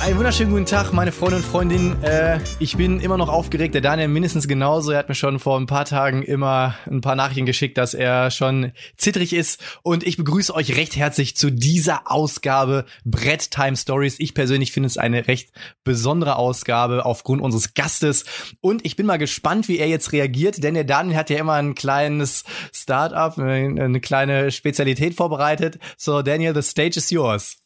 Einen 0.00 0.18
wunderschönen 0.18 0.50
guten 0.50 0.66
Tag, 0.66 0.92
meine 0.92 1.12
Freunde 1.12 1.36
und 1.36 1.44
Freundinnen. 1.44 2.02
Äh, 2.02 2.40
ich 2.58 2.76
bin 2.76 3.00
immer 3.00 3.16
noch 3.16 3.28
aufgeregt. 3.28 3.74
Der 3.74 3.80
Daniel 3.80 4.08
mindestens 4.08 4.48
genauso. 4.48 4.90
Er 4.90 4.98
hat 4.98 5.08
mir 5.08 5.14
schon 5.14 5.38
vor 5.38 5.58
ein 5.58 5.66
paar 5.66 5.84
Tagen 5.84 6.22
immer 6.22 6.74
ein 6.90 7.00
paar 7.00 7.14
Nachrichten 7.14 7.46
geschickt, 7.46 7.78
dass 7.78 7.94
er 7.94 8.30
schon 8.30 8.72
zittrig 8.96 9.32
ist. 9.32 9.62
Und 9.82 10.04
ich 10.04 10.16
begrüße 10.16 10.54
euch 10.54 10.76
recht 10.76 10.96
herzlich 10.96 11.36
zu 11.36 11.50
dieser 11.50 12.10
Ausgabe 12.10 12.84
Brett 13.04 13.52
Time 13.52 13.76
Stories. 13.76 14.16
Ich 14.18 14.34
persönlich 14.34 14.72
finde 14.72 14.88
es 14.88 14.98
eine 14.98 15.28
recht 15.28 15.52
besondere 15.84 16.36
Ausgabe 16.36 17.06
aufgrund 17.06 17.40
unseres 17.40 17.72
Gastes. 17.74 18.24
Und 18.60 18.84
ich 18.84 18.96
bin 18.96 19.06
mal 19.06 19.16
gespannt, 19.16 19.68
wie 19.68 19.78
er 19.78 19.88
jetzt 19.88 20.12
reagiert, 20.12 20.62
denn 20.62 20.74
der 20.74 20.84
Daniel 20.84 21.16
hat 21.16 21.30
ja 21.30 21.38
immer 21.38 21.54
ein 21.54 21.74
kleines 21.74 22.44
Startup, 22.74 23.38
eine 23.38 24.00
kleine 24.00 24.50
Spezialität 24.50 25.14
vorbereitet. 25.14 25.78
So, 25.96 26.20
Daniel, 26.20 26.54
the 26.54 26.62
stage 26.62 26.98
is 26.98 27.10
yours. 27.10 27.63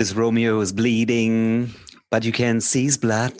This 0.00 0.14
Romeo 0.14 0.60
is 0.60 0.72
bleeding, 0.72 1.74
but 2.10 2.24
you 2.24 2.32
can 2.32 2.62
see 2.62 2.84
his 2.84 2.96
blood. 2.96 3.34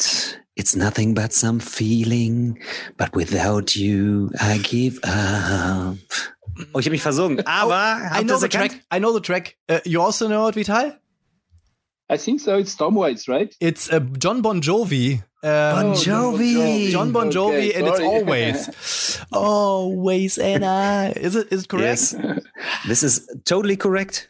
It's 0.56 0.76
nothing 0.76 1.14
but 1.14 1.32
some 1.32 1.58
feeling, 1.58 2.58
but 2.98 3.14
without 3.14 3.76
you, 3.76 4.30
I 4.38 4.58
give 4.58 4.98
up. 5.02 5.96
Oh, 6.74 6.78
ich 6.78 6.84
habe 6.84 6.90
mich 6.90 7.00
versungen, 7.00 7.40
aber 7.46 8.02
oh, 8.02 8.14
I 8.14 8.22
know 8.24 8.38
the 8.38 8.48
track. 8.50 8.72
I 8.90 8.98
know 8.98 9.14
the 9.14 9.22
track. 9.22 9.56
Uh, 9.70 9.80
you 9.86 10.02
also 10.02 10.28
know 10.28 10.48
it, 10.48 10.54
Vital? 10.54 10.92
I 12.10 12.18
think 12.18 12.42
so. 12.42 12.58
It's 12.58 12.76
Tom 12.76 12.94
Waits, 12.94 13.26
right? 13.26 13.56
It's 13.58 13.90
uh, 13.90 14.00
Jon 14.18 14.42
Bon 14.42 14.60
Jovi. 14.60 15.22
Uh, 15.42 15.80
bon 15.82 15.94
Jovi. 15.94 16.90
Jon 16.90 17.10
Bon 17.10 17.30
Jovi, 17.30 17.70
okay, 17.70 17.72
and 17.72 17.88
it's 17.88 18.00
always, 18.00 19.24
always, 19.32 20.36
and 20.36 20.66
I. 20.66 21.12
Is 21.12 21.36
it 21.36 21.50
is 21.50 21.62
it 21.62 21.68
correct? 21.70 21.86
Yes, 22.12 22.14
this 22.86 23.02
is 23.02 23.26
totally 23.46 23.78
correct. 23.78 24.28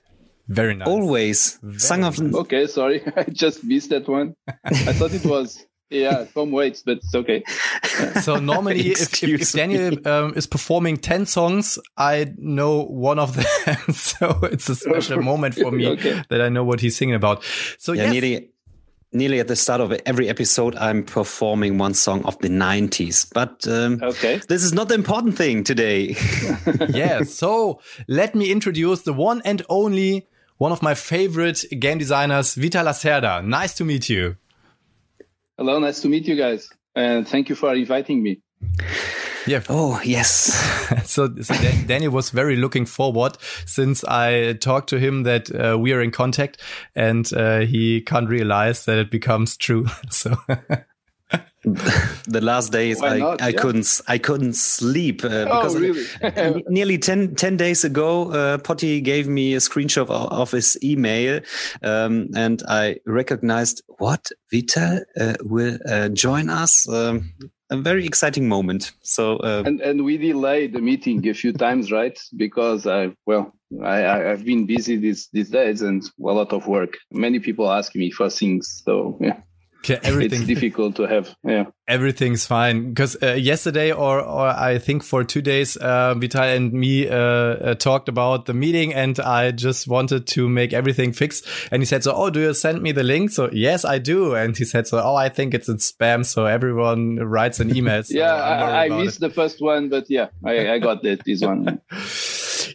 Very 0.50 0.74
nice. 0.74 0.88
Always. 0.88 1.58
Very 1.62 1.78
Sung 1.78 2.04
of. 2.04 2.18
Nice. 2.18 2.34
Okay, 2.34 2.66
sorry. 2.66 3.02
I 3.16 3.22
just 3.22 3.62
missed 3.62 3.90
that 3.90 4.08
one. 4.08 4.34
I 4.64 4.92
thought 4.92 5.14
it 5.14 5.24
was. 5.24 5.64
Yeah, 5.92 6.24
Tom 6.34 6.52
Waits, 6.52 6.84
but 6.84 6.98
it's 6.98 7.12
okay. 7.12 7.42
So 8.22 8.36
normally, 8.36 8.78
if, 8.92 9.24
if, 9.24 9.40
if, 9.42 9.50
Daniel 9.50 9.98
um, 10.06 10.34
is 10.36 10.46
performing 10.46 10.98
10 10.98 11.26
songs, 11.26 11.80
I 11.96 12.32
know 12.38 12.84
one 12.84 13.18
of 13.18 13.34
them. 13.34 13.92
so 13.92 14.38
it's 14.44 14.68
a 14.68 14.76
special 14.76 15.20
moment 15.20 15.56
for 15.56 15.72
me 15.72 15.88
okay. 15.88 16.22
that 16.28 16.40
I 16.40 16.48
know 16.48 16.62
what 16.62 16.78
he's 16.78 16.96
singing 16.96 17.16
about. 17.16 17.42
So 17.76 17.92
yeah, 17.92 18.04
yes. 18.04 18.12
nearly, 18.12 18.50
nearly 19.12 19.40
at 19.40 19.48
the 19.48 19.56
start 19.56 19.80
of 19.80 19.90
every 20.06 20.28
episode, 20.28 20.76
I'm 20.76 21.02
performing 21.02 21.76
one 21.76 21.94
song 21.94 22.24
of 22.24 22.38
the 22.38 22.48
90s. 22.48 23.28
But 23.34 23.66
um, 23.66 23.98
okay. 24.00 24.40
this 24.48 24.62
is 24.62 24.72
not 24.72 24.86
the 24.86 24.94
important 24.94 25.36
thing 25.36 25.64
today. 25.64 26.14
yeah, 26.90 27.24
so 27.24 27.80
let 28.06 28.36
me 28.36 28.52
introduce 28.52 29.02
the 29.02 29.12
one 29.12 29.42
and 29.44 29.66
only 29.68 30.28
one 30.60 30.72
of 30.72 30.82
my 30.82 30.94
favorite 30.94 31.64
game 31.78 31.96
designers, 31.96 32.54
Vital 32.54 32.84
Lacerda. 32.84 33.42
Nice 33.42 33.72
to 33.72 33.84
meet 33.84 34.10
you. 34.10 34.36
Hello, 35.56 35.78
nice 35.78 36.00
to 36.02 36.08
meet 36.08 36.28
you 36.28 36.36
guys. 36.36 36.68
And 36.94 37.26
thank 37.26 37.48
you 37.48 37.54
for 37.54 37.74
inviting 37.74 38.22
me. 38.22 38.42
Yeah. 39.46 39.62
Oh, 39.70 39.98
yes. 40.04 40.52
so, 41.10 41.34
so 41.40 41.54
Daniel 41.86 42.12
was 42.12 42.28
very 42.28 42.56
looking 42.56 42.84
forward 42.84 43.38
since 43.64 44.04
I 44.04 44.52
talked 44.52 44.90
to 44.90 44.98
him 44.98 45.22
that 45.22 45.50
uh, 45.50 45.78
we 45.78 45.94
are 45.94 46.02
in 46.02 46.10
contact 46.10 46.60
and 46.94 47.32
uh, 47.32 47.60
he 47.60 48.02
can't 48.02 48.28
realize 48.28 48.84
that 48.84 48.98
it 48.98 49.10
becomes 49.10 49.56
true. 49.56 49.86
So 50.10 50.36
the 51.62 52.40
last 52.42 52.72
days 52.72 53.02
I, 53.02 53.18
not, 53.18 53.42
I 53.42 53.48
yeah. 53.48 53.60
couldn't 53.60 54.00
I 54.08 54.16
couldn't 54.16 54.54
sleep 54.54 55.22
uh, 55.22 55.44
because 55.44 55.76
oh, 55.76 55.80
really? 55.80 56.64
nearly 56.68 56.96
10, 56.96 57.34
10, 57.34 57.56
days 57.58 57.84
ago 57.84 58.32
uh, 58.32 58.58
Potty 58.58 59.00
gave 59.02 59.28
me 59.28 59.54
a 59.54 59.58
screenshot 59.58 60.08
of, 60.08 60.10
of 60.10 60.50
his 60.50 60.78
email 60.82 61.40
um, 61.82 62.28
and 62.34 62.62
I 62.66 62.96
recognized 63.04 63.82
what 63.98 64.30
Vital 64.50 65.00
uh, 65.20 65.34
will 65.42 65.78
uh, 65.86 66.08
join 66.08 66.48
us 66.48 66.88
um, 66.88 67.32
a 67.68 67.76
very 67.76 68.04
exciting 68.04 68.48
moment. 68.48 68.92
So 69.02 69.36
uh, 69.36 69.62
and 69.66 69.80
and 69.80 70.04
we 70.04 70.16
delayed 70.16 70.72
the 70.72 70.80
meeting 70.80 71.28
a 71.28 71.34
few 71.34 71.52
times 71.52 71.92
right? 71.92 72.18
Because 72.36 72.86
I 72.86 73.12
well 73.26 73.52
I, 73.84 74.30
I've 74.30 74.44
been 74.44 74.64
busy 74.66 74.96
these 74.96 75.28
these 75.32 75.50
days 75.50 75.82
and 75.82 76.02
a 76.02 76.32
lot 76.32 76.52
of 76.54 76.66
work. 76.66 76.96
Many 77.12 77.38
people 77.38 77.70
ask 77.70 77.94
me 77.94 78.10
for 78.10 78.30
things 78.30 78.82
so 78.84 79.18
yeah 79.20 79.40
everything 80.02 80.40
it's 80.40 80.48
difficult 80.48 80.96
to 80.96 81.04
have. 81.04 81.34
Yeah, 81.44 81.66
everything's 81.88 82.46
fine 82.46 82.90
because 82.90 83.16
uh, 83.22 83.32
yesterday 83.32 83.92
or 83.92 84.20
or 84.20 84.48
I 84.48 84.78
think 84.78 85.02
for 85.02 85.24
two 85.24 85.42
days, 85.42 85.76
uh, 85.76 86.14
Vital 86.14 86.42
and 86.42 86.72
me 86.72 87.08
uh, 87.08 87.16
uh, 87.16 87.74
talked 87.74 88.08
about 88.08 88.46
the 88.46 88.54
meeting, 88.54 88.92
and 88.94 89.18
I 89.18 89.50
just 89.52 89.88
wanted 89.88 90.26
to 90.28 90.48
make 90.48 90.72
everything 90.72 91.12
fix. 91.12 91.42
And 91.70 91.82
he 91.82 91.86
said, 91.86 92.04
"So, 92.04 92.12
oh, 92.14 92.30
do 92.30 92.40
you 92.40 92.54
send 92.54 92.82
me 92.82 92.92
the 92.92 93.02
link?" 93.02 93.30
So, 93.30 93.50
yes, 93.52 93.84
I 93.84 93.98
do. 93.98 94.34
And 94.34 94.56
he 94.56 94.64
said, 94.64 94.86
"So, 94.86 95.00
oh, 95.02 95.16
I 95.16 95.28
think 95.28 95.54
it's 95.54 95.68
in 95.68 95.76
spam." 95.76 96.24
So 96.24 96.46
everyone 96.46 97.16
writes 97.16 97.60
an 97.60 97.76
email. 97.76 97.90
So 98.10 98.16
yeah, 98.16 98.34
I, 98.34 98.84
I 98.84 98.88
missed 98.88 99.18
it. 99.18 99.20
the 99.20 99.30
first 99.30 99.60
one, 99.60 99.88
but 99.88 100.08
yeah, 100.08 100.28
I, 100.44 100.74
I 100.74 100.78
got 100.78 101.02
that 101.02 101.24
this 101.24 101.42
one. 101.42 101.80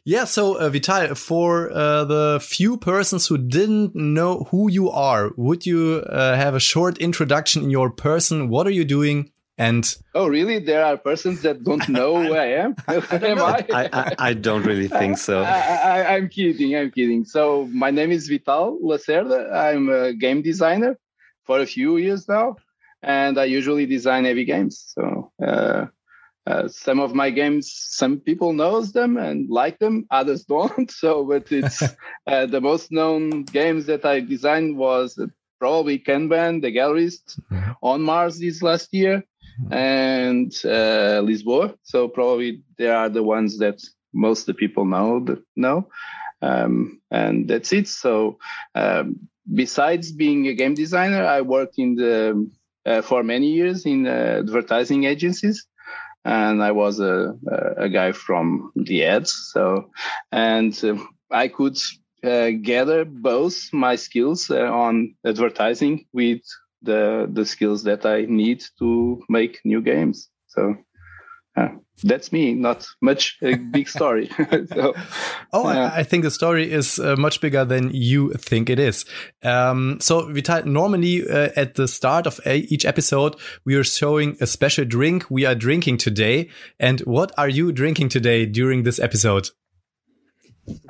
Yeah, 0.08 0.26
so 0.26 0.60
uh, 0.60 0.70
Vital, 0.70 1.16
for 1.16 1.72
uh, 1.72 2.06
the 2.06 2.40
few 2.40 2.78
persons 2.78 3.26
who 3.26 3.40
didn't 3.40 3.96
know 3.96 4.48
who 4.52 4.70
you 4.70 4.92
are, 4.92 5.32
would 5.36 5.66
you 5.66 6.04
uh, 6.08 6.36
have 6.36 6.54
a 6.54 6.60
short 6.60 7.00
introduction 7.00 7.64
in 7.64 7.72
your 7.72 7.90
person? 7.90 8.48
What 8.48 8.68
are 8.68 8.72
you 8.72 8.86
doing? 8.86 9.32
And 9.58 9.96
oh, 10.14 10.28
really? 10.28 10.60
There 10.60 10.86
are 10.86 10.96
persons 10.96 11.42
that 11.42 11.64
don't 11.64 11.90
know 11.98 12.22
who 12.22 12.36
I 12.36 12.46
am. 12.46 12.76
am 12.88 13.40
I? 13.40 13.66
I, 13.74 13.90
I? 13.94 14.16
I? 14.20 14.34
don't 14.34 14.64
really 14.64 14.88
think 14.88 15.18
so. 15.18 15.42
I, 15.44 16.18
am 16.18 16.30
kidding. 16.30 16.76
I'm 16.76 16.92
kidding. 16.92 17.26
So 17.26 17.68
my 17.72 17.90
name 17.90 18.12
is 18.12 18.30
Vital 18.30 18.78
Lacerda. 18.84 19.52
I'm 19.52 19.90
a 19.90 20.14
game 20.14 20.44
designer 20.44 21.00
for 21.46 21.62
a 21.62 21.66
few 21.66 21.98
years 21.98 22.28
now, 22.28 22.58
and 23.02 23.40
I 23.40 23.46
usually 23.46 23.88
design 23.88 24.26
heavy 24.26 24.46
games. 24.46 24.94
So 24.94 25.32
uh, 25.44 25.86
uh, 26.48 26.68
some 26.68 27.00
of 27.00 27.16
my 27.16 27.32
games, 27.32 27.72
some 27.74 28.20
people 28.20 28.54
knows 28.54 28.92
them 28.92 29.18
and 29.18 29.50
like 29.50 29.80
them, 29.80 30.06
others 30.12 30.44
don't. 30.54 30.92
So, 30.92 31.24
but 31.26 31.52
it's 31.52 31.82
uh, 32.28 32.46
the 32.46 32.62
most 32.62 32.92
known 32.92 33.44
games 33.44 33.88
that 33.88 34.06
I 34.06 34.20
designed 34.20 34.78
was 34.78 35.20
probably 35.60 36.00
Kanban, 36.00 36.62
The 36.62 36.72
Gallerist, 36.72 37.40
mm-hmm. 37.52 37.72
on 37.82 38.02
Mars 38.02 38.40
this 38.40 38.62
last 38.62 38.94
year, 38.94 39.24
mm-hmm. 39.62 39.74
and 39.74 40.52
uh, 40.64 41.22
Lisboa. 41.24 41.76
So 41.84 42.08
probably 42.08 42.62
they 42.78 42.90
are 42.90 43.10
the 43.10 43.24
ones 43.24 43.58
that 43.60 43.82
most 44.14 44.42
of 44.42 44.46
the 44.48 44.54
people 44.54 44.86
know 44.86 45.26
know, 45.56 45.90
um, 46.42 47.02
and 47.12 47.48
that's 47.48 47.74
it. 47.74 47.88
So. 47.88 48.38
Um, 48.74 49.30
besides 49.54 50.12
being 50.12 50.48
a 50.48 50.56
game 50.56 50.74
designer, 50.74 51.24
I 51.24 51.42
worked 51.42 51.78
in 51.78 51.94
the 51.94 52.50
uh, 52.84 53.04
for 53.04 53.22
many 53.22 53.52
years 53.52 53.86
in 53.86 54.08
uh, 54.08 54.38
advertising 54.40 55.04
agencies 55.04 55.68
and 56.25 56.63
I 56.63 56.72
was 56.72 57.00
a, 57.00 57.34
a 57.78 57.90
guy 57.90 58.12
from 58.12 58.72
the 58.75 59.06
ads. 59.06 59.52
So, 59.53 59.91
and 60.31 60.74
uh, 60.84 60.97
I 61.31 61.47
could 61.47 61.78
uh, 62.24 62.50
gather 62.62 63.06
both 63.06 63.72
my 63.72 63.96
skills 63.96 64.50
uh, 64.50 64.64
on 64.64 65.16
advertising 65.25 66.06
with 66.14 66.41
the 66.81 67.30
the 67.31 67.46
skills 67.46 67.84
that 67.84 68.06
I 68.06 68.25
need 68.28 68.64
to 68.80 69.22
make 69.30 69.62
new 69.64 69.81
games. 69.81 70.30
So. 70.47 70.75
Uh, 71.56 71.70
that's 72.04 72.32
me. 72.34 72.54
Not 72.54 72.86
much 73.02 73.38
a 73.42 73.56
big 73.56 73.88
story. 73.88 74.30
so, 74.74 74.94
oh, 75.54 75.66
I, 75.66 76.00
I, 76.00 76.04
think 76.04 76.24
the 76.24 76.32
story 76.32 76.70
is 76.70 77.00
uh, 77.00 77.16
much 77.18 77.40
bigger 77.40 77.64
than 77.64 77.91
you 77.94 78.34
think 78.34 78.70
it 78.70 78.79
is. 78.79 79.06
Um, 79.44 80.00
so, 80.02 80.32
Vital, 80.34 80.66
normally 80.66 81.28
uh, 81.28 81.50
at 81.56 81.76
the 81.76 81.88
start 81.88 82.28
of 82.28 82.41
a, 82.46 82.58
each 82.58 82.85
episode, 82.85 83.38
we 83.64 83.76
are 83.76 83.84
showing 83.84 84.35
a 84.41 84.47
special 84.47 84.84
drink 84.84 85.26
we 85.29 85.46
are 85.46 85.56
drinking 85.56 85.97
today. 85.97 86.50
And 86.79 87.00
what 87.02 87.32
are 87.38 87.50
you 87.50 87.72
drinking 87.72 88.09
today 88.09 88.46
during 88.46 88.84
this 88.84 89.00
episode? 89.00 89.50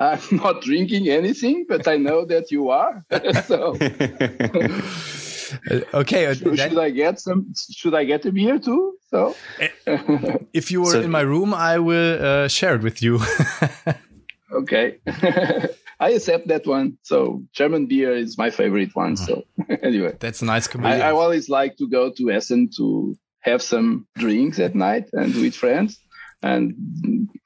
I'm 0.00 0.20
not 0.32 0.62
drinking 0.62 1.08
anything, 1.08 1.66
but 1.68 1.86
I 1.86 1.98
know 1.98 2.24
that 2.24 2.50
you 2.50 2.70
are. 2.70 3.04
so. 3.44 3.76
Uh, 5.70 5.80
okay. 5.94 6.26
Uh, 6.26 6.34
should, 6.34 6.58
should, 6.58 6.78
I 6.78 6.90
get 6.90 7.20
some? 7.20 7.52
Should 7.70 7.94
I 7.94 8.04
get 8.04 8.24
a 8.26 8.32
beer 8.32 8.58
too? 8.58 8.96
So, 9.10 9.36
if 10.52 10.70
you 10.70 10.82
were 10.82 10.92
so, 10.92 11.00
in 11.00 11.10
my 11.10 11.20
room, 11.20 11.54
I 11.54 11.78
will 11.78 12.24
uh, 12.24 12.48
share 12.48 12.74
it 12.74 12.82
with 12.82 13.02
you. 13.02 13.20
okay. 14.52 14.98
I 15.98 16.10
accept 16.10 16.48
that 16.48 16.66
one. 16.66 16.98
So 17.02 17.42
German 17.52 17.86
beer 17.86 18.14
is 18.14 18.36
my 18.36 18.50
favorite 18.50 18.94
one. 18.94 19.16
So 19.16 19.44
anyway, 19.82 20.14
that's 20.20 20.42
a 20.42 20.44
nice 20.44 20.68
I, 20.76 21.00
I, 21.00 21.12
always 21.12 21.48
like 21.48 21.78
to 21.78 21.88
go 21.88 22.10
to 22.10 22.30
Essen 22.30 22.68
to 22.76 23.16
have 23.40 23.62
some 23.62 24.06
drinks 24.16 24.58
at 24.58 24.74
night 24.74 25.08
and 25.14 25.34
with 25.34 25.54
friends. 25.54 25.98
and 26.42 26.74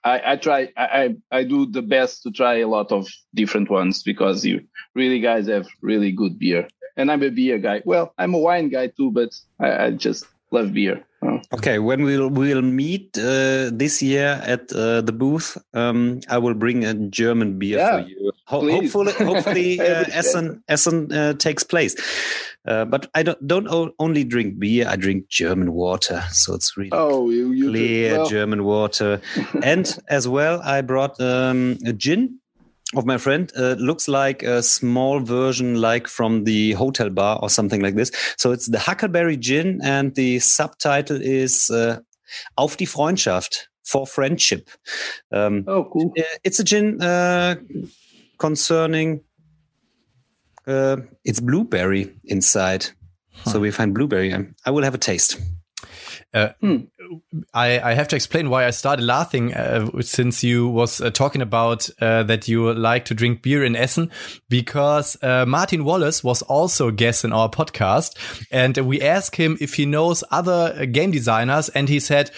I, 0.03 0.33
I 0.33 0.37
try 0.37 0.69
I, 0.77 1.17
I 1.31 1.45
do 1.45 1.67
the 1.67 1.83
best 1.83 2.23
to 2.25 2.31
try 2.31 2.59
a 2.59 2.69
lot 2.69 2.91
of 2.91 3.09
different 3.35 3.71
ones 3.71 4.03
because 4.03 4.45
you 4.45 4.63
really 4.95 5.21
guys 5.21 5.47
have 5.47 5.69
really 5.81 6.11
good 6.11 6.39
beer 6.39 6.67
and 7.01 7.11
I'm 7.11 7.23
a 7.23 7.31
beer 7.31 7.59
guy. 7.59 7.83
Well, 7.85 8.13
I'm 8.19 8.35
a 8.35 8.39
wine 8.39 8.69
guy 8.69 8.89
too, 8.89 9.11
but 9.11 9.31
I, 9.59 9.87
I 9.87 9.91
just 9.91 10.27
love 10.51 10.73
beer. 10.73 11.05
Oh. 11.23 11.41
Okay, 11.53 11.79
when 11.79 12.03
we'll 12.03 12.29
we'll 12.29 12.63
meet 12.63 13.19
uh, 13.19 13.71
this 13.73 14.01
year 14.01 14.41
at 14.45 14.73
uh, 14.73 15.03
the 15.03 15.13
booth, 15.13 15.59
um, 15.75 16.21
I 16.29 16.39
will 16.39 16.55
bring 16.55 16.85
a 16.85 16.95
German 16.95 17.59
beer 17.59 17.79
yeah, 17.79 18.03
for 18.03 18.09
you. 18.09 18.33
Ho 18.47 18.61
please. 18.61 18.93
hopefully, 18.93 19.13
hopefully 19.13 19.81
uh, 19.91 20.05
Essen 20.13 20.63
Essen 20.69 21.13
uh, 21.13 21.35
takes 21.35 21.63
place. 21.63 21.95
Uh, 22.67 22.85
but 22.85 23.11
I 23.15 23.23
don't 23.23 23.47
don't 23.47 23.95
only 23.99 24.25
drink 24.25 24.59
beer. 24.59 24.87
I 24.89 24.97
drink 24.97 25.29
German 25.29 25.73
water, 25.73 26.23
so 26.31 26.55
it's 26.55 26.77
really 26.77 26.91
oh, 26.93 27.29
you, 27.31 27.53
you 27.53 27.69
clear 27.69 28.19
well. 28.19 28.27
German 28.27 28.65
water. 28.65 29.21
and 29.63 29.99
as 30.09 30.27
well, 30.27 30.61
I 30.63 30.81
brought 30.81 31.21
um, 31.21 31.79
a 31.85 31.93
gin 31.93 32.41
of 32.97 33.07
my 33.07 33.19
friend 33.19 33.53
uh, 33.57 33.77
looks 33.79 34.09
like 34.09 34.43
a 34.43 34.63
small 34.63 35.21
version 35.21 35.77
like 35.77 36.09
from 36.09 36.45
the 36.45 36.73
hotel 36.73 37.09
bar 37.11 37.39
or 37.41 37.49
something 37.49 37.81
like 37.81 37.95
this. 37.95 38.11
So 38.37 38.53
it's 38.53 38.67
the 38.67 38.79
huckleberry 38.79 39.37
gin 39.37 39.81
and 39.83 40.15
the 40.15 40.41
subtitle 40.41 41.21
is 41.21 41.71
uh, 41.71 42.01
auf 42.57 42.77
die 42.77 42.87
freundschaft 42.87 43.69
for 43.85 44.07
friendship. 44.07 44.71
Um, 45.31 45.65
oh 45.69 45.85
cool. 45.85 46.13
uh, 46.19 46.23
it's 46.43 46.59
a 46.59 46.65
gin 46.65 47.01
uh, 47.01 47.57
concerning 48.39 49.21
uh, 50.67 50.97
it's 51.25 51.41
blueberry 51.41 52.13
inside. 52.25 52.87
Huh. 53.33 53.53
so 53.53 53.61
we 53.61 53.71
find 53.71 53.95
blueberry 53.95 54.35
i 54.67 54.71
will 54.71 54.83
have 54.83 54.95
a 54.95 54.99
taste 54.99 55.39
uh, 56.33 56.51
hmm. 56.61 56.77
I, 57.53 57.81
I 57.81 57.95
have 57.95 58.09
to 58.09 58.17
explain 58.17 58.51
why 58.51 58.67
I 58.67 58.71
started 58.71 59.05
laughing 59.05 59.53
uh, 59.53 60.01
since 60.01 60.45
you 60.45 60.69
was 60.69 61.01
uh, 61.01 61.11
talking 61.11 61.43
about 61.43 61.89
uh, 62.01 62.23
that 62.25 62.47
you 62.47 62.73
like 62.73 63.05
to 63.07 63.15
drink 63.15 63.43
beer 63.43 63.65
in 63.65 63.75
Essen 63.75 64.11
because 64.49 65.17
uh, 65.23 65.45
Martin 65.47 65.85
Wallace 65.85 66.23
was 66.23 66.43
also 66.43 66.89
a 66.89 66.93
guest 66.93 67.25
in 67.25 67.33
our 67.33 67.49
podcast 67.49 68.17
and 68.51 68.77
we 68.79 69.01
asked 69.01 69.37
him 69.37 69.59
if 69.61 69.75
he 69.75 69.87
knows 69.87 70.23
other 70.31 70.87
game 70.87 71.11
designers 71.11 71.69
and 71.71 71.89
he 71.89 71.99
said 71.99 72.31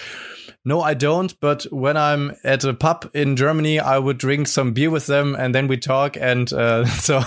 no, 0.65 0.81
I 0.81 0.93
don't. 0.93 1.37
But 1.39 1.63
when 1.73 1.97
I'm 1.97 2.35
at 2.43 2.63
a 2.63 2.73
pub 2.73 3.09
in 3.13 3.35
Germany, 3.35 3.79
I 3.79 3.99
would 3.99 4.17
drink 4.17 4.47
some 4.47 4.71
beer 4.71 4.89
with 4.89 5.07
them, 5.07 5.35
and 5.35 5.53
then 5.53 5.67
we 5.67 5.77
talk. 5.77 6.15
And 6.15 6.51
uh, 6.53 6.85
so 6.99 7.21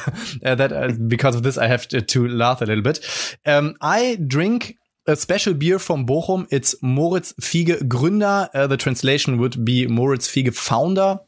uh, 0.45 0.55
that 0.55 0.73
uh, 0.73 0.93
because 1.07 1.35
of 1.35 1.43
this, 1.43 1.59
I 1.59 1.67
have 1.67 1.87
to, 1.89 2.01
to 2.01 2.29
laugh 2.29 2.63
a 2.63 2.65
little 2.65 2.83
bit. 2.83 3.37
Um, 3.45 3.77
I 3.81 4.17
drink 4.27 4.77
a 5.07 5.17
special 5.17 5.55
beer 5.55 5.79
from 5.79 6.07
Bochum. 6.07 6.47
It's 6.51 6.75
Moritz 6.83 7.33
Fiege 7.41 7.83
Gründer. 7.83 8.49
Uh, 8.55 8.67
the 8.67 8.77
translation 8.77 9.39
would 9.39 9.65
be 9.65 9.87
Moritz 9.87 10.29
Fiege 10.29 10.55
Founder. 10.55 11.21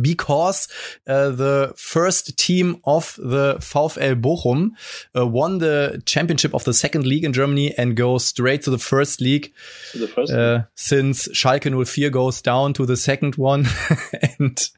Because 0.00 0.66
uh, 1.06 1.30
the 1.30 1.72
first 1.76 2.36
team 2.36 2.80
of 2.82 3.14
the 3.16 3.54
VfL 3.58 4.20
Bochum 4.20 4.70
uh, 5.16 5.24
won 5.24 5.58
the 5.58 6.02
championship 6.04 6.52
of 6.52 6.64
the 6.64 6.74
second 6.74 7.06
league 7.06 7.24
in 7.24 7.32
Germany 7.32 7.72
and 7.78 7.96
goes 7.96 8.24
straight 8.24 8.62
to 8.62 8.70
the 8.70 8.78
first 8.78 9.20
league. 9.20 9.52
The 9.92 10.08
first 10.08 10.32
uh, 10.32 10.62
since 10.74 11.28
Schalke 11.28 11.86
04 11.86 12.10
goes 12.10 12.42
down 12.42 12.72
to 12.72 12.86
the 12.86 12.96
second 12.96 13.36
one. 13.36 13.66
and 14.40 14.68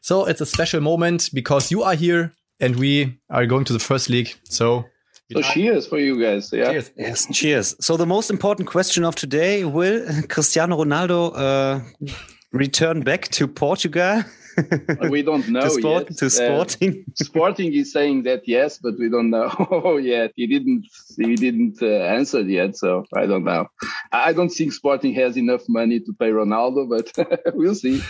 so 0.00 0.24
it's 0.24 0.40
a 0.40 0.46
special 0.46 0.80
moment 0.80 1.28
because 1.34 1.70
you 1.70 1.82
are 1.82 1.94
here 1.94 2.32
and 2.58 2.76
we 2.76 3.18
are 3.28 3.44
going 3.44 3.66
to 3.66 3.74
the 3.74 3.78
first 3.78 4.08
league. 4.08 4.34
So 4.44 4.86
so 5.32 5.42
cheers 5.42 5.86
for 5.86 5.98
you 5.98 6.20
guys. 6.20 6.52
Yeah. 6.52 6.72
Cheers. 6.72 6.90
Yes, 6.96 7.26
cheers. 7.32 7.76
So 7.80 7.96
the 7.96 8.06
most 8.06 8.30
important 8.30 8.68
question 8.68 9.04
of 9.04 9.14
today: 9.14 9.64
Will 9.64 10.04
Cristiano 10.28 10.76
Ronaldo 10.76 11.32
uh, 11.34 11.80
return 12.52 13.00
back 13.00 13.28
to 13.28 13.48
Portugal? 13.48 14.22
we 15.10 15.22
don't 15.22 15.48
know 15.48 15.62
to, 15.62 15.70
sport, 15.70 16.04
yet. 16.10 16.18
to 16.18 16.30
Sporting. 16.30 17.04
Uh, 17.08 17.24
sporting 17.24 17.72
is 17.72 17.92
saying 17.92 18.22
that 18.24 18.46
yes, 18.46 18.78
but 18.78 18.94
we 18.98 19.08
don't 19.08 19.30
know 19.30 19.96
yet. 20.02 20.32
He 20.36 20.46
didn't. 20.46 20.86
He 21.16 21.34
didn't 21.34 21.78
uh, 21.82 21.86
answer 21.86 22.40
yet, 22.42 22.76
so 22.76 23.04
I 23.16 23.26
don't 23.26 23.44
know. 23.44 23.66
I 24.12 24.32
don't 24.32 24.50
think 24.50 24.72
Sporting 24.72 25.14
has 25.14 25.36
enough 25.36 25.62
money 25.68 26.00
to 26.00 26.12
pay 26.18 26.30
Ronaldo, 26.30 26.88
but 26.88 27.40
we'll 27.54 27.74
see. 27.74 28.02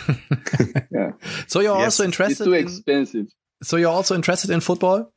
yeah. 0.91 1.11
So 1.47 1.61
you're 1.61 1.77
yes. 1.77 1.85
also 1.85 2.03
interested. 2.03 2.43
It's 2.43 2.45
too 2.45 2.53
expensive. 2.53 3.27
so 3.63 3.77
you're 3.77 3.91
also 3.91 4.15
interested 4.15 4.51
in 4.51 4.59
football? 4.59 5.11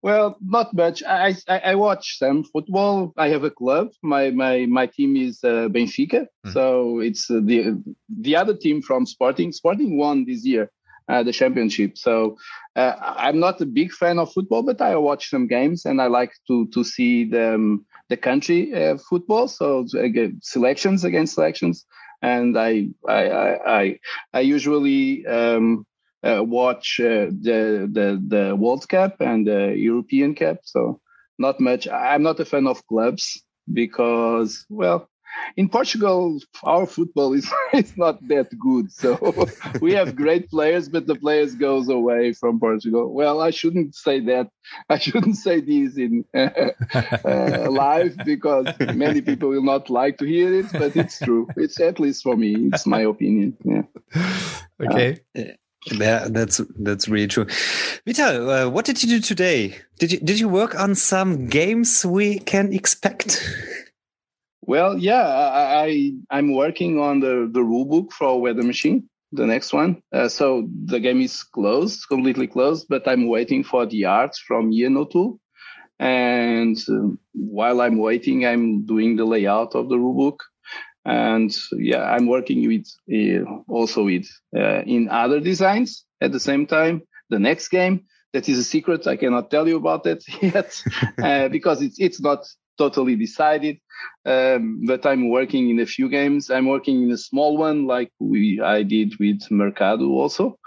Well, 0.00 0.36
not 0.40 0.74
much. 0.74 1.02
I, 1.02 1.34
I, 1.48 1.58
I 1.58 1.74
watch 1.74 2.18
some 2.18 2.44
football. 2.44 3.12
I 3.16 3.28
have 3.30 3.42
a 3.44 3.50
club. 3.50 3.88
My 4.02 4.30
my 4.30 4.66
my 4.66 4.86
team 4.86 5.16
is 5.16 5.42
uh, 5.42 5.68
Benfica. 5.68 6.22
Mm-hmm. 6.22 6.50
So 6.50 7.00
it's 7.00 7.28
uh, 7.30 7.40
the 7.42 7.82
the 8.08 8.36
other 8.36 8.54
team 8.54 8.80
from 8.80 9.06
Sporting. 9.06 9.50
Sporting 9.52 9.98
won 9.98 10.24
this 10.24 10.44
year 10.46 10.70
uh, 11.08 11.22
the 11.22 11.32
championship. 11.32 11.96
So 11.96 12.36
uh, 12.76 12.94
I'm 13.00 13.40
not 13.40 13.60
a 13.60 13.66
big 13.66 13.92
fan 13.92 14.18
of 14.18 14.32
football, 14.32 14.62
but 14.62 14.80
I 14.80 14.94
watch 14.96 15.30
some 15.30 15.46
games 15.46 15.84
and 15.84 16.00
I 16.00 16.06
like 16.06 16.32
to 16.46 16.68
to 16.68 16.84
see 16.84 17.24
the 17.24 17.54
um, 17.54 17.86
the 18.08 18.16
country 18.16 18.74
uh, 18.74 18.98
football. 18.98 19.48
So 19.48 19.86
selections 20.42 21.04
against 21.04 21.34
selections, 21.34 21.86
and 22.22 22.58
I 22.58 22.88
I 23.08 23.22
I 23.24 23.98
I, 24.32 24.40
usually. 24.40 25.26
Um, 25.26 25.80
uh, 25.80 25.84
watch 26.22 27.00
uh, 27.00 27.26
the 27.30 27.88
the 27.90 28.22
the 28.26 28.56
World 28.56 28.88
Cup 28.88 29.20
and 29.20 29.46
the 29.46 29.74
European 29.76 30.34
Cup. 30.34 30.58
So 30.64 31.00
not 31.38 31.60
much. 31.60 31.88
I'm 31.88 32.22
not 32.22 32.40
a 32.40 32.44
fan 32.44 32.66
of 32.66 32.86
clubs 32.86 33.42
because 33.72 34.64
well. 34.68 35.08
In 35.56 35.68
Portugal, 35.68 36.40
our 36.64 36.86
football 36.86 37.32
is, 37.32 37.48
is 37.72 37.96
not 37.96 38.26
that 38.28 38.48
good. 38.58 38.90
So 38.90 39.46
we 39.80 39.92
have 39.92 40.16
great 40.16 40.50
players, 40.50 40.88
but 40.88 41.06
the 41.06 41.14
players 41.14 41.54
goes 41.54 41.88
away 41.88 42.32
from 42.32 42.58
Portugal. 42.58 43.12
Well, 43.12 43.40
I 43.40 43.50
shouldn't 43.50 43.94
say 43.94 44.20
that. 44.20 44.50
I 44.88 44.98
shouldn't 44.98 45.36
say 45.36 45.60
this 45.60 45.96
in 45.96 46.24
uh, 46.34 47.70
live 47.70 48.16
because 48.24 48.66
many 48.94 49.20
people 49.20 49.50
will 49.50 49.62
not 49.62 49.90
like 49.90 50.18
to 50.18 50.24
hear 50.24 50.52
it, 50.54 50.66
but 50.72 50.96
it's 50.96 51.18
true. 51.18 51.46
It's 51.56 51.78
at 51.80 52.00
least 52.00 52.22
for 52.22 52.36
me. 52.36 52.70
It's 52.72 52.86
my 52.86 53.02
opinion. 53.02 53.56
Yeah. 53.64 53.82
Okay. 54.80 55.20
Uh, 55.38 55.52
yeah, 55.86 56.26
that's 56.28 56.60
that's 56.78 57.08
really 57.08 57.28
true. 57.28 57.46
Vital, 58.06 58.50
uh, 58.50 58.68
what 58.68 58.84
did 58.84 59.02
you 59.02 59.08
do 59.08 59.20
today? 59.20 59.76
Did 59.98 60.12
you 60.12 60.20
did 60.20 60.40
you 60.40 60.48
work 60.48 60.78
on 60.78 60.94
some 60.94 61.46
games 61.46 62.04
we 62.04 62.40
can 62.40 62.72
expect? 62.72 63.42
Well, 64.62 64.98
yeah, 64.98 65.22
I, 65.22 66.12
I 66.30 66.38
am 66.38 66.54
working 66.54 66.98
on 66.98 67.20
the 67.20 67.48
the 67.50 67.62
rule 67.62 67.84
book 67.84 68.12
for 68.12 68.40
Weather 68.40 68.62
Machine, 68.62 69.08
the 69.32 69.46
next 69.46 69.72
one. 69.72 70.02
Uh, 70.12 70.28
so 70.28 70.68
the 70.84 71.00
game 71.00 71.20
is 71.20 71.42
closed, 71.42 72.06
completely 72.08 72.46
closed, 72.46 72.86
but 72.88 73.06
I'm 73.08 73.28
waiting 73.28 73.64
for 73.64 73.86
the 73.86 74.04
art 74.04 74.36
from 74.46 74.70
O'Toole. 74.72 75.38
And 76.00 76.76
uh, 76.88 77.16
while 77.32 77.80
I'm 77.80 77.98
waiting, 77.98 78.46
I'm 78.46 78.84
doing 78.84 79.16
the 79.16 79.24
layout 79.24 79.74
of 79.74 79.88
the 79.88 79.98
rule 79.98 80.14
book 80.14 80.44
and 81.08 81.56
yeah 81.72 82.04
i'm 82.12 82.26
working 82.26 82.66
with 82.68 82.86
uh, 83.10 83.42
also 83.66 84.04
with 84.04 84.28
uh, 84.54 84.82
in 84.82 85.08
other 85.08 85.40
designs 85.40 86.04
at 86.20 86.32
the 86.32 86.40
same 86.40 86.66
time. 86.66 87.02
The 87.30 87.38
next 87.38 87.68
game 87.68 88.04
that 88.32 88.48
is 88.48 88.58
a 88.58 88.64
secret. 88.64 89.06
I 89.06 89.16
cannot 89.16 89.50
tell 89.50 89.66
you 89.68 89.76
about 89.76 90.06
it 90.06 90.24
yet 90.42 90.82
uh, 91.22 91.48
because 91.56 91.82
it's 91.82 91.98
it's 91.98 92.20
not 92.20 92.46
totally 92.76 93.16
decided. 93.16 93.78
Um, 94.24 94.82
but 94.86 95.04
i'm 95.04 95.28
working 95.28 95.70
in 95.70 95.80
a 95.80 95.86
few 95.86 96.08
games. 96.08 96.50
I'm 96.50 96.66
working 96.66 97.02
in 97.02 97.10
a 97.10 97.18
small 97.18 97.56
one 97.56 97.86
like 97.86 98.10
we 98.20 98.60
i 98.60 98.82
did 98.82 99.18
with 99.18 99.50
mercado 99.50 100.06
also 100.10 100.58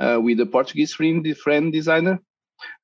uh, 0.00 0.18
with 0.22 0.40
a 0.40 0.46
portuguese 0.46 0.94
friend, 0.94 1.36
friend 1.36 1.72
designer 1.72 2.18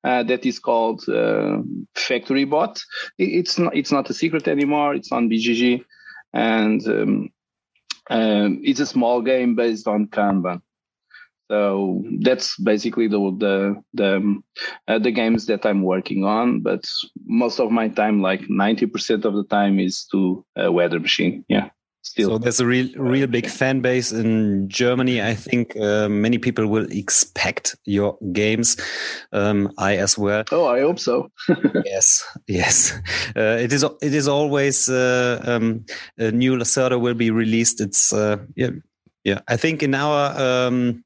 uh, 0.03 0.23
that 0.23 0.45
is 0.45 0.59
called 0.59 1.07
uh, 1.09 1.57
Factory 1.95 2.45
Bot. 2.45 2.79
It's 3.17 3.57
not 3.57 3.75
it's 3.75 3.91
not 3.91 4.09
a 4.09 4.13
secret 4.13 4.47
anymore. 4.47 4.93
It's 4.95 5.11
on 5.11 5.29
BGG, 5.29 5.83
and 6.35 6.85
um, 6.87 7.29
um, 8.09 8.61
it's 8.63 8.79
a 8.79 8.85
small 8.85 9.21
game 9.21 9.55
based 9.55 9.87
on 9.87 10.07
Kanban. 10.07 10.61
So 11.49 12.03
that's 12.21 12.57
basically 12.57 13.07
the 13.07 13.19
the 13.37 13.83
the, 13.93 14.17
um, 14.17 14.43
uh, 14.87 14.99
the 14.99 15.11
games 15.11 15.45
that 15.45 15.65
I'm 15.65 15.83
working 15.83 16.23
on. 16.23 16.61
But 16.61 16.83
most 17.25 17.59
of 17.59 17.71
my 17.71 17.87
time, 17.87 18.21
like 18.21 18.49
ninety 18.49 18.85
percent 18.85 19.25
of 19.25 19.33
the 19.33 19.45
time, 19.45 19.79
is 19.79 20.05
to 20.11 20.45
uh, 20.61 20.71
Weather 20.71 20.99
Machine. 20.99 21.45
Yeah 21.47 21.69
still. 22.05 22.29
So 22.29 22.37
there's 22.37 22.59
a 22.59 22.65
real, 22.65 22.87
real 22.95 23.27
big 23.27 23.47
fan 23.49 23.81
base 23.81 24.11
in 24.11 24.69
Germany. 24.69 25.21
I 25.21 25.33
think 25.33 25.75
uh, 25.77 26.07
many 26.07 26.37
people 26.37 26.67
will 26.67 26.89
expect 26.91 27.75
your 27.85 28.17
games. 28.31 28.77
Um, 29.33 29.71
I 29.77 29.97
as 29.97 30.17
well. 30.17 30.43
Oh, 30.51 30.67
I 30.67 30.81
hope 30.81 30.99
so. 30.99 31.31
yes, 31.85 32.23
yes. 32.47 32.93
Uh, 33.35 33.57
it 33.59 33.73
is. 33.73 33.83
It 34.01 34.13
is 34.13 34.27
always 34.27 34.87
uh, 34.87 35.41
um, 35.45 35.85
a 36.17 36.31
new 36.31 36.55
Lacerda 36.55 36.99
will 36.99 37.15
be 37.15 37.31
released. 37.31 37.81
It's 37.81 38.13
uh, 38.13 38.37
yeah, 38.55 38.69
yeah. 39.23 39.41
I 39.47 39.57
think 39.57 39.83
in 39.83 39.95
our 39.95 40.39
um, 40.39 41.03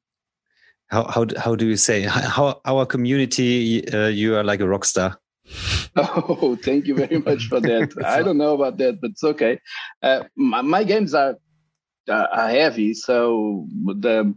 how 0.88 1.06
how 1.06 1.26
how 1.38 1.56
do 1.56 1.66
you 1.66 1.78
say 1.78 2.02
how 2.04 2.60
our 2.66 2.86
community 2.86 3.88
uh, 3.94 4.08
you 4.08 4.36
are 4.36 4.44
like 4.44 4.60
a 4.60 4.68
rock 4.68 4.86
star. 4.86 5.20
Oh, 5.96 6.56
thank 6.56 6.86
you 6.86 6.96
very 6.96 7.18
much 7.18 7.48
for 7.48 7.60
that. 7.60 7.92
I 8.06 8.22
don't 8.22 8.38
know 8.38 8.54
about 8.54 8.78
that, 8.78 9.02
but 9.02 9.12
it's 9.12 9.24
okay. 9.24 9.60
Uh, 10.02 10.24
my, 10.36 10.62
my, 10.62 10.84
games 10.84 11.14
are 11.14 11.36
are 12.08 12.50
heavy. 12.50 12.94
So 12.94 13.68
the 13.86 14.34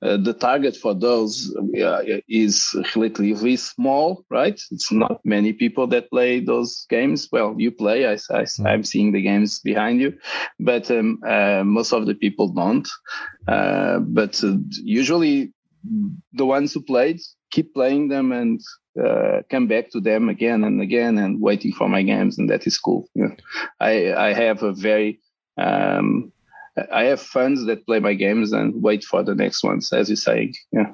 uh, 0.00 0.16
the 0.16 0.32
target 0.32 0.76
for 0.76 0.94
those 0.94 1.52
uh, 1.82 2.02
is 2.28 2.76
relatively 2.94 3.56
small, 3.56 4.24
right? 4.30 4.60
It's 4.70 4.92
not 4.92 5.20
many 5.24 5.52
people 5.52 5.88
that 5.88 6.10
play 6.10 6.38
those 6.38 6.86
games. 6.88 7.28
Well, 7.32 7.56
you 7.58 7.72
play. 7.72 8.06
I, 8.06 8.12
I, 8.30 8.40
am 8.40 8.82
mm. 8.82 8.86
seeing 8.86 9.10
the 9.10 9.22
games 9.22 9.58
behind 9.58 10.00
you, 10.00 10.16
but 10.60 10.88
um, 10.92 11.20
uh, 11.26 11.64
most 11.64 11.92
of 11.92 12.06
the 12.06 12.14
people 12.14 12.48
don't. 12.48 12.88
Uh, 13.48 13.98
but 13.98 14.42
uh, 14.44 14.54
usually, 14.70 15.52
the 16.32 16.46
ones 16.46 16.72
who 16.72 16.82
played 16.82 17.20
keep 17.50 17.74
playing 17.74 18.08
them 18.08 18.32
and 18.32 18.60
uh, 19.02 19.42
come 19.50 19.66
back 19.66 19.90
to 19.90 20.00
them 20.00 20.28
again 20.28 20.64
and 20.64 20.80
again 20.80 21.18
and 21.18 21.40
waiting 21.40 21.72
for 21.72 21.88
my 21.88 22.02
games, 22.02 22.38
and 22.38 22.50
that 22.50 22.66
is 22.66 22.78
cool. 22.78 23.08
Yeah. 23.14 23.34
I 23.80 24.12
I 24.12 24.32
have 24.32 24.62
a 24.62 24.72
very 24.72 25.20
um, 25.56 26.32
I 26.92 27.04
have 27.04 27.20
fans 27.20 27.66
that 27.66 27.86
play 27.86 28.00
my 28.00 28.14
games 28.14 28.52
and 28.52 28.82
wait 28.82 29.04
for 29.04 29.22
the 29.22 29.34
next 29.34 29.62
ones, 29.62 29.92
as 29.92 30.08
you're 30.08 30.16
saying. 30.16 30.54
Yeah, 30.72 30.92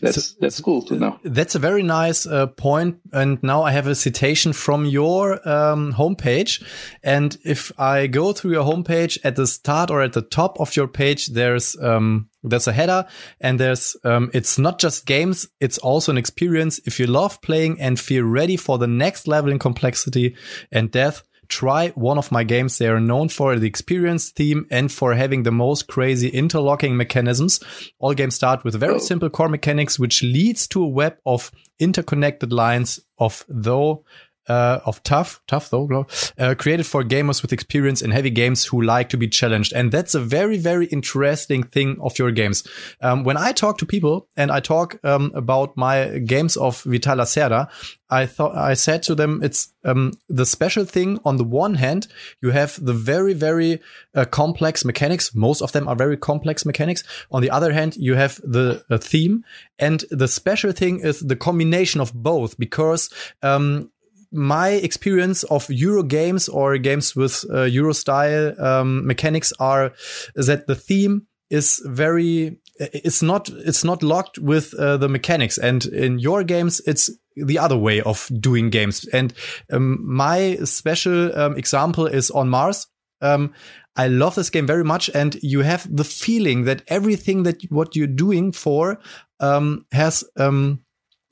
that's 0.00 0.30
so, 0.30 0.36
that's 0.40 0.60
cool 0.60 0.82
to 0.82 0.96
know. 0.96 1.18
That's 1.24 1.54
a 1.54 1.58
very 1.58 1.82
nice 1.82 2.26
uh, 2.26 2.46
point. 2.46 2.98
And 3.12 3.42
now 3.42 3.62
I 3.62 3.72
have 3.72 3.86
a 3.86 3.94
citation 3.94 4.52
from 4.52 4.84
your 4.84 5.46
um, 5.48 5.92
homepage. 5.92 6.62
And 7.02 7.36
if 7.44 7.72
I 7.78 8.06
go 8.06 8.32
through 8.32 8.52
your 8.52 8.64
homepage 8.64 9.18
at 9.24 9.36
the 9.36 9.46
start 9.46 9.90
or 9.90 10.02
at 10.02 10.12
the 10.12 10.22
top 10.22 10.60
of 10.60 10.76
your 10.76 10.88
page, 10.88 11.28
there's 11.28 11.76
um, 11.80 12.28
there's 12.42 12.68
a 12.68 12.72
header, 12.72 13.06
and 13.40 13.58
there's 13.58 13.96
um, 14.04 14.30
it's 14.32 14.58
not 14.58 14.78
just 14.78 15.06
games; 15.06 15.48
it's 15.60 15.78
also 15.78 16.12
an 16.12 16.18
experience. 16.18 16.80
If 16.84 17.00
you 17.00 17.06
love 17.06 17.40
playing 17.42 17.80
and 17.80 17.98
feel 17.98 18.24
ready 18.24 18.56
for 18.56 18.78
the 18.78 18.86
next 18.86 19.26
level 19.26 19.50
in 19.50 19.58
complexity 19.58 20.36
and 20.70 20.90
depth 20.90 21.22
try 21.48 21.88
one 21.90 22.18
of 22.18 22.32
my 22.32 22.44
games. 22.44 22.78
They 22.78 22.88
are 22.88 23.00
known 23.00 23.28
for 23.28 23.58
the 23.58 23.66
experience 23.66 24.30
theme 24.30 24.66
and 24.70 24.90
for 24.90 25.14
having 25.14 25.42
the 25.42 25.52
most 25.52 25.86
crazy 25.86 26.28
interlocking 26.28 26.96
mechanisms. 26.96 27.60
All 27.98 28.14
games 28.14 28.34
start 28.34 28.64
with 28.64 28.74
very 28.74 28.94
oh. 28.94 28.98
simple 28.98 29.30
core 29.30 29.48
mechanics, 29.48 29.98
which 29.98 30.22
leads 30.22 30.66
to 30.68 30.82
a 30.82 30.88
web 30.88 31.16
of 31.24 31.50
interconnected 31.78 32.52
lines 32.52 33.00
of 33.18 33.44
though 33.48 34.04
uh, 34.48 34.80
of 34.84 35.02
tough, 35.02 35.40
tough 35.46 35.70
though, 35.70 36.06
uh, 36.38 36.54
created 36.56 36.86
for 36.86 37.02
gamers 37.02 37.42
with 37.42 37.52
experience 37.52 38.02
in 38.02 38.10
heavy 38.10 38.30
games 38.30 38.64
who 38.64 38.82
like 38.82 39.08
to 39.08 39.16
be 39.16 39.28
challenged. 39.28 39.72
And 39.72 39.92
that's 39.92 40.14
a 40.14 40.20
very, 40.20 40.58
very 40.58 40.86
interesting 40.86 41.62
thing 41.62 41.98
of 42.00 42.18
your 42.18 42.30
games. 42.30 42.66
Um, 43.00 43.24
when 43.24 43.36
I 43.36 43.52
talk 43.52 43.78
to 43.78 43.86
people 43.86 44.28
and 44.36 44.50
I 44.50 44.60
talk 44.60 44.98
um, 45.04 45.32
about 45.34 45.76
my 45.76 46.18
games 46.18 46.56
of 46.56 46.82
Vital 46.82 47.16
Lacerda, 47.16 47.68
I 48.08 48.26
thought 48.26 48.54
I 48.54 48.74
said 48.74 49.02
to 49.04 49.14
them, 49.14 49.40
it's 49.42 49.72
um, 49.84 50.12
the 50.28 50.46
special 50.46 50.84
thing. 50.84 51.18
On 51.24 51.38
the 51.38 51.44
one 51.44 51.74
hand, 51.74 52.06
you 52.40 52.50
have 52.50 52.78
the 52.84 52.92
very, 52.92 53.34
very 53.34 53.80
uh, 54.14 54.24
complex 54.26 54.84
mechanics. 54.84 55.34
Most 55.34 55.60
of 55.60 55.72
them 55.72 55.88
are 55.88 55.96
very 55.96 56.16
complex 56.16 56.64
mechanics. 56.64 57.02
On 57.32 57.42
the 57.42 57.50
other 57.50 57.72
hand, 57.72 57.96
you 57.96 58.14
have 58.14 58.36
the 58.44 58.84
uh, 58.90 58.98
theme, 58.98 59.44
and 59.78 60.04
the 60.10 60.28
special 60.28 60.72
thing 60.72 61.00
is 61.00 61.20
the 61.20 61.36
combination 61.36 62.00
of 62.00 62.14
both 62.14 62.56
because 62.58 63.10
um, 63.42 63.90
my 64.36 64.68
experience 64.68 65.42
of 65.44 65.68
Euro 65.70 66.02
games 66.02 66.48
or 66.48 66.78
games 66.78 67.16
with 67.16 67.44
uh, 67.50 67.62
Euro 67.62 67.92
style 67.92 68.54
um, 68.62 69.06
mechanics 69.06 69.52
are 69.58 69.92
that 70.34 70.66
the 70.66 70.74
theme 70.74 71.26
is 71.50 71.82
very 71.86 72.58
it's 72.78 73.22
not 73.22 73.48
it's 73.48 73.84
not 73.84 74.02
locked 74.02 74.38
with 74.38 74.74
uh, 74.74 74.96
the 74.96 75.08
mechanics. 75.08 75.58
And 75.58 75.84
in 75.86 76.18
your 76.18 76.44
games 76.44 76.80
it's 76.86 77.10
the 77.36 77.58
other 77.58 77.76
way 77.76 78.00
of 78.00 78.30
doing 78.40 78.70
games. 78.70 79.04
And 79.12 79.32
um, 79.72 79.98
my 80.06 80.56
special 80.64 81.36
um, 81.38 81.56
example 81.56 82.06
is 82.06 82.30
on 82.30 82.48
mars. 82.48 82.86
Um, 83.20 83.54
i 83.98 84.08
love 84.08 84.34
this 84.34 84.50
game 84.50 84.66
very 84.66 84.84
much. 84.84 85.08
And 85.14 85.36
you 85.42 85.60
have 85.60 85.86
the 85.94 86.04
feeling 86.04 86.64
that 86.64 86.82
everything 86.88 87.44
that 87.44 87.62
what 87.70 87.96
you're 87.96 88.06
doing 88.06 88.52
for 88.52 88.98
um, 89.40 89.86
has 89.92 90.24
um, 90.36 90.82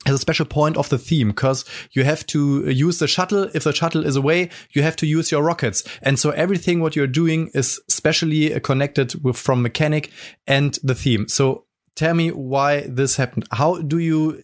has 0.05 0.15
a 0.15 0.19
special 0.19 0.45
point 0.45 0.77
of 0.77 0.89
the 0.89 0.97
theme 0.97 1.29
because 1.29 1.65
you 1.91 2.03
have 2.03 2.25
to 2.27 2.69
use 2.69 2.99
the 2.99 3.07
shuttle. 3.07 3.49
If 3.53 3.63
the 3.63 3.73
shuttle 3.73 4.05
is 4.05 4.15
away, 4.15 4.49
you 4.71 4.83
have 4.83 4.95
to 4.97 5.05
use 5.05 5.31
your 5.31 5.43
rockets. 5.43 5.83
And 6.01 6.19
so 6.19 6.31
everything 6.31 6.79
what 6.79 6.95
you're 6.95 7.07
doing 7.07 7.49
is 7.53 7.81
specially 7.87 8.59
connected 8.59 9.23
with 9.23 9.37
from 9.37 9.61
mechanic 9.61 10.11
and 10.47 10.77
the 10.83 10.95
theme. 10.95 11.27
So 11.27 11.65
tell 11.95 12.13
me 12.13 12.29
why 12.29 12.81
this 12.81 13.15
happened. 13.15 13.47
How 13.51 13.81
do 13.81 13.97
you, 13.97 14.43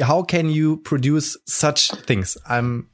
how 0.00 0.22
can 0.22 0.48
you 0.48 0.78
produce 0.78 1.36
such 1.46 1.90
things? 1.90 2.36
I'm 2.48 2.88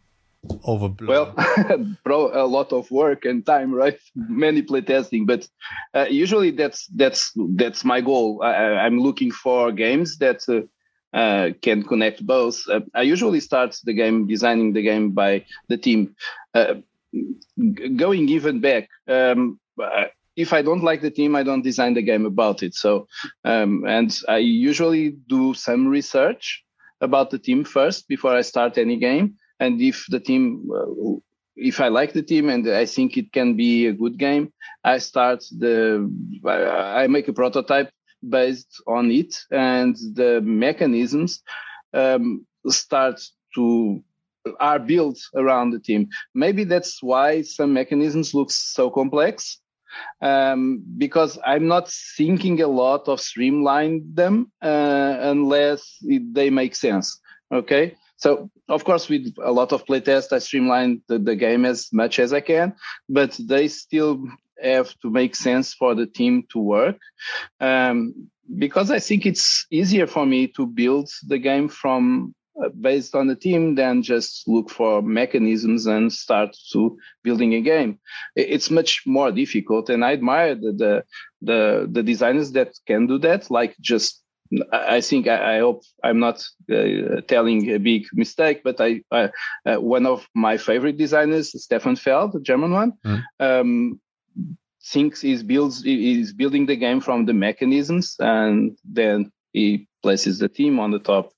overblown. 0.67 1.09
Well, 1.09 1.97
bro, 2.05 2.31
a 2.33 2.47
lot 2.47 2.73
of 2.73 2.90
work 2.90 3.25
and 3.25 3.45
time, 3.45 3.73
right? 3.73 3.99
Many 4.14 4.62
playtesting, 4.62 5.26
but 5.26 5.49
uh, 5.95 6.07
usually 6.09 6.50
that's 6.50 6.87
that's 6.97 7.33
that's 7.57 7.85
my 7.85 8.00
goal. 8.00 8.43
I, 8.43 8.87
am 8.87 8.99
looking 8.99 9.31
for 9.31 9.73
games 9.73 10.19
that 10.19 10.49
uh, 10.49 10.67
uh, 11.12 11.50
can 11.62 11.83
connect 11.83 12.25
both. 12.25 12.62
Uh, 12.69 12.81
I 12.95 13.02
usually 13.02 13.40
start 13.40 13.76
the 13.85 13.93
game 13.93 14.26
designing 14.26 14.73
the 14.73 14.83
game 14.83 15.11
by 15.11 15.45
the 15.69 15.76
team. 15.76 16.14
Uh, 16.55 16.75
going 17.97 18.29
even 18.29 18.61
back, 18.61 18.88
um, 19.09 19.59
uh, 19.83 20.05
if 20.37 20.52
I 20.52 20.62
don't 20.62 20.85
like 20.85 21.00
the 21.02 21.11
team, 21.11 21.35
I 21.37 21.43
don't 21.43 21.62
design 21.62 21.95
the 21.95 22.02
game 22.02 22.26
about 22.26 22.62
it. 22.62 22.75
So, 22.75 23.09
um, 23.45 23.85
and 23.87 24.17
I 24.29 24.38
usually 24.38 25.11
do 25.11 25.55
some 25.55 25.88
research 25.88 26.64
about 27.00 27.31
the 27.31 27.38
team 27.38 27.64
first 27.64 28.09
before 28.09 28.35
I 28.35 28.43
start 28.43 28.79
any 28.79 28.97
game. 28.97 29.35
And 29.59 29.81
if 29.81 30.07
the 30.09 30.21
team, 30.21 30.71
uh, 30.75 31.19
if 31.57 31.81
I 31.81 31.88
like 31.88 32.12
the 32.12 32.23
team 32.23 32.49
and 32.49 32.69
I 32.69 32.87
think 32.87 33.17
it 33.17 33.33
can 33.33 33.57
be 33.57 33.87
a 33.87 33.93
good 33.93 34.19
game, 34.19 34.52
I 34.85 34.99
start 34.99 35.45
the, 35.50 36.11
I 36.47 37.07
make 37.09 37.29
a 37.29 37.33
prototype 37.33 37.90
based 38.29 38.83
on 38.87 39.11
it 39.11 39.35
and 39.50 39.97
the 40.15 40.41
mechanisms 40.43 41.43
um, 41.95 42.47
start 42.69 43.21
to 43.55 44.03
are 44.59 44.79
built 44.79 45.19
around 45.35 45.71
the 45.71 45.79
team. 45.79 46.09
Maybe 46.35 46.65
that's 46.65 47.03
why 47.03 47.43
some 47.43 47.75
mechanisms 47.75 48.33
look 48.33 48.50
so 48.50 48.89
complex 48.91 49.61
um, 50.23 50.83
because 50.99 51.39
i'm 51.45 51.67
not 51.67 51.91
thinking 52.17 52.61
a 52.61 52.67
lot 52.67 53.09
of 53.09 53.21
streamline 53.21 54.03
them 54.15 54.50
uh, 54.62 55.17
unless 55.21 55.97
it, 56.03 56.35
they 56.35 56.50
make 56.50 56.75
sense 56.75 57.21
okay? 57.53 57.97
So 58.17 58.50
of 58.69 58.85
course 58.85 59.09
with 59.09 59.35
a 59.43 59.50
lot 59.50 59.73
of 59.73 59.85
playtest, 59.87 60.33
i 60.33 60.39
streamline 60.39 61.03
the, 61.09 61.19
the 61.19 61.37
game 61.37 61.65
as 61.65 61.89
much 61.93 62.19
as 62.19 62.33
i 62.33 62.41
can 62.41 62.75
but 63.09 63.39
they 63.41 63.69
still 63.69 64.23
have 64.62 64.95
to 65.00 65.11
make 65.11 65.35
sense 65.35 65.75
for 65.75 65.95
the 65.95 66.07
team 66.07 66.45
to 66.50 66.59
work. 66.59 66.99
Um, 67.61 68.29
because 68.59 68.90
I 68.90 68.99
think 68.99 69.26
it's 69.26 69.67
easier 69.71 70.07
for 70.07 70.26
me 70.26 70.49
to 70.49 70.67
build 70.67 71.11
the 71.26 71.38
game 71.38 71.69
from 71.69 72.35
uh, 72.62 72.69
based 72.81 73.14
on 73.14 73.29
the 73.29 73.37
team 73.37 73.76
than 73.76 74.02
just 74.02 74.47
look 74.49 74.71
for 74.71 75.02
mechanisms 75.02 75.87
and 75.87 76.12
start 76.12 76.57
to 76.73 76.99
building 77.23 77.55
a 77.55 77.61
game. 77.61 77.99
It's 78.35 78.71
much 78.71 79.02
more 79.07 79.31
difficult, 79.31 79.88
and 79.88 80.05
I 80.05 80.12
admire 80.12 80.55
the 80.57 80.73
the 80.73 81.05
the, 81.43 81.88
the 81.90 82.02
designers 82.02 82.52
that 82.52 82.73
can 82.87 83.07
do 83.07 83.19
that. 83.19 83.50
Like 83.50 83.76
just 83.81 84.21
I 84.73 85.00
think 85.00 85.29
I, 85.29 85.57
I, 85.57 85.59
hope 85.61 85.85
I'm 86.02 86.19
not 86.19 86.45
uh, 86.71 87.21
telling 87.29 87.71
a 87.71 87.79
big 87.79 88.07
mistake, 88.12 88.62
but 88.64 88.81
I, 88.81 89.02
I 89.12 89.31
uh, 89.64 89.81
one 89.81 90.07
of 90.07 90.26
my 90.35 90.57
favorite 90.57 90.97
designers, 90.97 91.52
Stefan 91.62 91.95
Feld, 91.95 92.33
the 92.33 92.40
German 92.40 92.73
one, 92.73 92.93
mm. 93.07 93.23
um, 93.38 94.00
thinks 94.85 95.25
is 95.25 95.43
builds 95.43 95.85
is 95.85 96.33
building 96.33 96.67
the 96.67 96.77
game 96.77 97.01
from 97.01 97.27
the 97.27 97.35
mechanisms 97.35 98.17
and 98.19 98.77
then 98.85 99.31
he 99.53 99.89
places 100.03 100.39
the 100.39 100.49
team 100.49 100.79
on 100.79 100.91
the 100.91 100.99
top. 100.99 101.33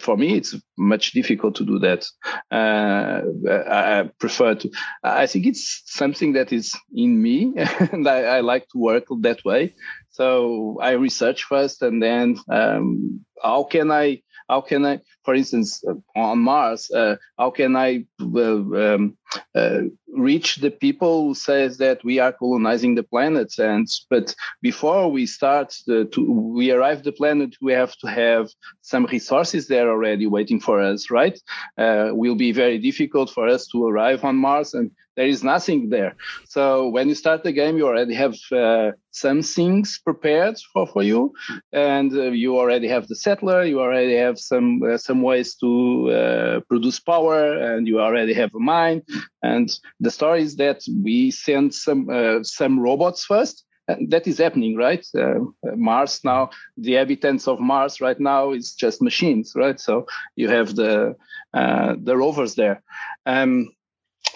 For 0.00 0.16
me, 0.16 0.36
it's 0.36 0.54
much 0.76 1.12
difficult 1.12 1.54
to 1.56 1.64
do 1.64 1.78
that. 1.80 2.06
Uh, 2.50 3.22
I 3.50 4.10
prefer 4.18 4.54
to. 4.56 4.70
I 5.02 5.26
think 5.26 5.46
it's 5.46 5.82
something 5.86 6.32
that 6.32 6.52
is 6.52 6.74
in 6.94 7.20
me, 7.20 7.52
and 7.56 8.08
I, 8.08 8.22
I, 8.22 8.40
like 8.40 8.66
to 8.72 8.78
work 8.78 9.04
that 9.20 9.44
way. 9.44 9.74
So 10.10 10.78
I 10.80 10.92
research 10.92 11.44
first, 11.44 11.82
and 11.82 12.02
then 12.02 12.38
um, 12.50 13.24
how 13.42 13.64
can 13.64 13.90
I 13.90 14.22
how 14.48 14.62
can 14.62 14.86
I, 14.86 15.00
for 15.28 15.34
instance, 15.34 15.84
uh, 15.86 15.92
on 16.18 16.38
Mars, 16.38 16.90
uh, 16.90 17.16
how 17.36 17.50
can 17.50 17.76
I 17.76 18.06
uh, 18.18 18.62
um, 18.84 19.18
uh, 19.54 19.80
reach 20.10 20.56
the 20.56 20.70
people 20.70 21.26
who 21.26 21.34
says 21.34 21.76
that 21.76 22.02
we 22.02 22.18
are 22.18 22.32
colonizing 22.32 22.94
the 22.94 23.02
planet? 23.02 23.52
And 23.58 23.86
but 24.08 24.34
before 24.62 25.12
we 25.12 25.26
start 25.26 25.76
to 25.86 26.08
we 26.56 26.70
arrive 26.70 27.02
the 27.02 27.12
planet, 27.12 27.56
we 27.60 27.74
have 27.74 27.94
to 27.98 28.06
have 28.06 28.48
some 28.80 29.04
resources 29.04 29.68
there 29.68 29.90
already 29.90 30.26
waiting 30.26 30.60
for 30.60 30.80
us, 30.80 31.10
right? 31.10 31.38
Uh, 31.76 32.08
will 32.12 32.34
be 32.46 32.52
very 32.52 32.78
difficult 32.78 33.28
for 33.28 33.46
us 33.46 33.66
to 33.72 33.86
arrive 33.86 34.24
on 34.24 34.36
Mars 34.36 34.72
and 34.72 34.90
there 35.18 35.26
is 35.26 35.42
nothing 35.42 35.88
there. 35.90 36.14
So 36.46 36.88
when 36.90 37.08
you 37.08 37.16
start 37.16 37.42
the 37.42 37.50
game, 37.50 37.76
you 37.76 37.88
already 37.88 38.14
have 38.14 38.36
uh, 38.52 38.92
some 39.10 39.42
things 39.42 39.98
prepared 39.98 40.56
for, 40.72 40.86
for 40.86 41.02
you, 41.02 41.32
and 41.72 42.12
you 42.12 42.56
already 42.56 42.86
have 42.86 43.08
the 43.08 43.16
settler. 43.16 43.64
You 43.64 43.80
already 43.80 44.14
have 44.14 44.38
some 44.38 44.80
uh, 44.80 44.96
some 45.18 45.22
ways 45.22 45.56
to 45.56 46.10
uh, 46.10 46.60
produce 46.68 47.00
power, 47.00 47.58
and 47.58 47.86
you 47.86 48.00
already 48.00 48.34
have 48.34 48.54
a 48.54 48.58
mine. 48.58 49.02
And 49.42 49.68
the 50.00 50.10
story 50.10 50.42
is 50.42 50.56
that 50.56 50.82
we 51.04 51.30
send 51.30 51.74
some 51.74 52.08
uh, 52.10 52.42
some 52.42 52.78
robots 52.80 53.24
first 53.24 53.64
and 53.88 54.10
that 54.10 54.26
is 54.26 54.38
happening, 54.38 54.76
right? 54.76 55.04
Uh, 55.14 55.40
Mars 55.74 56.20
now, 56.22 56.50
the 56.76 56.92
habitants 56.94 57.48
of 57.48 57.58
Mars 57.58 58.00
right 58.00 58.20
now 58.20 58.52
is 58.52 58.74
just 58.74 59.02
machines, 59.02 59.52
right? 59.56 59.80
So 59.80 60.06
you 60.36 60.48
have 60.48 60.74
the 60.74 61.16
uh, 61.54 61.94
the 62.04 62.14
rovers 62.16 62.54
there. 62.54 62.82
Um, 63.26 63.70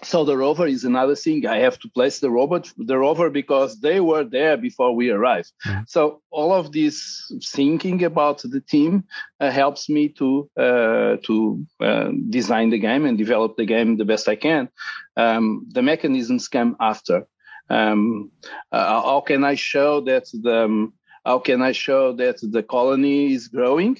so 0.04 0.24
the 0.24 0.36
rover 0.36 0.66
is 0.66 0.84
another 0.84 1.14
thing. 1.14 1.46
I 1.46 1.58
have 1.58 1.78
to 1.80 1.88
place 1.88 2.18
the 2.18 2.30
robot, 2.30 2.72
the 2.76 2.98
rover, 2.98 3.30
because 3.30 3.80
they 3.80 4.00
were 4.00 4.24
there 4.24 4.56
before 4.56 4.94
we 4.94 5.10
arrived. 5.10 5.52
Mm-hmm. 5.66 5.82
So 5.86 6.22
all 6.30 6.52
of 6.52 6.72
this 6.72 7.30
thinking 7.44 8.04
about 8.04 8.42
the 8.42 8.60
team 8.60 9.04
uh, 9.40 9.50
helps 9.50 9.88
me 9.88 10.08
to 10.18 10.50
uh, 10.56 11.16
to 11.26 11.66
uh, 11.80 12.10
design 12.30 12.70
the 12.70 12.78
game 12.78 13.06
and 13.06 13.16
develop 13.16 13.56
the 13.56 13.66
game 13.66 13.96
the 13.96 14.04
best 14.04 14.28
I 14.28 14.36
can. 14.36 14.68
Um, 15.16 15.66
the 15.72 15.82
mechanisms 15.82 16.48
come 16.48 16.76
after. 16.80 17.26
Um, 17.70 18.30
uh, 18.72 19.02
how 19.02 19.20
can 19.20 19.44
I 19.44 19.54
show 19.54 20.00
that 20.02 20.24
the 20.32 20.64
um, 20.64 20.92
how 21.24 21.38
can 21.38 21.62
I 21.62 21.72
show 21.72 22.12
that 22.14 22.38
the 22.42 22.62
colony 22.62 23.32
is 23.32 23.48
growing? 23.48 23.98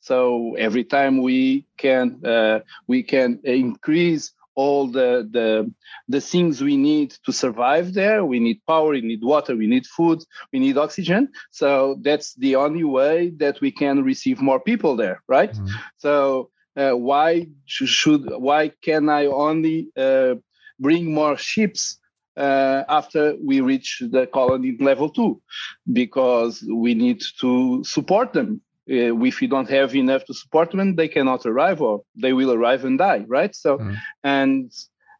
So 0.00 0.54
every 0.58 0.84
time 0.84 1.22
we 1.22 1.64
can 1.78 2.20
uh, 2.26 2.60
we 2.86 3.02
can 3.02 3.40
increase 3.44 4.33
all 4.54 4.86
the, 4.86 5.28
the 5.30 5.72
the 6.08 6.20
things 6.20 6.62
we 6.62 6.76
need 6.76 7.10
to 7.24 7.32
survive 7.32 7.94
there. 7.94 8.24
We 8.24 8.38
need 8.38 8.60
power, 8.66 8.90
we 8.90 9.00
need 9.00 9.22
water, 9.22 9.56
we 9.56 9.66
need 9.66 9.86
food, 9.86 10.22
we 10.52 10.58
need 10.58 10.78
oxygen. 10.78 11.30
So 11.50 11.96
that's 12.02 12.34
the 12.34 12.56
only 12.56 12.84
way 12.84 13.30
that 13.38 13.60
we 13.60 13.70
can 13.70 14.04
receive 14.04 14.40
more 14.40 14.60
people 14.60 14.96
there, 14.96 15.22
right? 15.28 15.52
Mm-hmm. 15.52 15.66
So 15.98 16.50
uh, 16.76 16.92
why 16.92 17.48
should 17.66 18.30
why 18.30 18.72
can 18.82 19.08
I 19.08 19.26
only 19.26 19.88
uh, 19.96 20.34
bring 20.78 21.14
more 21.14 21.36
ships 21.36 21.98
uh, 22.36 22.82
after 22.88 23.36
we 23.42 23.60
reach 23.60 24.02
the 24.10 24.26
colony 24.26 24.76
level 24.80 25.08
two? 25.08 25.40
Because 25.92 26.62
we 26.68 26.94
need 26.94 27.22
to 27.40 27.82
support 27.84 28.32
them 28.32 28.60
uh, 28.90 29.24
if 29.24 29.40
you 29.40 29.48
don't 29.48 29.70
have 29.70 29.94
enough 29.94 30.24
to 30.26 30.34
support 30.34 30.70
them, 30.72 30.96
they 30.96 31.08
cannot 31.08 31.46
arrive 31.46 31.80
or 31.80 32.02
they 32.16 32.32
will 32.32 32.52
arrive 32.52 32.84
and 32.84 32.98
die, 32.98 33.24
right? 33.26 33.54
So, 33.54 33.78
mm. 33.78 33.96
and 34.22 34.70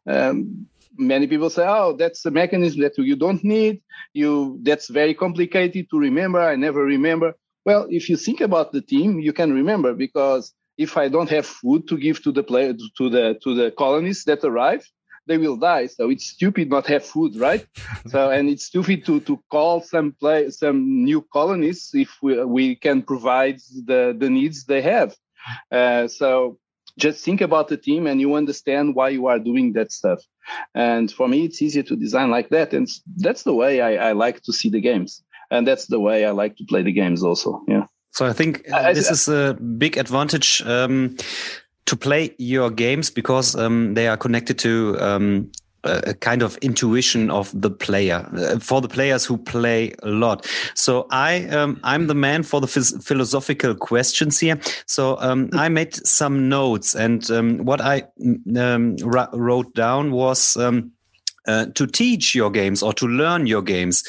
um, 0.07 0.67
many 0.97 1.27
people 1.27 1.49
say, 1.49 1.65
"Oh, 1.67 1.95
that's 1.97 2.25
a 2.25 2.31
mechanism 2.31 2.81
that 2.81 2.97
you 2.97 3.15
don't 3.15 3.43
need. 3.43 3.81
You 4.13 4.59
that's 4.61 4.89
very 4.89 5.13
complicated 5.13 5.89
to 5.89 5.99
remember. 5.99 6.39
I 6.41 6.55
never 6.55 6.83
remember." 6.83 7.33
Well, 7.65 7.87
if 7.89 8.09
you 8.09 8.17
think 8.17 8.41
about 8.41 8.71
the 8.71 8.81
team, 8.81 9.19
you 9.19 9.33
can 9.33 9.51
remember 9.51 9.93
because 9.93 10.53
if 10.77 10.97
I 10.97 11.07
don't 11.07 11.29
have 11.29 11.47
food 11.47 11.87
to 11.87 11.97
give 11.97 12.21
to 12.23 12.31
the 12.31 12.43
play 12.43 12.73
to 12.97 13.09
the 13.09 13.39
to 13.43 13.55
the 13.55 13.71
colonists 13.71 14.25
that 14.25 14.43
arrive, 14.43 14.85
they 15.27 15.37
will 15.37 15.57
die. 15.57 15.87
So 15.87 16.09
it's 16.09 16.27
stupid 16.27 16.69
not 16.69 16.87
have 16.87 17.05
food, 17.05 17.37
right? 17.37 17.65
so 18.07 18.29
and 18.29 18.49
it's 18.49 18.65
stupid 18.65 19.05
to 19.05 19.19
to 19.21 19.41
call 19.49 19.81
some 19.81 20.13
play 20.19 20.49
some 20.49 21.03
new 21.03 21.21
colonies 21.33 21.89
if 21.93 22.11
we 22.21 22.43
we 22.43 22.75
can 22.75 23.01
provide 23.01 23.59
the 23.85 24.15
the 24.17 24.29
needs 24.29 24.65
they 24.65 24.81
have. 24.81 25.15
Uh, 25.71 26.07
so 26.07 26.57
just 26.97 27.23
think 27.23 27.41
about 27.41 27.67
the 27.67 27.77
team 27.77 28.07
and 28.07 28.21
you 28.21 28.35
understand 28.35 28.95
why 28.95 29.09
you 29.09 29.27
are 29.27 29.39
doing 29.39 29.73
that 29.73 29.91
stuff. 29.91 30.21
And 30.73 31.11
for 31.11 31.27
me, 31.27 31.45
it's 31.45 31.61
easier 31.61 31.83
to 31.83 31.95
design 31.95 32.29
like 32.29 32.49
that, 32.49 32.73
and 32.73 32.87
that's 33.17 33.43
the 33.43 33.53
way 33.53 33.81
I, 33.81 34.09
I 34.09 34.11
like 34.11 34.41
to 34.43 34.53
see 34.53 34.69
the 34.69 34.79
games, 34.79 35.23
and 35.49 35.67
that's 35.67 35.87
the 35.87 35.99
way 35.99 36.25
I 36.25 36.31
like 36.31 36.55
to 36.57 36.65
play 36.65 36.83
the 36.83 36.91
games 36.91 37.23
also. 37.23 37.63
Yeah. 37.67 37.85
So 38.11 38.25
I 38.25 38.31
think 38.31 38.63
uh, 38.71 38.93
this 38.93 39.11
is 39.11 39.27
a 39.27 39.55
big 39.55 39.97
advantage 39.97 40.61
um, 40.65 41.17
to 41.85 41.95
play 41.95 42.33
your 42.37 42.69
games 42.69 43.09
because 43.11 43.55
um, 43.55 43.93
they 43.93 44.07
are 44.07 44.17
connected 44.17 44.57
to 44.59 44.97
um, 44.99 45.51
a 45.85 46.13
kind 46.15 46.41
of 46.41 46.57
intuition 46.57 47.29
of 47.29 47.51
the 47.59 47.69
player 47.69 48.27
uh, 48.35 48.59
for 48.59 48.81
the 48.81 48.87
players 48.87 49.23
who 49.23 49.37
play 49.37 49.93
a 50.03 50.07
lot. 50.07 50.45
So 50.73 51.07
I 51.11 51.45
um, 51.47 51.79
I'm 51.83 52.07
the 52.07 52.15
man 52.15 52.43
for 52.43 52.59
the 52.59 52.67
philosophical 52.67 53.75
questions 53.75 54.39
here. 54.39 54.59
So 54.87 55.17
um, 55.19 55.49
I 55.53 55.69
made 55.69 55.95
some 56.05 56.49
notes, 56.49 56.95
and 56.95 57.29
um, 57.31 57.65
what 57.65 57.81
I 57.81 58.03
um, 58.57 58.95
wrote 58.97 59.73
down 59.75 60.11
was. 60.11 60.57
Uh, 61.47 61.67
to 61.75 61.85
teach 61.85 62.33
your 62.33 62.49
games 62.49 62.81
or 62.81 62.91
to 62.93 63.07
learn 63.07 63.45
your 63.45 63.61
games 63.61 64.03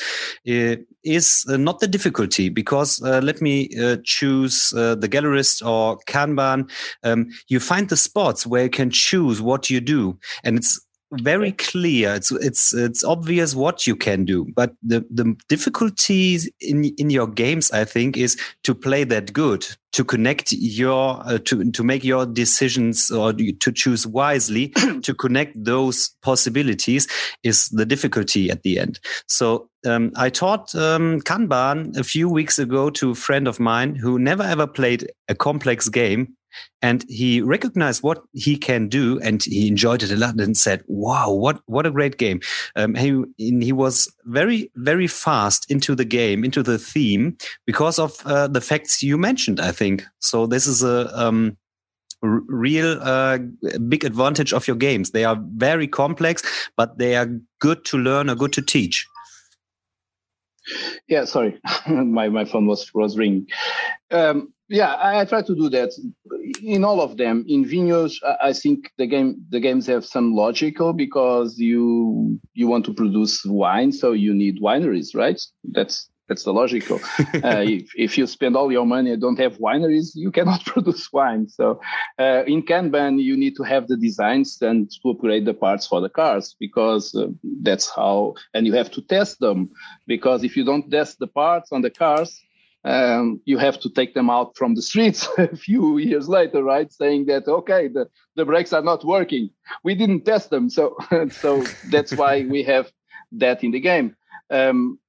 uh, 0.49 0.77
is 1.05 1.45
uh, 1.51 1.57
not 1.59 1.81
the 1.81 1.87
difficulty 1.87 2.49
because 2.49 3.03
uh, 3.03 3.21
let 3.23 3.43
me 3.43 3.69
uh, 3.79 3.97
choose 4.05 4.71
the 4.71 5.09
gallerist 5.11 5.65
or 5.67 5.99
Kanban. 6.07 6.71
Um, 7.03 7.29
you 7.49 7.61
find 7.61 7.89
the 7.91 7.97
spots 7.97 8.47
where 8.47 8.65
you 8.65 8.71
can 8.71 8.91
choose 8.91 9.43
what 9.43 9.69
you 9.69 9.81
do, 9.81 10.19
and 10.45 10.57
it's 10.57 10.81
very 11.13 11.53
clear. 11.53 12.15
It's 12.15 12.31
it's 12.33 12.75
it's 12.75 13.05
obvious 13.05 13.55
what 13.55 13.87
you 13.87 13.97
can 13.97 14.25
do, 14.25 14.47
but 14.55 14.75
the 14.83 15.05
the 15.11 15.37
difficulties 15.49 16.51
in 16.61 16.85
in 16.99 17.11
your 17.11 17.29
games, 17.29 17.71
I 17.71 17.85
think, 17.85 18.17
is 18.17 18.37
to 18.65 18.75
play 18.75 19.05
that 19.05 19.33
good, 19.33 19.67
to 19.93 20.05
connect 20.05 20.53
your 20.53 21.21
uh, 21.25 21.39
to 21.45 21.71
to 21.71 21.85
make 21.85 22.03
your 22.03 22.27
decisions 22.27 23.11
or 23.11 23.33
to 23.33 23.73
choose 23.73 24.07
wisely, 24.07 24.69
to 25.03 25.15
connect 25.15 25.63
those 25.63 26.11
possibilities 26.23 27.07
is 27.43 27.69
the 27.69 27.87
difficulty 27.87 28.51
at 28.51 28.63
the 28.63 28.79
end. 28.79 28.99
So 29.29 29.69
um, 29.87 30.13
I 30.17 30.31
taught 30.31 30.75
um, 30.75 31.21
Kanban 31.21 31.97
a 31.97 32.05
few 32.05 32.29
weeks 32.29 32.59
ago 32.59 32.91
to 32.91 33.13
a 33.13 33.15
friend 33.15 33.47
of 33.47 33.61
mine 33.61 33.95
who 33.95 34.19
never 34.19 34.43
ever 34.43 34.67
played 34.67 35.11
a 35.29 35.35
complex 35.35 35.89
game 35.89 36.37
and 36.83 37.05
he 37.09 37.41
recognized 37.41 38.03
what 38.03 38.23
he 38.33 38.57
can 38.57 38.89
do 38.89 39.19
and 39.21 39.43
he 39.43 39.69
enjoyed 39.69 40.03
it 40.03 40.11
a 40.11 40.17
lot 40.17 40.39
and 40.41 40.57
said 40.57 40.83
wow 40.87 41.31
what 41.31 41.61
what 41.67 41.87
a 41.87 41.91
great 41.91 42.19
game. 42.19 42.41
Um, 42.77 42.95
he 42.95 43.23
he 43.39 43.73
was 43.73 44.13
very 44.25 44.71
very 44.77 45.07
fast 45.07 45.71
into 45.71 45.95
the 45.95 46.05
game 46.05 46.45
into 46.45 46.63
the 46.63 46.79
theme 46.79 47.37
because 47.67 47.99
of 47.99 48.25
uh, 48.27 48.47
the 48.47 48.61
facts 48.61 49.03
you 49.03 49.17
mentioned 49.19 49.61
i 49.61 49.73
think. 49.73 50.05
So 50.21 50.47
this 50.47 50.67
is 50.67 50.83
a 50.83 51.11
um, 51.19 51.57
real 52.23 52.99
uh, 53.03 53.39
big 53.89 54.05
advantage 54.05 54.53
of 54.53 54.67
your 54.67 54.77
games. 54.77 55.11
They 55.11 55.25
are 55.25 55.39
very 55.57 55.89
complex 55.89 56.43
but 56.77 56.99
they 56.99 57.17
are 57.17 57.29
good 57.61 57.85
to 57.87 57.99
learn 57.99 58.31
or 58.31 58.35
good 58.35 58.53
to 58.55 58.63
teach. 58.63 59.07
Yeah 61.09 61.25
sorry. 61.25 61.61
My 61.89 62.29
my 62.29 62.45
phone 62.45 62.67
was 62.67 62.93
was 62.95 63.17
ringing. 63.17 63.47
Um, 64.11 64.53
yeah, 64.69 64.95
I, 64.95 65.21
I, 65.21 65.25
try 65.25 65.43
to 65.43 65.55
do 65.55 65.69
that 65.71 65.91
in 66.63 66.85
all 66.85 67.01
of 67.01 67.17
them. 67.17 67.45
In 67.49 67.65
Vinhos, 67.65 68.15
I, 68.25 68.49
I 68.49 68.53
think 68.53 68.91
the 68.99 69.07
game 69.07 69.45
the 69.51 69.61
games 69.61 69.87
have 69.87 70.05
some 70.05 70.35
logical 70.35 70.93
because 70.93 71.59
you 71.59 72.41
you 72.55 72.67
want 72.67 72.85
to 72.87 72.95
produce 72.95 73.45
wine, 73.45 73.93
so 73.93 74.13
you 74.13 74.35
need 74.35 74.61
wineries, 74.61 75.15
right? 75.15 75.41
That's 75.65 76.09
that's 76.29 76.45
the 76.45 76.53
logical. 76.53 76.97
uh, 77.45 77.63
if, 77.65 77.91
if 77.97 78.19
you 78.19 78.27
spend 78.27 78.57
all 78.57 78.73
your 78.73 78.87
money 78.87 79.13
and 79.13 79.21
don't 79.21 79.39
have 79.39 79.59
wineries, 79.59 80.11
you 80.15 80.33
cannot 80.33 80.65
produce 80.67 81.13
wine. 81.13 81.49
So 81.49 81.81
uh, 82.19 82.43
in 82.47 82.63
Kanban, 82.63 83.23
you 83.23 83.37
need 83.37 83.55
to 83.57 83.63
have 83.63 83.87
the 83.87 83.97
designs 83.97 84.61
and 84.61 84.91
to 85.03 85.11
upgrade 85.11 85.45
the 85.45 85.55
parts 85.55 85.87
for 85.87 86.01
the 86.01 86.09
cars 86.09 86.57
because 86.59 87.15
uh, 87.15 87.29
that's 87.63 87.89
how, 87.89 88.35
and 88.55 88.67
you 88.67 88.73
have 88.73 88.91
to 88.93 89.03
test 89.03 89.39
them 89.41 89.71
because 90.07 90.43
if 90.43 90.57
you 90.57 90.65
don't 90.65 90.91
test 90.91 91.19
the 91.19 91.29
parts 91.29 91.71
on 91.73 91.83
the 91.83 91.91
cars, 91.91 92.43
um, 92.87 93.41
you 93.45 93.59
have 93.59 93.81
to 93.81 93.91
take 93.91 94.15
them 94.15 94.31
out 94.31 94.57
from 94.57 94.77
the 94.77 94.83
streets 94.83 95.29
a 95.39 95.57
few 95.57 95.99
years 95.99 96.29
later, 96.29 96.63
right? 96.63 96.91
Saying 96.93 97.27
that 97.27 97.49
okay, 97.49 97.89
the, 97.89 98.09
the 98.37 98.45
brakes 98.45 98.73
are 98.73 98.83
not 98.83 99.05
working. 99.05 99.51
We 99.83 99.97
didn't 99.97 100.25
test 100.25 100.51
them, 100.51 100.71
so 100.71 100.97
so 101.31 101.65
that's 101.91 102.13
why 102.13 102.47
we 102.49 102.63
have 102.63 102.91
that 103.33 103.65
in 103.65 103.73
the 103.73 103.81
game. 103.81 104.15
Um, 104.51 105.01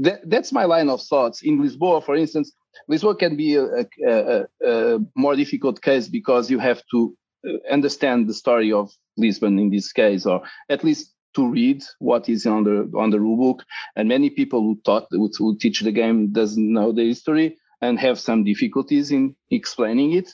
that, 0.00 0.28
that's 0.28 0.52
my 0.52 0.64
line 0.64 0.90
of 0.90 1.00
thoughts. 1.00 1.42
In 1.42 1.62
Lisboa, 1.62 2.04
for 2.04 2.16
instance, 2.16 2.52
Lisboa 2.90 3.18
can 3.18 3.34
be 3.34 3.54
a, 3.54 3.64
a, 3.64 3.86
a, 4.06 4.44
a 4.66 4.98
more 5.14 5.36
difficult 5.36 5.80
case 5.80 6.08
because 6.08 6.50
you 6.50 6.58
have 6.58 6.82
to 6.90 7.16
uh, 7.48 7.52
understand 7.72 8.28
the 8.28 8.34
story 8.34 8.72
of 8.72 8.90
Lisbon 9.16 9.58
in 9.58 9.70
this 9.70 9.90
case, 9.90 10.26
or 10.26 10.42
at 10.68 10.84
least 10.84 11.14
to 11.36 11.48
read 11.48 11.84
what 12.00 12.28
is 12.28 12.46
on 12.46 12.64
the 12.64 12.90
on 12.98 13.10
the 13.10 13.20
rule 13.20 13.36
book. 13.36 13.64
And 13.96 14.08
many 14.08 14.30
people 14.30 14.60
who 14.60 14.80
taught 14.84 15.06
who, 15.10 15.30
who 15.38 15.56
teach 15.58 15.80
the 15.80 15.92
game 15.92 16.32
doesn't 16.32 16.72
know 16.72 16.92
the 16.92 17.06
history 17.06 17.58
and 17.82 17.98
have 17.98 18.18
some 18.18 18.44
difficulties 18.44 19.10
in 19.10 19.36
explaining 19.50 20.12
it 20.12 20.30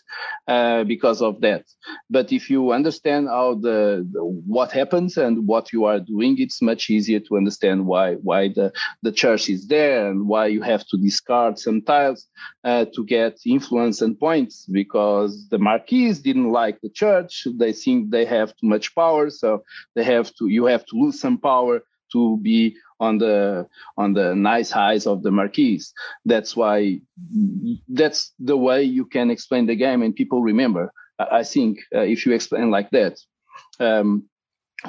uh, 0.47 0.85
because 0.85 1.21
of 1.21 1.41
that. 1.41 1.65
But 2.09 2.33
if 2.33 2.49
you 2.49 2.73
understand 2.73 3.29
how 3.29 3.55
the, 3.55 4.07
the, 4.11 4.25
what 4.25 4.71
happens 4.71 5.17
and 5.17 5.47
what 5.47 5.73
you 5.73 5.85
are 5.85 5.99
doing, 5.99 6.37
it's 6.39 6.63
much 6.63 6.89
easier 6.89 7.21
to 7.21 7.37
understand 7.37 7.87
why 7.87 8.15
why 8.15 8.49
the 8.49 8.73
the 9.03 9.13
church 9.13 9.49
is 9.49 9.67
there 9.67 10.09
and 10.09 10.29
why 10.29 10.47
you 10.47 10.63
have 10.63 10.87
to 10.89 10.97
discard 10.97 11.59
some 11.59 11.83
tiles 11.83 12.27
uh, 12.65 12.85
to 12.95 13.05
get 13.05 13.39
influence 13.45 14.01
and 14.03 14.19
points 14.19 14.67
because 14.67 15.49
the 15.49 15.59
marquis 15.59 16.15
didn't 16.15 16.51
like 16.51 16.81
the 16.81 16.91
church. 16.91 17.47
They 17.57 17.73
think 17.73 18.11
they 18.11 18.25
have 18.25 18.51
too 18.57 18.69
much 18.69 18.95
power, 18.95 19.31
so 19.31 19.65
they 19.95 20.05
have 20.05 20.33
to 20.37 20.49
you 20.49 20.67
have 20.67 20.85
to 20.87 20.97
lose 20.97 21.21
some 21.21 21.39
power 21.39 21.83
to 22.13 22.39
be 22.43 22.77
on 23.01 23.19
the 23.19 23.67
on 23.97 24.15
the 24.15 24.35
nice 24.35 24.71
highs 24.71 25.07
of 25.07 25.23
the 25.23 25.31
marquis. 25.31 25.83
That's 26.25 26.57
why 26.57 27.01
that's 27.89 28.33
the 28.39 28.57
way 28.57 28.83
you 28.83 29.05
can 29.07 29.31
explain 29.31 29.67
the 29.67 29.77
game 29.77 30.03
and 30.03 30.15
people 30.15 30.43
remember. 30.43 30.93
I 31.19 31.45
think 31.45 31.79
uh, 31.95 32.01
if 32.01 32.27
you 32.27 32.33
explain 32.33 32.71
like 32.71 32.91
that. 32.91 33.19
Um, 33.79 34.29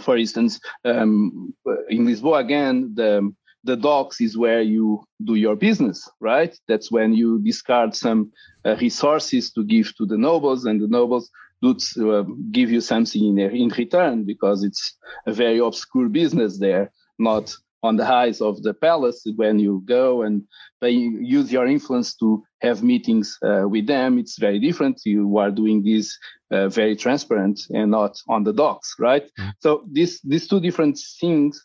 for 0.02 0.18
instance, 0.18 0.60
um, 0.86 1.54
in 1.90 2.06
Lisboa 2.08 2.40
again, 2.40 2.94
the 2.96 3.32
the 3.64 3.76
docks 3.78 4.20
is 4.20 4.38
where 4.38 4.62
you 4.62 5.04
do 5.24 5.36
your 5.36 5.56
business, 5.56 6.10
right? 6.20 6.54
That's 6.68 6.92
when 6.92 7.14
you 7.14 7.40
discard 7.40 7.96
some 7.96 8.32
uh, 8.66 8.76
resources 8.76 9.52
to 9.54 9.64
give 9.64 9.96
to 9.98 10.06
the 10.06 10.18
nobles, 10.18 10.66
and 10.66 10.82
the 10.82 10.88
nobles 10.88 11.30
do 11.62 11.76
uh, 12.12 12.24
give 12.52 12.72
you 12.72 12.82
something 12.82 13.24
in, 13.24 13.40
in 13.40 13.70
return 13.70 14.26
because 14.26 14.64
it's 14.64 14.98
a 15.26 15.32
very 15.32 15.60
obscure 15.60 16.10
business 16.10 16.60
there, 16.60 16.92
not 17.20 17.54
on 17.84 17.98
the 17.98 18.06
highs 18.06 18.40
of 18.40 18.64
the 18.64 18.74
palace 18.74 19.26
when 19.36 19.60
you 19.60 19.84
go 19.86 20.22
and 20.22 20.44
they 20.80 20.92
use 20.92 21.52
your 21.52 21.68
influence 21.68 22.16
to 22.16 22.42
have 22.62 22.82
meetings 22.82 23.38
uh, 23.46 23.68
with 23.68 23.88
them. 23.88 24.18
It's 24.18 24.40
very 24.40 24.58
different. 24.58 25.02
You 25.04 25.38
are 25.38 25.52
doing 25.52 25.84
this 25.84 26.18
uh, 26.54 26.70
very 26.70 26.96
transparent 26.96 27.60
and 27.72 27.92
not 27.92 28.16
on 28.30 28.44
the 28.44 28.54
docks 28.54 28.96
right? 29.00 29.28
Mm. 29.40 29.54
so 29.60 29.84
these 29.92 30.22
these 30.22 30.48
two 30.48 30.60
different 30.60 31.00
things 31.20 31.60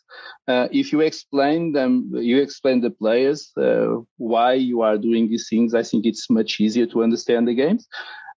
uh, 0.47 0.67
if 0.71 0.91
you 0.91 1.01
explain 1.01 1.73
them 1.73 2.09
you 2.13 2.41
explain 2.41 2.81
the 2.81 2.89
players 2.89 3.51
uh, 3.57 3.97
why 4.17 4.53
you 4.53 4.81
are 4.81 4.97
doing 4.97 5.29
these 5.29 5.47
things 5.47 5.75
i 5.75 5.83
think 5.83 6.05
it's 6.05 6.29
much 6.29 6.59
easier 6.59 6.87
to 6.87 7.03
understand 7.03 7.47
the 7.47 7.53
games. 7.53 7.87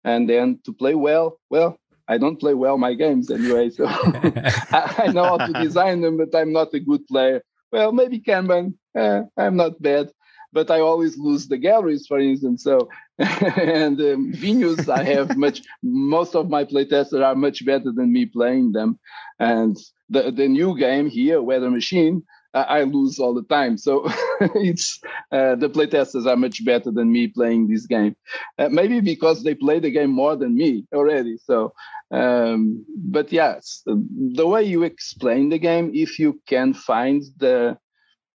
And 0.04 0.28
then 0.28 0.60
to 0.66 0.74
play 0.74 0.96
well 0.96 1.38
well 1.52 1.78
I 2.12 2.18
don't 2.18 2.40
play 2.40 2.54
well 2.54 2.78
my 2.78 2.94
games 2.94 3.32
anyway, 3.32 3.70
so 3.70 3.86
I, 3.88 4.82
I, 5.06 5.08
know 5.16 5.24
how 5.24 5.38
to 5.48 5.54
design 5.54 6.02
them, 6.02 6.18
but 6.18 6.36
I'm 6.38 6.52
not 6.52 6.74
a 6.74 6.80
good 6.80 7.08
player 7.08 7.42
well, 7.72 7.92
maybe 7.92 8.20
Kanban, 8.20 8.74
uh, 8.98 9.22
I'm 9.38 9.56
not 9.56 9.82
bad, 9.82 10.12
but 10.54 10.70
I 10.70 10.82
always 10.82 11.18
lose 11.18 11.48
the 11.48 11.58
Gallerist, 11.58 12.08
for 12.08 12.20
instance. 12.20 12.64
So, 12.64 12.90
and 13.18 14.00
um, 14.00 14.34
Vinhos, 14.34 14.90
I 14.90 15.04
have 15.04 15.38
much, 15.38 15.62
most 15.82 16.36
of 16.36 16.50
my 16.50 16.66
playtesters 16.66 17.24
are 17.24 17.36
much 17.36 17.66
better 17.66 17.92
than 17.92 18.12
me 18.12 18.26
playing 18.26 18.74
them. 18.74 19.00
And 19.40 19.78
the, 20.10 20.32
the 20.32 20.48
new 20.48 20.78
game 20.78 21.10
here, 21.10 21.42
Weather 21.42 21.72
Machine, 21.72 22.24
I 22.54 22.84
lose 22.84 23.18
all 23.18 23.34
the 23.34 23.44
time. 23.44 23.78
So 23.78 24.04
it's 24.42 25.00
uh, 25.32 25.56
the 25.56 25.70
playtesters 25.70 26.28
are 26.28 26.36
much 26.36 26.66
better 26.66 26.92
than 26.92 27.10
me 27.10 27.28
playing 27.28 27.70
this 27.70 27.86
game. 27.86 28.18
Uh, 28.60 28.68
maybe 28.68 29.00
because 29.00 29.42
they 29.42 29.56
play 29.56 29.80
the 29.80 29.90
game 29.90 30.10
more 30.10 30.36
than 30.36 30.56
me 30.56 30.86
already. 30.94 31.38
So 31.38 31.74
um, 32.12 32.86
but 32.96 33.32
yes, 33.32 33.84
the 33.86 34.48
way 34.48 34.64
you 34.64 34.84
explain 34.84 35.50
the 35.50 35.60
game, 35.60 35.92
if 35.94 36.20
you 36.20 36.42
can 36.48 36.74
find 36.74 37.24
the, 37.38 37.78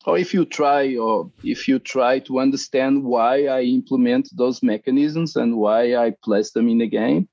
or 0.05 0.19
if 0.19 0.35
you 0.35 0.45
try, 0.45 0.97
or 0.97 1.31
if 1.43 1.69
you 1.69 1.79
try 1.79 2.19
to 2.21 2.41
understand 2.41 3.05
why 3.05 3.47
I 3.47 3.63
implement 3.63 4.29
those 4.37 4.63
mechanisms 4.63 5.37
and 5.37 5.57
why 5.57 5.95
I 5.97 6.15
place 6.23 6.51
them 6.53 6.69
in 6.69 6.79
the 6.79 6.89
game, 6.89 7.29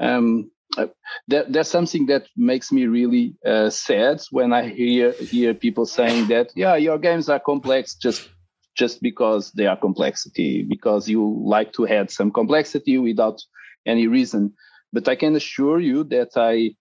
um, 0.00 0.50
uh, 0.76 0.86
there, 1.28 1.44
there's 1.48 1.68
something 1.68 2.06
that 2.06 2.26
makes 2.36 2.72
me 2.72 2.86
really 2.86 3.36
uh, 3.46 3.70
sad 3.70 4.20
when 4.30 4.52
I 4.52 4.68
hear 4.68 5.12
hear 5.12 5.54
people 5.54 5.86
saying 5.86 6.28
that, 6.28 6.50
yeah, 6.56 6.76
your 6.76 6.98
games 6.98 7.28
are 7.28 7.40
complex 7.40 7.94
just 7.94 8.28
just 8.76 9.00
because 9.00 9.52
they 9.52 9.66
are 9.66 9.76
complexity, 9.76 10.62
because 10.62 11.08
you 11.08 11.42
like 11.46 11.72
to 11.74 11.86
add 11.86 12.10
some 12.10 12.30
complexity 12.30 12.98
without 12.98 13.40
any 13.86 14.06
reason. 14.06 14.52
But 14.92 15.08
I 15.08 15.16
can 15.16 15.36
assure 15.36 15.80
you 15.80 16.04
that 16.04 16.30
I 16.36 16.74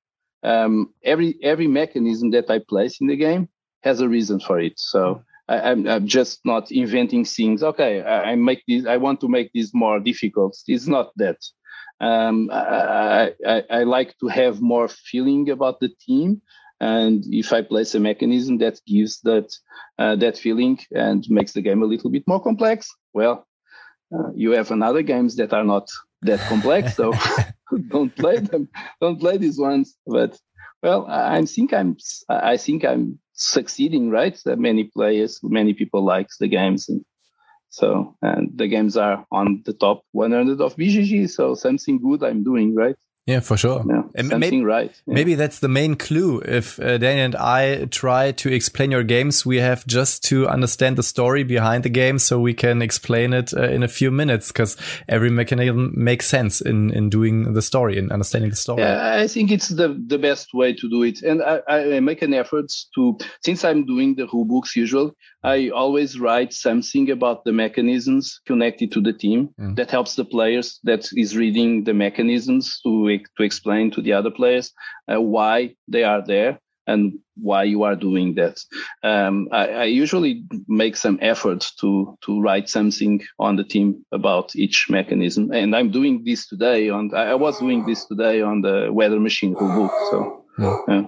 um, 0.43 0.93
every 1.03 1.37
every 1.41 1.67
mechanism 1.67 2.31
that 2.31 2.49
I 2.49 2.59
place 2.59 3.01
in 3.01 3.07
the 3.07 3.15
game 3.15 3.49
has 3.83 3.99
a 3.99 4.09
reason 4.09 4.39
for 4.39 4.59
it. 4.59 4.79
So 4.79 5.23
I, 5.47 5.71
am 5.71 5.87
I'm 5.87 6.07
just 6.07 6.39
not 6.45 6.71
inventing 6.71 7.25
things. 7.25 7.63
Okay, 7.63 8.01
I, 8.01 8.31
I, 8.31 8.35
make 8.35 8.63
this. 8.67 8.85
I 8.85 8.97
want 8.97 9.21
to 9.21 9.27
make 9.27 9.51
this 9.53 9.73
more 9.73 9.99
difficult. 9.99 10.57
It's 10.67 10.87
not 10.87 11.11
that. 11.17 11.37
Um, 12.01 12.49
I, 12.51 13.33
I, 13.47 13.63
I 13.69 13.83
like 13.83 14.17
to 14.19 14.27
have 14.27 14.61
more 14.61 14.87
feeling 14.87 15.49
about 15.49 15.79
the 15.79 15.89
team, 16.05 16.41
and 16.79 17.23
if 17.27 17.53
I 17.53 17.61
place 17.61 17.95
a 17.95 17.99
mechanism 17.99 18.57
that 18.57 18.79
gives 18.85 19.21
that 19.21 19.55
uh, 19.97 20.15
that 20.17 20.37
feeling 20.37 20.79
and 20.91 21.25
makes 21.29 21.53
the 21.53 21.61
game 21.61 21.81
a 21.83 21.87
little 21.87 22.09
bit 22.09 22.23
more 22.27 22.41
complex, 22.41 22.89
well, 23.13 23.47
uh, 24.13 24.31
you 24.35 24.51
have 24.51 24.71
another 24.71 25.01
games 25.01 25.35
that 25.37 25.53
are 25.53 25.63
not 25.63 25.89
that 26.23 26.39
complex. 26.49 26.95
So 26.95 27.13
don't 27.87 28.15
play 28.15 28.39
them. 28.39 28.69
Don't 29.01 29.19
play 29.19 29.37
these 29.37 29.59
ones. 29.59 29.95
But 30.05 30.39
well, 30.83 31.05
I 31.09 31.43
think 31.45 31.73
I'm. 31.73 31.97
I 32.29 32.57
think 32.57 32.85
I'm 32.85 33.19
succeeding, 33.33 34.09
right? 34.09 34.39
That 34.45 34.59
many 34.59 34.85
players, 34.85 35.39
many 35.43 35.73
people 35.73 36.03
likes 36.03 36.37
the 36.37 36.47
games, 36.47 36.89
and 36.89 37.03
so 37.69 38.15
and 38.21 38.51
the 38.55 38.67
games 38.67 38.97
are 38.97 39.25
on 39.31 39.63
the 39.65 39.73
top 39.73 40.03
100 40.11 40.61
of 40.61 40.75
BGG. 40.75 41.29
So 41.29 41.55
something 41.55 41.99
good 42.01 42.23
I'm 42.23 42.43
doing, 42.43 42.75
right? 42.75 42.95
Yeah, 43.27 43.39
for 43.39 43.57
sure. 43.57 43.83
Yeah, 43.89 44.03
and 44.13 44.29
something 44.29 44.39
maybe, 44.39 44.63
right. 44.63 45.01
Yeah. 45.07 45.13
Maybe 45.15 45.33
that's 45.33 45.57
the 45.57 45.67
main 45.67 45.95
clue. 45.95 46.41
If 46.41 46.79
uh, 46.79 46.99
Daniel 46.99 47.25
and 47.25 47.35
I 47.35 47.85
try 47.85 48.31
to 48.33 48.53
explain 48.53 48.91
your 48.91 49.01
games, 49.01 49.43
we 49.43 49.57
have 49.57 49.85
just 49.87 50.23
to 50.25 50.47
understand 50.47 50.95
the 50.95 51.01
story 51.01 51.43
behind 51.43 51.85
the 51.85 51.89
game 51.89 52.19
so 52.19 52.39
we 52.39 52.53
can 52.53 52.83
explain 52.83 53.33
it 53.33 53.51
uh, 53.51 53.63
in 53.63 53.81
a 53.81 53.87
few 53.87 54.11
minutes 54.11 54.49
because 54.49 54.77
every 55.09 55.31
mechanism 55.31 55.91
makes 55.95 56.27
sense 56.27 56.61
in, 56.61 56.91
in 56.91 57.09
doing 57.09 57.53
the 57.53 57.63
story 57.63 57.97
and 57.97 58.11
understanding 58.11 58.51
the 58.51 58.55
story. 58.55 58.83
Yeah, 58.83 59.15
I 59.19 59.25
think 59.27 59.49
it's 59.49 59.69
the, 59.69 59.99
the 60.05 60.19
best 60.19 60.53
way 60.53 60.75
to 60.75 60.87
do 60.87 61.01
it. 61.01 61.23
And 61.23 61.41
I, 61.41 61.61
I 61.67 61.99
make 62.01 62.21
an 62.21 62.35
effort 62.35 62.71
to, 62.93 63.17
since 63.43 63.65
I'm 63.65 63.87
doing 63.87 64.13
the 64.13 64.27
rule 64.31 64.45
books 64.45 64.75
usually, 64.75 65.11
I 65.45 65.69
always 65.69 66.19
write 66.19 66.53
something 66.53 67.11
about 67.11 67.45
the 67.45 67.51
mechanisms 67.51 68.39
connected 68.45 68.91
to 68.93 69.01
the 69.01 69.13
team 69.13 69.49
mm. 69.59 69.75
that 69.75 69.91
helps 69.91 70.15
the 70.15 70.25
players 70.25 70.79
that 70.83 71.07
is 71.13 71.37
reading 71.37 71.83
the 71.83 71.93
mechanisms 71.93 72.79
to, 72.83 73.19
to 73.37 73.43
explain 73.43 73.91
to 73.91 74.01
the 74.01 74.13
other 74.13 74.31
players 74.31 74.73
uh, 75.07 75.21
why 75.21 75.75
they 75.87 76.03
are 76.03 76.25
there 76.25 76.59
and 76.87 77.19
why 77.35 77.63
you 77.63 77.83
are 77.83 77.95
doing 77.95 78.35
that. 78.35 78.59
Um, 79.03 79.47
I, 79.51 79.67
I, 79.67 79.83
usually 79.85 80.43
make 80.67 80.95
some 80.95 81.17
effort 81.21 81.67
to 81.79 82.15
to 82.25 82.39
write 82.41 82.69
something 82.69 83.21
on 83.39 83.55
the 83.55 83.63
team 83.63 84.05
about 84.11 84.55
each 84.55 84.87
mechanism, 84.89 85.51
and 85.51 85.75
I'm 85.75 85.89
doing 85.89 86.23
this 86.23 86.47
today. 86.47 86.89
On 86.89 87.11
I 87.15 87.33
was 87.33 87.59
doing 87.59 87.85
this 87.87 88.05
today 88.05 88.41
on 88.41 88.61
the 88.61 88.89
Weather 88.91 89.19
Machine 89.19 89.53
book. 89.53 89.91
So, 90.11 90.45
yeah. 90.59 90.77
Yeah. 90.87 91.05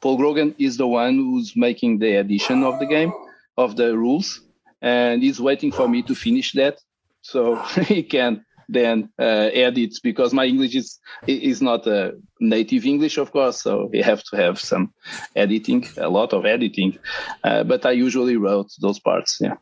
Paul 0.00 0.16
Grogan 0.18 0.54
is 0.58 0.76
the 0.76 0.86
one 0.86 1.16
who's 1.16 1.54
making 1.56 1.98
the 1.98 2.16
edition 2.16 2.62
of 2.62 2.78
the 2.78 2.86
game 2.86 3.12
of 3.56 3.76
the 3.76 3.96
rules, 3.96 4.40
and 4.80 5.22
he's 5.22 5.40
waiting 5.40 5.72
for 5.72 5.88
me 5.88 6.02
to 6.02 6.14
finish 6.14 6.52
that 6.52 6.78
so 7.22 7.56
he 7.86 8.02
can 8.02 8.44
then 8.68 9.10
uh, 9.18 9.50
edit 9.52 9.94
because 10.02 10.32
my 10.32 10.46
English 10.46 10.74
is 10.74 10.98
is 11.26 11.60
not 11.60 11.86
a 11.86 12.14
native 12.40 12.86
English, 12.86 13.18
of 13.18 13.32
course. 13.32 13.62
So 13.62 13.90
you 13.92 14.02
have 14.02 14.22
to 14.24 14.36
have 14.36 14.58
some 14.58 14.92
editing, 15.36 15.86
a 15.96 16.08
lot 16.08 16.32
of 16.32 16.44
editing. 16.46 16.98
Uh, 17.44 17.64
but 17.64 17.84
I 17.86 17.92
usually 17.92 18.36
wrote 18.36 18.70
those 18.80 18.98
parts. 18.98 19.38
Yeah. 19.40 19.56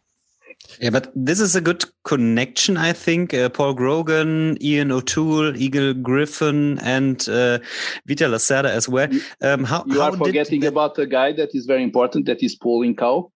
Yeah, 0.79 0.90
but 0.90 1.11
this 1.16 1.40
is 1.40 1.57
a 1.57 1.61
good 1.61 1.85
connection, 2.05 2.76
I 2.76 2.92
think. 2.92 3.33
Uh, 3.33 3.48
Paul 3.48 3.72
Grogan, 3.72 4.59
Ian 4.62 4.92
O'Toole, 4.92 5.57
Eagle-Gryphon, 5.57 6.79
and 6.81 7.26
uh, 7.31 7.59
Vital 8.07 8.33
Lacerda 8.33 8.68
as 8.68 8.87
well. 8.87 9.09
Um, 9.40 9.64
how, 9.64 9.85
you 9.87 10.03
are 10.03 10.14
forgetting 10.14 10.66
about 10.66 10.98
a 10.98 11.07
guy 11.07 11.33
that 11.33 11.55
is 11.55 11.64
very 11.64 11.83
important, 11.83 12.26
that 12.26 12.42
is 12.42 12.55
Paul 12.57 12.85
Incao. 12.85 13.31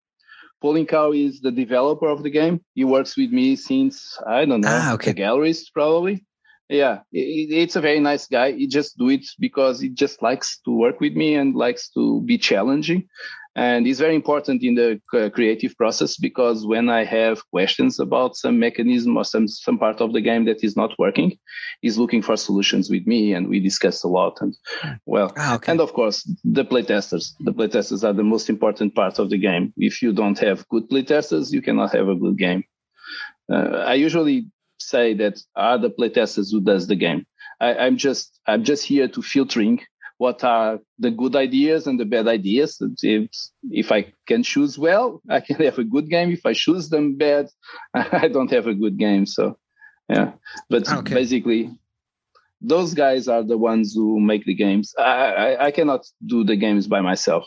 Cow 0.87 1.13
is 1.13 1.41
the 1.41 1.51
developer 1.51 2.09
of 2.09 2.23
the 2.23 2.31
game. 2.31 2.61
He 2.75 2.85
works 2.85 3.17
with 3.17 3.31
me 3.31 3.57
since 3.57 4.19
I 4.27 4.45
don't 4.47 4.63
know 4.63 4.69
ah, 4.71 4.95
okay. 4.95 5.13
the 5.13 5.21
Gallerist 5.21 5.73
probably. 5.73 6.25
Yeah, 6.71 7.01
it, 7.13 7.53
it's 7.53 7.77
a 7.77 7.83
very 7.83 8.01
nice 8.01 8.27
guy. 8.27 8.53
He 8.53 8.67
just 8.67 8.97
do 8.97 9.11
it 9.11 9.27
because 9.39 9.79
he 9.79 9.91
just 9.91 10.23
likes 10.23 10.61
to 10.65 10.71
work 10.71 11.01
with 11.01 11.15
me 11.15 11.35
and 11.35 11.55
likes 11.55 11.91
to 11.91 12.23
be 12.23 12.39
challenging 12.39 13.09
and 13.57 13.87
it's 13.87 14.01
very 14.01 14.17
important 14.17 14.63
in 14.63 14.75
the 14.75 15.01
creative 15.33 15.77
process 15.77 16.17
because 16.17 16.67
when 16.67 16.89
i 16.89 17.05
have 17.05 17.49
questions 17.51 18.01
about 18.01 18.37
some 18.37 18.59
mechanism 18.59 19.17
or 19.17 19.25
some 19.25 19.47
some 19.47 19.79
part 19.79 20.01
of 20.01 20.13
the 20.13 20.21
game 20.21 20.45
that 20.45 20.65
is 20.65 20.77
not 20.77 20.93
working 20.99 21.37
he's 21.81 21.97
looking 21.97 22.23
for 22.23 22.37
solutions 22.37 22.91
with 22.91 23.07
me 23.07 23.33
and 23.33 23.49
we 23.49 23.61
discuss 23.61 24.03
a 24.03 24.09
lot 24.09 24.41
and 24.41 24.57
well 25.07 25.33
ah, 25.37 25.55
okay. 25.55 25.71
and 25.71 25.81
of 25.81 25.93
course 25.93 26.29
the 26.45 26.65
playtesters. 26.65 27.35
The 27.41 27.53
playtesters 27.53 28.05
are 28.05 28.13
the 28.13 28.25
most 28.25 28.49
important 28.49 28.95
part 28.95 29.19
of 29.19 29.31
the 29.31 29.39
game. 29.39 29.73
If 29.77 30.03
you 30.03 30.13
don't 30.13 30.39
have 30.39 30.69
good 30.69 30.89
playtesters 30.89 31.53
you 31.53 31.63
cannot 31.63 31.93
have 31.93 32.09
a 32.09 32.15
good 32.15 32.37
game. 32.37 32.65
Uh, 33.51 33.85
i 33.87 33.95
usually 33.95 34.47
say 34.79 35.15
that 35.15 35.41
are 35.55 35.79
the 35.79 35.91
playtesters 35.91 36.51
who 36.51 36.61
does 36.61 36.87
the 36.89 36.97
game. 36.97 37.25
I, 37.61 37.75
i'm 37.75 37.97
just 37.97 38.41
i'm 38.47 38.65
just 38.65 38.85
here 38.85 39.07
to 39.07 39.23
filtering 39.23 39.81
what 40.19 40.45
are 40.45 40.79
the 40.99 41.11
good 41.11 41.35
ideas 41.37 41.87
and 41.87 41.99
the 41.99 42.05
bad 42.05 42.29
ideas. 42.29 42.81
If, 43.03 43.31
if 43.71 43.91
I 43.91 44.13
can 44.27 44.43
choose 44.43 44.79
well, 44.79 45.21
I 45.29 45.41
can 45.41 45.57
have 45.57 45.79
a 45.79 45.85
good 45.85 46.09
game. 46.09 46.31
If 46.31 46.47
I 46.47 46.53
choose 46.53 46.89
them 46.89 47.17
bad, 47.17 47.49
I 47.95 48.29
don't 48.29 48.51
have 48.51 48.67
a 48.67 48.75
good 48.75 48.99
game. 48.99 49.27
So, 49.27 49.59
yeah. 50.09 50.33
But 50.71 50.91
okay. 50.91 51.15
basically, 51.15 51.71
those 52.61 52.95
guys 52.95 53.29
are 53.29 53.43
the 53.43 53.59
ones 53.59 53.95
who 53.95 54.21
make 54.21 54.45
the 54.45 54.55
games. 54.55 54.95
I, 54.99 55.03
I, 55.03 55.67
I 55.67 55.71
cannot 55.71 56.07
do 56.25 56.45
the 56.45 56.57
games 56.57 56.87
by 56.87 57.01
myself 57.01 57.47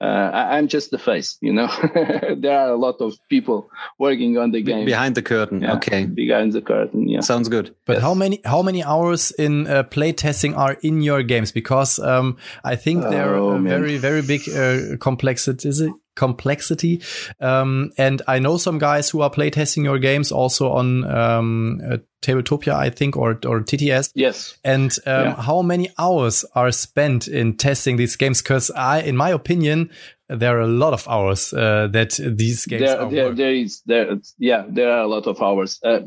uh, 0.00 0.30
I, 0.32 0.58
am 0.58 0.68
just 0.68 0.92
the 0.92 0.98
face, 0.98 1.38
you 1.40 1.52
know. 1.52 1.66
there 2.36 2.56
are 2.56 2.70
a 2.70 2.76
lot 2.76 3.00
of 3.00 3.14
people 3.28 3.68
working 3.98 4.38
on 4.38 4.52
the 4.52 4.62
game 4.62 4.84
behind 4.84 5.16
the 5.16 5.22
curtain. 5.22 5.62
Yeah, 5.62 5.74
okay, 5.74 6.04
behind 6.06 6.52
the 6.52 6.62
curtain. 6.62 7.08
Yeah, 7.08 7.20
sounds 7.20 7.48
good. 7.48 7.74
But 7.84 7.94
yes. 7.94 8.02
how 8.02 8.14
many 8.14 8.40
how 8.44 8.62
many 8.62 8.84
hours 8.84 9.32
in 9.32 9.66
uh, 9.66 9.82
play 9.82 10.12
testing 10.12 10.54
are 10.54 10.76
in 10.82 11.02
your 11.02 11.24
games? 11.24 11.50
Because 11.50 11.98
um, 11.98 12.36
I 12.62 12.76
think 12.76 13.02
they're 13.02 13.34
oh, 13.34 13.58
very 13.58 13.96
very 13.98 14.22
big 14.22 14.48
uh, 14.48 14.96
complexity. 14.98 15.90
Complexity. 16.18 17.00
Um, 17.40 17.90
and 17.96 18.22
I 18.26 18.38
know 18.40 18.58
some 18.58 18.78
guys 18.78 19.08
who 19.10 19.22
are 19.22 19.30
playtesting 19.30 19.84
your 19.84 19.98
games 19.98 20.32
also 20.32 20.72
on 20.72 21.04
um, 21.04 21.80
uh, 21.88 21.98
Tabletopia, 22.22 22.74
I 22.74 22.90
think, 22.90 23.16
or 23.16 23.38
or 23.46 23.60
TTS. 23.60 24.10
Yes. 24.14 24.58
And 24.64 24.90
um, 25.06 25.24
Yeah. 25.24 25.42
how 25.42 25.62
many 25.62 25.88
hours 25.96 26.44
are 26.54 26.72
spent 26.72 27.28
in 27.28 27.56
testing 27.56 27.96
these 27.96 28.16
games? 28.16 28.42
Because 28.42 28.70
I, 28.72 29.00
in 29.02 29.16
my 29.16 29.30
opinion, 29.30 29.90
there 30.28 30.58
are 30.58 30.62
a 30.62 30.66
lot 30.66 30.92
of 30.92 31.08
hours 31.08 31.52
uh, 31.52 31.88
that 31.92 32.18
these 32.18 32.66
games 32.66 32.82
there, 32.82 33.00
are. 33.00 33.10
there, 33.10 33.34
there 33.34 33.54
is 33.54 33.82
there 33.86 34.18
yeah 34.38 34.64
there 34.68 34.90
are 34.92 35.02
a 35.02 35.06
lot 35.06 35.26
of 35.26 35.40
hours 35.40 35.80
uh, 35.84 36.00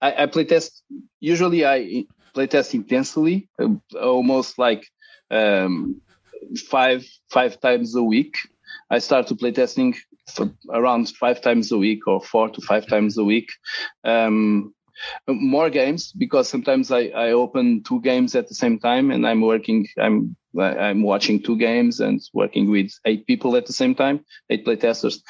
I, 0.00 0.22
I 0.22 0.26
play 0.26 0.44
test 0.44 0.82
usually 1.20 1.66
i 1.66 2.04
play 2.34 2.46
test 2.46 2.74
intensely 2.74 3.48
uh, 3.58 3.74
almost 4.00 4.58
like 4.58 4.86
um, 5.30 6.00
five 6.70 7.04
five 7.30 7.60
times 7.60 7.96
a 7.96 8.02
week 8.02 8.36
i 8.90 8.98
start 8.98 9.26
to 9.26 9.34
play 9.34 9.50
testing 9.50 9.94
for 10.34 10.50
around 10.70 11.08
five 11.10 11.40
times 11.40 11.72
a 11.72 11.78
week 11.78 12.06
or 12.06 12.20
four 12.20 12.48
to 12.48 12.60
five 12.60 12.86
times 12.86 13.18
a 13.18 13.24
week 13.24 13.50
um, 14.04 14.72
more 15.28 15.70
games 15.70 16.12
because 16.12 16.48
sometimes 16.48 16.92
I, 16.92 17.06
I 17.08 17.32
open 17.32 17.82
two 17.82 18.00
games 18.00 18.36
at 18.36 18.46
the 18.46 18.54
same 18.54 18.78
time 18.78 19.10
and 19.10 19.26
I'm 19.26 19.40
working 19.40 19.88
I'm 19.98 20.36
I'm 20.56 21.02
watching 21.02 21.42
two 21.42 21.58
games 21.58 21.98
and 21.98 22.20
working 22.32 22.70
with 22.70 22.92
eight 23.04 23.26
people 23.26 23.56
at 23.56 23.66
the 23.66 23.72
same 23.72 23.96
time 23.96 24.24
eight 24.50 24.64
playtesters 24.64 25.20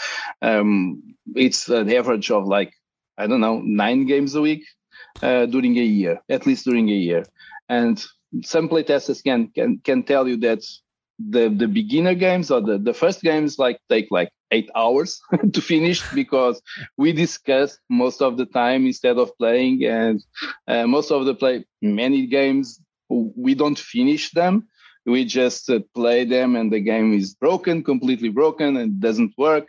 um, 0.42 1.02
it's 1.34 1.68
an 1.70 1.90
average 1.90 2.30
of 2.30 2.44
like 2.44 2.74
I 3.16 3.26
don't 3.26 3.40
know 3.40 3.62
nine 3.64 4.06
games 4.06 4.34
a 4.34 4.42
week 4.42 4.64
uh, 5.22 5.46
during 5.46 5.76
a 5.78 5.82
year 5.82 6.20
at 6.28 6.46
least 6.46 6.64
during 6.64 6.88
a 6.88 6.92
year. 6.92 7.24
And 7.68 8.02
some 8.42 8.68
playtesters 8.68 9.22
can 9.22 9.48
can 9.48 9.78
can 9.78 10.02
tell 10.02 10.28
you 10.28 10.36
that 10.38 10.62
the 11.18 11.48
the 11.48 11.68
beginner 11.68 12.14
games 12.14 12.50
or 12.50 12.60
the, 12.60 12.78
the 12.78 12.94
first 12.94 13.22
games 13.22 13.58
like 13.58 13.78
take 13.88 14.08
like 14.10 14.30
eight 14.50 14.70
hours 14.74 15.20
to 15.52 15.60
finish 15.60 16.06
because 16.12 16.60
we 16.96 17.12
discuss 17.12 17.78
most 17.90 18.22
of 18.22 18.36
the 18.36 18.46
time 18.46 18.86
instead 18.86 19.16
of 19.18 19.36
playing 19.38 19.84
and 19.84 20.22
uh, 20.68 20.86
most 20.86 21.10
of 21.10 21.24
the 21.26 21.34
play 21.34 21.64
many 21.82 22.26
games 22.26 22.80
we 23.08 23.54
don't 23.54 23.78
finish 23.78 24.30
them. 24.32 24.66
We 25.06 25.24
just 25.24 25.68
uh, 25.70 25.80
play 25.94 26.24
them 26.24 26.56
and 26.56 26.72
the 26.72 26.80
game 26.80 27.12
is 27.14 27.34
broken 27.34 27.82
completely 27.84 28.28
broken 28.30 28.76
and 28.76 29.00
doesn't 29.00 29.32
work. 29.38 29.68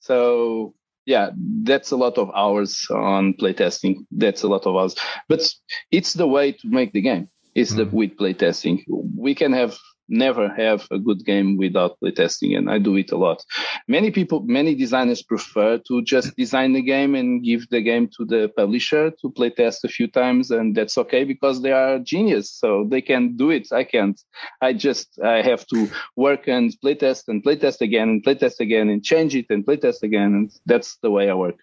So 0.00 0.74
yeah 1.06 1.30
that's 1.62 1.90
a 1.90 1.96
lot 1.96 2.18
of 2.18 2.30
hours 2.34 2.86
on 2.90 3.34
playtesting. 3.34 3.96
That's 4.10 4.42
a 4.42 4.48
lot 4.48 4.66
of 4.66 4.76
hours. 4.76 4.94
But 5.28 5.48
it's 5.90 6.14
the 6.14 6.26
way 6.26 6.52
to 6.52 6.68
make 6.68 6.92
the 6.92 7.00
game 7.02 7.28
it's 7.54 7.74
the 7.74 7.84
Mhm. 7.86 7.92
with 7.92 8.16
playtesting. 8.16 8.84
We 9.16 9.34
can 9.34 9.52
have 9.52 9.76
never 10.10 10.48
have 10.48 10.86
a 10.90 10.98
good 10.98 11.24
game 11.24 11.56
without 11.56 11.98
playtesting 12.00 12.56
and 12.56 12.70
i 12.70 12.78
do 12.78 12.96
it 12.96 13.12
a 13.12 13.16
lot. 13.16 13.44
Many 13.88 14.10
people 14.10 14.40
many 14.40 14.74
designers 14.74 15.22
prefer 15.22 15.78
to 15.88 16.02
just 16.02 16.36
design 16.36 16.72
the 16.72 16.82
game 16.82 17.14
and 17.14 17.42
give 17.42 17.68
the 17.68 17.80
game 17.80 18.08
to 18.16 18.24
the 18.24 18.52
publisher 18.56 19.10
to 19.20 19.30
playtest 19.30 19.84
a 19.84 19.88
few 19.88 20.08
times 20.08 20.50
and 20.50 20.74
that's 20.74 20.98
okay 20.98 21.24
because 21.24 21.62
they 21.62 21.72
are 21.72 21.98
genius 21.98 22.50
so 22.50 22.86
they 22.88 23.00
can 23.00 23.36
do 23.36 23.50
it. 23.50 23.68
I 23.72 23.84
can't. 23.84 24.20
I 24.60 24.72
just 24.72 25.18
i 25.22 25.42
have 25.42 25.66
to 25.68 25.88
work 26.16 26.48
and 26.48 26.74
playtest 26.84 27.28
and 27.28 27.42
playtest 27.42 27.80
again 27.80 28.08
and 28.08 28.24
playtest 28.24 28.60
again 28.60 28.88
and 28.88 29.04
change 29.04 29.34
it 29.34 29.46
and 29.50 29.64
playtest 29.64 30.02
again 30.02 30.34
and 30.34 30.50
that's 30.66 30.96
the 31.02 31.10
way 31.10 31.30
i 31.30 31.34
work. 31.34 31.58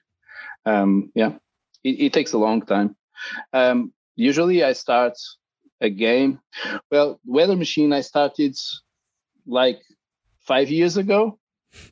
Um, 0.66 1.12
yeah. 1.16 1.34
It, 1.84 2.00
it 2.06 2.14
takes 2.14 2.34
a 2.34 2.38
long 2.38 2.62
time. 2.62 2.96
Um, 3.54 3.94
usually 4.16 4.64
i 4.64 4.74
start 4.74 5.14
a 5.82 5.90
game. 5.90 6.40
Well 6.92 7.20
weather 7.26 7.56
machine 7.56 7.94
i 7.94 8.02
started 8.02 8.56
like 9.46 9.80
five 10.42 10.70
years 10.70 10.98
ago 10.98 11.40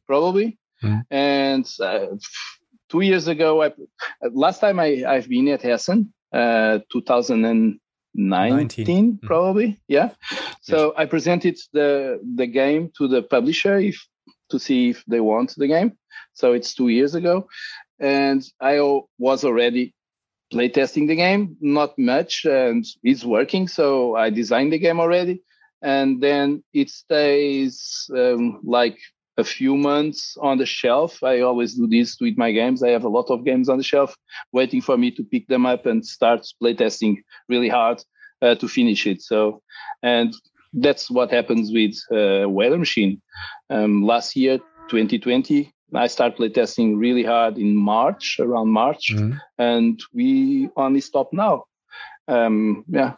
probably. 0.08 0.58
Mhm. 0.84 1.04
and 1.10 1.66
uh, 1.80 2.08
two 2.90 3.02
years 3.02 3.28
ago 3.28 3.64
I, 3.64 3.72
last 4.32 4.60
time 4.60 4.78
I, 4.80 5.04
i've 5.08 5.30
been 5.30 5.48
at 5.48 5.64
Essen 5.64 6.14
uh 6.34 6.80
2019 6.92 7.80
19. 8.16 9.20
probably 9.24 9.80
yeah. 9.88 10.10
So 10.62 10.94
i 10.98 11.06
presented 11.06 11.58
the 11.74 12.20
the 12.36 12.48
game 12.48 12.92
to 12.98 13.08
the 13.08 13.22
publisher 13.24 13.78
if 13.78 13.98
to 14.50 14.60
see 14.60 14.90
if 14.90 15.04
they 15.08 15.20
want 15.22 15.54
the 15.58 15.68
game. 15.68 15.98
So 16.34 16.54
it's 16.54 16.74
two 16.76 16.90
years 16.90 17.16
ago. 17.16 17.48
And 18.00 18.44
i 18.62 18.80
was 19.18 19.44
already 19.44 19.94
playtesting 20.54 21.08
the 21.08 21.16
game 21.16 21.58
not 21.60 21.98
much 21.98 22.46
and 22.46 22.86
it's 23.04 23.26
working 23.26 23.68
so 23.68 24.16
i 24.16 24.30
designed 24.30 24.72
the 24.72 24.80
game 24.80 25.00
already. 25.00 25.42
And 25.86 26.20
then 26.20 26.64
it 26.74 26.90
stays 26.90 28.10
um, 28.16 28.60
like 28.64 28.98
a 29.38 29.44
few 29.44 29.78
months 29.78 30.36
on 30.42 30.58
the 30.58 30.66
shelf. 30.66 31.22
I 31.22 31.42
always 31.42 31.76
do 31.76 31.88
this 31.88 32.18
with 32.20 32.38
my 32.38 32.52
games. 32.52 32.82
I 32.82 32.90
have 32.90 33.04
a 33.04 33.10
lot 33.10 33.30
of 33.30 33.46
games 33.46 33.70
on 33.70 33.78
the 33.78 33.84
shelf 33.84 34.16
waiting 34.52 34.82
for 34.82 34.98
me 34.98 35.12
to 35.12 35.24
pick 35.24 35.48
them 35.48 35.68
up 35.68 35.86
and 35.86 36.04
start 36.04 36.48
playtesting 36.62 37.18
really 37.50 37.70
hard 37.70 38.02
uh, 38.42 38.56
to 38.56 38.68
finish 38.68 39.06
it. 39.06 39.22
So 39.22 39.62
and 40.02 40.34
that's 40.74 41.12
what 41.12 41.30
happens 41.30 41.72
with 41.72 41.96
uh, 42.12 42.50
weather 42.50 42.80
machine. 42.80 43.22
Um, 43.70 44.04
last 44.04 44.36
year 44.36 44.58
2020 44.90 45.72
i 45.94 46.08
started 46.08 46.38
playtesting 46.38 46.98
really 46.98 47.24
hard 47.24 47.58
in 47.58 47.76
march 47.76 48.40
around 48.40 48.70
march 48.70 49.14
Mhm. 49.14 49.40
and 49.58 50.02
we 50.14 50.70
only 50.76 51.02
stop 51.02 51.32
now. 51.32 51.66
Um, 52.28 52.84
yeah, 52.88 53.14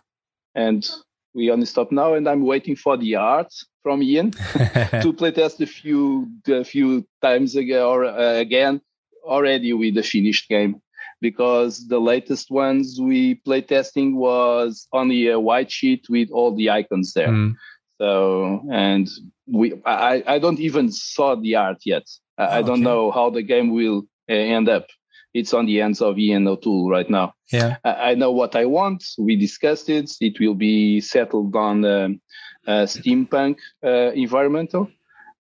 and 0.54 0.86
we 1.34 1.50
only 1.50 1.66
stop 1.66 1.92
now, 1.92 2.14
and 2.16 2.28
I'm 2.28 2.44
waiting 2.46 2.76
for 2.76 2.98
the 2.98 3.16
art 3.16 3.54
from 3.84 4.04
Ian 4.04 4.32
to 5.04 5.14
playtest 5.14 5.62
a 5.62 5.66
few 5.66 6.28
a 6.48 6.64
few 6.66 7.06
times 7.22 7.56
ago 7.56 7.90
or 7.90 8.04
uh, 8.06 8.34
again 8.40 8.82
already 9.24 9.72
with 9.74 9.96
the 9.96 10.04
finished 10.04 10.50
game 10.50 10.82
because 11.22 11.88
the 11.88 12.00
latest 12.00 12.52
ones 12.52 13.00
we 13.00 13.36
playtesting 13.48 14.14
was 14.16 14.88
only 14.92 15.30
a 15.30 15.40
white 15.40 15.72
sheet 15.72 16.06
with 16.10 16.30
all 16.32 16.54
the 16.56 16.70
icons 16.70 17.14
there. 17.14 17.30
Mm. 17.30 17.56
So 18.00 18.62
and 18.72 19.08
we 19.48 19.74
I, 19.86 20.24
I 20.36 20.40
don't 20.40 20.60
even 20.60 20.92
saw 20.92 21.36
the 21.36 21.56
art 21.56 21.80
yet. 21.86 22.06
I, 22.38 22.60
I 22.60 22.62
don't 22.62 22.82
know 22.82 23.12
how 23.12 23.30
the 23.30 23.42
game 23.42 23.72
will 23.72 24.08
uh, 24.30 24.34
end 24.34 24.70
up. 24.70 24.88
It's 25.34 25.54
on 25.54 25.66
the 25.66 25.78
hands 25.78 26.02
of 26.02 26.18
Ian 26.18 26.48
O'Toole 26.48 26.90
right 26.90 27.10
now. 27.10 27.34
yeah. 27.52 27.78
I, 27.84 28.12
I 28.12 28.16
know 28.16 28.32
what 28.32 28.56
I 28.56 28.66
want. 28.66 29.04
We 29.18 29.36
discussed 29.36 29.90
it. 29.90 30.12
It 30.20 30.40
will 30.40 30.56
be 30.56 31.02
settled 31.02 31.56
on 31.56 31.86
um, 31.86 32.22
steampunk 32.68 33.58
uh, 33.84 34.12
environmental, 34.14 34.90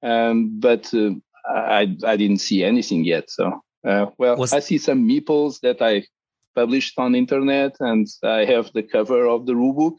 um, 0.04 0.60
but 0.60 0.94
uh, 0.94 1.12
I 1.50 1.96
I 2.06 2.18
didn't 2.18 2.40
see 2.40 2.64
anything 2.64 3.06
yet. 3.06 3.30
So 3.30 3.62
uh, 3.86 4.08
well, 4.18 4.38
Was- 4.38 4.54
I 4.54 4.60
see 4.60 4.78
some 4.78 5.08
meeples 5.08 5.60
that 5.62 5.82
I 5.82 6.06
published 6.56 6.98
on 6.98 7.16
internet, 7.16 7.76
and 7.80 8.08
I 8.24 8.46
have 8.46 8.72
the 8.74 8.84
cover 8.84 9.26
of 9.28 9.46
the 9.46 9.54
rulebook 9.54 9.98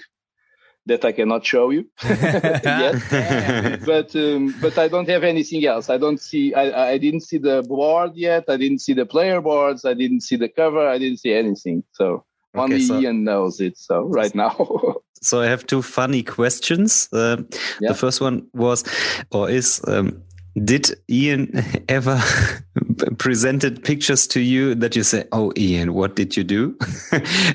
that 0.89 1.05
I 1.05 1.13
cannot 1.13 1.47
show 1.47 1.71
you 1.71 1.83
yet 2.05 3.81
but 3.87 4.15
um, 4.17 4.55
but 4.61 4.77
I 4.79 4.89
don't 4.89 5.09
have 5.09 5.25
anything 5.25 5.65
else. 5.67 5.89
I 5.91 5.99
don't 5.99 6.21
see. 6.21 6.55
I 6.55 6.93
I 6.95 6.99
didn't 6.99 7.23
see 7.29 7.39
the 7.39 7.63
board 7.69 8.13
yet. 8.15 8.45
I 8.49 8.57
didn't 8.57 8.81
see 8.81 8.95
the 8.95 9.07
player 9.07 9.41
boards. 9.41 9.85
I 9.85 9.95
didn't 9.95 10.23
see 10.23 10.37
the 10.37 10.49
cover. 10.49 10.87
I 10.95 10.99
didn't 10.99 11.19
see 11.25 11.33
anything. 11.33 11.85
So 11.93 12.25
only 12.55 12.77
Okay, 12.77 12.85
so- 12.85 13.01
Ian 13.01 13.25
knows 13.25 13.61
it. 13.61 13.79
So 13.79 13.95
right 14.21 14.35
now, 14.35 14.55
So 15.23 15.41
I 15.41 15.47
have 15.47 15.67
two 15.67 15.83
funny 15.83 16.23
questions. 16.23 17.09
Uh, 17.13 17.37
Yeah. 17.81 17.89
The 17.93 17.95
first 17.95 18.21
one 18.21 18.47
was, 18.55 18.85
or 19.33 19.51
is, 19.51 19.81
um, 19.89 20.23
did 20.65 20.95
Ian 21.11 21.51
ever 21.89 22.21
presented 23.19 23.83
pictures 23.85 24.27
to 24.29 24.41
you 24.41 24.75
that 24.77 24.95
you 24.97 25.03
say, 25.03 25.25
"Oh, 25.33 25.53
Ian, 25.57 25.93
what 25.95 26.17
did 26.17 26.37
you 26.37 26.45
do?" 26.45 26.77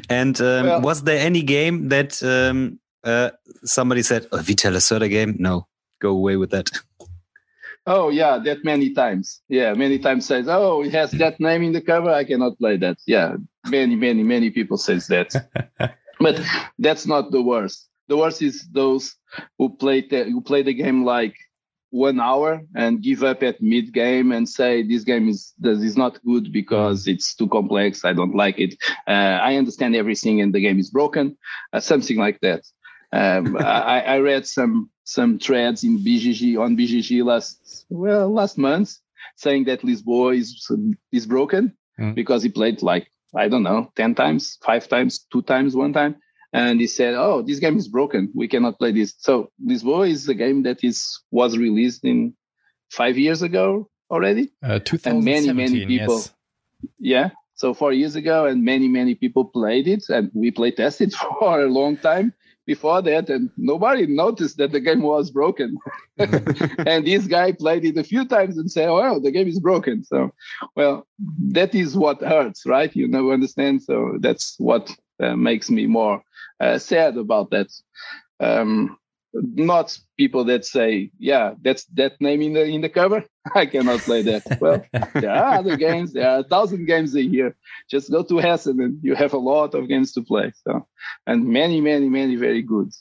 and 0.10 0.39
um, 0.41 0.65
Well- 0.65 0.82
was 0.82 1.04
there 1.04 1.19
any 1.26 1.41
game 1.41 1.89
that 1.89 2.22
um, 2.24 2.80
uh, 3.03 3.31
somebody 3.63 4.01
said, 4.01 4.27
"Oh, 4.31 4.37
Vital 4.37 4.73
Lacerda 4.73 5.09
game"? 5.09 5.35
No, 5.39 5.67
go 5.99 6.09
away 6.09 6.35
with 6.37 6.51
that. 6.51 6.69
oh 7.85 8.09
yeah, 8.09 8.37
that 8.43 8.63
many 8.63 8.93
times. 8.93 9.41
Yeah, 9.49 9.73
many 9.73 9.99
times 9.99 10.25
says, 10.25 10.47
oh, 10.47 10.83
it 10.83 10.93
has 10.93 11.11
that 11.11 11.39
name 11.39 11.63
in 11.63 11.73
the 11.73 11.81
cover. 11.81 12.09
I 12.09 12.23
cannot 12.23 12.57
play 12.57 12.77
that. 12.77 12.97
Yeah, 13.05 13.35
many 13.67 13.95
many 13.95 14.23
many 14.23 14.49
people 14.51 14.77
says 14.77 15.07
that. 15.07 15.33
but 16.19 16.39
that's 16.79 17.05
not 17.05 17.31
the 17.31 17.41
worst. 17.41 17.89
The 18.07 18.17
worst 18.17 18.41
is 18.41 18.67
those 18.71 19.15
who 19.57 19.69
play 19.69 20.01
the, 20.01 20.25
who 20.25 20.41
play 20.41 20.61
the 20.61 20.73
game 20.73 21.05
like 21.05 21.35
one 21.93 22.19
hour 22.19 22.59
and 22.75 23.03
give 23.03 23.23
up 23.23 23.43
at 23.43 23.61
mid 23.61 23.93
game 23.93 24.31
and 24.31 24.49
say 24.49 24.81
this 24.81 25.03
game 25.03 25.29
is 25.29 25.53
this 25.59 25.79
is 25.79 25.95
not 25.95 26.23
good 26.25 26.51
because 26.51 27.07
it's 27.07 27.35
too 27.35 27.47
complex. 27.47 28.03
I 28.03 28.13
don't 28.13 28.35
like 28.35 28.59
it. 28.59 28.75
Uh, 29.07 29.37
I 29.49 29.55
understand 29.55 29.95
everything 29.95 30.41
and 30.41 30.53
the 30.53 30.59
game 30.59 30.79
is 30.79 30.89
broken. 30.89 31.37
Uh, 31.71 31.79
something 31.79 32.17
like 32.17 32.39
that. 32.41 32.63
Um, 33.13 33.58
I, 33.60 34.02
I 34.02 34.17
read 34.19 34.45
some 34.47 34.89
some 35.06 35.38
threads 35.39 35.84
in 35.84 35.99
BGG 35.99 36.60
on 36.60 36.76
BGG 36.78 37.23
last 37.23 37.86
well 37.89 38.30
last 38.30 38.58
month 38.58 38.97
saying 39.36 39.65
that 39.65 39.82
Lisboa 39.82 40.36
is 40.38 40.67
is 41.12 41.26
broken 41.26 41.78
Mm. 41.99 42.15
because 42.15 42.41
he 42.41 42.49
played 42.49 42.82
like 42.82 43.08
I 43.36 43.47
don't 43.47 43.63
know 43.63 43.91
ten 43.95 44.15
times, 44.15 44.58
five 44.63 44.88
times, 44.88 45.26
two 45.32 45.41
times, 45.41 45.76
one 45.76 45.93
time, 45.93 46.15
and 46.52 46.80
he 46.80 46.88
said, 46.88 47.13
"Oh, 47.15 47.41
this 47.41 47.60
game 47.60 47.78
is 47.78 47.88
broken. 47.88 48.32
We 48.34 48.47
cannot 48.47 48.80
play 48.80 48.91
this." 48.91 49.13
So 49.19 49.52
Lisboa 49.63 50.10
is 50.10 50.28
a 50.28 50.34
game 50.34 50.63
that 50.63 50.84
is 50.84 51.19
was 51.32 51.58
released 51.58 52.04
in 52.04 52.36
five 52.89 53.17
years 53.17 53.41
ago, 53.41 53.89
already. 54.10 54.52
Uh, 54.63 54.80
2017, 54.80 55.10
and 55.10 55.26
many, 55.26 55.54
many 55.54 55.86
people. 55.86 56.17
Yes. 56.17 56.34
Yeah. 56.99 57.30
So 57.56 57.73
four 57.73 57.93
years 57.93 58.15
ago, 58.15 58.45
and 58.45 58.63
many, 58.63 58.88
many 58.88 59.15
people 59.15 59.45
played 59.45 59.88
it, 59.88 60.04
and 60.10 60.32
we 60.34 60.49
play 60.52 60.71
tested 60.71 61.13
for 61.39 61.62
a 61.62 61.67
long 61.67 61.97
time 61.97 62.34
before 62.65 63.02
that, 63.02 63.30
and 63.30 63.49
nobody 63.58 64.06
noticed 64.08 64.58
that 64.58 64.71
the 64.71 64.80
game 64.80 65.02
was 65.02 65.32
broken. 65.32 65.78
and 66.17 67.06
this 67.06 67.28
guy 67.28 67.52
played 67.52 67.86
it 67.86 67.97
a 67.97 68.04
few 68.04 68.26
times 68.26 68.58
and 68.58 68.71
said, 68.71 68.89
"Well, 68.89 69.19
the 69.19 69.32
game 69.32 69.47
is 69.47 69.60
broken." 69.60 70.04
So, 70.04 70.32
well, 70.76 71.08
that 71.52 71.76
is 71.76 71.95
what 71.95 72.21
hurts, 72.21 72.65
right? 72.65 72.95
You 72.95 73.08
know, 73.08 73.32
understand? 73.32 73.84
So 73.84 74.17
that's 74.19 74.56
what 74.60 74.95
uh, 75.19 75.36
makes 75.36 75.69
me 75.69 75.88
more 75.88 76.23
uh, 76.60 76.78
sad 76.78 77.17
about 77.17 77.52
that. 77.52 77.67
Um, 78.39 78.97
not 79.34 79.98
people 80.17 80.43
that 80.46 80.65
say, 80.65 81.12
"Yeah, 81.17 81.54
that's 81.62 81.86
that 81.96 82.19
name 82.22 82.41
in 82.41 82.54
the 82.54 82.65
in 82.65 82.82
the 82.82 82.89
cover." 82.89 83.24
I 83.56 83.65
cannot 83.65 84.02
play 84.02 84.22
that. 84.24 84.43
Well, 84.62 84.86
there 85.13 85.32
are 85.32 85.54
other 85.60 85.76
games. 85.76 86.13
There 86.13 86.30
are 86.30 86.39
a 86.39 86.43
thousand 86.43 86.86
games 86.86 87.15
a 87.15 87.24
year. 87.24 87.56
Just 87.89 88.12
go 88.12 88.24
to 88.24 88.41
Essen 88.41 88.80
and 88.82 89.00
you 89.04 89.15
have 89.15 89.34
a 89.34 89.38
lot 89.38 89.74
of 89.74 89.88
games 89.88 90.13
to 90.13 90.22
play. 90.22 90.52
So, 90.67 90.88
and 91.26 91.46
many, 91.48 91.82
many, 91.82 92.10
many 92.10 92.36
very 92.36 92.62
good. 92.62 92.91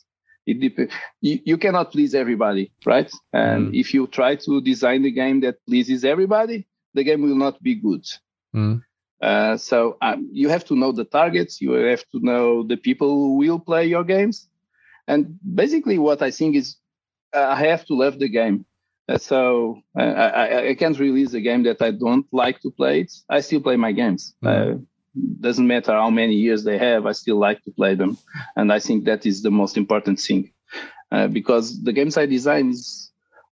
It 0.46 0.60
depends. 0.60 0.92
You, 1.20 1.38
you 1.44 1.58
cannot 1.58 1.92
please 1.92 2.14
everybody, 2.14 2.72
right? 2.84 3.10
And 3.32 3.68
mm. 3.68 3.78
if 3.78 3.94
you 3.94 4.06
try 4.06 4.36
to 4.36 4.60
design 4.60 5.02
the 5.02 5.12
game 5.12 5.40
that 5.40 5.64
pleases 5.66 6.04
everybody, 6.04 6.66
the 6.94 7.04
game 7.04 7.22
will 7.22 7.36
not 7.36 7.62
be 7.62 7.76
good. 7.76 8.04
Mm. 8.54 8.82
Uh, 9.20 9.56
so 9.56 9.96
um, 10.02 10.28
you 10.32 10.48
have 10.48 10.64
to 10.64 10.74
know 10.74 10.90
the 10.90 11.04
targets. 11.04 11.60
You 11.60 11.72
have 11.72 12.04
to 12.10 12.18
know 12.18 12.64
the 12.64 12.76
people 12.76 13.08
who 13.08 13.36
will 13.36 13.60
play 13.60 13.86
your 13.86 14.02
games 14.02 14.48
and 15.06 15.38
basically, 15.42 15.98
what 15.98 16.22
I 16.22 16.30
think 16.30 16.56
is 16.56 16.76
uh, 17.34 17.40
I 17.40 17.66
have 17.66 17.84
to 17.86 17.94
love 17.94 18.18
the 18.18 18.28
game. 18.28 18.66
Uh, 19.08 19.18
so 19.18 19.82
uh, 19.98 20.02
I, 20.02 20.68
I, 20.68 20.74
can't 20.74 20.98
release 20.98 21.34
a 21.34 21.40
game 21.40 21.64
that 21.64 21.82
I 21.82 21.90
don't 21.90 22.26
like 22.32 22.60
to 22.60 22.70
play. 22.70 23.00
It. 23.00 23.12
I 23.28 23.40
still 23.40 23.60
play 23.60 23.76
my 23.76 23.90
games. 23.92 24.34
Mm-hmm. 24.44 24.74
Uh, 24.74 24.78
doesn't 25.40 25.66
matter 25.66 25.92
how 25.92 26.08
many 26.08 26.34
years 26.34 26.62
they 26.64 26.78
have. 26.78 27.04
I 27.04 27.12
still 27.12 27.36
like 27.36 27.62
to 27.64 27.72
play 27.72 27.94
them, 27.94 28.16
and 28.56 28.72
I 28.72 28.78
think 28.78 29.04
that 29.04 29.26
is 29.26 29.42
the 29.42 29.50
most 29.50 29.76
important 29.76 30.20
thing. 30.20 30.52
Uh, 31.10 31.26
because 31.26 31.82
the 31.82 31.92
games 31.92 32.16
I 32.16 32.24
design 32.24 32.70
is, 32.70 33.10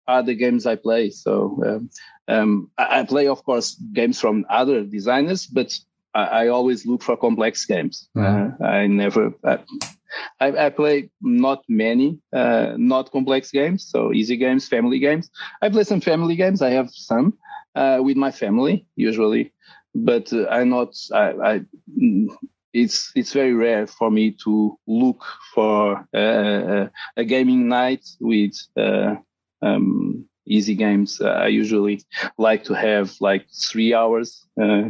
are 0.08 0.22
the 0.22 0.34
games 0.34 0.64
I 0.64 0.76
play. 0.76 1.10
So 1.10 1.60
um, 1.66 1.90
um, 2.28 2.70
I, 2.78 3.00
I, 3.00 3.04
play, 3.04 3.26
of 3.26 3.44
course, 3.44 3.74
games 3.74 4.18
from 4.18 4.46
other 4.48 4.84
designers, 4.84 5.46
but 5.46 5.78
I, 6.14 6.22
I 6.22 6.48
always 6.48 6.86
look 6.86 7.02
for 7.02 7.16
complex 7.18 7.66
games. 7.66 8.08
Mm-hmm. 8.16 8.62
Uh, 8.62 8.66
I 8.66 8.86
never. 8.86 9.34
I, 10.40 10.66
I 10.66 10.70
play 10.70 11.10
not 11.20 11.62
many, 11.68 12.18
uh, 12.32 12.74
not 12.76 13.10
complex 13.12 13.50
games, 13.50 13.86
so 13.88 14.12
easy 14.12 14.36
games, 14.36 14.68
family 14.68 14.98
games. 14.98 15.30
I 15.62 15.68
play 15.68 15.84
some 15.84 16.00
family 16.00 16.36
games. 16.36 16.62
I 16.62 16.70
have 16.70 16.90
some 16.90 17.34
uh, 17.74 17.98
with 18.02 18.16
my 18.16 18.30
family 18.30 18.86
usually, 18.96 19.52
but 19.94 20.32
uh, 20.32 20.46
I'm 20.48 20.70
not. 20.70 20.94
I, 21.12 21.30
I, 21.32 21.60
it's 22.72 23.12
it's 23.14 23.32
very 23.32 23.52
rare 23.54 23.86
for 23.86 24.10
me 24.10 24.36
to 24.44 24.78
look 24.86 25.24
for 25.54 26.06
uh, 26.14 26.86
a 27.16 27.24
gaming 27.24 27.68
night 27.68 28.04
with 28.20 28.52
uh, 28.76 29.16
um, 29.62 30.24
easy 30.46 30.74
games. 30.74 31.20
I 31.20 31.48
usually 31.48 32.02
like 32.38 32.64
to 32.64 32.74
have 32.74 33.12
like 33.20 33.46
three 33.70 33.94
hours 33.94 34.46
uh, 34.60 34.88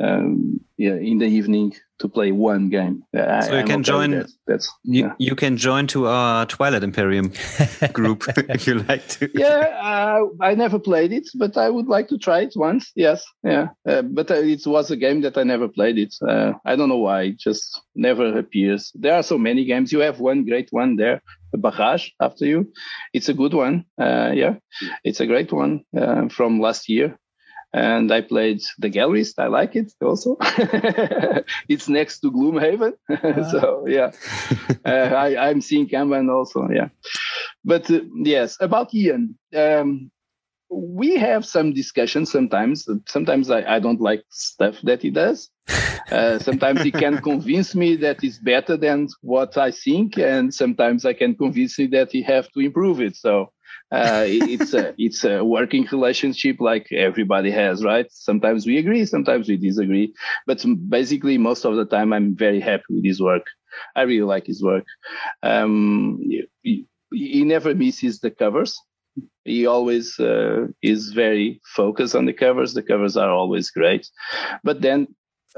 um, 0.00 0.60
yeah, 0.76 0.94
in 0.94 1.18
the 1.18 1.26
evening 1.26 1.74
to 1.98 2.08
play 2.08 2.30
one 2.30 2.68
game. 2.68 3.02
Uh, 3.16 3.40
so 3.42 3.58
you 3.58 3.64
can 3.64 3.82
join. 3.82 4.12
That. 4.12 4.30
That's 4.46 4.72
you, 4.84 5.06
yeah. 5.06 5.14
you 5.18 5.34
can 5.34 5.56
join 5.56 5.88
to 5.88 6.06
our 6.06 6.46
Twilight 6.46 6.84
Imperium 6.84 7.32
group 7.92 8.24
if 8.36 8.66
you 8.66 8.74
like 8.74 9.06
to. 9.08 9.28
Yeah, 9.34 9.58
uh, 9.82 10.26
I 10.40 10.54
never 10.54 10.78
played 10.78 11.12
it, 11.12 11.28
but 11.34 11.56
I 11.56 11.68
would 11.68 11.88
like 11.88 12.08
to 12.08 12.18
try 12.18 12.42
it 12.42 12.52
once. 12.54 12.92
Yes, 12.94 13.24
yeah, 13.42 13.68
uh, 13.88 14.02
but 14.02 14.30
uh, 14.30 14.34
it 14.34 14.64
was 14.66 14.90
a 14.92 14.96
game 14.96 15.22
that 15.22 15.36
I 15.36 15.42
never 15.42 15.66
played. 15.66 15.98
It. 15.98 16.14
Uh, 16.22 16.52
I 16.64 16.76
don't 16.76 16.88
know 16.88 16.98
why. 16.98 17.22
It 17.22 17.38
just 17.38 17.80
never 17.96 18.38
appears. 18.38 18.92
There 18.94 19.14
are 19.14 19.24
so 19.24 19.36
many 19.36 19.64
games. 19.64 19.92
You 19.92 20.00
have 20.00 20.20
one 20.20 20.44
great 20.44 20.68
one 20.70 20.94
there. 20.96 21.22
The 21.50 21.58
Barrage 21.58 22.10
after 22.20 22.44
you. 22.44 22.72
It's 23.12 23.30
a 23.30 23.34
good 23.34 23.54
one. 23.54 23.86
Uh, 24.00 24.30
yeah, 24.34 24.56
it's 25.02 25.20
a 25.20 25.26
great 25.26 25.50
one 25.52 25.84
from 26.30 26.60
last 26.60 26.88
year 26.88 27.18
and 27.72 28.10
I 28.12 28.20
played 28.20 28.62
the 28.78 28.90
gallerist. 28.90 29.34
I 29.38 29.48
like 29.48 29.76
it 29.76 29.92
also. 30.00 30.36
it's 31.68 31.88
next 31.88 32.20
to 32.20 32.30
Gloomhaven, 32.30 32.94
so 33.50 33.86
yeah, 33.86 34.12
uh, 34.84 35.14
I, 35.14 35.50
am 35.50 35.60
seeing 35.60 35.88
Kanban 35.88 36.32
also. 36.32 36.68
Yeah, 36.70 36.88
but 37.64 37.90
uh, 37.90 38.00
yes, 38.14 38.56
about 38.60 38.94
Ian. 38.94 39.38
Um, 39.54 40.10
we 40.70 41.16
have 41.16 41.46
some 41.46 41.72
discussions 41.72 42.30
sometimes. 42.30 42.86
Sometimes 43.06 43.50
I, 43.50 43.62
I 43.76 43.78
don't 43.78 44.02
like 44.02 44.22
stuff 44.28 44.76
that 44.82 45.00
he 45.00 45.08
does. 45.08 45.48
Uh, 46.10 46.38
sometimes 46.38 46.82
he 46.82 46.90
can 46.90 47.18
convince 47.22 47.74
me 47.74 47.96
that 47.96 48.22
it's 48.22 48.38
better 48.38 48.76
than 48.76 49.08
what 49.22 49.56
I 49.56 49.70
think, 49.70 50.18
and 50.18 50.52
sometimes 50.52 51.06
I 51.06 51.14
can 51.14 51.34
convince 51.34 51.78
him 51.78 51.90
that 51.92 52.12
he 52.12 52.22
have 52.22 52.50
to 52.52 52.60
improve 52.60 53.00
it. 53.00 53.16
So 53.16 53.50
uh, 53.90 54.24
it's 54.26 54.74
a 54.74 54.94
it's 54.98 55.24
a 55.24 55.44
working 55.44 55.86
relationship 55.90 56.60
like 56.60 56.88
everybody 56.92 57.50
has, 57.50 57.84
right? 57.84 58.06
Sometimes 58.10 58.66
we 58.66 58.78
agree, 58.78 59.04
sometimes 59.06 59.48
we 59.48 59.56
disagree, 59.56 60.14
but 60.46 60.64
basically 60.88 61.38
most 61.38 61.64
of 61.64 61.76
the 61.76 61.84
time 61.84 62.12
I'm 62.12 62.36
very 62.36 62.60
happy 62.60 62.84
with 62.90 63.04
his 63.04 63.20
work. 63.20 63.46
I 63.94 64.02
really 64.02 64.26
like 64.26 64.46
his 64.46 64.62
work. 64.62 64.84
Um, 65.42 66.20
he, 66.62 66.86
he 67.12 67.44
never 67.44 67.74
misses 67.74 68.20
the 68.20 68.30
covers. 68.30 68.78
He 69.44 69.66
always 69.66 70.18
uh, 70.18 70.66
is 70.82 71.12
very 71.12 71.60
focused 71.64 72.14
on 72.14 72.26
the 72.26 72.32
covers. 72.32 72.74
The 72.74 72.82
covers 72.82 73.16
are 73.16 73.30
always 73.30 73.70
great, 73.70 74.08
but 74.62 74.80
then 74.80 75.08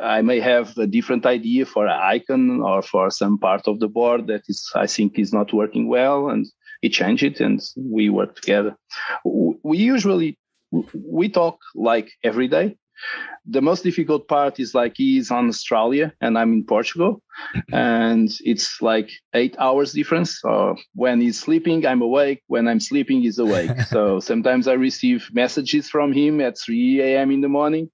I 0.00 0.22
may 0.22 0.40
have 0.40 0.76
a 0.78 0.86
different 0.86 1.26
idea 1.26 1.66
for 1.66 1.86
an 1.86 1.98
icon 2.00 2.60
or 2.60 2.82
for 2.82 3.10
some 3.10 3.38
part 3.38 3.66
of 3.66 3.80
the 3.80 3.88
board 3.88 4.28
that 4.28 4.42
is 4.48 4.70
I 4.74 4.86
think 4.86 5.18
is 5.18 5.32
not 5.32 5.52
working 5.52 5.88
well, 5.88 6.30
and 6.30 6.46
he 6.80 6.88
changed 6.88 7.22
it 7.22 7.40
and 7.40 7.60
we 7.76 8.08
work 8.08 8.34
together. 8.36 8.76
We 9.24 9.78
usually 9.78 10.38
we 10.94 11.28
talk 11.28 11.58
like 11.74 12.10
every 12.22 12.48
day. 12.48 12.76
The 13.46 13.62
most 13.62 13.82
difficult 13.82 14.28
part 14.28 14.60
is 14.60 14.74
like 14.74 14.94
he's 14.96 15.30
on 15.30 15.48
Australia 15.48 16.12
and 16.20 16.36
I'm 16.36 16.52
in 16.52 16.64
Portugal, 16.64 17.22
mm-hmm. 17.56 17.74
and 17.74 18.30
it's 18.44 18.82
like 18.82 19.10
eight 19.34 19.56
hours 19.58 19.92
difference. 19.92 20.40
So 20.40 20.76
when 20.94 21.20
he's 21.20 21.40
sleeping, 21.40 21.86
I'm 21.86 22.02
awake. 22.02 22.42
When 22.46 22.68
I'm 22.68 22.80
sleeping, 22.80 23.22
he's 23.22 23.38
awake. 23.38 23.80
so 23.88 24.20
sometimes 24.20 24.68
I 24.68 24.74
receive 24.74 25.30
messages 25.32 25.88
from 25.88 26.12
him 26.12 26.40
at 26.42 26.58
3 26.58 27.00
a.m. 27.00 27.30
in 27.30 27.40
the 27.40 27.48
morning, 27.48 27.90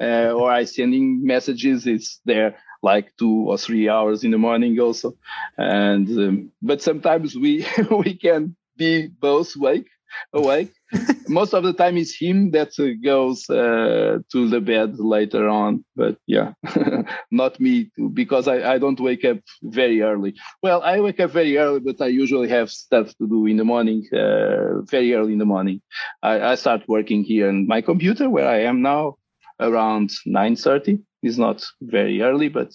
uh, 0.00 0.32
or 0.32 0.50
I 0.50 0.64
sending 0.64 1.24
messages. 1.24 1.86
It's 1.86 2.20
there 2.24 2.56
like 2.82 3.16
two 3.18 3.48
or 3.48 3.58
three 3.58 3.88
hours 3.88 4.24
in 4.24 4.30
the 4.30 4.38
morning 4.38 4.78
also. 4.78 5.14
And 5.56 6.08
um, 6.18 6.52
but 6.62 6.82
sometimes 6.82 7.34
we 7.34 7.66
we 7.90 8.14
can 8.14 8.56
be 8.76 9.08
both 9.08 9.56
awake 9.56 9.88
awake. 10.32 10.72
Most 11.28 11.54
of 11.54 11.64
the 11.64 11.72
time 11.72 11.96
it's 11.96 12.16
him 12.16 12.50
that 12.52 12.72
uh, 12.78 12.94
goes 13.02 13.48
uh, 13.50 14.18
to 14.30 14.48
the 14.48 14.60
bed 14.60 14.98
later 14.98 15.48
on 15.48 15.84
but 15.96 16.16
yeah 16.26 16.52
not 17.30 17.58
me 17.58 17.90
too, 17.96 18.10
because 18.10 18.46
I, 18.46 18.74
I 18.74 18.78
don't 18.78 19.00
wake 19.00 19.24
up 19.24 19.38
very 19.62 20.02
early. 20.02 20.34
Well 20.62 20.82
i 20.82 21.00
wake 21.00 21.20
up 21.20 21.30
very 21.32 21.58
early 21.58 21.80
but 21.80 22.00
i 22.00 22.06
usually 22.06 22.48
have 22.48 22.70
stuff 22.70 23.08
to 23.18 23.26
do 23.26 23.46
in 23.46 23.56
the 23.56 23.64
morning 23.64 24.06
uh, 24.12 24.82
very 24.82 25.14
early 25.14 25.32
in 25.32 25.38
the 25.38 25.44
morning. 25.44 25.80
I, 26.22 26.52
I 26.52 26.54
start 26.54 26.82
working 26.86 27.24
here 27.24 27.48
on 27.48 27.66
my 27.66 27.80
computer 27.80 28.30
where 28.30 28.46
i 28.48 28.60
am 28.60 28.82
now 28.82 29.16
around 29.60 30.10
9.30 30.26 31.02
it's 31.24 31.38
not 31.38 31.64
very 31.80 32.20
early, 32.22 32.48
but 32.48 32.72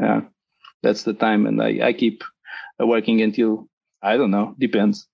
yeah, 0.00 0.20
that's 0.82 1.02
the 1.02 1.12
time. 1.12 1.46
And 1.46 1.60
I, 1.60 1.88
I 1.88 1.92
keep 1.92 2.22
working 2.78 3.20
until, 3.20 3.68
I 4.02 4.16
don't 4.16 4.30
know, 4.30 4.54
depends. 4.58 5.06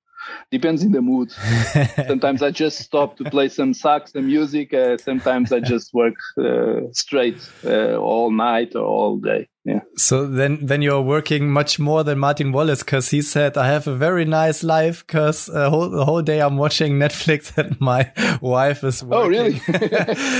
Depends 0.50 0.82
in 0.82 0.92
the 0.92 1.02
mood. 1.02 1.32
sometimes 2.06 2.42
I 2.42 2.50
just 2.50 2.78
stop 2.78 3.16
to 3.18 3.24
play 3.24 3.48
some 3.48 3.74
sax, 3.74 4.12
some 4.12 4.26
music. 4.26 4.72
Uh, 4.72 4.96
sometimes 4.98 5.52
I 5.52 5.60
just 5.60 5.92
work 5.92 6.14
uh, 6.38 6.80
straight 6.92 7.40
uh, 7.64 7.96
all 7.96 8.30
night 8.30 8.74
or 8.74 8.84
all 8.84 9.16
day. 9.16 9.48
Yeah. 9.64 9.80
So 9.96 10.26
then, 10.26 10.66
then 10.66 10.82
you're 10.82 11.00
working 11.00 11.50
much 11.50 11.78
more 11.78 12.04
than 12.04 12.18
Martin 12.18 12.52
Wallace 12.52 12.82
because 12.82 13.08
he 13.08 13.22
said, 13.22 13.56
I 13.56 13.68
have 13.68 13.86
a 13.86 13.94
very 13.94 14.26
nice 14.26 14.62
life 14.62 15.06
because 15.06 15.48
uh, 15.48 15.70
whole, 15.70 15.88
the 15.88 16.04
whole 16.04 16.20
day 16.20 16.40
I'm 16.40 16.58
watching 16.58 16.98
Netflix 16.98 17.56
and 17.56 17.80
my 17.80 18.12
wife 18.42 18.84
is 18.84 19.02
working. 19.02 19.24
Oh, 19.24 19.28
really? 19.28 19.60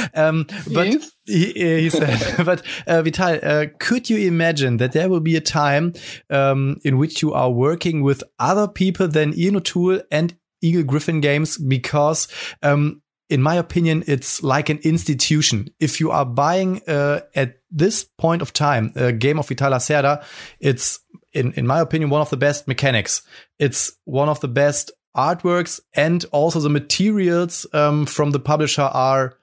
um, 0.14 0.46
but 0.72 0.88
he, 1.24 1.52
he, 1.52 1.88
said, 1.88 2.36
but 2.44 2.62
uh, 2.86 3.00
Vital, 3.00 3.38
uh, 3.42 3.66
could 3.78 4.10
you 4.10 4.18
imagine 4.28 4.76
that 4.76 4.92
there 4.92 5.08
will 5.08 5.20
be 5.20 5.36
a 5.36 5.40
time 5.40 5.94
um, 6.28 6.76
in 6.84 6.98
which 6.98 7.22
you 7.22 7.32
are 7.32 7.50
working 7.50 8.02
with 8.02 8.22
other 8.38 8.68
people 8.68 9.08
than 9.08 9.32
Ian 9.38 9.56
O'Toole 9.56 10.02
and 10.10 10.36
Eagle-Gryphon 10.60 11.20
Games 11.20 11.56
because 11.56 12.28
um, 12.62 13.02
in 13.28 13.42
my 13.42 13.54
opinion, 13.54 14.04
it's 14.06 14.42
like 14.42 14.68
an 14.68 14.78
institution. 14.82 15.68
If 15.80 16.00
you 16.00 16.10
are 16.10 16.26
buying 16.26 16.82
uh, 16.86 17.20
at 17.34 17.60
this 17.70 18.04
point 18.04 18.42
of 18.42 18.52
time 18.52 18.92
a 18.96 19.12
game 19.12 19.38
of 19.38 19.48
Vital 19.48 19.72
Lacerda, 19.72 20.24
it's 20.60 21.00
in 21.32 21.52
in 21.52 21.66
my 21.66 21.80
opinion 21.80 22.10
one 22.10 22.20
of 22.20 22.30
the 22.30 22.36
best 22.36 22.68
mechanics. 22.68 23.22
It's 23.58 23.92
one 24.04 24.28
of 24.28 24.40
the 24.40 24.48
best 24.48 24.92
artworks 25.16 25.80
and 25.94 26.24
also 26.32 26.60
the 26.60 26.68
materials 26.68 27.66
um, 27.72 28.04
from 28.06 28.32
the 28.32 28.40
publisher 28.40 28.82
are 28.82 29.36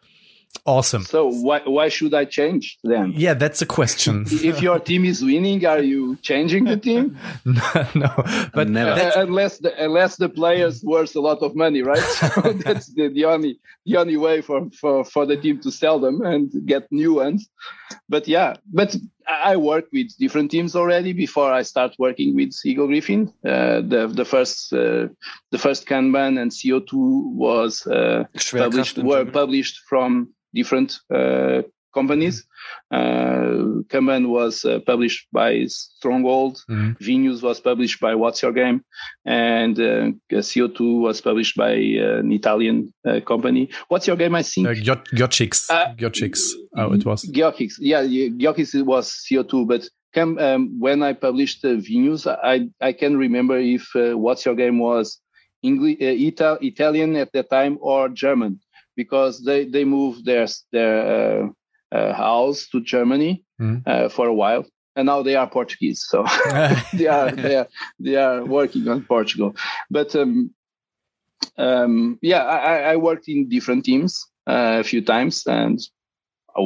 awesome. 0.65 1.03
So 1.03 1.29
why 1.29 1.61
why 1.65 1.89
should 1.89 2.13
I 2.13 2.25
change 2.25 2.77
then? 2.83 3.13
Yeah, 3.15 3.33
that's 3.33 3.61
a 3.61 3.65
question. 3.65 4.25
if 4.31 4.61
your 4.61 4.79
team 4.79 5.05
is 5.05 5.23
winning, 5.23 5.65
are 5.65 5.81
you 5.81 6.17
changing 6.17 6.65
the 6.65 6.77
team? 6.77 7.17
no, 7.45 7.87
no, 7.95 8.49
but 8.53 8.69
Never. 8.69 8.91
Uh, 8.91 9.11
unless 9.15 9.57
the 9.59 9.71
unless 9.83 10.17
the 10.17 10.29
players 10.29 10.83
worth 10.83 11.15
a 11.15 11.19
lot 11.19 11.39
of 11.41 11.55
money, 11.55 11.81
right? 11.81 11.99
So 12.31 12.53
that's 12.53 12.87
the, 12.93 13.09
the 13.09 13.25
only 13.25 13.59
the 13.85 13.97
only 13.97 14.17
way 14.17 14.41
for, 14.41 14.69
for 14.79 15.03
for 15.03 15.25
the 15.25 15.35
team 15.35 15.59
to 15.61 15.71
sell 15.71 15.99
them 15.99 16.21
and 16.21 16.51
get 16.65 16.91
new 16.91 17.15
ones. 17.15 17.49
But 18.07 18.27
yeah, 18.27 18.55
but 18.71 18.95
I 19.27 19.53
I 19.53 19.55
work 19.57 19.85
with 19.91 20.15
different 20.17 20.51
teams 20.51 20.75
already 20.75 21.13
before 21.13 21.51
I 21.51 21.63
start 21.63 21.95
working 21.97 22.35
with 22.35 22.53
Eagle-Gryphon. 22.65 23.33
Uh, 23.45 23.81
the 23.81 24.11
the 24.13 24.25
first 24.25 24.73
uh, 24.73 25.07
the 25.51 25.57
first 25.57 25.87
Kanban 25.87 26.39
and 26.41 26.51
CO2 26.51 26.93
was 27.33 27.85
uh, 27.87 28.23
published 28.51 28.97
were 28.97 29.25
published 29.25 29.79
from 29.89 30.29
different 30.53 30.99
uh, 31.13 31.61
companies. 31.93 32.45
Uh, 32.89 33.83
Kanban 33.89 34.27
was 34.29 34.63
uh, 34.65 34.79
published 34.85 35.27
by 35.33 35.65
Stronghold. 35.67 36.57
Mhm. 36.69 36.97
Vinhos 36.99 37.41
was 37.41 37.59
published 37.59 37.99
by 37.99 38.15
What's 38.15 38.41
Your 38.41 38.53
Game, 38.53 38.83
and 39.25 39.79
uh, 39.79 40.11
CO2 40.31 41.01
was 41.01 41.21
published 41.21 41.55
by 41.57 41.73
uh, 41.73 42.19
an 42.19 42.31
Italian 42.31 42.93
uh, 43.05 43.19
company. 43.21 43.69
What's 43.89 44.07
Your 44.07 44.17
Game? 44.17 44.35
I 44.35 44.43
think 44.43 44.67
uh, 44.67 44.71
Uh, 45.69 45.93
Oh, 46.77 46.93
it 46.93 47.05
was. 47.05 47.25
Giochix. 47.25 47.73
Yeah, 47.79 48.03
Giochix 48.03 48.83
was 48.85 49.11
CO2, 49.29 49.67
but 49.67 49.83
um, 50.39 50.79
when 50.79 51.03
I 51.03 51.13
published 51.13 51.63
uh, 51.65 51.75
Vinhos, 51.87 52.25
I 52.27 52.69
I 52.81 52.93
can 52.93 53.17
remember 53.17 53.57
if 53.57 53.83
uh, 53.95 54.17
What's 54.17 54.45
Your 54.45 54.55
Game 54.55 54.79
was 54.79 55.19
English, 55.63 55.97
uh, 56.01 56.05
Ital- 56.27 56.57
Italian 56.61 57.15
at 57.15 57.31
that 57.33 57.49
time 57.49 57.77
or 57.81 58.09
German, 58.09 58.59
because 58.95 59.43
they 59.43 59.65
they 59.65 59.85
moved 59.85 60.25
their 60.25 60.47
their 60.71 60.95
uh, 61.15 61.47
uh, 61.95 62.13
house 62.13 62.67
to 62.71 62.81
Germany 62.81 63.43
Mhm. 63.59 63.81
uh, 63.85 64.09
for 64.09 64.27
a 64.27 64.33
while, 64.33 64.63
and 64.95 65.05
now 65.05 65.21
they 65.23 65.35
are 65.35 65.49
Portuguese. 65.49 66.03
So 66.07 66.25
they 66.93 67.07
are 67.07 67.29
they 67.45 67.55
are 67.55 67.67
they 67.99 68.15
are 68.15 68.45
working 68.45 68.87
on 68.87 69.03
Portugal. 69.03 69.55
But 69.89 70.15
um, 70.15 70.53
um, 71.57 72.17
yeah, 72.21 72.43
I, 72.43 72.57
I- 72.75 72.93
I 72.93 72.95
worked 72.97 73.27
in 73.27 73.49
different 73.49 73.85
teams 73.85 74.25
uh, 74.47 74.77
a 74.79 74.83
few 74.83 75.01
times, 75.03 75.45
and 75.47 75.79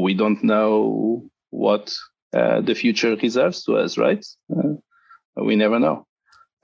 we 0.01 0.13
don't 0.13 0.43
know 0.43 1.29
what 1.49 1.93
uh, 2.33 2.61
the 2.61 2.75
future 2.75 3.15
reserves 3.15 3.63
to 3.63 3.77
us, 3.77 3.97
right? 3.97 4.25
Uh, 4.49 4.75
we 5.43 5.55
never 5.55 5.79
know. 5.79 6.05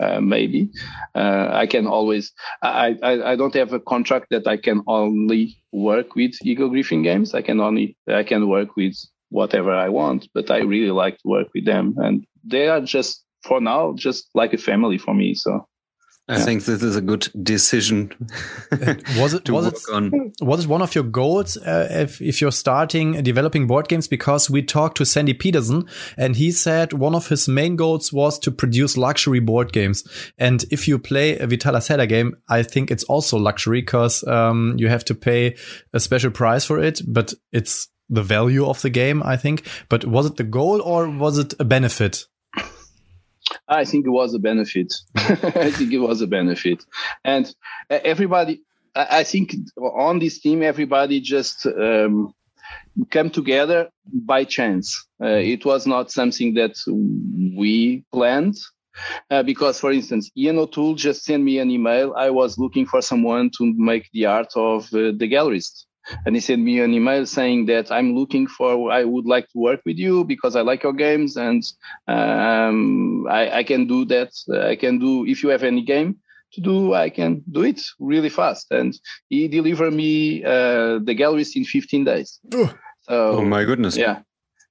Uh, 0.01 0.19
maybe 0.19 0.69
uh, 1.15 1.47
I 1.51 1.67
can 1.67 1.85
always. 1.85 2.33
I, 2.63 2.97
I 3.03 3.31
I 3.31 3.35
don't 3.35 3.53
have 3.55 3.71
a 3.73 3.79
contract 3.79 4.27
that 4.31 4.47
I 4.47 4.57
can 4.57 4.81
only 4.87 5.57
work 5.71 6.15
with 6.15 6.33
Eagle-Gryphon 6.43 7.03
games. 7.03 7.35
I 7.35 7.41
can 7.41 7.59
only 7.59 7.95
I 8.07 8.23
can 8.23 8.47
work 8.47 8.75
with 8.75 8.95
whatever 9.29 9.71
I 9.71 9.89
want, 9.89 10.27
but 10.33 10.49
I 10.49 10.59
really 10.59 10.91
like 10.91 11.17
to 11.19 11.27
work 11.27 11.47
with 11.53 11.65
them, 11.65 11.95
and 11.97 12.25
they 12.43 12.67
are 12.67 12.81
just 12.81 13.23
for 13.43 13.61
now 13.61 13.93
just 13.95 14.29
like 14.33 14.53
a 14.53 14.57
family 14.57 14.97
for 14.97 15.13
me. 15.13 15.35
So 15.35 15.67
I 16.27 16.39
think 16.39 16.63
this 16.63 16.81
is 16.81 16.95
a 16.95 17.01
good 17.01 17.29
decision 17.43 18.13
Was 19.17 19.33
it 19.33 19.49
was 19.49 19.65
it 19.65 19.79
on. 19.91 20.31
was 20.39 20.63
it 20.63 20.69
one 20.69 20.81
of 20.81 20.95
your 20.95 21.03
goals 21.03 21.57
uh, 21.57 21.87
if 21.91 22.21
if 22.21 22.39
you're 22.39 22.51
starting 22.51 23.17
uh, 23.17 23.21
developing 23.21 23.67
board 23.67 23.87
games? 23.87 24.07
Because 24.07 24.49
we 24.49 24.61
talked 24.61 24.97
to 24.97 25.05
Sandy 25.05 25.33
Petersen 25.33 25.87
and 26.17 26.35
he 26.35 26.51
said 26.51 26.93
one 26.93 27.15
of 27.15 27.27
his 27.27 27.47
main 27.47 27.75
goals 27.75 28.13
was 28.13 28.39
to 28.39 28.51
produce 28.51 28.97
luxury 28.97 29.39
board 29.39 29.73
games. 29.73 30.03
And 30.37 30.63
if 30.71 30.87
you 30.87 30.99
play 30.99 31.37
a 31.37 31.47
Vital 31.47 31.73
Lacerda 31.73 32.07
game, 32.07 32.37
I 32.47 32.63
think 32.63 32.91
it's 32.91 33.03
also 33.05 33.37
luxury 33.37 33.81
because 33.81 34.23
um, 34.25 34.75
you 34.77 34.87
have 34.87 35.05
to 35.05 35.15
pay 35.15 35.55
a 35.93 35.99
special 35.99 36.31
price 36.31 36.63
for 36.63 36.79
it, 36.79 37.01
but 37.05 37.33
it's 37.51 37.89
the 38.09 38.23
value 38.23 38.65
of 38.65 38.81
the 38.81 38.89
game, 38.89 39.23
I 39.23 39.37
think. 39.37 39.67
But 39.89 40.05
was 40.05 40.25
it 40.27 40.37
the 40.37 40.43
goal 40.43 40.81
or 40.81 41.09
was 41.09 41.37
it 41.37 41.53
a 41.59 41.65
benefit? 41.65 42.25
I 43.67 43.85
think 43.85 44.05
it 44.05 44.09
was 44.09 44.33
a 44.33 44.39
benefit. 44.39 44.93
I 45.15 45.71
think 45.71 45.93
it 45.93 45.99
was 45.99 46.21
a 46.21 46.27
benefit, 46.27 46.83
and 47.23 47.53
uh, 47.89 47.99
everybody. 48.03 48.61
I 48.93 49.23
think 49.23 49.55
on 49.77 50.19
this 50.19 50.41
team, 50.41 50.61
everybody 50.61 51.21
just 51.21 51.65
um, 51.65 52.33
came 53.09 53.29
together 53.29 53.89
by 54.05 54.43
chance. 54.43 55.07
Uh, 55.23 55.27
it 55.27 55.63
was 55.63 55.87
not 55.87 56.11
something 56.11 56.55
that 56.55 56.75
we 57.57 58.03
planned. 58.11 58.57
Uh, 59.29 59.41
because, 59.41 59.79
for 59.79 59.93
instance, 59.93 60.29
Ian 60.37 60.59
O'Toole 60.59 60.95
just 60.95 61.23
sent 61.23 61.41
me 61.41 61.59
an 61.59 61.71
email. 61.71 62.13
I 62.17 62.29
was 62.29 62.57
looking 62.57 62.85
for 62.85 63.01
someone 63.01 63.49
to 63.57 63.73
make 63.77 64.09
the 64.11 64.25
art 64.25 64.51
of 64.57 64.83
uh, 64.93 65.15
the 65.15 65.29
gallerist. 65.31 65.85
And 66.25 66.35
he 66.35 66.41
sent 66.41 66.61
me 66.61 66.79
an 66.79 66.93
email 66.93 67.25
saying 67.25 67.67
that 67.67 67.91
I'm 67.91 68.15
looking 68.15 68.47
for, 68.47 68.91
I 68.91 69.03
would 69.03 69.25
like 69.25 69.47
to 69.49 69.57
work 69.57 69.81
with 69.85 69.97
you 69.97 70.23
because 70.23 70.55
I 70.55 70.61
like 70.61 70.83
your 70.83 70.93
games 70.93 71.37
and 71.37 71.63
um, 72.07 73.27
I, 73.29 73.59
I 73.59 73.63
can 73.63 73.87
do 73.87 74.05
that. 74.05 74.31
I 74.71 74.75
can 74.75 74.99
do, 74.99 75.25
if 75.25 75.43
you 75.43 75.49
have 75.49 75.63
any 75.63 75.83
game 75.83 76.17
to 76.53 76.61
do, 76.61 76.93
I 76.93 77.09
can 77.09 77.43
do 77.51 77.63
it 77.63 77.81
really 77.99 78.29
fast. 78.29 78.67
And 78.71 78.97
he 79.29 79.47
delivered 79.47 79.93
me 79.93 80.43
uh, 80.43 80.99
the 80.99 81.15
Gallerist 81.15 81.55
in 81.55 81.65
15 81.65 82.03
days. 82.03 82.39
Ugh. 82.53 82.75
So, 83.03 83.31
Oh 83.37 83.45
my 83.45 83.63
goodness. 83.63 83.97
yeah 83.97 84.19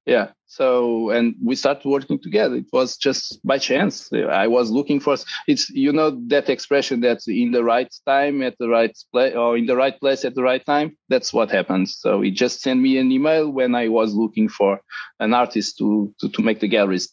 yeah 0.07 0.29
so 0.51 1.11
and 1.11 1.37
we 1.43 1.55
started 1.55 1.89
working 1.89 2.19
together. 2.19 2.57
It 2.57 2.67
was 2.73 2.97
just 2.97 3.39
by 3.47 3.59
chance. 3.59 4.11
I 4.13 4.49
was 4.49 4.71
looking 4.71 4.99
for 4.99 5.17
it's 5.47 5.71
you 5.71 5.93
know 5.93 6.11
that 6.27 6.51
expression 6.51 7.01
that 7.03 7.21
in 7.29 7.53
the 7.53 7.63
right 7.63 7.93
time 8.05 8.43
at 8.43 8.57
the 8.59 8.69
right 8.69 8.97
place 9.13 9.35
or 9.37 9.57
in 9.57 9.67
the 9.67 9.77
right 9.77 9.99
place 10.01 10.25
at 10.25 10.35
the 10.35 10.43
right 10.43 10.65
time? 10.67 10.97
That's 11.09 11.33
what 11.33 11.51
happens 11.51 12.01
so 12.01 12.21
he 12.21 12.31
just 12.31 12.63
sent 12.63 12.81
me 12.81 12.99
an 12.99 13.13
email 13.13 13.51
when 13.51 13.75
i 13.75 13.89
was 13.89 14.15
looking 14.15 14.49
for 14.49 14.81
an 15.21 15.35
artist 15.35 15.79
to 15.79 16.13
to, 16.21 16.29
to 16.29 16.43
make 16.43 16.61
the 16.61 16.69
Gallerist. 16.69 17.11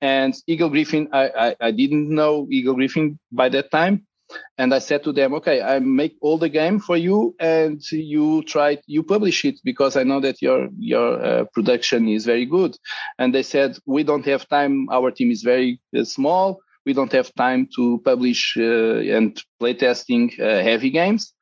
And 0.00 0.34
Eagle-Gryphon 0.46 1.08
I, 1.12 1.24
I 1.46 1.56
i 1.68 1.70
didn't 1.70 2.08
know 2.08 2.46
Eagle-Gryphon 2.50 3.18
by 3.32 3.48
that 3.50 3.70
time 3.70 4.06
and 4.58 4.74
I 4.74 4.78
said 4.78 5.04
to 5.04 5.12
them, 5.12 5.34
okay, 5.34 5.62
I 5.62 5.78
make 5.78 6.16
all 6.20 6.38
the 6.38 6.48
game 6.48 6.80
for 6.80 6.96
you 6.96 7.34
and 7.40 7.80
you 7.90 8.42
try, 8.42 8.78
you 8.86 9.02
publish 9.02 9.44
it 9.44 9.60
because 9.64 9.96
I 9.96 10.02
know 10.02 10.20
that 10.20 10.42
your, 10.42 10.68
your 10.78 11.24
uh, 11.24 11.44
production 11.52 12.08
is 12.08 12.24
very 12.26 12.44
good. 12.44 12.76
And 13.18 13.34
they 13.34 13.42
said, 13.42 13.78
we 13.86 14.02
don't 14.02 14.26
have 14.26 14.48
time. 14.48 14.88
Our 14.90 15.10
team 15.10 15.30
is 15.30 15.42
very 15.42 15.80
uh, 15.96 16.04
small. 16.04 16.60
We 16.84 16.92
don't 16.92 17.12
have 17.12 17.32
time 17.34 17.68
to 17.76 18.00
publish 18.04 18.56
uh, 18.58 18.98
and 19.16 19.40
play 19.58 19.74
testing 19.74 20.32
uh, 20.40 20.62
heavy 20.62 20.90
games. 20.90 21.34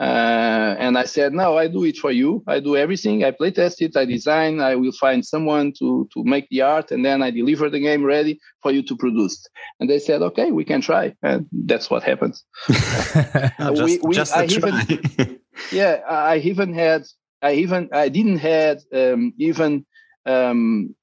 Uh, 0.00 0.74
and 0.78 0.98
I 0.98 1.04
said, 1.04 1.32
no, 1.32 1.56
I 1.56 1.68
do 1.68 1.84
it 1.84 1.96
for 1.96 2.10
you. 2.10 2.42
I 2.48 2.58
do 2.58 2.76
everything. 2.76 3.22
I 3.24 3.30
play 3.30 3.52
test 3.52 3.80
it. 3.82 3.96
I 3.96 4.04
design. 4.04 4.60
I 4.60 4.74
will 4.74 4.92
find 4.92 5.24
someone 5.24 5.72
to, 5.78 6.08
to 6.14 6.24
make 6.24 6.48
the 6.50 6.62
art 6.62 6.90
and 6.90 7.04
then 7.04 7.22
I 7.22 7.30
deliver 7.30 7.70
the 7.70 7.78
game 7.78 8.04
ready 8.04 8.40
for 8.62 8.72
you 8.72 8.82
to 8.82 8.96
produce. 8.96 9.46
And 9.78 9.88
they 9.88 10.00
said, 10.00 10.20
okay, 10.22 10.50
we 10.50 10.64
can 10.64 10.80
try. 10.80 11.14
And 11.22 11.46
that's 11.52 11.88
what 11.88 12.02
happens. 12.02 12.44
Just 12.68 13.82
We- 13.82 14.00
we- 14.02 14.14
just 14.16 14.36
I 14.36 14.46
try. 14.46 14.86
yeah, 15.72 16.00
I 16.08 16.38
even 16.38 16.74
had, 16.74 17.04
I 17.40 17.52
even, 17.54 17.88
I 17.92 18.08
didn't 18.08 18.38
had 18.38 18.80
um, 18.92 19.34
even 19.38 19.86
um, 20.26 20.94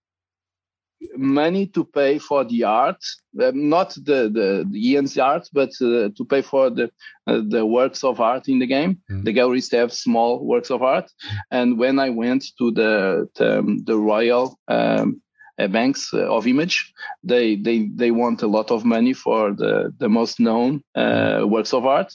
money 1.15 1.67
to 1.67 1.83
pay 1.85 2.19
for 2.19 2.43
the 2.43 2.63
art, 2.63 3.03
um, 3.41 3.69
not 3.69 3.93
the, 3.95 4.29
the, 4.29 4.65
the 4.69 4.89
Ian's 4.91 5.17
art, 5.17 5.47
but 5.53 5.69
uh, 5.81 6.09
to 6.15 6.25
pay 6.29 6.41
for 6.41 6.69
the 6.69 6.89
uh, 7.27 7.41
the 7.47 7.65
works 7.65 8.03
of 8.03 8.19
art 8.19 8.47
in 8.47 8.59
the 8.59 8.67
game. 8.67 8.97
Mhm. 9.09 9.23
The 9.23 9.33
Gallerist 9.33 9.71
have 9.71 9.93
small 9.93 10.43
works 10.45 10.71
of 10.71 10.81
art, 10.81 11.11
and 11.51 11.77
when 11.77 11.99
I 11.99 12.09
went 12.09 12.43
to 12.57 12.71
the 12.71 13.27
the, 13.35 13.59
um, 13.59 13.83
the 13.85 13.97
Royal 13.97 14.57
um, 14.67 15.21
uh, 15.59 15.67
banks 15.67 16.13
uh, 16.13 16.19
of 16.19 16.47
image, 16.47 16.93
they 17.23 17.55
they 17.55 17.89
they 17.95 18.11
want 18.11 18.41
a 18.41 18.47
lot 18.47 18.71
of 18.71 18.83
money 18.85 19.13
for 19.13 19.53
the 19.53 19.93
the 19.99 20.09
most 20.09 20.39
known 20.39 20.81
uh, 20.95 21.41
works 21.45 21.73
of 21.73 21.85
art, 21.85 22.13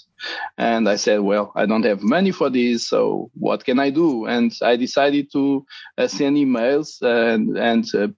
and 0.57 0.89
I 0.89 0.97
said, 0.97 1.21
well, 1.21 1.53
I 1.55 1.67
don't 1.67 1.85
have 1.85 2.03
money 2.03 2.33
for 2.33 2.51
this, 2.51 2.89
so 2.89 3.31
what 3.35 3.65
can 3.65 3.79
I 3.79 3.91
do? 3.91 4.27
And 4.27 4.53
I 4.63 4.77
decided 4.77 5.31
to 5.33 5.65
uh, 5.99 6.09
send 6.09 6.37
emails 6.37 7.03
and 7.03 7.57
and 7.59 7.85
uh, 7.95 7.99
uh, 8.05 8.09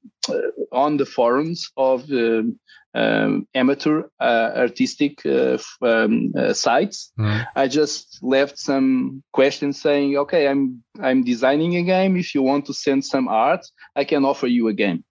on 0.73 0.97
the 0.97 1.07
forums 1.07 1.71
of 1.77 2.11
um, 2.11 2.59
um, 2.95 3.47
amateur 3.55 4.05
uh, 4.21 4.53
artistic 4.57 5.25
uh, 5.27 5.59
um, 5.83 6.33
uh, 6.37 6.53
sites. 6.55 7.13
Mhm. 7.19 7.47
I 7.55 7.69
just 7.69 8.19
left 8.23 8.59
some 8.59 9.23
questions 9.33 9.81
saying, 9.81 10.17
okay, 10.17 10.49
I'm 10.49 10.83
I'm 11.03 11.23
designing 11.25 11.77
a 11.77 11.83
game. 11.83 12.17
If 12.17 12.35
you 12.35 12.43
want 12.43 12.65
to 12.67 12.73
send 12.73 13.05
some 13.05 13.29
art, 13.29 13.67
I 13.95 14.05
can 14.05 14.25
offer 14.25 14.47
you 14.47 14.69
a 14.69 14.73
game 14.75 15.05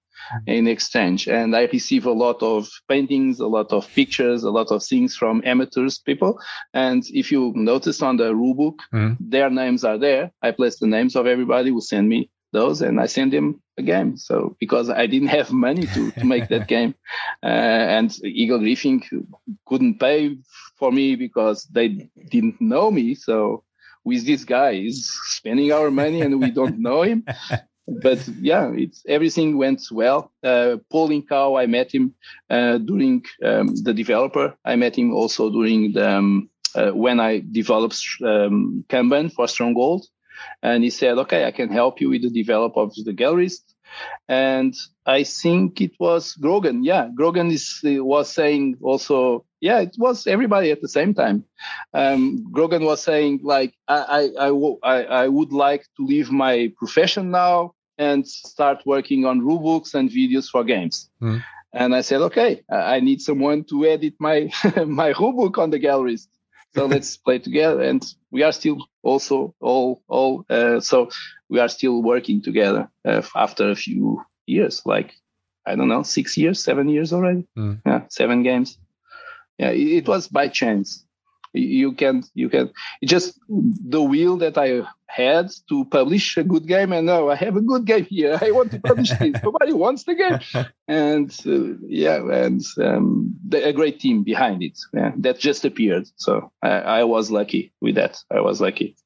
in 0.48 0.68
exchange. 0.68 1.28
And 1.28 1.56
I 1.56 1.68
receive 1.72 2.08
a 2.08 2.12
lot 2.12 2.42
of 2.42 2.68
paintings, 2.88 3.40
a 3.40 3.48
lot 3.48 3.72
of 3.72 3.88
pictures, 3.94 4.44
a 4.44 4.50
lot 4.50 4.72
of 4.72 4.84
things 4.84 5.16
from 5.16 5.42
amateurs 5.46 6.00
people. 6.00 6.40
And 6.74 7.04
if 7.14 7.32
you 7.32 7.54
notice 7.56 8.02
on 8.02 8.18
the 8.18 8.34
rule 8.34 8.56
book, 8.56 8.80
Mhm. 8.92 9.18
their 9.20 9.50
names 9.52 9.84
are 9.84 10.00
there. 10.00 10.32
I 10.42 10.52
place 10.52 10.80
the 10.80 10.88
names 10.88 11.16
of 11.16 11.28
everybody 11.28 11.70
who 11.70 11.82
send 11.82 12.10
me 12.10 12.30
those 12.56 12.82
and 12.82 13.00
I 13.00 13.08
send 13.08 13.34
him 13.34 13.62
a 13.78 13.84
game. 13.84 14.18
So 14.18 14.56
because 14.60 14.90
I 14.90 15.06
didn't 15.06 15.36
have 15.40 15.52
money 15.52 15.86
to, 15.88 16.12
to 16.12 16.26
make 16.26 16.48
that 16.50 16.68
game, 16.76 16.96
uh, 17.44 17.96
and 17.98 18.10
Eagle-Gryphon 18.24 19.04
couldn't 19.68 20.00
pay 20.00 20.38
for 20.80 20.92
me 20.92 21.16
because 21.16 21.66
they 21.66 22.10
didn't 22.34 22.60
know 22.60 22.90
me. 22.90 23.16
So 23.16 23.64
with 24.04 24.26
this 24.26 24.44
guy, 24.46 24.74
he's 24.74 25.12
spending 25.38 25.72
our 25.72 25.92
money 25.92 26.22
and 26.22 26.40
we 26.40 26.52
don't 26.52 26.80
know 26.80 27.02
him. 27.04 27.26
But 27.88 28.28
yeah, 28.42 28.72
it's 28.74 29.04
everything 29.08 29.58
went 29.58 29.82
well. 29.92 30.32
Uh, 30.44 30.78
Paul 30.92 31.10
Incao, 31.10 31.62
I 31.62 31.68
met 31.68 31.94
him 31.94 32.16
uh, 32.50 32.80
during 32.80 33.24
um, 33.44 33.76
the 33.84 33.94
developer. 33.94 34.58
I 34.66 34.76
met 34.76 34.98
him 34.98 35.14
also 35.14 35.52
during 35.52 35.94
the 35.94 36.10
um, 36.18 36.50
uh, 36.76 36.92
when 36.92 37.20
I 37.20 37.44
developed 37.52 38.02
um, 38.24 38.84
Kanban 38.90 39.32
for 39.32 39.48
Stronghold 39.48 40.08
and 40.62 40.84
he 40.84 40.90
said, 40.90 41.18
"Okay, 41.18 41.46
I 41.46 41.52
can 41.52 41.70
help 41.70 42.02
you 42.02 42.10
with 42.10 42.24
the 42.24 42.30
develop 42.30 42.78
of 42.78 42.94
the 42.96 43.14
Gallerist." 43.14 43.64
And 44.28 44.74
I 45.06 45.24
think 45.24 45.80
it 45.82 45.94
was 46.00 46.34
Grogan. 46.34 46.84
Yeah, 46.84 47.10
Grogan 47.16 47.52
is 47.52 47.80
was 47.84 48.30
saying 48.30 48.78
also. 48.82 49.46
Yeah, 49.62 49.80
it 49.80 49.96
was 49.98 50.28
everybody 50.28 50.70
at 50.70 50.82
the 50.82 50.88
same 50.88 51.16
time. 51.16 51.44
Um, 51.92 52.52
Grogan 52.52 52.86
was 52.86 53.02
saying 53.02 53.40
like, 53.44 53.74
I, 53.88 54.30
I, 54.38 54.50
I, 54.84 55.04
I 55.24 55.28
would 55.28 55.52
like 55.52 55.88
to 55.98 56.06
leave 56.06 56.30
my 56.30 56.72
profession 56.78 57.32
now 57.32 57.74
and 57.98 58.28
start 58.28 58.84
working 58.86 59.26
on 59.26 59.42
rulebooks 59.42 59.96
and 59.96 60.10
videos 60.10 60.50
for 60.50 60.64
games. 60.64 61.10
Mm. 61.20 61.44
And 61.74 61.96
I 61.96 62.02
said, 62.02 62.22
okay, 62.22 62.64
I 62.70 63.00
need 63.00 63.22
someone 63.22 63.64
to 63.66 63.86
edit 63.86 64.14
my 64.20 64.52
my 64.86 65.14
rulebook 65.14 65.58
on 65.58 65.72
the 65.72 65.80
Gallerist 65.80 66.28
so 66.76 66.86
let's 66.86 67.18
play 67.18 67.40
together 67.40 67.82
and 67.82 68.06
we 68.32 68.44
are 68.44 68.52
still 68.52 68.78
also 69.02 69.56
all 69.60 70.02
all 70.08 70.46
uh, 70.50 70.80
so 70.80 71.10
we 71.50 71.60
are 71.60 71.70
still 71.70 72.02
working 72.02 72.42
together 72.42 72.90
uh, 73.06 73.22
after 73.36 73.72
a 73.72 73.76
few 73.76 74.22
years 74.46 74.82
like 74.86 75.14
i 75.66 75.76
don't 75.76 75.88
know 75.88 76.04
six 76.04 76.38
years 76.38 76.64
seven 76.64 76.90
years 76.90 77.14
already? 77.14 77.48
Mm. 77.58 77.82
yeah 77.86 78.02
seven 78.10 78.44
games. 78.44 78.78
Yeah 79.58 79.70
it, 79.70 80.04
it 80.04 80.08
was 80.08 80.28
by 80.28 80.50
chance 80.50 81.05
you 81.56 81.92
can 81.94 82.24
you 82.34 82.50
can 82.50 82.72
just 83.04 83.40
the 83.48 84.02
will 84.02 84.38
that 84.38 84.58
i 84.58 84.82
had 85.08 85.50
to 85.70 85.86
publish 85.86 86.38
a 86.38 86.44
good 86.44 86.68
game 86.68 86.92
and 86.92 87.06
now 87.06 87.30
i 87.30 87.36
have 87.36 87.56
a 87.56 87.62
good 87.62 87.86
game 87.86 88.06
here. 88.06 88.38
I 88.42 88.52
want 88.52 88.72
to 88.72 88.80
publish 88.80 89.10
this. 89.20 89.42
Nobody 89.42 89.72
wants 89.72 90.04
the 90.04 90.16
game. 90.16 90.40
And 90.88 91.32
uh, 91.46 91.78
yeah 91.88 92.18
and 92.44 92.62
um, 92.82 93.36
the, 93.48 93.68
a 93.68 93.74
great 93.74 94.00
team 94.00 94.24
behind 94.24 94.62
it. 94.62 94.78
Yeah, 94.94 95.12
that 95.20 95.40
just 95.40 95.64
appeared. 95.64 96.08
So 96.18 96.52
I, 96.62 96.70
I 96.70 97.04
was 97.04 97.32
lucky 97.32 97.72
with 97.82 97.96
that. 97.96 98.22
I 98.30 98.42
was 98.42 98.60
lucky. 98.60 98.98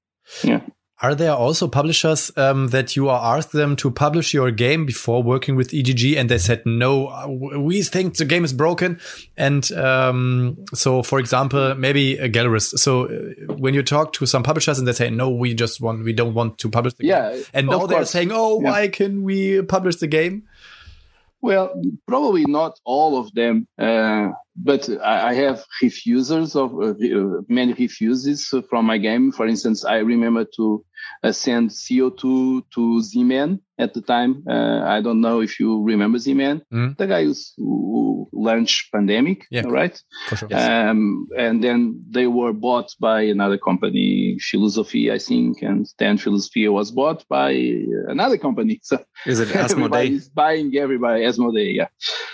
Yeah 0.44 0.62
are 1.02 1.16
there 1.16 1.34
also 1.34 1.68
publishers 1.68 2.32
um, 2.36 2.68
that 2.68 2.96
you 2.96 3.08
are 3.08 3.38
asked 3.38 3.54
them 3.54 3.76
to 3.78 3.90
publish 3.90 4.34
your 4.34 4.52
game 4.52 4.86
before 4.86 5.24
working 5.24 5.56
with 5.56 5.74
EGG 5.74 6.18
and 6.18 6.30
they 6.30 6.38
said, 6.38 6.62
no, 6.66 7.26
we 7.58 7.82
think 7.84 8.18
the 8.18 8.26
game 8.26 8.44
is 8.44 8.52
broken. 8.52 9.00
And 9.38 9.72
um, 9.72 10.58
so, 10.74 11.02
for 11.02 11.20
example, 11.20 11.74
maybe 11.76 12.18
a 12.18 12.28
gallerist. 12.28 12.80
So 12.80 13.06
uh, 13.06 13.54
when 13.54 13.74
you 13.74 13.82
talk 13.82 14.12
to 14.14 14.26
some 14.26 14.44
publishers 14.44 14.78
and 14.78 14.88
they 14.88 14.92
say, 14.92 15.10
no, 15.10 15.30
we 15.30 15.54
just 15.54 15.80
want, 15.80 16.04
we 16.04 16.12
don't 16.12 16.34
want 16.34 16.58
to 16.60 16.70
publish 16.70 16.96
the 16.96 17.06
yeah, 17.06 17.32
game. 17.32 17.44
And 17.54 17.68
now 17.68 17.86
they're 17.86 18.04
saying, 18.06 18.32
oh, 18.34 18.62
yeah. 18.62 18.70
why 18.70 18.88
can 18.90 19.24
we 19.24 19.62
publish 19.62 19.98
the 19.98 20.08
game? 20.08 20.44
Well, 21.42 21.82
probably 22.06 22.46
not 22.46 22.78
all 22.84 23.18
of 23.18 23.34
them, 23.34 23.68
uh, 23.78 24.32
but 24.62 24.90
I, 25.04 25.30
I, 25.30 25.34
have 25.36 25.66
refusers 25.82 26.56
of 26.56 26.74
uh, 26.74 26.94
many 27.48 27.74
refuses 27.74 28.54
from 28.70 28.86
my 28.86 28.98
game. 28.98 29.32
For 29.32 29.48
instance, 29.48 29.86
I 29.86 29.98
remember 29.98 30.46
to 30.58 30.86
uh, 31.24 31.32
send 31.32 31.70
CO2 31.70 32.64
to 32.74 33.02
Z-Man 33.02 33.62
at 33.78 33.94
the 33.94 34.02
time. 34.02 34.44
Uh, 34.48 34.82
I 34.84 35.02
don't 35.02 35.22
know 35.22 35.40
if 35.40 35.60
you 35.60 35.82
remember 35.84 36.20
Z-Man, 36.20 36.62
mm. 36.74 36.98
the 36.98 37.08
guy 37.08 37.26
who 37.58 38.28
launched 38.34 38.92
Pandemic, 38.92 39.46
yeah, 39.50 39.64
right? 39.66 40.02
For 40.28 40.36
sure. 40.36 40.50
Yes. 40.52 40.70
Um, 40.70 41.28
and 41.38 41.64
then 41.64 42.04
they 42.10 42.28
were 42.28 42.54
bought 42.54 42.94
by 43.00 43.22
another 43.22 43.58
company, 43.58 44.38
Filosofia, 44.42 45.14
I 45.14 45.20
think, 45.20 45.62
and 45.62 45.88
then 46.00 46.18
Filosofia 46.18 46.72
was 46.72 46.92
bought 46.92 47.26
by 47.30 47.52
another 48.08 48.38
company. 48.38 48.82
So 48.90 48.98
is 49.26 49.40
it 49.40 49.50
Asmodee? 49.50 50.34
buying 50.34 50.76
everybody, 50.76 51.24
Asmodee, 51.24 51.76
yeah. 51.76 51.90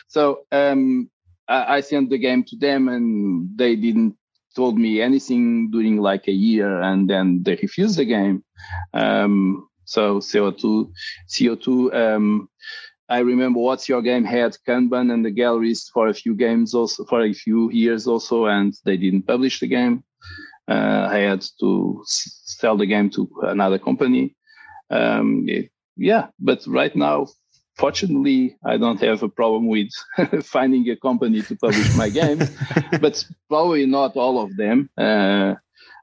So 0.07 0.45
um, 0.51 1.09
I, 1.47 1.77
I 1.77 1.79
sent 1.81 2.09
the 2.09 2.17
game 2.17 2.43
to 2.45 2.55
them, 2.55 2.87
and 2.89 3.49
they 3.57 3.75
didn't 3.75 4.15
told 4.55 4.77
me 4.77 5.01
anything 5.01 5.69
during 5.69 5.97
like 5.97 6.27
a 6.27 6.31
year 6.31 6.81
and 6.81 7.09
then 7.09 7.43
they 7.43 7.55
refused 7.61 7.97
the 7.97 8.05
game. 8.05 8.43
Um, 8.93 9.67
so 9.83 10.19
CO2, 10.19 10.91
CO2, 11.29 11.93
um, 11.93 12.49
I 13.07 13.19
remember 13.19 13.59
what's 13.59 13.87
your 13.87 14.01
game 14.01 14.23
had 14.23 14.57
Kanban 14.67 15.13
and 15.13 15.23
the 15.23 15.31
Gallerist 15.31 15.91
for 15.93 16.07
a 16.07 16.13
few 16.13 16.33
games 16.33 16.73
also 16.73 17.05
for 17.05 17.21
a 17.21 17.33
few 17.33 17.69
years 17.71 18.07
also, 18.07 18.45
and 18.45 18.73
they 18.83 18.97
didn't 18.97 19.27
publish 19.27 19.59
the 19.59 19.67
game. 19.67 20.03
Uh, 20.67 21.07
I 21.11 21.17
had 21.17 21.45
to 21.59 22.01
sell 22.05 22.77
the 22.77 22.87
game 22.87 23.11
to 23.11 23.29
another 23.43 23.77
company. 23.77 24.35
Um, 24.89 25.45
it, 25.47 25.69
yeah, 25.97 26.27
but 26.39 26.65
right 26.65 26.95
now 26.95 27.27
fortunately, 27.75 28.57
I 28.65 28.77
don't 28.77 28.99
have 29.01 29.23
a 29.23 29.29
problem 29.29 29.67
with 29.67 29.89
finding 30.43 30.89
a 30.89 30.95
company 30.95 31.41
to 31.43 31.55
publish 31.55 31.95
my 31.95 32.09
games, 32.21 32.49
but 33.01 33.23
probably 33.49 33.85
not 33.85 34.15
all 34.15 34.41
of 34.41 34.55
them. 34.57 34.89
Uh, 34.97 35.55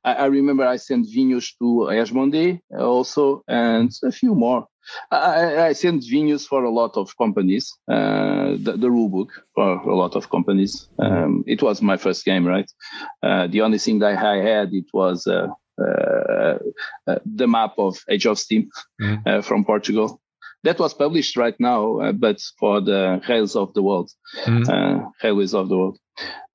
I, 0.04 0.12
I, 0.14 0.26
remember 0.26 0.66
I 0.66 0.76
sent 0.76 1.06
Vinhos 1.06 1.56
to 1.58 1.88
Asmodee 1.90 2.60
also, 2.76 3.42
and 3.48 3.90
a 4.02 4.12
few 4.12 4.34
more. 4.34 4.66
I, 5.10 5.68
I 5.68 5.72
sent 5.74 6.02
Vinhos 6.02 6.44
for 6.46 6.64
a 6.64 6.70
lot 6.70 6.96
of 6.96 7.16
companies, 7.16 7.72
uh, 7.88 8.56
the, 8.58 8.76
the 8.76 8.90
rule 8.90 9.08
book 9.08 9.30
for 9.54 9.78
a 9.78 9.94
lot 9.94 10.16
of 10.16 10.28
companies. 10.28 10.88
Um, 10.98 11.44
it 11.46 11.62
was 11.62 11.80
my 11.80 11.96
first 11.96 12.24
game, 12.24 12.44
right? 12.44 12.70
Uh, 13.22 13.46
the 13.46 13.60
only 13.60 13.78
thing 13.78 14.00
that 14.00 14.16
I 14.16 14.36
had, 14.36 14.74
it 14.74 14.86
was 14.92 15.26
uh, 15.28 15.46
uh, 15.80 16.58
uh, 17.06 17.18
the 17.24 17.46
map 17.46 17.74
of 17.78 17.98
Age 18.10 18.26
of 18.26 18.38
Steam 18.38 18.68
mm. 19.00 19.44
from 19.44 19.64
Portugal 19.64 20.20
that 20.64 20.78
was 20.78 20.94
published 20.94 21.36
right 21.36 21.58
now, 21.58 21.98
uh, 21.98 22.12
but 22.12 22.40
for 22.58 22.80
the 22.80 23.20
Rails 23.28 23.56
of 23.56 23.74
the 23.74 23.82
World, 23.82 24.10
mm-hmm. 24.44 24.70
uh, 24.70 25.08
Railways 25.22 25.54
of 25.54 25.68
the 25.68 25.76
World. 25.76 25.98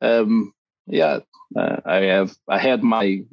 Um, 0.01 0.53
yeah, 0.86 1.20
uh, 1.55 1.78
I 1.86 1.97
have, 1.97 2.36
I 2.47 2.58
had 2.58 2.84
my, 2.84 3.24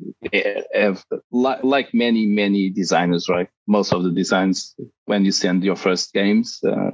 have, 0.74 1.04
like 1.30 1.94
many, 1.94 2.26
many 2.26 2.70
designers, 2.70 3.28
right? 3.28 3.48
Most 3.66 3.92
of 3.92 4.02
the 4.02 4.10
designs, 4.10 4.74
when 5.04 5.24
you 5.24 5.32
send 5.32 5.62
your 5.62 5.76
first 5.76 6.12
games, 6.12 6.60
uh, 6.66 6.90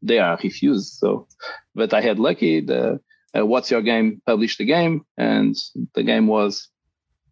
they 0.00 0.18
are 0.18 0.38
refused. 0.42 0.94
So, 0.94 1.26
but 1.74 1.92
I 1.92 2.00
had 2.00 2.18
lucky. 2.18 2.60
The 2.60 3.00
uh, 3.36 3.44
What's 3.44 3.70
Your 3.70 3.82
Game 3.82 4.22
published 4.26 4.58
the 4.58 4.64
game, 4.64 5.04
and 5.18 5.54
the 5.94 6.02
game 6.02 6.26
was 6.26 6.68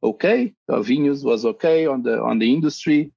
okay. 0.02 0.52
Vinhos 0.68 1.24
was 1.24 1.46
okay 1.46 1.86
on 1.86 2.02
the 2.02 2.20
on 2.20 2.38
the 2.38 2.52
industry 2.52 3.12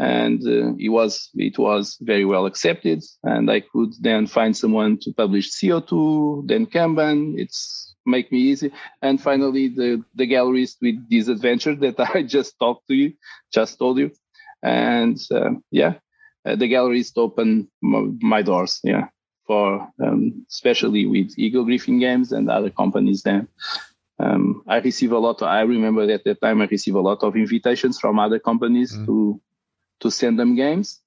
and 0.00 0.40
uh, 0.46 0.72
it 0.78 0.88
was 0.88 1.28
it 1.34 1.58
was 1.58 1.98
very 2.00 2.24
well 2.24 2.46
accepted 2.46 3.04
and 3.22 3.50
i 3.50 3.60
could 3.60 3.92
then 4.00 4.26
find 4.26 4.56
someone 4.56 4.98
to 4.98 5.12
publish 5.12 5.50
co2 5.50 6.48
then 6.48 6.64
kanban 6.66 7.34
it's 7.36 7.94
make 8.06 8.32
me 8.32 8.38
easy 8.38 8.72
and 9.02 9.20
finally 9.20 9.68
the 9.68 10.02
the 10.14 10.26
Gallerist 10.26 10.76
with 10.80 10.96
this 11.10 11.28
adventure 11.28 11.74
that 11.74 12.00
i 12.14 12.22
just 12.22 12.58
talked 12.58 12.88
to 12.88 12.94
you 12.94 13.12
just 13.52 13.78
told 13.78 13.98
you 13.98 14.10
and 14.62 15.20
uh, 15.30 15.50
yeah 15.70 15.94
uh, 16.46 16.56
the 16.56 16.70
Gallerist 16.72 17.12
open 17.18 17.68
my 17.82 18.40
doors 18.40 18.80
yeah 18.82 19.08
for 19.46 19.86
um, 20.02 20.46
especially 20.48 21.04
with 21.06 21.34
Eagle-Gryphon 21.36 21.98
games 21.98 22.32
and 22.32 22.48
other 22.48 22.70
companies 22.70 23.22
then 23.22 23.48
um, 24.18 24.62
I 24.66 24.78
receive 24.80 25.12
a 25.12 25.18
lot. 25.18 25.40
Of, 25.40 25.48
I 25.48 25.62
remember 25.62 26.02
at 26.10 26.24
that 26.24 26.42
time 26.42 26.60
I 26.60 26.66
receive 26.66 26.94
a 26.94 27.00
lot 27.00 27.22
of 27.22 27.36
invitations 27.36 27.98
from 27.98 28.18
other 28.18 28.38
companies 28.38 28.94
mm. 28.94 29.06
to 29.06 29.40
to 30.00 30.10
send 30.10 30.38
them 30.38 30.56
games 30.56 31.00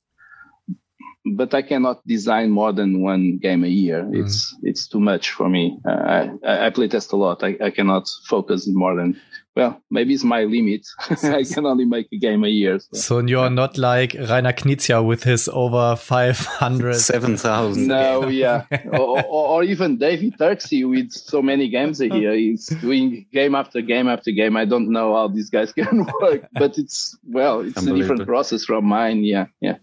but 1.25 1.53
I 1.53 1.61
cannot 1.61 2.05
design 2.05 2.49
more 2.49 2.73
than 2.73 3.01
one 3.01 3.37
game 3.37 3.63
a 3.63 3.67
year. 3.67 4.03
Mm. 4.03 4.25
It's 4.25 4.55
it's 4.63 4.87
too 4.87 4.99
much 4.99 5.31
for 5.31 5.49
me. 5.49 5.77
Uh, 5.85 6.27
I 6.43 6.67
I 6.67 6.69
play 6.69 6.87
test 6.87 7.13
a 7.13 7.15
lot. 7.15 7.43
I, 7.43 7.57
I 7.63 7.69
cannot 7.69 8.09
focus 8.27 8.67
more 8.67 8.95
than 8.95 9.19
well, 9.55 9.79
maybe 9.91 10.15
it's 10.15 10.23
my 10.23 10.43
limit. 10.45 10.87
I 11.23 11.43
can 11.43 11.65
only 11.65 11.85
make 11.85 12.07
a 12.11 12.17
game 12.17 12.43
a 12.43 12.47
year. 12.47 12.79
So, 12.79 12.97
so 12.97 13.19
you're 13.19 13.51
not 13.51 13.77
like 13.77 14.13
Reiner 14.13 14.53
Knizia 14.53 15.05
with 15.05 15.23
his 15.23 15.47
over 15.47 15.95
500. 15.95 16.95
7,000. 16.95 17.87
No, 17.87 18.27
yeah. 18.29 18.65
or, 18.91 19.23
or, 19.23 19.47
or, 19.47 19.63
even 19.63 19.97
David 19.97 20.37
Turczi 20.39 20.89
with 20.89 21.11
so 21.11 21.43
many 21.43 21.69
games 21.69 22.01
a 22.01 22.07
year. 22.07 22.33
He's 22.33 22.65
doing 22.65 23.27
game 23.31 23.53
after 23.53 23.81
game 23.81 24.07
after 24.07 24.31
game. 24.31 24.57
I 24.57 24.65
don't 24.65 24.89
know 24.89 25.13
how 25.13 25.27
these 25.27 25.51
guys 25.51 25.71
can 25.73 26.07
work, 26.19 26.47
but 26.53 26.79
it's, 26.79 27.15
well, 27.23 27.59
it's 27.59 27.85
a 27.85 27.95
different 27.95 28.25
process 28.25 28.65
from 28.65 28.85
mine. 28.85 29.23
Yeah, 29.23 29.45
yeah. 29.61 29.77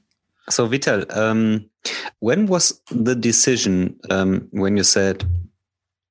So, 0.50 0.66
Vital, 0.66 1.04
um, 1.10 1.70
when 2.18 2.46
was 2.46 2.80
the 2.90 3.14
decision 3.14 3.98
um, 4.10 4.48
when 4.50 4.76
you 4.76 4.82
said, 4.82 5.24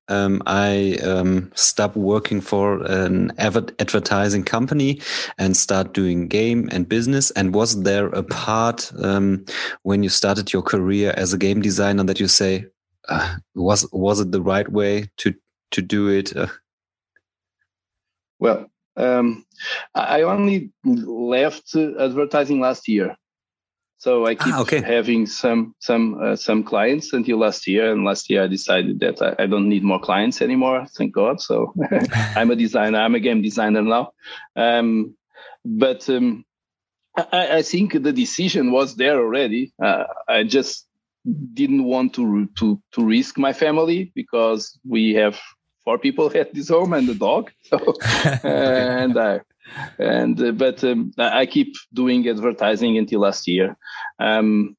um, 0.10 0.42
I 0.48 0.98
um, 1.04 1.52
stopped 1.54 1.96
working 1.96 2.42
for 2.42 2.82
an 2.84 3.32
advertising 3.38 4.44
company 4.44 5.02
and 5.38 5.56
start 5.56 5.94
doing 5.94 6.28
game 6.28 6.68
and 6.72 6.90
business. 6.90 7.30
And 7.32 7.54
was 7.54 7.84
there 7.84 8.08
a 8.08 8.24
part 8.24 8.92
um, 9.04 9.46
when 9.84 10.02
you 10.02 10.10
started 10.10 10.52
your 10.52 10.64
career 10.64 11.14
as 11.16 11.32
a 11.32 11.38
game 11.38 11.62
designer 11.62 12.04
that 12.06 12.20
you 12.20 12.28
say 12.28 12.66
uh, 13.08 13.36
was 13.56 13.88
was 13.92 14.20
it 14.20 14.32
the 14.32 14.42
right 14.42 14.70
way 14.72 15.10
to 15.18 15.34
to 15.72 15.82
do 15.82 16.08
it? 16.08 16.36
Uh, 16.36 16.48
well, 18.40 18.66
um, 18.98 19.46
I 19.94 20.24
only 20.24 20.72
left 20.84 21.76
advertising 21.76 22.60
last 22.60 22.88
year. 22.88 23.16
So 24.00 24.26
I 24.26 24.36
keep 24.36 24.54
ah, 24.54 24.62
okay. 24.62 24.82
having 24.82 25.26
some 25.26 25.76
some 25.80 26.18
uh, 26.24 26.38
some 26.38 26.64
clients 26.64 27.12
until 27.12 27.38
last 27.38 27.68
year, 27.68 27.92
and 27.92 28.06
last 28.06 28.30
year 28.30 28.44
I 28.44 28.48
decided 28.48 29.02
that 29.02 29.22
I, 29.22 29.44
I 29.44 29.46
don't 29.46 29.68
need 29.68 29.84
more 29.84 30.00
clients 30.00 30.42
anymore. 30.42 30.88
Thank 30.96 31.14
God. 31.14 31.42
So 31.42 31.74
I'm 32.36 32.50
a 32.50 32.56
designer. 32.56 33.00
I'm 33.00 33.16
a 33.16 33.20
game 33.20 33.42
designer 33.42 33.82
now. 33.82 34.14
Um, 34.56 35.16
but 35.66 36.10
um, 36.10 36.46
I, 37.18 37.58
I, 37.58 37.62
think 37.62 37.92
the 37.92 38.14
decision 38.14 38.72
was 38.72 38.96
there 38.96 39.18
already. 39.20 39.74
Uh, 39.84 40.06
I 40.30 40.44
just 40.44 40.88
didn't 41.54 41.84
want 41.84 42.14
to 42.14 42.48
to 42.56 42.82
to 42.94 43.04
risk 43.04 43.38
my 43.38 43.52
family 43.52 44.14
because 44.16 44.80
we 44.88 45.14
have 45.16 45.38
four 45.84 45.98
people 45.98 46.32
at 46.36 46.54
this 46.54 46.70
home 46.70 46.94
and 46.94 47.10
a 47.10 47.16
dog. 47.16 47.52
So 47.64 47.96
and 48.44 49.20
I 49.20 49.42
and 49.98 50.42
uh, 50.42 50.52
but 50.52 50.84
um, 50.84 51.12
I 51.18 51.46
keep 51.46 51.74
doing 51.94 52.28
advertising 52.28 52.98
until 52.98 53.22
last 53.22 53.48
year. 53.48 53.78
Um, 54.20 54.76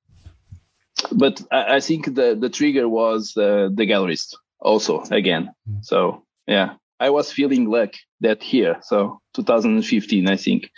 but 1.13 1.41
I, 1.51 1.77
I, 1.77 1.81
think 1.81 2.15
the 2.15 2.37
the 2.39 2.51
trigger 2.51 2.89
was 2.89 3.37
uh, 3.37 3.69
the 3.73 3.87
gallerist 3.87 4.35
also 4.59 5.03
again. 5.11 5.51
Mm. 5.69 5.85
So 5.85 6.25
yeah, 6.47 6.75
I 6.99 7.11
was 7.11 7.33
feeling 7.33 7.69
luck 7.69 7.95
that 8.21 8.53
year. 8.53 8.79
So 8.83 9.21
2015, 9.35 10.29
I 10.29 10.37
think. 10.37 10.71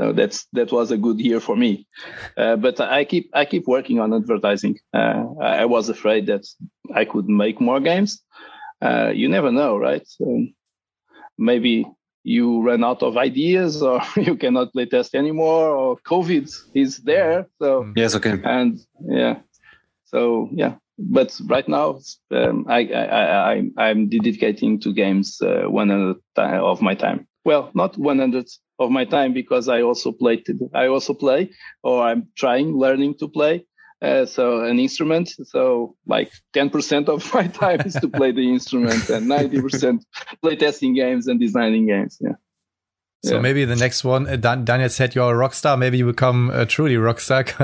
So 0.00 0.12
that's 0.12 0.46
that 0.54 0.72
was 0.72 0.90
a 0.90 0.96
good 0.96 1.20
year 1.20 1.40
for 1.40 1.56
me. 1.56 1.86
Uh, 2.36 2.56
but 2.56 2.80
I 2.80 3.04
keep 3.04 3.30
I 3.34 3.44
keep 3.44 3.66
working 3.66 4.00
on 4.00 4.14
advertising. 4.14 4.78
Uh, 4.94 5.24
I 5.40 5.66
was 5.66 5.90
afraid 5.90 6.26
that 6.26 6.46
I 6.94 7.04
could 7.04 7.28
make 7.28 7.60
more 7.60 7.80
games. 7.80 8.22
Uh, 8.80 9.12
you 9.14 9.28
never 9.28 9.52
know, 9.52 9.76
right? 9.76 10.02
So 10.06 10.46
maybe 11.36 11.86
you 12.22 12.62
run 12.62 12.84
out 12.84 13.02
of 13.02 13.16
ideas 13.16 13.82
or 13.82 14.00
you 14.16 14.36
cannot 14.36 14.72
play 14.72 14.86
test 14.86 15.14
anymore 15.14 15.68
or 15.68 15.96
covid 15.98 16.52
is 16.74 16.98
there 16.98 17.46
so. 17.60 17.92
Yes 17.96 18.14
okay. 18.14 18.40
And 18.44 18.78
yeah. 19.08 19.38
So 20.06 20.48
yeah. 20.52 20.74
But 20.98 21.40
right 21.46 21.66
now 21.66 22.00
um, 22.30 22.66
I, 22.68 22.80
I 22.92 23.52
i 23.52 23.62
i'm 23.78 24.08
dedicating 24.08 24.80
to 24.80 24.92
games 24.92 25.40
uh, 25.40 25.64
100 25.68 26.16
of 26.36 26.82
my 26.82 26.94
time. 26.94 27.26
Well 27.44 27.70
not 27.74 27.96
100 27.96 28.46
of 28.80 28.90
my 28.90 29.04
time 29.04 29.32
because 29.34 29.68
i 29.68 29.82
also 29.82 30.10
play 30.10 30.42
i 30.74 30.86
also 30.86 31.12
play 31.12 31.50
or 31.82 32.02
i'm 32.02 32.26
trying 32.34 32.72
learning 32.72 33.14
to 33.18 33.28
play 33.28 33.64
uh, 34.02 34.24
so 34.24 34.64
an 34.64 34.78
instrument 34.78 35.28
so 35.44 35.94
like 36.06 36.32
10% 36.54 37.08
of 37.08 37.34
my 37.34 37.46
time 37.62 37.80
is 37.82 37.94
to 37.94 38.08
play 38.08 38.32
the 38.32 38.50
instrument 38.50 39.08
and 39.10 39.26
90% 39.26 40.02
play 40.42 40.56
testing 40.56 40.94
games 40.94 41.26
and 41.26 41.40
designing 41.40 41.86
games 41.86 42.18
yeah 42.20 42.32
so 43.22 43.34
yeah. 43.34 43.40
maybe 43.42 43.66
the 43.66 43.76
next 43.76 44.02
one, 44.02 44.26
uh, 44.26 44.36
Dan 44.36 44.64
Daniel 44.64 44.88
said 44.88 45.14
you're 45.14 45.30
a 45.30 45.36
rock 45.36 45.52
star. 45.52 45.76
Maybe 45.76 45.98
you 45.98 46.06
become 46.06 46.50
a 46.50 46.64
truly 46.64 46.96
rock 46.96 47.20
star. 47.20 47.44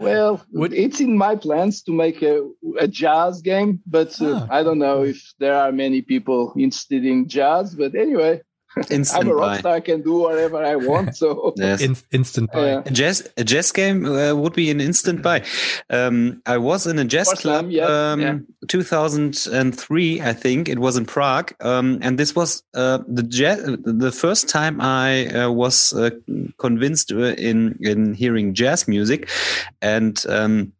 Well, 0.00 0.44
would, 0.52 0.72
it's 0.72 1.00
in 1.00 1.16
my 1.16 1.36
plans 1.36 1.82
to 1.82 1.92
make 1.92 2.22
a, 2.22 2.48
a 2.80 2.88
jazz 2.88 3.42
game, 3.42 3.80
but 3.86 4.20
uh, 4.20 4.40
ah. 4.42 4.46
I 4.50 4.62
don't 4.62 4.78
know 4.78 5.02
if 5.02 5.34
there 5.38 5.54
are 5.54 5.70
many 5.70 6.02
people 6.02 6.54
interested 6.56 7.04
in 7.04 7.28
jazz. 7.28 7.74
But 7.74 7.94
anyway, 7.94 8.40
Instant 8.90 9.24
I'm 9.24 9.30
a 9.30 9.34
rock 9.34 9.58
star. 9.60 9.74
I 9.74 9.80
can 9.80 10.02
do 10.02 10.18
whatever 10.18 10.62
I 10.62 10.76
want. 10.76 11.16
So 11.16 11.52
yes. 11.56 11.80
In, 11.80 11.96
instant 12.12 12.52
buy. 12.52 12.82
a 12.84 12.90
jazz 12.90 13.28
a 13.36 13.44
jazz 13.44 13.72
game 13.72 14.04
uh, 14.04 14.34
would 14.34 14.52
be 14.52 14.70
an 14.70 14.80
instant 14.80 15.22
buy. 15.22 15.42
Um, 15.90 16.42
I 16.46 16.58
was 16.58 16.86
in 16.86 16.98
a 16.98 17.04
jazz 17.04 17.28
club. 17.28 17.70
yeah, 17.70 17.84
um, 17.84 18.20
yeah. 18.20 18.38
2003, 18.68 20.20
I 20.20 20.32
think 20.32 20.68
it 20.68 20.78
was 20.78 20.96
in 20.96 21.06
Prague, 21.06 21.54
um, 21.60 21.98
and 22.02 22.18
this 22.18 22.36
was 22.36 22.62
uh, 22.74 22.98
the 23.08 23.22
jazz, 23.22 23.62
the 23.84 24.12
first 24.12 24.48
time 24.48 24.80
I 24.80 25.26
uh, 25.28 25.50
was 25.50 25.92
uh, 25.94 26.10
convinced 26.58 27.12
uh, 27.12 27.34
in 27.34 27.78
in 27.80 28.14
hearing 28.14 28.54
jazz 28.54 28.86
music, 28.86 29.28
and 29.80 30.22
um, 30.28 30.72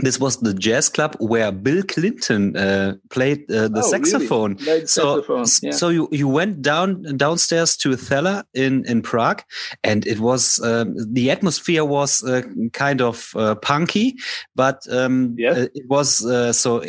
this 0.00 0.18
was 0.18 0.38
the 0.38 0.54
jazz 0.54 0.88
club 0.88 1.16
where 1.18 1.52
Bill 1.52 1.82
Clinton 1.82 2.56
uh, 2.56 2.94
played 3.10 3.50
uh, 3.50 3.68
the 3.68 3.82
oh, 3.84 3.90
saxophone. 3.90 4.54
Really? 4.54 4.86
So, 4.86 5.16
saxophone. 5.16 5.44
Yeah. 5.62 5.72
so 5.72 5.90
you, 5.90 6.08
you 6.10 6.28
went 6.28 6.62
down 6.62 7.02
downstairs 7.18 7.76
to 7.78 7.92
a 7.92 7.98
cellar 7.98 8.44
in, 8.54 8.86
in 8.86 9.02
Prague, 9.02 9.42
and 9.84 10.06
it 10.06 10.20
was 10.20 10.62
um, 10.64 10.94
the 10.96 11.30
atmosphere 11.30 11.84
was 11.84 12.24
uh, 12.24 12.40
kind 12.72 13.02
of 13.02 13.32
uh, 13.36 13.54
punky, 13.56 14.16
but 14.54 14.86
um, 14.90 15.34
yeah. 15.38 15.50
Uh, 15.50 15.66
it 15.74 15.88
was 15.88 16.24
uh, 16.24 16.52
so 16.52 16.82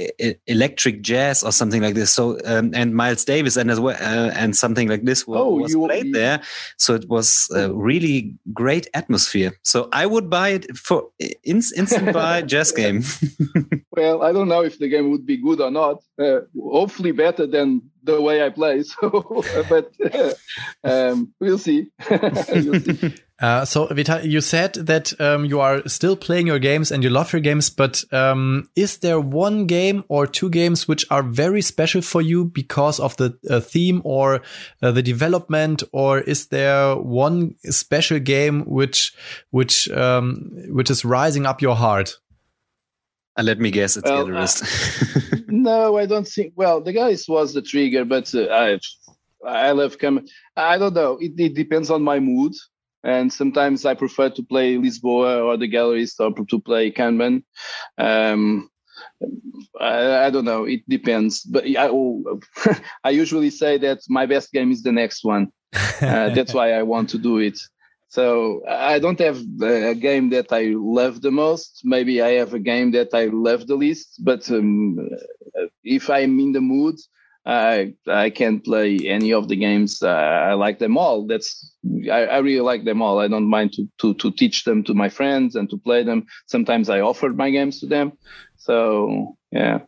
electric 0.47 1.01
jazz 1.01 1.43
or 1.43 1.51
something 1.51 1.82
like 1.82 1.95
this. 1.95 2.14
So 2.14 2.39
um, 2.45 2.72
and 2.74 2.95
Miles 2.95 3.26
Davis 3.26 3.58
and 3.58 3.70
as 3.70 3.80
well 3.80 3.97
and 3.99 4.56
something 4.56 4.88
like 4.88 5.04
this 5.04 5.28
was, 5.28 5.39
oh, 5.39 5.56
was 5.56 5.74
you, 5.74 5.86
played 5.86 6.06
you, 6.06 6.14
there. 6.14 6.41
So 6.78 6.95
it 6.95 7.10
was 7.10 7.49
a 7.54 7.72
really 7.74 8.36
great 8.54 8.88
atmosphere. 8.93 9.54
So 9.64 9.89
I 9.91 10.06
would 10.06 10.30
buy 10.30 10.49
it 10.49 10.78
for 10.78 11.10
instant 11.43 12.14
buy 12.14 12.41
jazz 12.54 12.72
game 12.72 12.93
game. 13.02 13.86
well, 13.91 14.24
I 14.24 14.32
don't 14.32 14.48
know 14.48 14.64
if 14.64 14.80
the 14.80 14.89
game 14.89 15.12
would 15.12 15.26
be 15.26 15.38
good 15.38 15.62
or 15.62 15.72
not. 15.72 16.04
Uh, 16.20 16.41
hopefully, 16.60 17.12
better 17.12 17.48
than 17.48 17.82
the 18.04 18.22
way 18.22 18.44
I 18.44 18.50
play. 18.50 18.84
So, 19.02 19.44
but 19.70 19.91
uh, 20.14 20.34
um, 20.84 21.34
we'll 21.39 21.58
see. 21.58 21.88
we'll 22.10 22.80
see. 22.80 23.14
Uh, 23.41 23.66
so, 23.66 23.88
Vita, 23.88 24.22
you 24.24 24.39
said 24.39 24.74
that 24.76 25.20
um, 25.20 25.44
you 25.44 25.60
are 25.60 25.86
still 25.88 26.16
playing 26.16 26.48
your 26.48 26.60
games 26.60 26.91
and 26.91 27.04
you 27.04 27.10
love 27.10 27.34
your 27.34 27.41
games, 27.41 27.70
but 27.70 28.04
um, 28.14 28.70
is 28.76 29.00
there 29.00 29.20
one 29.20 29.66
game 29.66 30.04
or 30.08 30.28
two 30.28 30.50
games 30.50 30.88
which 30.88 31.06
are 31.10 31.24
very 31.24 31.62
special 31.62 32.02
for 32.02 32.22
you 32.22 32.46
because 32.46 33.00
of 33.00 33.18
the 33.18 33.38
uh, 33.50 33.60
theme 33.60 34.02
or 34.06 34.41
uh, 34.82 34.91
the 34.91 35.02
development, 35.02 35.84
or 35.91 36.20
is 36.20 36.48
there 36.48 36.96
one 36.96 37.56
special 37.66 38.20
game 38.20 38.62
which 38.62 39.14
which 39.50 39.89
um, 39.89 40.52
which 40.70 40.89
is 40.89 41.04
rising 41.04 41.46
up 41.46 41.62
your 41.62 41.76
heart? 41.76 42.20
Uh, 43.38 43.43
let 43.43 43.59
me 43.59 43.71
guess, 43.71 43.97
it's 43.97 44.09
well, 44.09 44.36
uh, 44.36 44.47
no, 45.47 45.97
I 45.97 46.05
don't 46.05 46.27
think. 46.27 46.53
Well, 46.55 46.81
the 46.81 46.93
guys 46.93 47.27
was 47.27 47.53
the 47.53 47.61
trigger, 47.61 48.05
but 48.05 48.34
uh, 48.36 48.47
I 48.51 48.79
I 49.45 49.71
love 49.71 49.97
come. 49.97 50.25
I 50.55 50.77
don't 50.77 50.93
know. 50.93 51.17
It, 51.19 51.34
it 51.39 51.53
depends 51.55 51.89
on 51.89 52.03
my 52.03 52.19
mood, 52.19 52.53
and 53.03 53.34
sometimes 53.34 53.86
I 53.86 53.95
prefer 53.95 54.29
to 54.29 54.43
play 54.43 54.75
Lisboa 54.75 55.43
or 55.43 55.57
the 55.57 55.69
Gallerist 55.69 56.19
or 56.19 56.45
to 56.45 56.59
play 56.59 56.91
Kanban. 56.91 57.43
Um, 57.97 58.69
I, 59.79 60.25
I, 60.25 60.29
don't 60.29 60.45
know. 60.45 60.65
It 60.65 60.88
depends, 60.88 61.41
but 61.41 61.65
I, 61.65 61.89
oh, 61.89 62.39
I 63.03 63.09
usually 63.09 63.49
say 63.49 63.77
that 63.79 63.99
my 64.07 64.25
best 64.25 64.51
game 64.51 64.71
is 64.71 64.84
the 64.84 64.91
next 64.91 65.23
one. 65.23 65.51
Uh, 65.73 66.29
that's 66.29 66.53
why 66.57 66.73
I 66.73 66.84
want 66.84 67.09
to 67.09 67.17
do 67.17 67.39
it. 67.39 67.59
So 68.14 68.61
I 68.70 68.99
don't 68.99 69.18
have 69.18 69.39
a 69.64 69.95
game 69.95 70.30
that 70.30 70.53
I 70.53 70.76
love 70.78 71.24
the 71.24 71.32
most. 71.32 71.82
Maybe 71.84 72.22
I 72.22 72.34
have 72.34 72.53
a 72.53 72.59
game 72.59 72.91
that 72.91 73.11
I 73.11 73.26
love 73.26 73.66
the 73.66 73.74
least. 73.74 74.24
But 74.24 74.47
um, 74.51 74.99
if 75.84 76.11
I'm 76.11 76.39
in 76.39 76.51
the 76.51 76.61
mood, 76.61 76.97
I 77.43 77.95
I 78.05 78.30
can 78.30 78.59
play 78.59 78.99
any 79.07 79.34
of 79.34 79.47
the 79.47 79.55
games. 79.55 80.03
Uh, 80.03 80.09
I 80.49 80.53
like 80.53 80.78
them 80.78 80.95
all. 80.95 81.26
That's 81.26 81.74
I, 82.05 82.26
I, 82.26 82.38
really 82.38 82.61
like 82.61 82.86
them 82.86 83.01
all. 83.01 83.18
I 83.18 83.28
don't 83.28 83.49
mind 83.49 83.74
to, 83.74 83.88
to 84.01 84.14
to 84.14 84.30
teach 84.30 84.64
them 84.64 84.84
to 84.84 84.93
my 84.93 85.09
friends 85.09 85.55
and 85.55 85.68
to 85.72 85.78
play 85.78 86.03
them. 86.03 86.28
Sometimes 86.45 86.91
I 86.91 86.99
offer 86.99 87.30
my 87.30 87.49
games 87.49 87.80
to 87.80 87.88
them. 87.88 88.11
So 88.57 89.38
yeah, 89.51 89.80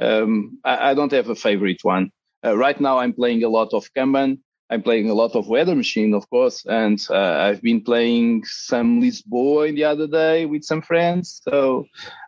um, 0.00 0.58
I, 0.64 0.90
I, 0.90 0.94
don't 0.94 1.12
have 1.12 1.28
a 1.28 1.36
favorite 1.36 1.84
one. 1.84 2.10
Uh, 2.44 2.56
right 2.56 2.80
now, 2.80 2.98
I'm 2.98 3.12
playing 3.12 3.44
a 3.44 3.48
lot 3.48 3.72
of 3.72 3.86
Kanban. 3.96 4.40
I'm 4.72 4.82
playing 4.82 5.10
a 5.10 5.14
lot 5.14 5.36
of 5.36 5.48
Weather 5.48 5.74
Machine, 5.74 6.14
of 6.14 6.28
course, 6.30 6.64
and 6.64 6.98
uh, 7.10 7.44
I've 7.46 7.60
been 7.60 7.82
playing 7.82 8.44
some 8.46 9.02
Lisboa 9.02 9.74
the 9.74 9.84
other 9.84 10.06
day 10.06 10.46
with 10.46 10.64
some 10.64 10.80
friends. 10.80 11.42
So 11.46 11.84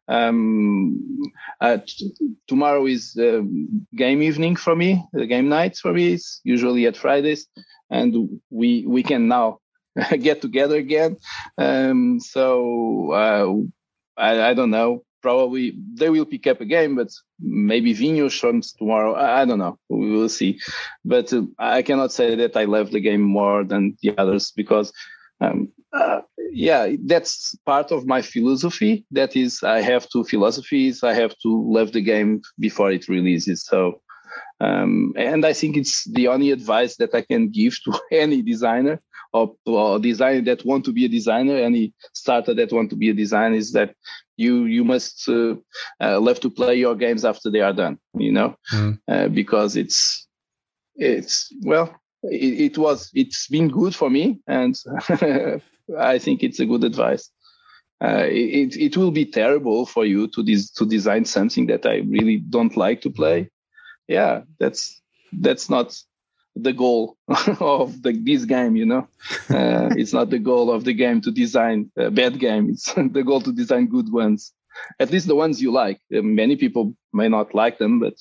um, 0.09 1.23
uh, 1.63 1.79
t- 1.87 2.13
tomorrow 2.47 2.85
is 2.85 3.17
uh, 3.17 3.41
game 3.97 4.21
evening 4.21 4.57
for 4.57 4.77
me. 4.77 5.03
The 5.15 5.27
game 5.27 5.49
nights 5.49 5.81
for 5.81 5.95
me 5.95 6.13
is 6.13 6.43
usually 6.45 6.85
at 6.87 6.99
Fridays, 6.99 7.47
and 7.91 8.29
we 8.51 8.85
we 8.87 9.03
can 9.03 9.27
now 9.27 9.61
get 10.21 10.43
together 10.43 10.77
again. 10.77 11.17
Um, 11.57 12.21
so 12.21 13.13
uh, 13.13 14.21
I, 14.21 14.51
I 14.51 14.55
don't 14.55 14.71
know 14.71 15.03
probably 15.25 15.75
they 15.95 16.11
will 16.11 16.27
pick 16.27 16.47
up 16.47 16.61
a 16.61 16.67
game, 16.67 16.97
but 16.97 17.09
maybe 17.41 17.95
Vinhos 17.95 18.39
comes 18.43 18.75
tomorrow. 18.75 19.15
I, 19.15 19.41
I, 19.41 19.45
don't 19.47 19.59
know. 19.59 19.79
We 19.89 20.11
will 20.11 20.29
see. 20.29 20.61
But 21.03 21.33
uh, 21.33 21.45
I 21.59 21.81
cannot 21.81 22.13
say 22.13 22.35
that 22.37 22.55
I 22.59 22.65
love 22.65 22.91
the 22.91 23.01
game 23.01 23.23
more 23.23 23.65
than 23.65 23.97
the 24.03 24.11
others 24.19 24.53
because 24.55 24.93
um, 25.41 25.73
uh, 25.95 26.21
yeah, 26.53 26.83
that's 27.07 27.57
part 27.65 27.91
of 27.91 28.07
my 28.07 28.21
philosophy. 28.21 29.07
That 29.13 29.35
is, 29.35 29.63
I 29.63 29.81
have 29.81 30.07
two 30.11 30.25
philosophies. 30.25 31.03
I 31.03 31.15
have 31.15 31.35
to 31.39 31.51
love 31.77 31.93
the 31.93 32.03
game 32.03 32.43
before 32.59 32.93
it 32.93 33.09
releases. 33.09 33.65
So, 33.65 34.03
um, 34.61 35.15
and 35.17 35.47
I 35.47 35.55
think 35.55 35.79
it's 35.79 36.05
the 36.05 36.29
only 36.29 36.51
advice 36.51 36.97
that 36.97 37.15
I 37.15 37.23
can 37.23 37.49
give 37.49 37.75
to 37.85 37.93
any 38.13 38.43
designer 38.43 39.01
or, 39.35 39.55
or 39.67 39.99
designer 39.99 40.41
that 40.43 40.65
want 40.65 40.85
to 40.85 40.93
be 40.93 41.05
a 41.05 41.09
designer, 41.09 41.57
any 41.57 41.93
starter 42.15 42.55
that 42.55 42.73
want 42.73 42.89
to 42.91 42.97
be 42.97 43.11
a 43.11 43.15
designer, 43.15 43.57
is 43.57 43.73
that 43.73 43.95
you 44.37 44.65
you 44.65 44.85
must 44.85 45.29
uh, 45.29 45.57
uh, 46.01 46.21
love 46.21 46.41
to 46.41 46.49
play 46.49 46.77
your 46.77 46.95
games 46.95 47.25
after 47.25 47.51
they 47.51 47.61
are 47.61 47.73
done. 47.73 47.99
You 48.15 48.33
know, 48.33 48.57
mm. 48.73 48.99
uh, 49.09 49.29
because 49.29 49.77
it's 49.77 50.27
it's 50.95 51.53
well, 51.63 51.95
it, 52.23 52.61
it 52.61 52.79
was 52.79 53.11
it's 53.13 53.49
been 53.49 53.69
good 53.69 53.95
for 53.95 54.09
me, 54.09 54.41
and 54.47 54.77
I 55.99 56.19
think 56.19 56.43
it's 56.43 56.61
a 56.61 56.67
good 56.67 56.85
advice. 56.85 57.29
Uh, 58.03 58.27
it 58.29 58.77
it 58.77 58.97
will 58.97 59.11
be 59.11 59.27
terrible 59.27 59.85
for 59.85 60.05
you 60.05 60.29
to 60.29 60.45
des- 60.45 60.73
to 60.77 60.87
design 60.87 61.25
something 61.25 61.67
that 61.67 61.87
I 61.87 61.97
really 62.09 62.39
don't 62.39 62.77
like 62.77 63.01
to 63.01 63.11
play. 63.11 63.51
Yeah, 64.07 64.43
that's 64.61 65.01
that's 65.33 65.69
not 65.69 65.97
the 66.57 66.73
goal 66.73 67.17
of 67.61 68.03
the, 68.03 68.13
this 68.13 68.45
game. 68.45 68.77
You 68.77 68.87
know, 68.87 69.09
uh, 69.51 69.91
it's 69.97 70.13
not 70.13 70.31
the 70.31 70.39
goal 70.39 70.71
of 70.71 70.85
the 70.85 70.95
game 70.95 71.21
to 71.23 71.31
design 71.31 71.91
a 71.97 72.11
bad 72.11 72.39
game. 72.39 72.71
It's 72.71 72.93
the 72.95 73.23
goal 73.25 73.41
to 73.43 73.53
design 73.53 73.87
good 73.87 74.13
ones, 74.13 74.53
at 74.99 75.11
least 75.11 75.27
the 75.27 75.35
ones 75.35 75.61
you 75.61 75.73
like. 75.73 76.01
Uh, 76.15 76.23
many 76.23 76.57
people 76.57 76.95
may 77.13 77.29
not 77.29 77.55
like 77.55 77.79
them, 77.79 78.01
but 78.01 78.15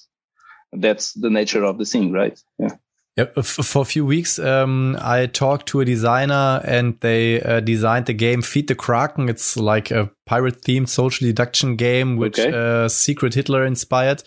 that's 0.72 1.14
the 1.14 1.30
nature 1.30 1.64
of 1.64 1.78
the 1.78 1.86
thing, 1.86 2.12
right? 2.12 2.40
Yeah. 2.58 2.76
Yeah, 3.16 3.26
for 3.44 3.84
a 3.84 3.86
few 3.86 4.08
weeks, 4.08 4.40
um, 4.40 4.98
I 5.00 5.28
talked 5.28 5.68
to 5.68 5.82
a 5.82 5.86
designer 5.86 6.60
and 6.66 7.00
they 7.02 7.40
uh, 7.40 7.60
designed 7.60 8.08
the 8.08 8.14
game 8.14 8.42
Feed 8.42 8.68
the 8.68 8.74
Kraken. 8.74 9.30
It's 9.30 9.56
like 9.56 9.92
a 9.92 10.10
pirate 10.26 10.64
themed 10.64 10.90
social 10.90 11.28
deduction 11.28 11.76
game, 11.76 12.18
which 12.18 12.40
okay. 12.40 12.52
uh, 12.52 12.90
Secret 12.90 13.36
Hitler 13.36 13.66
inspired. 13.66 14.24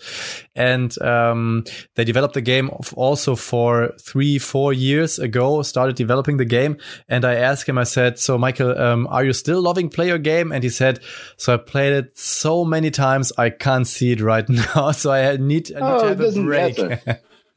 And 0.55 0.97
um, 1.01 1.65
they 1.95 2.05
developed 2.05 2.35
the 2.35 2.41
game 2.41 2.69
also 2.95 3.35
for 3.35 3.91
three, 4.01 4.39
four 4.39 4.71
years 4.71 5.19
ago, 5.19 5.61
started 5.63 5.97
developing 5.97 6.37
the 6.37 6.45
game. 6.45 6.77
And 7.09 7.25
I 7.25 7.35
asked 7.35 7.67
him, 7.67 7.77
I 7.77 7.83
said, 7.83 8.17
So, 8.19 8.37
Michael, 8.37 8.79
um, 8.79 9.05
are 9.07 9.25
you 9.25 9.33
still 9.33 9.61
loving 9.61 9.89
play 9.89 10.07
your 10.07 10.17
game? 10.17 10.53
And 10.53 10.63
he 10.63 10.69
said, 10.69 11.01
So 11.35 11.55
I 11.55 11.57
played 11.57 11.91
it 11.91 12.17
so 12.17 12.63
many 12.63 12.89
times, 12.89 13.33
I 13.37 13.49
can't 13.49 13.85
see 13.85 14.13
it 14.13 14.21
right 14.21 14.47
now. 14.75 14.91
so 14.91 15.11
I 15.11 15.35
need, 15.35 15.73
I 15.75 15.79
need 15.79 15.81
oh, 15.81 16.01
to 16.03 16.07
have 16.07 16.21
a 16.21 16.41
break. 16.41 16.79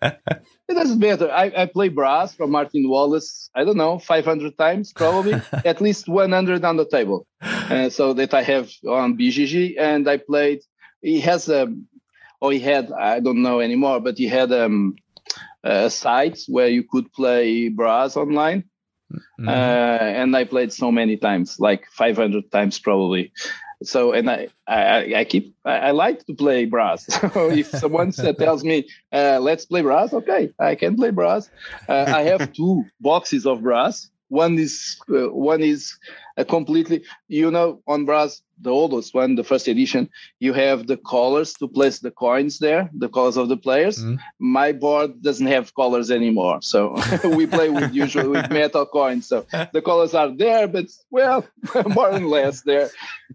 It 0.70 0.74
doesn't 0.74 1.00
matter. 1.00 1.28
I, 1.28 1.52
I 1.56 1.66
play 1.66 1.88
brass 1.88 2.32
from 2.32 2.52
Martin 2.52 2.88
Wallace, 2.88 3.50
I 3.56 3.64
don't 3.64 3.76
know, 3.76 3.98
500 3.98 4.56
times 4.56 4.92
probably, 4.92 5.34
at 5.64 5.80
least 5.80 6.08
100 6.08 6.64
on 6.64 6.76
the 6.76 6.86
table. 6.86 7.26
Uh, 7.42 7.90
so 7.90 8.12
that 8.12 8.32
I 8.34 8.42
have 8.42 8.70
on 8.88 9.18
BGG. 9.18 9.74
And 9.80 10.08
I 10.08 10.18
played, 10.18 10.60
he 11.02 11.20
has 11.22 11.48
a, 11.48 11.66
or 12.40 12.52
he 12.52 12.60
had, 12.60 12.92
I 12.92 13.18
don't 13.18 13.42
know 13.42 13.58
anymore, 13.58 13.98
but 13.98 14.16
he 14.16 14.28
had 14.28 14.52
um, 14.52 14.94
a 15.64 15.90
site 15.90 16.38
where 16.46 16.68
you 16.68 16.84
could 16.84 17.12
play 17.12 17.68
brass 17.68 18.16
online. 18.16 18.62
Mm-hmm. 19.12 19.48
Uh, 19.48 19.50
and 20.20 20.36
I 20.36 20.44
played 20.44 20.72
so 20.72 20.92
many 20.92 21.16
times, 21.16 21.58
like 21.58 21.86
500 21.90 22.52
times 22.52 22.78
probably 22.78 23.32
so 23.82 24.12
and 24.12 24.30
I 24.30 24.48
I, 24.66 25.14
I 25.16 25.24
keep 25.24 25.54
I, 25.64 25.76
I, 25.76 25.90
like 25.92 26.26
to 26.26 26.34
play 26.34 26.64
brass. 26.64 27.06
So 27.32 27.50
if 27.50 27.68
someone 27.68 28.12
tells 28.12 28.64
me 28.64 28.88
uh, 29.12 29.38
let's 29.40 29.66
play 29.66 29.82
brass, 29.82 30.12
okay, 30.12 30.52
I 30.58 30.74
can 30.74 30.96
play 30.96 31.10
brass. 31.10 31.50
Uh, 31.88 32.04
I 32.08 32.22
have 32.22 32.52
two 32.52 32.84
boxes 33.00 33.46
of 33.46 33.62
brass 33.62 34.10
one 34.30 34.58
is 34.58 34.96
uh, 35.10 35.28
one 35.28 35.60
is 35.60 35.98
a 36.36 36.44
completely 36.44 37.02
you 37.28 37.50
know 37.50 37.82
on 37.86 38.04
brass 38.04 38.42
the 38.62 38.70
oldest 38.70 39.12
one 39.12 39.34
the 39.34 39.44
first 39.44 39.66
edition 39.68 40.08
you 40.38 40.52
have 40.52 40.86
the 40.86 40.96
colors 40.96 41.52
to 41.54 41.66
place 41.66 41.98
the 41.98 42.10
coins 42.10 42.58
there 42.58 42.88
the 42.94 43.08
colors 43.08 43.36
of 43.36 43.48
the 43.48 43.56
players 43.56 43.98
mm-hmm. 43.98 44.16
my 44.38 44.72
board 44.72 45.20
doesn't 45.22 45.48
have 45.48 45.74
colors 45.74 46.10
anymore 46.10 46.62
so 46.62 46.96
we 47.36 47.46
play 47.46 47.68
with 47.68 47.92
usually 47.92 48.28
with 48.28 48.50
metal 48.50 48.86
coins 48.86 49.26
so 49.26 49.44
the 49.72 49.82
colors 49.82 50.14
are 50.14 50.30
there 50.30 50.68
but 50.68 50.86
well 51.10 51.44
more 51.88 52.10
or 52.10 52.20
less 52.20 52.62
there 52.62 52.88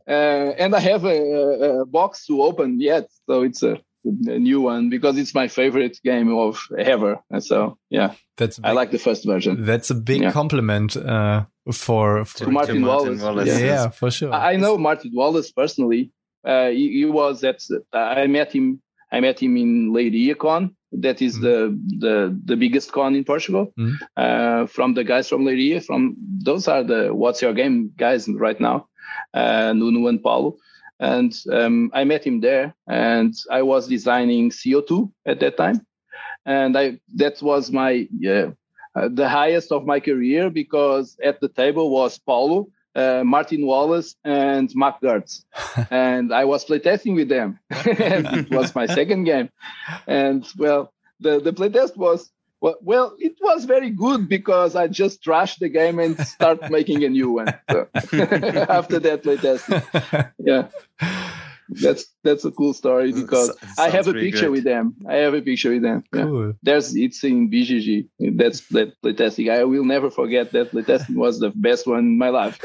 uh, 0.08 0.50
and 0.58 0.74
i 0.76 0.80
have 0.80 1.04
a, 1.04 1.82
a 1.82 1.86
box 1.86 2.26
to 2.26 2.42
open 2.42 2.80
yet 2.80 3.10
so 3.28 3.44
it's 3.44 3.64
a 3.64 3.78
a 4.06 4.40
new 4.40 4.62
one 4.62 4.90
because 4.90 5.18
it's 5.18 5.34
my 5.34 5.48
favorite 5.48 6.00
game 6.04 6.34
of 6.34 6.68
ever. 6.78 7.20
And 7.30 7.44
so 7.44 7.78
yeah, 7.90 8.14
that's 8.38 8.58
big, 8.58 8.66
I 8.66 8.72
like 8.72 8.92
the 8.92 9.00
first 9.00 9.26
version. 9.26 9.66
That's 9.66 9.90
a 9.90 9.96
big 9.96 10.22
yeah. 10.22 10.32
compliment 10.32 10.96
uh, 10.96 11.46
for, 11.72 12.26
for 12.26 12.38
to 12.46 12.52
Martin, 12.52 12.76
to 12.76 12.82
Martin 12.82 12.82
Wallace. 12.82 13.22
Wallace. 13.22 13.48
Yeah, 13.48 13.66
yeah, 13.66 13.90
for 13.90 14.12
sure. 14.12 14.34
I 14.34 14.56
know 14.56 14.78
Martin 14.78 15.12
Wallace 15.14 15.52
personally. 15.52 16.12
Uh, 16.46 16.70
he, 16.70 16.92
he, 16.92 17.06
was 17.06 17.44
at 17.44 17.62
I 17.92 18.28
met 18.28 18.52
him. 18.52 18.82
I 19.12 19.20
met 19.20 19.42
him 19.42 19.58
in 19.58 19.92
Leiria 19.92 20.38
Con. 20.38 20.76
That 20.92 21.22
is 21.22 21.38
mm. 21.38 21.42
the 21.42 21.80
the 21.98 22.40
the 22.46 22.56
biggest 22.56 22.92
con 22.92 23.16
in 23.16 23.24
Portugal. 23.24 23.74
Mm. 23.78 23.96
Uh, 24.16 24.68
from 24.68 24.94
the 24.94 25.04
guys 25.04 25.28
from 25.28 25.44
Leiria, 25.44 25.84
from 25.84 26.16
those 26.18 26.68
are 26.68 26.84
the 26.84 27.14
what's 27.14 27.42
your 27.42 27.54
game 27.54 27.92
guys 27.98 28.30
right 28.30 28.60
now, 28.60 28.88
uh, 29.34 29.74
Nuno 29.74 30.08
and 30.08 30.22
Paulo 30.22 30.58
and 31.00 31.34
um, 31.52 31.92
I 31.94 32.04
met 32.04 32.26
him 32.26 32.40
there, 32.42 32.74
and 32.88 33.34
I 33.52 33.62
was 33.62 33.88
designing 33.88 34.50
CO2 34.50 35.12
at 35.26 35.40
that 35.42 35.58
time, 35.58 35.86
and 36.46 36.78
I 36.78 37.00
that 37.16 37.42
was 37.42 37.72
my 37.72 38.08
uh, 38.28 38.52
the 39.10 39.28
highest 39.28 39.72
of 39.72 39.86
my 39.86 40.00
career 40.00 40.50
because 40.50 41.18
at 41.24 41.42
the 41.42 41.50
table 41.50 41.90
was 41.90 42.18
Paulo, 42.18 42.68
uh, 42.96 43.24
Martin 43.26 43.66
Wallace, 43.66 44.16
and 44.24 44.72
Mac 44.76 45.02
Gerdts, 45.02 45.44
and 45.92 46.34
I 46.34 46.46
was 46.46 46.66
playtesting 46.66 47.16
with 47.16 47.30
them, 47.30 47.60
and 47.70 48.28
it 48.38 48.52
was 48.52 48.74
my 48.74 48.86
second 48.86 49.26
game, 49.26 49.50
and 50.08 50.48
well, 50.58 50.94
the 51.20 51.40
the 51.40 51.52
playtest 51.52 51.98
was 51.98 52.32
well, 52.66 52.78
well, 52.82 53.16
it 53.20 53.38
was 53.40 53.66
very 53.66 53.92
good 53.92 54.28
because 54.28 54.76
I 54.76 54.88
just 54.88 55.24
trashed 55.24 55.60
the 55.60 55.70
game 55.70 56.00
and 56.00 56.18
start 56.26 56.72
making 56.72 57.04
a 57.04 57.10
new 57.10 57.30
one. 57.30 57.54
So 57.70 57.88
after 57.94 58.98
that 59.02 59.22
playtest, 59.24 59.70
yeah, 60.40 60.70
that's 61.70 62.06
that's 62.24 62.44
a 62.44 62.50
cool 62.50 62.74
story 62.74 63.12
because 63.12 63.56
I 63.78 63.90
have 63.90 64.08
a 64.08 64.14
picture 64.14 64.50
with 64.50 64.64
them. 64.64 64.96
I 65.08 65.18
have 65.18 65.36
a 65.36 65.44
picture 65.44 65.70
with 65.74 65.84
them. 65.84 66.06
Yeah. 66.12 66.54
There's 66.64 66.96
it's 66.96 67.24
in 67.24 67.52
BGG. 67.52 68.08
That's 68.36 68.62
that 68.70 69.00
playtesting. 69.04 69.52
I 69.52 69.64
will 69.64 69.86
never 69.86 70.10
forget 70.10 70.52
that 70.54 70.72
playtesting 70.72 71.18
was 71.18 71.40
the 71.40 71.52
best 71.52 71.86
one 71.86 72.00
in 72.00 72.18
my 72.18 72.30
life. 72.30 72.60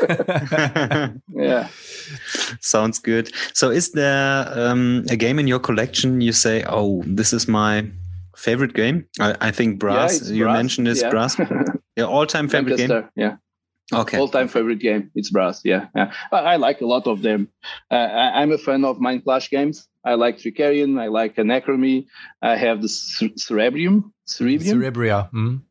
yeah. 1.34 1.68
Sounds 2.60 2.98
good. 2.98 3.32
So, 3.52 3.68
is 3.70 3.92
there 3.92 4.48
um, 4.58 5.04
a 5.10 5.16
game 5.16 5.38
in 5.38 5.46
your 5.46 5.60
collection 5.60 6.22
you 6.22 6.32
say, 6.32 6.64
"Oh, 6.66 7.02
this 7.04 7.34
is 7.34 7.46
my 7.46 7.84
favorite 8.40 8.74
game? 8.74 9.06
I, 9.20 9.36
I 9.40 9.50
think 9.50 9.78
Brass. 9.78 10.28
Yeah, 10.28 10.34
you 10.34 10.44
brass. 10.44 10.56
mentioned 10.56 10.88
is 10.88 11.02
yeah. 11.02 11.10
Brass. 11.10 11.38
yeah, 11.96 12.04
all 12.04 12.26
time 12.26 12.48
favorite 12.48 12.78
game. 12.78 13.08
Yeah. 13.14 13.36
Okay. 13.92 14.18
All 14.18 14.28
time 14.28 14.48
favorite 14.48 14.78
game. 14.78 15.10
It's 15.14 15.30
Brass. 15.30 15.60
Yeah. 15.64 15.86
yeah. 15.94 16.12
I, 16.32 16.38
I 16.38 16.56
like 16.56 16.80
a 16.80 16.86
lot 16.86 17.06
of 17.06 17.22
them. 17.22 17.48
Uh, 17.90 17.94
I, 17.94 18.42
am 18.42 18.52
a 18.52 18.58
fan 18.58 18.84
of 18.84 19.00
Mind 19.00 19.24
Clash 19.24 19.50
games. 19.50 19.88
I 20.04 20.14
like 20.14 20.38
Trickerion. 20.38 21.00
I 21.00 21.08
like 21.08 21.36
Anachrony. 21.36 22.06
I 22.40 22.56
have 22.56 22.82
the 22.82 22.88
Cerebrium. 22.88 24.12
Cerebrium. 24.28 24.74
Cerebria. 24.74 25.30
Mm. 25.32 25.62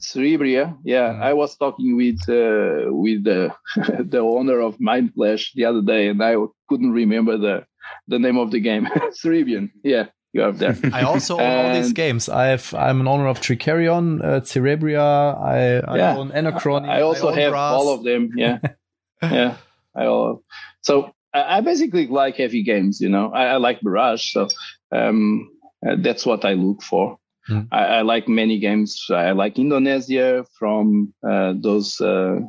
Cerebria, 0.00 0.76
yeah. 0.84 1.12
Mm. 1.12 1.22
I 1.22 1.32
was 1.32 1.56
talking 1.56 1.96
with 1.96 2.20
uh, 2.28 2.92
with 2.92 3.24
the 3.24 3.54
the 4.12 4.18
owner 4.18 4.60
of 4.60 4.80
Mind 4.80 5.12
Clash 5.14 5.52
the 5.54 5.64
other 5.64 5.82
day, 5.82 6.08
and 6.08 6.22
I 6.22 6.36
couldn't 6.68 6.92
remember 6.92 7.38
the 7.38 7.66
the 8.08 8.18
name 8.18 8.36
of 8.36 8.50
the 8.50 8.60
game. 8.60 8.86
Cerebrium, 9.22 9.70
yeah 9.82 10.06
you 10.36 10.42
have 10.42 10.58
there. 10.58 10.76
I 10.92 11.02
also 11.02 11.38
own 11.38 11.66
all 11.66 11.72
these 11.74 11.92
games. 11.92 12.28
I've 12.28 12.74
I'm 12.74 13.00
an 13.00 13.08
owner 13.08 13.26
of 13.26 13.40
Trickerion, 13.40 14.22
uh, 14.22 14.40
Cerebria. 14.40 15.00
I, 15.02 15.78
I 15.78 15.96
yeah. 15.96 16.16
own 16.16 16.30
Anachrony. 16.30 16.88
I 16.88 17.00
also 17.00 17.30
I 17.30 17.40
have 17.40 17.52
Brass. 17.52 17.72
all 17.72 17.94
of 17.94 18.04
them. 18.04 18.30
Yeah, 18.36 18.58
yeah. 19.22 19.56
I 19.96 20.04
all, 20.06 20.42
so 20.82 21.12
I, 21.32 21.56
I 21.56 21.60
basically 21.62 22.06
like 22.06 22.36
heavy 22.36 22.62
games. 22.62 23.00
You 23.00 23.08
know, 23.08 23.32
I, 23.32 23.46
I 23.46 23.56
like 23.56 23.80
Barrage, 23.80 24.32
so 24.32 24.48
um, 24.92 25.50
uh, 25.86 25.96
that's 25.98 26.26
what 26.26 26.44
I 26.44 26.52
look 26.52 26.82
for. 26.82 27.18
Hmm. 27.46 27.62
I, 27.72 27.84
I, 27.84 28.02
like 28.02 28.28
many 28.28 28.58
games. 28.58 29.06
I 29.08 29.30
like 29.30 29.58
Indonesia 29.58 30.44
from 30.58 31.14
uh, 31.26 31.54
those 31.56 32.00
uh, 32.00 32.40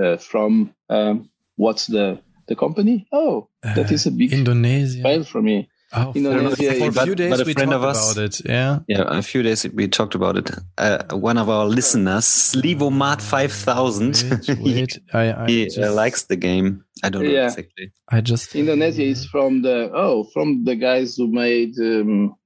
uh, 0.00 0.16
from 0.16 0.74
um, 0.88 1.28
what's 1.56 1.88
the 1.88 2.22
the 2.48 2.56
company? 2.56 3.06
Oh, 3.12 3.48
that 3.62 3.92
is 3.92 4.06
a 4.06 4.10
big 4.10 4.32
Indonesia 4.32 5.02
file 5.02 5.24
for 5.24 5.42
me. 5.42 5.68
Oh, 5.94 6.12
Indonesia, 6.14 6.72
for, 6.74 6.90
for 6.92 7.00
a 7.00 7.04
few 7.04 7.14
days 7.14 7.30
but, 7.30 7.40
a 7.40 7.44
we 7.44 7.52
friend 7.52 7.70
talked 7.70 7.84
of 7.84 7.90
us, 7.90 8.12
about 8.12 8.24
it. 8.24 8.40
Yeah, 8.46 8.78
yeah, 8.88 9.04
a 9.06 9.20
few 9.20 9.42
days 9.42 9.66
we 9.74 9.88
talked 9.88 10.14
about 10.14 10.38
it. 10.38 10.50
Uh, 10.78 11.04
one 11.14 11.36
of 11.36 11.50
our 11.50 11.66
listeners, 11.66 12.24
Slivomat 12.24 13.20
five 13.20 13.52
thousand, 13.52 14.22
wait, 14.60 14.98
I, 15.12 15.32
I 15.32 15.46
he 15.46 15.62
uh, 15.62 15.66
just, 15.66 15.78
uh, 15.78 15.92
likes 15.92 16.22
the 16.24 16.36
game. 16.36 16.84
I 17.04 17.10
don't 17.10 17.24
know 17.24 17.30
yeah. 17.30 17.46
exactly. 17.46 17.92
I 18.08 18.22
just 18.22 18.54
Indonesia 18.54 19.02
is 19.02 19.26
from 19.26 19.62
the 19.62 19.90
oh 19.92 20.24
from 20.32 20.64
the 20.64 20.76
guys 20.76 21.16
who 21.16 21.28
made 21.28 21.78
um, 21.78 22.36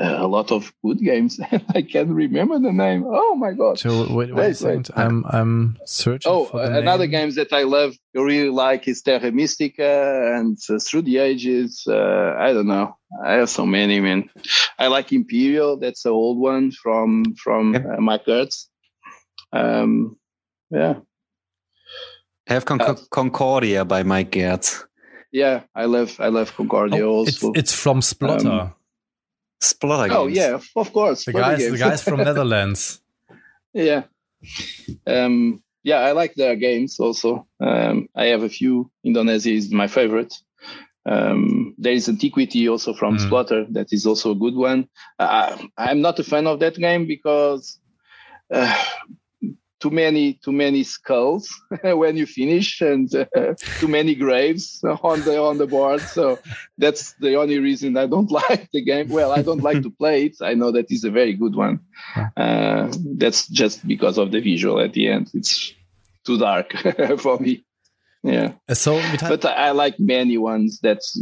a 0.00 0.26
lot 0.26 0.50
of 0.50 0.72
good 0.84 0.98
games. 1.00 1.38
I 1.74 1.82
can't 1.82 2.08
remember 2.08 2.58
the 2.58 2.72
name. 2.72 3.04
Oh 3.06 3.34
my 3.36 3.52
god! 3.52 3.78
So 3.78 4.00
wait, 4.00 4.10
wait, 4.10 4.34
wait 4.34 4.50
a 4.50 4.54
second. 4.54 4.90
I'm 4.96 5.24
I'm 5.28 5.78
searching. 5.84 6.32
Oh, 6.32 6.46
for 6.46 6.66
the 6.66 6.78
another 6.78 7.04
name. 7.04 7.10
games 7.10 7.34
that 7.36 7.52
I 7.52 7.64
love, 7.64 7.94
really 8.14 8.48
like 8.50 8.88
is 8.88 9.02
Terra 9.02 9.30
Mystica 9.30 10.32
and 10.36 10.56
uh, 10.70 10.78
Through 10.78 11.02
the 11.02 11.18
Ages. 11.18 11.84
Uh, 11.86 12.34
I 12.38 12.52
don't 12.54 12.66
know. 12.66 12.96
I 13.26 13.32
have 13.34 13.50
so 13.50 13.66
many, 13.66 14.00
man. 14.00 14.30
I 14.78 14.86
like 14.86 15.12
Imperial. 15.12 15.76
That's 15.78 16.04
an 16.06 16.12
old 16.12 16.38
one 16.38 16.72
from 16.72 17.34
from 17.34 17.74
Yep. 17.74 17.84
uh, 17.98 18.00
Mac 18.00 18.24
Gerdts. 18.24 18.66
Um, 19.52 20.16
yeah, 20.70 20.94
I 22.48 22.54
have 22.54 22.64
Con- 22.64 22.80
Uh, 22.80 22.94
Concordia 23.10 23.84
by 23.84 24.02
Mac 24.02 24.30
Gerdts. 24.30 24.84
yeah. 25.32 25.62
I 25.74 25.84
love 25.86 26.16
I 26.20 26.28
love 26.28 26.54
Concordia 26.56 27.06
Oh, 27.06 27.22
it's 27.26 27.42
also. 27.42 27.52
it's 27.58 27.72
from 27.74 28.00
Splotter. 28.00 28.60
Um, 28.62 28.74
Splotter 29.62 30.10
oh 30.12 30.26
yeah, 30.26 30.54
of- 30.54 30.68
of 30.76 30.92
course. 30.92 31.24
the 31.24 31.32
Further 31.32 31.56
guys 31.56 31.70
the 31.70 31.78
guys 31.78 32.02
from 32.02 32.18
Netherlands. 32.28 33.00
Yeah. 33.74 34.04
Um, 35.06 35.62
yeah, 35.82 35.98
I 36.00 36.12
like 36.12 36.34
their 36.34 36.56
games 36.56 36.98
also. 36.98 37.46
Um, 37.60 38.08
I 38.16 38.26
have 38.26 38.42
a 38.42 38.48
few. 38.48 38.90
Indonesia 39.04 39.50
is 39.52 39.70
my 39.70 39.86
favorite. 39.86 40.34
Um, 41.06 41.74
there 41.78 41.92
is 41.94 42.08
Antiquity 42.08 42.68
also 42.68 42.92
from 42.94 43.16
Mm. 43.16 43.28
Splotter 43.28 43.66
that 43.72 43.92
is 43.92 44.06
also 44.06 44.32
a 44.32 44.34
good 44.34 44.54
one. 44.54 44.88
Uh, 45.18 45.56
I'm 45.76 46.00
not 46.00 46.18
a 46.18 46.24
fan 46.24 46.46
of 46.46 46.60
that 46.60 46.76
game 46.76 47.06
because 47.06 47.78
uh, 48.52 48.74
too 49.80 49.90
many 49.90 50.34
too 50.34 50.52
many 50.52 50.82
skulls 50.84 51.48
when 51.82 52.16
you 52.16 52.26
finish 52.26 52.80
and 52.82 53.08
uh, 53.14 53.54
too 53.78 53.88
many 53.88 54.14
graves 54.14 54.82
on 55.02 55.22
the 55.22 55.40
on 55.40 55.58
the 55.58 55.66
board. 55.66 56.00
So 56.02 56.38
that's 56.78 57.14
the 57.14 57.34
only 57.36 57.58
reason 57.58 57.96
I 57.96 58.06
don't 58.06 58.30
like 58.42 58.70
the 58.72 58.82
game. 58.82 59.08
Well, 59.08 59.32
I 59.32 59.42
don't 59.42 59.62
like 59.62 59.82
to 59.82 59.90
play 59.90 60.26
it. 60.26 60.36
I 60.42 60.54
know 60.54 60.70
that 60.72 60.90
is 60.90 61.04
a 61.04 61.10
very 61.10 61.32
good 61.34 61.54
one. 61.56 61.80
Uh, 62.36 62.92
that's 63.16 63.48
just 63.48 63.86
because 63.86 64.18
of 64.18 64.30
the 64.30 64.40
visual 64.40 64.80
at 64.80 64.92
the 64.92 65.08
end. 65.08 65.30
It's 65.34 65.72
too 66.26 66.38
dark 66.38 66.72
for 67.18 67.38
me. 67.38 67.64
Yeah, 68.22 68.52
Uh, 68.68 68.74
So 68.74 69.00
but 69.20 69.44
I, 69.46 69.68
I 69.68 69.70
like 69.70 69.98
many 69.98 70.36
ones. 70.36 70.78
That's 70.82 71.18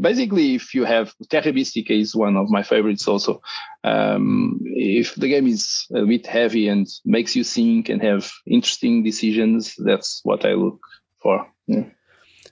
basically 0.00 0.54
if 0.54 0.74
you 0.74 0.84
have 0.84 1.12
Terra 1.28 1.52
Mystica 1.52 1.92
is 1.92 2.14
one 2.14 2.36
of 2.36 2.48
my 2.48 2.62
favorites 2.62 3.06
also. 3.08 3.40
Um, 3.84 4.60
if 4.62 5.14
the 5.14 5.28
game 5.28 5.46
is 5.46 5.86
a 5.94 6.04
bit 6.04 6.26
heavy 6.26 6.68
and 6.68 6.86
makes 7.04 7.36
you 7.36 7.44
think 7.44 7.88
and 7.88 8.02
have 8.02 8.30
interesting 8.46 9.02
decisions, 9.02 9.74
that's 9.78 10.20
what 10.24 10.44
I 10.44 10.54
look 10.54 10.80
for. 11.22 11.46
Yeah. 11.66 11.84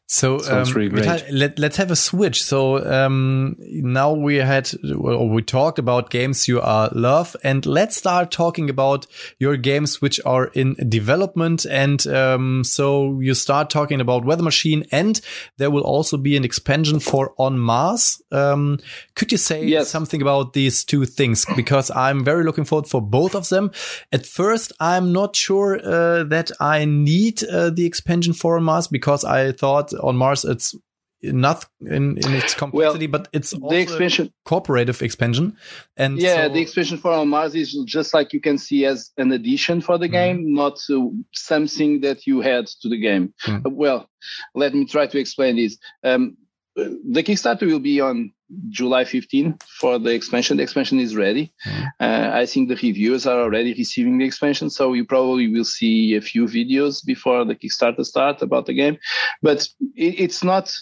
So 0.09 0.39
um, 0.49 0.73
really. 0.73 1.03
Let, 1.33 1.59
let's 1.59 1.77
have 1.79 1.91
a 1.91 1.97
switch. 1.97 2.45
So 2.45 2.85
um, 2.87 3.57
now 3.59 4.13
we 4.13 4.37
had 4.37 4.71
well, 4.85 5.29
we 5.29 5.43
talked 5.43 5.81
about 5.81 6.11
games 6.11 6.47
you 6.47 6.61
are 6.61 6.89
love, 6.93 7.35
and 7.43 7.67
let's 7.67 7.97
start 7.97 8.31
talking 8.31 8.71
about 8.71 9.07
your 9.41 9.57
games 9.57 10.01
which 10.01 10.21
are 10.25 10.47
in 10.55 10.75
development. 10.89 11.67
And 11.69 12.07
um, 12.07 12.63
so 12.63 13.19
you 13.21 13.35
start 13.35 13.69
talking 13.69 14.01
about 14.01 14.25
Weather 14.25 14.45
Machine, 14.45 14.85
and 14.93 15.21
there 15.57 15.71
will 15.71 15.83
also 15.83 16.17
be 16.17 16.37
an 16.37 16.45
expansion 16.45 17.01
for 17.01 17.35
On 17.37 17.59
Mars. 17.59 18.23
Um, 18.31 18.79
could 19.17 19.33
you 19.33 19.39
say 19.39 19.65
Yes. 19.65 19.89
something 19.89 20.23
about 20.23 20.53
these 20.53 20.85
two 20.85 21.05
things? 21.05 21.45
Because 21.57 21.91
I'm 21.91 22.23
very 22.25 22.45
looking 22.45 22.65
forward 22.65 22.87
for 22.89 23.03
both 23.03 23.35
of 23.35 23.49
them. 23.49 23.73
At 24.13 24.25
first, 24.25 24.73
I'm 24.79 25.13
not 25.13 25.35
sure 25.35 25.81
uh, 25.83 26.23
that 26.25 26.53
I 26.61 26.85
need 26.85 27.43
uh, 27.43 27.71
the 27.71 27.87
expansion 27.87 28.35
for 28.35 28.57
On 28.57 28.63
Mars 28.63 28.87
because 28.87 29.25
I 29.25 29.51
thought 29.51 29.96
on 30.03 30.17
Mars 30.17 30.45
it's 30.45 30.75
not 31.23 31.65
in, 31.81 32.19
in 32.19 32.35
its 32.35 32.55
complexity, 32.55 33.07
but 33.07 33.29
it's 33.33 33.53
also 33.53 33.69
The 33.69 33.81
expansion, 33.81 34.27
a 34.27 34.49
cooperative 34.49 35.03
expansion. 35.03 35.57
And 35.97 36.19
yeah, 36.19 36.47
so- 36.47 36.55
the 36.55 36.61
expansion 36.61 36.99
for 36.99 37.11
On 37.13 37.29
Mars 37.29 37.55
is 37.55 37.73
just 37.87 38.15
like 38.15 38.33
you 38.33 38.41
can 38.41 38.59
see 38.59 38.85
as 38.85 39.11
an 39.17 39.33
addition 39.33 39.81
for 39.81 39.99
the 39.99 40.09
game, 40.09 40.55
not 40.55 40.79
uh, 40.91 41.07
something 41.33 42.01
that 42.03 42.27
you 42.27 42.41
had 42.41 42.67
to 42.83 42.89
the 42.89 43.01
game. 43.01 43.33
Mm. 43.45 43.73
Well, 43.73 44.09
let 44.55 44.75
me 44.75 44.85
try 44.87 45.07
to 45.07 45.19
explain 45.19 45.57
this. 45.57 45.79
Um, 46.05 46.37
the 46.77 47.23
Kickstarter 47.23 47.67
will 47.67 47.81
be 47.81 48.01
on 48.01 48.33
July 48.69 49.05
15 49.05 49.59
for 49.81 49.99
the 49.99 50.11
expansion. 50.11 50.57
The 50.57 50.63
expansion 50.63 51.01
is 51.01 51.17
ready. 51.17 51.53
Mm. 51.67 51.87
Uh, 52.01 52.31
I 52.33 52.47
think 52.47 52.69
the 52.69 52.77
reviewers 52.77 53.27
are 53.27 53.41
already 53.41 53.75
receiving 53.75 54.19
the 54.19 54.25
expansion, 54.25 54.71
so 54.71 54.93
you 54.93 55.05
probably 55.05 55.49
will 55.49 55.65
see 55.65 56.15
a 56.15 56.21
few 56.21 56.45
videos 56.45 57.05
before 57.05 57.45
the 57.45 57.55
Kickstarter 57.55 58.05
start 58.05 58.43
about 58.43 58.67
the 58.67 58.75
game. 58.75 58.99
But 59.43 59.69
it, 59.95 60.21
it's 60.21 60.45
not. 60.45 60.73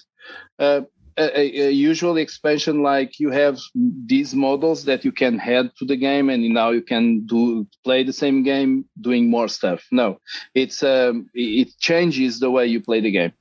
Uh, 0.59 0.83
a, 1.17 1.67
a- 1.69 1.71
usual 1.71 2.17
expansion 2.17 2.83
like 2.83 3.21
you 3.21 3.31
have 3.31 3.59
these 4.07 4.35
models 4.35 4.85
that 4.85 5.05
you 5.05 5.12
can 5.12 5.39
add 5.41 5.71
to 5.77 5.85
the 5.85 5.97
game 5.97 6.29
and 6.29 6.43
now 6.53 6.71
you 6.71 6.83
can 6.83 7.25
do 7.27 7.67
play 7.85 8.03
the 8.03 8.12
same 8.12 8.43
game 8.43 8.85
doing 9.01 9.31
more 9.31 9.49
stuff 9.49 9.85
no 9.93 10.19
it's 10.55 10.83
um, 10.83 11.29
it 11.35 11.69
changes 11.79 12.41
the 12.41 12.51
way 12.51 12.67
you 12.67 12.81
play 12.81 13.01
the 13.01 13.11
game 13.11 13.33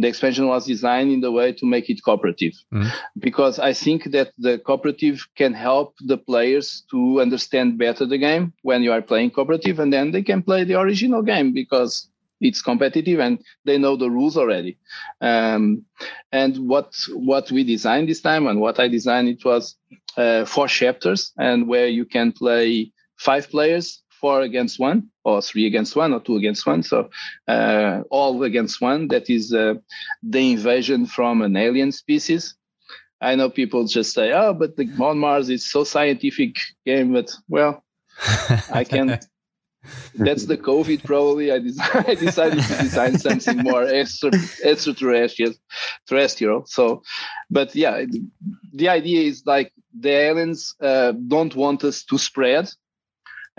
the 0.00 0.08
expansion 0.08 0.46
was 0.48 0.66
designed 0.66 1.10
in 1.12 1.20
the 1.20 1.30
way 1.38 1.52
to 1.52 1.66
make 1.74 1.86
it 1.92 2.00
cooperative 2.04 2.54
Mhm. 2.72 2.90
because 3.26 3.56
i 3.70 3.72
think 3.84 4.00
that 4.16 4.28
the 4.46 4.54
cooperative 4.66 5.18
can 5.40 5.52
help 5.68 5.88
the 6.12 6.18
players 6.30 6.68
to 6.92 7.20
understand 7.20 7.78
better 7.78 8.04
the 8.06 8.18
game 8.28 8.44
when 8.68 8.82
you 8.84 8.92
are 8.96 9.02
playing 9.10 9.30
cooperative 9.30 9.76
and 9.82 9.92
then 9.92 10.06
they 10.10 10.22
can 10.30 10.42
play 10.42 10.64
the 10.64 10.78
original 10.84 11.22
game 11.22 11.48
because 11.62 11.92
it's 12.40 12.62
competitive 12.62 13.18
and 13.26 13.34
they 13.66 13.76
know 13.78 13.94
the 13.96 14.10
rules 14.10 14.36
already 14.42 14.78
um, 15.20 15.84
and 16.32 16.52
what 16.72 16.88
what 17.30 17.50
we 17.50 17.62
designed 17.64 18.08
this 18.08 18.22
time 18.30 18.46
and 18.46 18.58
what 18.60 18.78
I 18.80 18.88
designed 18.88 19.28
it 19.28 19.44
was 19.44 19.76
uh, 20.16 20.44
four 20.44 20.66
chapters 20.68 21.32
and 21.38 21.68
where 21.68 21.86
you 21.86 22.04
can 22.04 22.32
play 22.32 22.92
five 23.16 23.48
players, 23.50 24.02
four 24.20 24.42
against 24.42 24.78
one, 24.78 25.08
or 25.24 25.42
three 25.42 25.66
against 25.66 25.96
one, 25.96 26.12
or 26.12 26.20
two 26.20 26.36
against 26.36 26.66
one. 26.66 26.82
So 26.82 27.10
uh, 27.48 28.02
all 28.10 28.42
against 28.42 28.80
one. 28.80 29.08
That 29.08 29.30
is 29.30 29.52
uh, 29.52 29.74
the 30.22 30.52
invasion 30.52 31.06
from 31.06 31.42
an 31.42 31.56
alien 31.56 31.92
species. 31.92 32.54
I 33.20 33.34
know 33.34 33.50
people 33.50 33.86
just 33.86 34.14
say, 34.14 34.32
"Oh, 34.32 34.54
but 34.54 34.76
the 34.76 34.88
on 35.00 35.18
Mars 35.18 35.50
is 35.50 35.70
so 35.70 35.84
scientific 35.84 36.56
game," 36.86 37.12
but 37.12 37.30
well, 37.48 37.84
I 38.72 38.84
can't 38.84 39.24
That's 40.14 40.46
the 40.46 40.58
COVID. 40.58 41.04
Probably, 41.04 41.50
I, 41.52 41.56
I 42.06 42.14
decided 42.14 42.62
to 42.62 42.82
design 42.82 43.18
something 43.18 43.58
more 43.58 43.84
extra, 43.84 44.30
extraterrestrial, 44.64 45.54
terrestrial. 46.06 46.66
So, 46.66 47.02
but 47.50 47.74
yeah, 47.74 48.04
the 48.72 48.88
idea 48.88 49.22
is 49.22 49.42
like 49.46 49.72
the 49.98 50.10
aliens 50.10 50.74
uh, 50.80 51.12
don't 51.12 51.54
want 51.54 51.84
us 51.84 52.04
to 52.04 52.18
spread, 52.18 52.70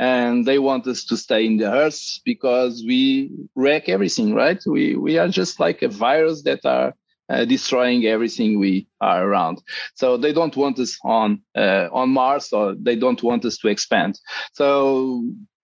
and 0.02 0.48
they 0.48 0.58
want 0.58 0.88
us 0.88 1.06
to 1.06 1.16
stay 1.16 1.46
in 1.46 1.58
the 1.58 1.72
Earth 1.72 2.20
because 2.26 2.84
we 2.86 3.30
wreck 3.56 3.88
everything. 3.88 4.34
Right? 4.34 4.60
We 4.66 4.96
we 4.96 5.20
are 5.20 5.30
just 5.30 5.60
like 5.60 5.84
a 5.84 5.88
virus 5.88 6.42
that 6.44 6.66
are 6.66 6.94
uh, 7.30 7.46
destroying 7.46 8.06
everything 8.06 8.60
we 8.60 8.88
are 9.00 9.24
around. 9.24 9.62
So 9.94 10.18
they 10.18 10.34
don't 10.34 10.58
want 10.58 10.80
us 10.80 10.98
on 11.04 11.42
uh, 11.56 11.88
on 11.94 12.10
Mars, 12.10 12.52
or 12.52 12.76
they 12.76 12.96
don't 12.96 13.22
want 13.22 13.46
us 13.46 13.60
to 13.60 13.68
expand. 13.68 14.20
So 14.54 15.24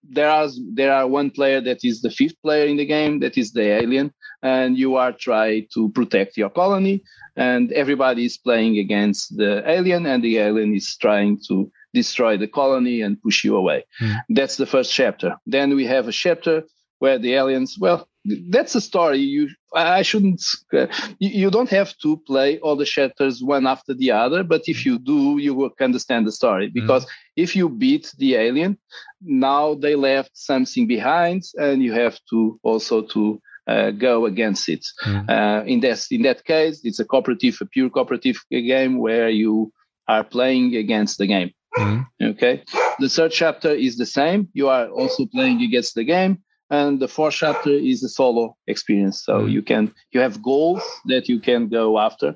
there 0.10 0.30
are 0.30 0.48
there 0.74 0.94
are 0.94 1.08
one 1.08 1.32
player 1.32 1.60
that 1.62 1.80
is 1.84 2.02
the 2.02 2.12
fifth 2.12 2.40
player 2.44 2.68
in 2.68 2.78
the 2.78 2.86
game 2.86 3.20
that 3.20 3.38
is 3.38 3.52
the 3.54 3.68
alien 3.82 4.14
and 4.44 4.78
you 4.78 4.96
are 4.96 5.12
trying 5.12 5.66
to 5.74 5.90
protect 5.90 6.38
your 6.38 6.50
colony 6.50 7.04
and 7.36 7.72
everybody 7.74 8.24
is 8.24 8.38
playing 8.38 8.78
against 8.78 9.36
the 9.36 9.64
alien 9.70 10.06
and 10.06 10.24
the 10.24 10.38
alien 10.38 10.74
is 10.74 10.96
trying 10.96 11.38
to 11.48 11.70
destroy 11.94 12.38
the 12.38 12.48
colony 12.48 13.02
and 13.02 13.22
push 13.22 13.44
you 13.44 13.56
away. 13.56 13.86
Hmm. 14.00 14.14
that's 14.30 14.58
the 14.58 14.66
first 14.66 14.94
chapter. 14.94 15.36
Then 15.46 15.76
we 15.76 15.86
have 15.86 16.08
a 16.08 16.12
chapter 16.12 16.64
where 17.00 17.20
the 17.20 17.34
aliens 17.34 17.78
well 17.80 18.08
that's 18.50 18.76
a 18.76 18.82
story 18.82 19.20
you 19.20 19.50
i 19.74 20.02
shouldn't 20.02 20.42
uh, 20.74 20.88
you, 21.20 21.50
don't 21.50 21.70
have 21.70 21.98
to 21.98 22.18
play 22.28 22.60
all 22.60 22.76
the 22.76 22.86
chapters 22.86 23.42
one 23.42 23.66
after 23.68 23.94
the 23.94 24.12
other 24.12 24.44
but 24.44 24.62
if 24.68 24.86
you 24.86 25.00
do 25.00 25.38
you 25.38 25.54
will 25.54 25.72
understand 25.80 26.26
the 26.28 26.32
story. 26.32 26.70
Because 26.74 27.06
if 27.36 27.56
you 27.56 27.70
beat 27.70 28.12
the 28.18 28.36
alien 28.36 28.78
now 29.22 29.76
they 29.76 29.96
left 29.96 30.32
something 30.34 30.88
behind 30.88 31.44
and 31.58 31.82
you 31.82 31.94
have 31.94 32.20
to 32.30 32.60
also 32.64 33.02
to 33.02 33.42
uh, 33.68 33.92
go 33.92 34.26
against 34.26 34.70
it. 34.70 34.86
Mm. 35.06 35.30
uh, 35.30 35.64
in 35.66 35.80
that 35.82 36.06
in 36.12 36.22
that 36.24 36.44
case 36.44 36.82
it's 36.84 37.00
a 37.00 37.06
cooperative 37.06 37.58
a 37.62 37.66
pure 37.66 37.90
cooperative 37.90 38.38
game 38.50 38.98
where 38.98 39.30
you 39.30 39.72
are 40.08 40.24
playing 40.24 40.76
against 40.76 41.18
the 41.18 41.28
game 41.28 41.52
Mhm. 41.78 42.06
okay 42.32 42.64
the 43.00 43.10
third 43.10 43.32
chapter 43.32 43.72
is 43.72 43.98
the 43.98 44.06
same 44.06 44.48
you 44.54 44.68
are 44.70 44.88
also 44.90 45.26
playing 45.36 45.62
against 45.62 45.94
the 45.96 46.04
game 46.04 46.34
and 46.70 47.00
the 47.00 47.08
fourth 47.08 47.36
chapter 47.36 47.72
is 47.72 48.04
a 48.04 48.10
solo 48.10 48.56
experience 48.68 49.18
so 49.28 49.34
Mhm. 49.42 49.52
you 49.56 49.62
can 49.62 49.84
you 50.14 50.20
have 50.26 50.42
goals 50.42 50.84
that 51.12 51.24
you 51.30 51.40
can 51.40 51.62
go 51.70 51.98
after 52.08 52.30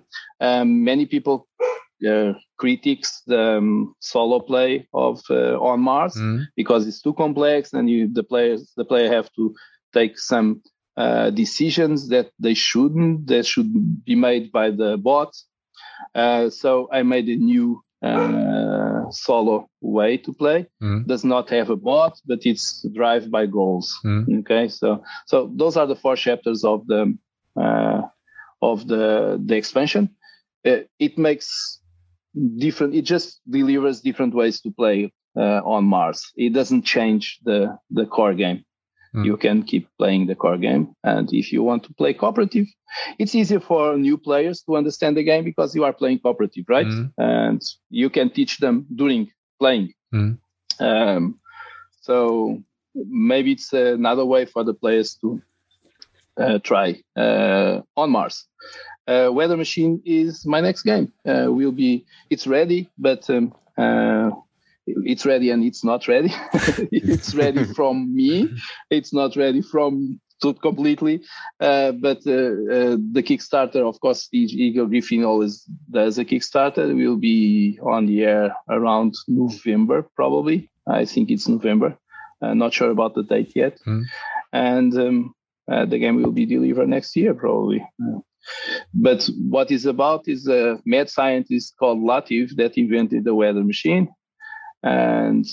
um, 0.47 0.67
many 0.83 1.05
people 1.05 1.47
uh, 2.11 2.33
critics 2.57 3.21
the 3.27 3.57
um, 3.57 3.93
solo 3.99 4.39
play 4.39 4.87
of 4.93 5.21
uh, 5.29 5.55
on 5.69 5.79
mars 5.81 6.15
Mhm. 6.15 6.39
because 6.55 6.87
it's 6.87 7.01
too 7.01 7.13
complex 7.13 7.73
and 7.73 7.89
you 7.89 8.07
the 8.19 8.23
players 8.31 8.61
the 8.77 8.85
player 8.85 9.09
have 9.17 9.29
to 9.37 9.43
take 9.93 10.17
some 10.17 10.61
uh, 10.97 11.29
decisions 11.31 12.09
that 12.09 12.27
they 12.45 12.53
shouldn't 12.67 13.27
that 13.27 13.45
should 13.45 13.69
be 14.05 14.15
made 14.15 14.51
by 14.51 14.67
the 14.71 14.97
bot 14.97 15.31
uh, 16.15 16.49
so 16.49 16.87
i 16.91 17.01
made 17.03 17.27
a 17.29 17.35
new 17.35 17.81
uh, 18.01 19.09
solo 19.11 19.69
way 19.81 20.17
to 20.17 20.33
play. 20.33 20.67
Mm. 20.81 21.05
Does 21.05 21.23
not 21.23 21.49
have 21.49 21.69
a 21.69 21.75
bot, 21.75 22.19
but 22.25 22.39
it's 22.45 22.85
drive 22.93 23.29
by 23.29 23.45
goals. 23.45 23.97
Mm. 24.03 24.39
Okay, 24.39 24.67
so 24.69 25.03
so 25.27 25.51
those 25.55 25.77
are 25.77 25.87
the 25.87 25.95
four 25.95 26.15
chapters 26.15 26.63
of 26.63 26.85
the 26.87 27.17
uh, 27.55 28.01
of 28.61 28.87
the 28.87 29.41
the 29.43 29.55
expansion. 29.55 30.09
Uh, 30.65 30.81
it 30.99 31.17
makes 31.17 31.79
different. 32.57 32.95
It 32.95 33.03
just 33.03 33.41
delivers 33.49 34.01
different 34.01 34.33
ways 34.33 34.61
to 34.61 34.71
play 34.71 35.11
uh, 35.35 35.61
on 35.63 35.85
Mars. 35.85 36.31
It 36.35 36.53
doesn't 36.53 36.83
change 36.83 37.39
the 37.43 37.77
the 37.89 38.05
core 38.05 38.33
game. 38.33 38.63
Mm. 39.15 39.25
You 39.25 39.37
can 39.37 39.63
keep 39.63 39.89
playing 39.97 40.27
the 40.27 40.35
core 40.35 40.57
game, 40.57 40.95
and 41.03 41.31
if 41.33 41.51
you 41.51 41.63
want 41.63 41.83
to 41.83 41.93
play 41.93 42.13
cooperative, 42.13 42.67
it's 43.19 43.35
easier 43.35 43.59
for 43.59 43.97
new 43.97 44.17
players 44.17 44.61
to 44.63 44.77
understand 44.77 45.17
the 45.17 45.23
game 45.23 45.43
because 45.43 45.75
you 45.75 45.83
are 45.83 45.93
playing 45.93 46.19
cooperative, 46.19 46.65
right? 46.69 46.87
Mm. 46.87 47.11
And 47.17 47.61
you 47.89 48.09
can 48.09 48.29
teach 48.29 48.59
them 48.59 48.85
during 48.95 49.29
playing. 49.59 49.93
Mm. 50.13 50.37
Um, 50.79 51.39
so 52.01 52.63
maybe 52.95 53.51
it's 53.53 53.73
another 53.73 54.25
way 54.25 54.45
for 54.45 54.63
the 54.63 54.73
players 54.73 55.15
to 55.15 55.41
uh, 56.37 56.59
try 56.59 57.01
uh, 57.15 57.81
on 57.97 58.11
Mars. 58.11 58.47
Uh, 59.07 59.29
Weather 59.31 59.57
Machine 59.57 60.01
is 60.05 60.45
my 60.45 60.61
next 60.61 60.83
game. 60.83 61.11
Uh, 61.27 61.47
will 61.49 61.71
be 61.71 62.05
it's 62.29 62.47
ready, 62.47 62.89
but 62.97 63.29
um, 63.29 63.53
uh, 63.77 64.31
it's 65.05 65.25
ready 65.25 65.49
and 65.51 65.63
it's 65.63 65.83
not 65.83 66.07
ready. 66.07 66.33
it's 66.91 67.33
ready 67.33 67.63
from 67.75 68.13
me. 68.13 68.49
It's 68.89 69.13
not 69.13 69.35
ready 69.35 69.61
from 69.61 70.19
to 70.41 70.53
completely. 70.53 71.23
Uh, 71.59 71.91
but 71.93 72.17
uh, 72.27 72.31
uh, 72.31 72.97
the 73.11 73.23
Kickstarter, 73.23 73.87
of 73.87 73.99
course, 73.99 74.27
each 74.31 74.53
Eagle-Gryphon 74.53 75.23
always 75.23 75.63
does 75.89 76.17
a 76.17 76.25
Kickstarter. 76.25 76.89
It 76.89 76.93
will 76.93 77.17
be 77.17 77.79
on 77.81 78.07
the 78.07 78.23
air 78.23 78.55
around 78.69 79.15
November, 79.27 80.07
probably. 80.15 80.69
I 80.87 81.05
think 81.05 81.29
it's 81.29 81.47
November. 81.47 81.97
Uh, 82.41 82.53
not 82.55 82.73
sure 82.73 82.89
about 82.89 83.13
the 83.13 83.23
date 83.23 83.53
yet. 83.55 83.77
Mm. 83.85 84.03
And 84.51 84.97
um, 84.97 85.35
uh, 85.71 85.85
the 85.85 85.99
game 85.99 86.21
will 86.21 86.31
be 86.31 86.45
delivered 86.45 86.89
next 86.89 87.15
year, 87.15 87.33
probably. 87.33 87.85
But 88.93 89.29
what 89.37 89.71
is 89.71 89.85
about 89.85 90.27
is 90.27 90.47
a 90.47 90.79
mad 90.85 91.09
scientist 91.09 91.75
called 91.77 91.99
Latif 91.99 92.55
that 92.55 92.77
invented 92.77 93.23
the 93.23 93.35
weather 93.35 93.63
machine. 93.63 94.09
And 94.83 95.45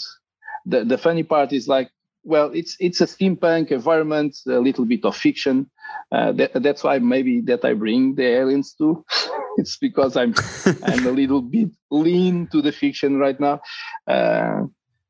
the, 0.67 0.85
the 0.85 0.99
funny 0.99 1.23
part 1.23 1.53
is 1.53 1.69
like, 1.69 1.91
well, 2.25 2.51
it's 2.53 2.77
it's 2.79 3.01
a 3.01 3.07
steampunk 3.07 3.71
environment, 3.71 4.37
a 4.47 4.59
little 4.59 4.85
bit 4.85 5.05
of 5.05 5.17
fiction. 5.17 5.71
Uh, 6.13 6.33
that, 6.33 6.63
that's 6.63 6.85
why 6.85 6.99
maybe 6.99 7.41
that 7.43 7.65
I 7.65 7.73
bring 7.73 8.15
the 8.17 8.27
aliens 8.27 8.75
too. 8.75 9.05
it's 9.57 9.79
because 9.79 10.17
I'm 10.17 10.35
I'm 10.85 11.07
a 11.07 11.11
little 11.11 11.41
bit 11.41 11.71
lean 11.91 12.49
to 12.49 12.61
the 12.61 12.73
fiction 12.73 13.19
right 13.19 13.39
now. 13.41 13.61
Uh, 14.07 14.65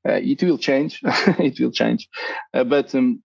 uh, 0.08 0.20
it 0.22 0.42
will 0.42 0.58
change. 0.58 1.00
it 1.04 1.58
will 1.58 1.72
change. 1.72 2.08
Uh, 2.54 2.64
but 2.64 2.94
um, 2.94 3.22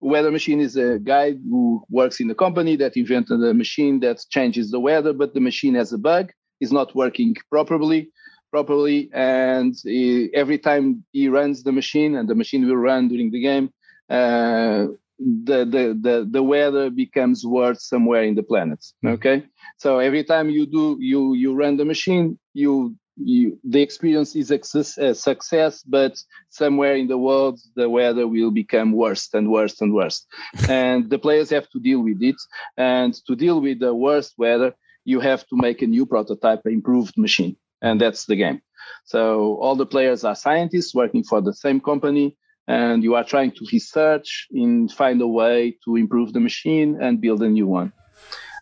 Weather 0.00 0.30
Machine 0.30 0.60
is 0.60 0.76
a 0.76 0.98
guy 0.98 1.32
who 1.32 1.84
works 1.90 2.20
in 2.20 2.30
a 2.30 2.34
company 2.34 2.76
that 2.76 2.96
invented 2.96 3.42
a 3.42 3.54
machine 3.54 4.00
that 4.00 4.24
changes 4.30 4.70
the 4.70 4.80
weather, 4.80 5.12
but 5.12 5.34
the 5.34 5.40
machine 5.40 5.74
has 5.74 5.92
a 5.92 5.98
bug, 5.98 6.32
is 6.60 6.72
not 6.72 6.94
working 6.94 7.34
properly 7.50 8.10
properly 8.50 9.10
and 9.12 9.74
he, 9.82 10.30
every 10.34 10.58
time 10.58 11.04
he 11.12 11.28
runs 11.28 11.62
the 11.62 11.72
machine 11.72 12.16
and 12.16 12.28
the 12.28 12.34
machine 12.34 12.66
will 12.66 12.76
run 12.76 13.08
during 13.08 13.30
the 13.30 13.40
game 13.40 13.70
uh, 14.10 14.86
the, 15.18 15.64
the 15.64 15.98
the 16.00 16.28
the 16.30 16.42
weather 16.42 16.90
becomes 16.90 17.44
worse 17.44 17.88
somewhere 17.88 18.22
in 18.22 18.34
the 18.34 18.42
planet 18.42 18.84
okay? 19.04 19.44
So 19.78 19.98
every 19.98 20.24
time 20.24 20.50
you 20.50 20.66
do 20.66 20.96
you 21.00 21.34
you 21.34 21.54
run 21.54 21.76
the 21.76 21.84
machine 21.84 22.38
you 22.52 22.96
you 23.16 23.58
the 23.64 23.80
experience 23.80 24.36
is 24.36 24.50
a 24.50 25.14
success, 25.14 25.82
but 25.82 26.22
somewhere 26.50 26.96
in 26.96 27.08
the 27.08 27.18
world 27.18 27.60
the 27.74 27.88
weather 27.88 28.26
will 28.26 28.50
become 28.50 28.92
worse 28.92 29.28
and 29.32 29.50
worse 29.50 29.80
and 29.80 29.92
worse. 29.94 30.26
And 30.68 31.08
the 31.08 31.18
players 31.18 31.50
have 31.50 31.68
to 31.70 31.80
deal 31.80 32.00
with 32.00 32.22
it 32.22 32.36
and 32.76 33.14
to 33.26 33.34
deal 33.34 33.60
with 33.60 33.80
the 33.80 33.94
worst 33.94 34.34
weather 34.36 34.74
you 35.04 35.20
have 35.20 35.46
to 35.46 35.56
make 35.56 35.82
a 35.82 35.86
new 35.86 36.04
prototype 36.04 36.60
improved 36.66 37.16
machine 37.16 37.56
and 37.86 38.00
that's 38.00 38.26
the 38.26 38.36
game. 38.36 38.60
So 39.04 39.56
all 39.62 39.76
the 39.76 39.86
players 39.94 40.24
are 40.24 40.34
scientists 40.34 40.94
working 40.94 41.24
for 41.24 41.40
the 41.40 41.54
same 41.64 41.80
company, 41.80 42.36
and 42.66 43.02
you 43.04 43.14
are 43.14 43.24
trying 43.24 43.52
to 43.52 43.66
research 43.72 44.48
and 44.52 44.90
find 44.92 45.20
a 45.22 45.26
way 45.40 45.76
to 45.84 45.96
improve 45.96 46.32
the 46.32 46.40
machine 46.40 46.90
and 47.00 47.20
build 47.20 47.42
a 47.42 47.48
new 47.48 47.66
one. 47.80 47.92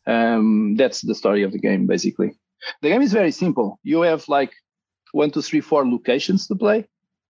Um, 0.06 0.76
that's 0.76 1.00
the 1.00 1.14
story 1.14 1.42
of 1.44 1.52
the 1.52 1.58
game, 1.58 1.86
basically. 1.86 2.30
The 2.82 2.88
game 2.90 3.02
is 3.02 3.12
very 3.12 3.30
simple. 3.32 3.78
You 3.82 4.02
have 4.02 4.28
like 4.28 4.52
one, 5.12 5.30
two, 5.30 5.42
three, 5.42 5.60
four 5.62 5.82
locations 5.86 6.46
to 6.48 6.54
play, 6.54 6.88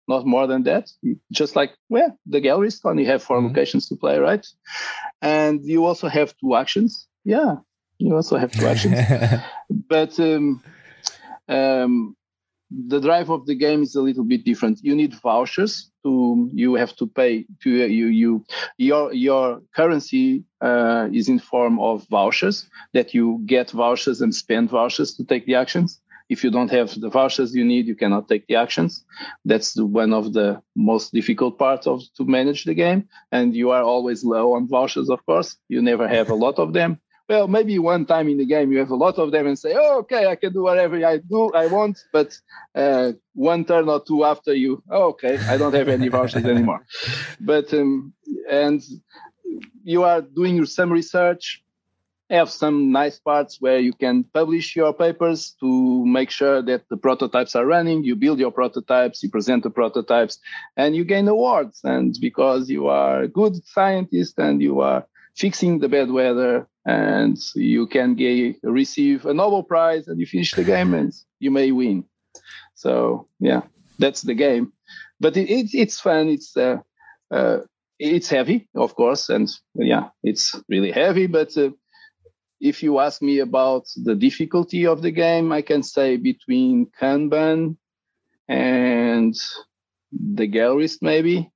not 0.08 0.26
more 0.26 0.48
than 0.48 0.64
that. 0.64 0.86
Just 1.32 1.56
like 1.56 1.72
well, 1.90 2.18
the 2.26 2.42
Gallerist 2.42 2.82
only 2.86 3.06
have 3.06 3.22
4 3.24 3.38
Mhm. 3.40 3.48
locations 3.50 3.88
to 3.90 3.96
play, 3.96 4.18
right? 4.20 4.46
And 5.22 5.62
you 5.64 5.86
also 5.86 6.08
have 6.08 6.34
two 6.42 6.56
actions. 6.56 7.08
Yeah, 7.26 7.56
you 8.00 8.16
also 8.16 8.38
have 8.38 8.52
two 8.52 8.68
actions 8.68 8.98
but 9.90 10.20
um, 10.20 10.64
um, 11.48 12.16
the 12.88 13.00
drive 13.00 13.30
of 13.30 13.46
the 13.46 13.56
game 13.56 13.84
is 13.84 13.96
a 13.96 14.02
little 14.02 14.24
bit 14.24 14.44
different. 14.44 14.80
You 14.82 14.96
need 14.96 15.14
vouchers 15.14 15.92
to 16.04 16.50
you 16.54 16.76
have 16.76 16.96
to 16.98 17.08
pay 17.08 17.46
to 17.62 17.70
you 17.70 18.08
you 18.08 18.46
your 18.78 19.14
your 19.14 19.62
currency 19.76 20.44
uh, 20.62 21.08
is 21.14 21.30
in 21.30 21.40
form 21.40 21.80
of 21.80 22.08
vouchers 22.10 22.68
that 22.94 23.14
you 23.14 23.42
get 23.46 23.72
vouchers 23.72 24.22
and 24.22 24.34
spend 24.34 24.70
vouchers 24.70 25.16
to 25.16 25.24
take 25.24 25.46
the 25.46 25.56
actions. 25.56 26.00
If 26.30 26.44
you 26.44 26.50
don't 26.50 26.72
have 26.72 27.00
the 27.00 27.10
vouchers 27.10 27.54
you 27.54 27.66
need, 27.66 27.86
you 27.86 27.96
cannot 27.96 28.28
take 28.28 28.48
the 28.48 28.56
actions. 28.56 29.04
That's 29.46 29.74
the, 29.74 29.86
one 29.86 30.14
of 30.14 30.34
the 30.34 30.62
most 30.76 31.14
difficult 31.14 31.60
parts 31.60 31.86
of 31.86 32.02
to 32.18 32.24
manage 32.26 32.64
the 32.64 32.74
game. 32.74 33.10
And 33.32 33.54
you 33.54 33.72
are 33.72 33.84
always 33.84 34.24
low 34.24 34.54
on 34.54 34.68
vouchers, 34.68 35.10
of 35.10 35.24
course. 35.26 35.58
You 35.68 35.82
never 35.82 36.08
have 36.08 36.30
a 36.30 36.36
lot 36.36 36.60
of 36.60 36.72
them 36.74 37.00
well, 37.30 37.48
maybe 37.48 37.80
one 37.80 38.06
time 38.06 38.28
in 38.28 38.38
the 38.38 38.46
game 38.46 38.72
you 38.72 38.80
have 38.80 38.90
a 38.90 38.96
lot 38.96 39.18
of 39.18 39.32
them 39.32 39.48
and 39.48 39.58
say, 39.58 39.74
oh, 39.76 40.00
okay, 40.00 40.28
I 40.28 40.36
can 40.36 40.52
do 40.52 40.64
whatever 40.64 41.04
I 41.06 41.18
do, 41.18 41.52
I 41.54 41.68
want. 41.68 42.04
But 42.12 42.38
uh, 42.76 43.14
one 43.34 43.66
turn 43.66 43.88
or 43.88 44.04
two 44.04 44.26
after 44.26 44.54
you, 44.54 44.84
oh, 44.90 45.10
okay, 45.10 45.38
I 45.38 45.58
don't 45.58 45.74
have 45.74 45.88
any 45.88 46.10
vouchers 46.10 46.46
anymore. 46.46 46.86
But 47.40 47.74
um, 47.74 48.14
and 48.50 48.82
you 49.84 50.04
are 50.04 50.22
doing 50.22 50.66
some 50.66 50.92
research, 50.92 51.64
have 52.30 52.50
some 52.50 52.92
nice 52.92 53.20
parts 53.20 53.58
where 53.60 53.80
you 53.80 53.94
can 53.94 54.24
publish 54.24 54.76
your 54.76 54.94
papers 54.94 55.56
to 55.60 56.06
make 56.06 56.30
sure 56.30 56.62
that 56.62 56.84
the 56.90 56.98
prototypes 56.98 57.56
are 57.56 57.66
running. 57.66 58.04
You 58.04 58.16
build 58.16 58.40
your 58.40 58.52
prototypes, 58.52 59.24
you 59.24 59.30
present 59.30 59.64
the 59.64 59.70
prototypes, 59.70 60.40
and 60.76 60.96
you 60.96 61.06
gain 61.06 61.28
awards. 61.28 61.82
And 61.84 62.16
because 62.20 62.70
you 62.70 62.88
are 62.88 63.24
a 63.24 63.28
good 63.28 63.64
scientist 63.66 64.40
and 64.40 64.62
you 64.62 64.82
are 64.82 65.06
fixing 65.36 65.80
the 65.80 65.90
bad 65.90 66.12
weather 66.12 66.68
and 66.86 67.38
you 67.56 67.88
can 67.88 68.16
get, 68.16 68.58
receive 68.64 69.26
a 69.26 69.34
Nobel 69.34 69.64
Prize 69.64 70.08
and 70.08 70.20
you 70.20 70.26
finish 70.26 70.54
the 70.54 70.64
game 70.64 70.94
and 71.00 71.14
you 71.40 71.52
may 71.52 71.72
win. 71.72 72.06
So 72.76 73.28
yeah, 73.40 73.62
that's 74.00 74.22
the 74.22 74.34
game. 74.34 74.74
But 75.20 75.38
it, 75.38 75.50
it, 75.50 75.70
it's 75.74 76.00
fun. 76.00 76.28
It's 76.28 76.56
uh, 76.58 76.78
uh, 77.32 77.60
it's 78.00 78.30
heavy, 78.30 78.68
of 78.76 78.96
course, 78.96 79.30
and 79.30 79.50
yeah, 79.76 80.10
it's 80.24 80.60
really 80.68 80.92
heavy. 80.92 81.28
But 81.28 81.56
uh, 81.58 81.70
if 82.60 82.84
you 82.84 83.00
ask 83.00 83.22
me 83.22 83.40
about 83.40 83.86
the 83.96 84.16
difficulty 84.16 84.86
of 84.86 85.02
the 85.02 85.12
game, 85.12 85.52
I 85.52 85.62
can 85.62 85.84
say 85.84 86.18
between 86.18 86.88
Kanban 87.00 87.78
and 88.50 89.36
the 90.12 90.48
gallerist, 90.48 90.98
maybe 91.02 91.53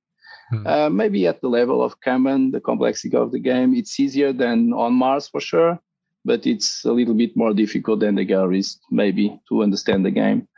Hmm. 0.50 0.66
uh, 0.66 0.88
maybe 0.88 1.26
at 1.26 1.40
the 1.40 1.48
level 1.48 1.82
of 1.82 2.00
Kanban, 2.00 2.52
the 2.52 2.60
complexity 2.60 3.16
of 3.16 3.32
the 3.32 3.38
game, 3.38 3.74
it's 3.74 4.00
easier 4.00 4.32
than 4.32 4.72
on 4.72 4.94
Mars 4.94 5.28
for 5.28 5.40
sure, 5.40 5.78
but 6.24 6.46
it's 6.46 6.84
a 6.84 6.92
little 6.92 7.14
bit 7.14 7.36
more 7.36 7.52
difficult 7.52 8.00
than 8.00 8.14
the 8.14 8.24
gallerist, 8.26 8.78
maybe, 8.90 9.38
to 9.48 9.62
understand 9.62 10.04
the 10.06 10.10
game. 10.10 10.48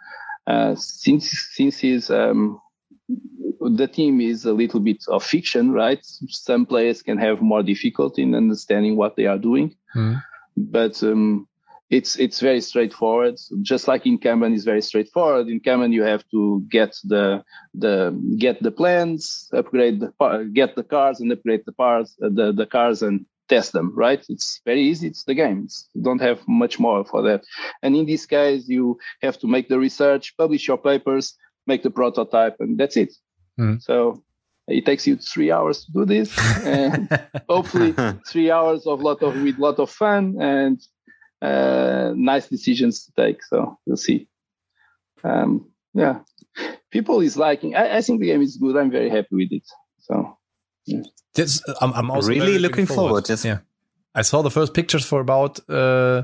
Uh, 0.47 0.74
since 0.76 1.30
since 1.55 1.82
is 1.84 2.11
um, 2.11 2.61
the 3.61 3.86
team 3.86 4.20
is 4.20 4.45
a 4.45 4.53
little 4.53 4.80
bit 4.80 5.05
of 5.09 5.22
fiction, 5.24 5.72
right? 5.72 6.01
Some 6.28 6.66
players 6.66 7.03
can 7.03 7.18
have 7.18 7.43
more 7.43 7.62
difficulty 7.62 8.22
in 8.22 8.34
understanding 8.34 8.97
what 8.97 9.16
they 9.16 9.26
are 9.26 9.38
doing, 9.38 9.74
Mhm. 9.97 10.22
but 10.57 11.03
um, 11.03 11.47
it's 11.91 12.16
it's 12.16 12.41
very 12.41 12.61
straightforward. 12.61 13.36
Just 13.62 13.88
like 13.88 14.07
in 14.07 14.18
Kanban 14.18 14.55
is 14.55 14.64
very 14.64 14.80
straightforward. 14.80 15.49
In 15.49 15.61
Kanban 15.61 15.93
you 15.93 16.05
have 16.05 16.24
to 16.30 16.64
get 16.70 16.97
the 17.05 17.45
the 17.74 18.16
get 18.38 18.62
the 18.62 18.70
plans, 18.70 19.49
upgrade 19.53 20.01
the 20.01 20.51
get 20.55 20.76
the 20.76 20.84
cars 20.84 21.20
and 21.20 21.32
upgrade 21.32 21.64
the 21.66 21.72
parts 21.72 22.16
uh, 22.22 22.28
the 22.32 22.53
the 22.53 22.66
cars 22.66 23.03
and 23.03 23.26
test 23.49 23.72
them. 23.72 23.93
Right? 23.97 24.24
It's 24.28 24.61
very 24.64 24.82
easy. 24.82 25.09
It's 25.09 25.24
the 25.24 25.34
game. 25.34 25.62
It's, 25.64 25.88
you 25.93 26.03
don't 26.03 26.22
have 26.22 26.41
much 26.47 26.78
more 26.78 27.05
for 27.05 27.22
that. 27.22 27.43
And 27.82 27.97
in 27.97 28.07
this 28.07 28.24
case, 28.24 28.68
you 28.68 28.99
have 29.22 29.38
to 29.41 29.49
make 29.49 29.68
the 29.68 29.78
research, 29.78 30.36
publish 30.36 30.68
your 30.68 30.78
papers, 30.78 31.34
make 31.66 31.82
the 31.82 31.91
prototype, 31.91 32.57
and 32.61 32.78
that's 32.78 32.97
it. 32.97 33.12
Hmm. 33.59 33.78
So 33.80 34.22
it 34.68 34.86
takes 34.86 35.09
you 35.09 35.16
three 35.16 35.51
hours 35.51 35.84
to 35.86 35.93
do 35.93 36.05
this, 36.05 36.30
and 36.64 37.09
hopefully 37.49 37.95
three 38.28 38.53
hours 38.53 38.86
of 38.86 39.01
lot 39.01 39.22
of 39.22 39.43
with 39.43 39.59
lot 39.59 39.80
of 39.80 39.91
fun 39.91 40.36
and 40.41 40.80
uh, 41.43 42.12
nice 42.16 42.49
decisions 42.49 43.05
to 43.07 43.12
take. 43.12 43.43
So 43.45 43.78
we'll 43.86 43.97
see. 43.97 44.28
um, 45.24 45.70
yeah, 45.95 46.20
people 46.91 47.20
is 47.20 47.36
liking. 47.36 47.74
I, 47.74 47.99
I, 47.99 48.01
think 48.03 48.20
the 48.20 48.26
game 48.26 48.43
is 48.43 48.57
good. 48.57 48.76
I'm 48.76 48.91
very 48.91 49.11
happy 49.11 49.28
with 49.32 49.53
it. 49.53 49.66
So, 50.01 50.36
yeah. 50.86 51.03
This, 51.34 51.62
I'm, 51.80 51.93
I'm 51.93 52.11
also 52.11 52.28
really 52.28 52.59
looking 52.59 52.86
forward. 52.86 53.09
forward. 53.09 53.28
Yes. 53.28 53.45
Yeah, 53.45 53.59
I 54.14 54.22
saw 54.22 54.43
the 54.43 54.51
first 54.51 54.74
pictures 54.74 55.05
for 55.05 55.20
about. 55.20 55.61
Uh, 55.68 56.22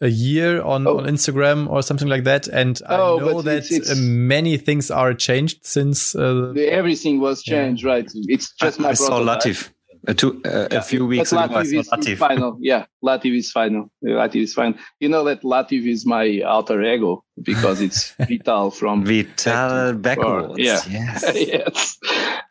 a 0.00 0.06
year 0.06 0.62
on, 0.62 0.86
oh. 0.86 0.98
on 0.98 1.06
Instagram 1.06 1.68
or 1.68 1.82
something 1.82 2.06
like 2.06 2.22
that. 2.24 2.46
And 2.46 2.80
oh, 2.88 3.18
I 3.18 3.20
know 3.20 3.42
that 3.42 3.56
it's, 3.56 3.72
it's, 3.72 3.98
many 3.98 4.56
things 4.56 4.92
are 4.92 5.12
changed 5.12 5.66
since 5.66 6.14
uh, 6.14 6.52
everything 6.56 7.20
was 7.20 7.42
changed, 7.42 7.82
yeah. 7.84 7.90
right? 7.90 8.10
It's 8.14 8.52
just 8.54 8.78
I, 8.78 8.82
my 8.82 8.88
I 8.90 8.94
saw 8.94 9.20
Latif. 9.20 9.70
Uh, 10.06 10.14
two, 10.14 10.40
uh, 10.44 10.68
yeah. 10.70 10.78
a 10.78 10.82
few 10.82 11.06
weeks 11.06 11.32
but 11.32 11.46
ago, 11.46 11.54
Latif 11.54 11.80
is, 11.80 11.88
Latif. 11.88 12.08
is 12.12 12.18
final. 12.18 12.58
Yeah, 12.60 12.86
Latif 13.04 13.36
is 13.36 13.50
final. 13.50 13.90
Latif 14.04 14.42
is 14.42 14.54
final. 14.54 14.78
You 15.00 15.08
know 15.08 15.24
that 15.24 15.42
Latif 15.42 15.86
is 15.86 16.06
my 16.06 16.40
alter 16.40 16.82
ego 16.82 17.24
because 17.42 17.80
it's 17.80 18.12
Vital 18.18 18.70
from 18.70 19.04
Vital 19.04 19.94
backwards. 19.94 20.58
Yeah, 20.58 20.80
yes. 20.88 21.24
yes. 21.34 21.98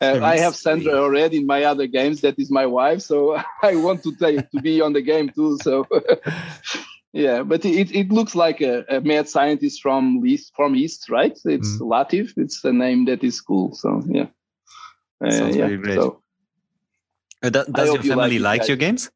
Uh, 0.01 0.19
I 0.23 0.37
have 0.37 0.55
Sandra 0.55 0.93
already 0.93 1.37
in 1.37 1.45
my 1.45 1.63
other 1.63 1.87
games. 1.87 2.21
That 2.21 2.37
is 2.37 2.51
my 2.51 2.65
wife, 2.65 3.01
so 3.01 3.41
I 3.63 3.75
want 3.75 4.03
to 4.03 4.15
take 4.15 4.49
to 4.51 4.61
be 4.61 4.81
on 4.81 4.93
the 4.93 5.01
game 5.01 5.29
too. 5.29 5.57
So. 5.61 5.87
yeah, 7.13 7.43
but 7.43 7.65
it, 7.65 7.95
it 7.95 8.09
looks 8.09 8.35
like 8.35 8.61
a, 8.61 8.83
a 8.89 9.01
mad 9.01 9.29
scientist 9.29 9.81
from 9.81 10.25
east, 10.25 10.53
from 10.55 10.75
east, 10.75 11.09
right? 11.09 11.37
It's 11.45 11.77
mm. 11.77 11.79
Latif. 11.79 12.33
It's 12.37 12.63
a 12.63 12.73
name 12.73 13.05
that 13.05 13.23
is 13.23 13.41
cool. 13.41 13.73
So 13.73 14.03
yeah, 14.07 14.27
uh, 15.23 15.31
sounds 15.31 15.55
yeah, 15.55 15.65
very 15.65 15.77
great. 15.77 15.95
So, 15.95 16.21
uh, 17.43 17.49
does 17.49 17.93
your 17.93 18.03
family 18.03 18.35
you 18.35 18.39
like, 18.39 18.61
like 18.61 18.67
your 18.67 18.77
games? 18.77 19.09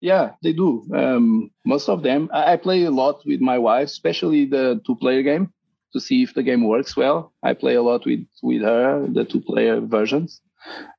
Yeah, 0.00 0.32
they 0.42 0.52
do. 0.52 0.86
Um, 0.94 1.50
most 1.64 1.88
of 1.88 2.02
them. 2.02 2.28
I, 2.32 2.52
I, 2.52 2.56
play 2.56 2.84
a 2.84 2.90
lot 2.90 3.24
with 3.24 3.40
my 3.40 3.58
wife, 3.58 3.88
especially 3.88 4.44
the 4.44 4.80
two-player 4.86 5.22
game, 5.22 5.52
to 5.92 6.00
see 6.00 6.22
if 6.22 6.34
the 6.34 6.42
game 6.42 6.64
works 6.64 6.96
well. 6.96 7.32
I 7.42 7.54
play 7.54 7.74
a 7.74 7.82
lot 7.82 8.04
with 8.04 8.26
with 8.42 8.62
her, 8.62 9.06
the 9.08 9.24
two-player 9.24 9.80
versions, 9.80 10.40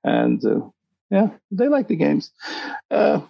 and 0.03 0.43
uh, 0.43 0.61
yeah, 1.09 1.29
they 1.51 1.67
like 1.67 1.87
the 1.87 1.95
games. 1.95 2.31
Uh, 2.89 3.21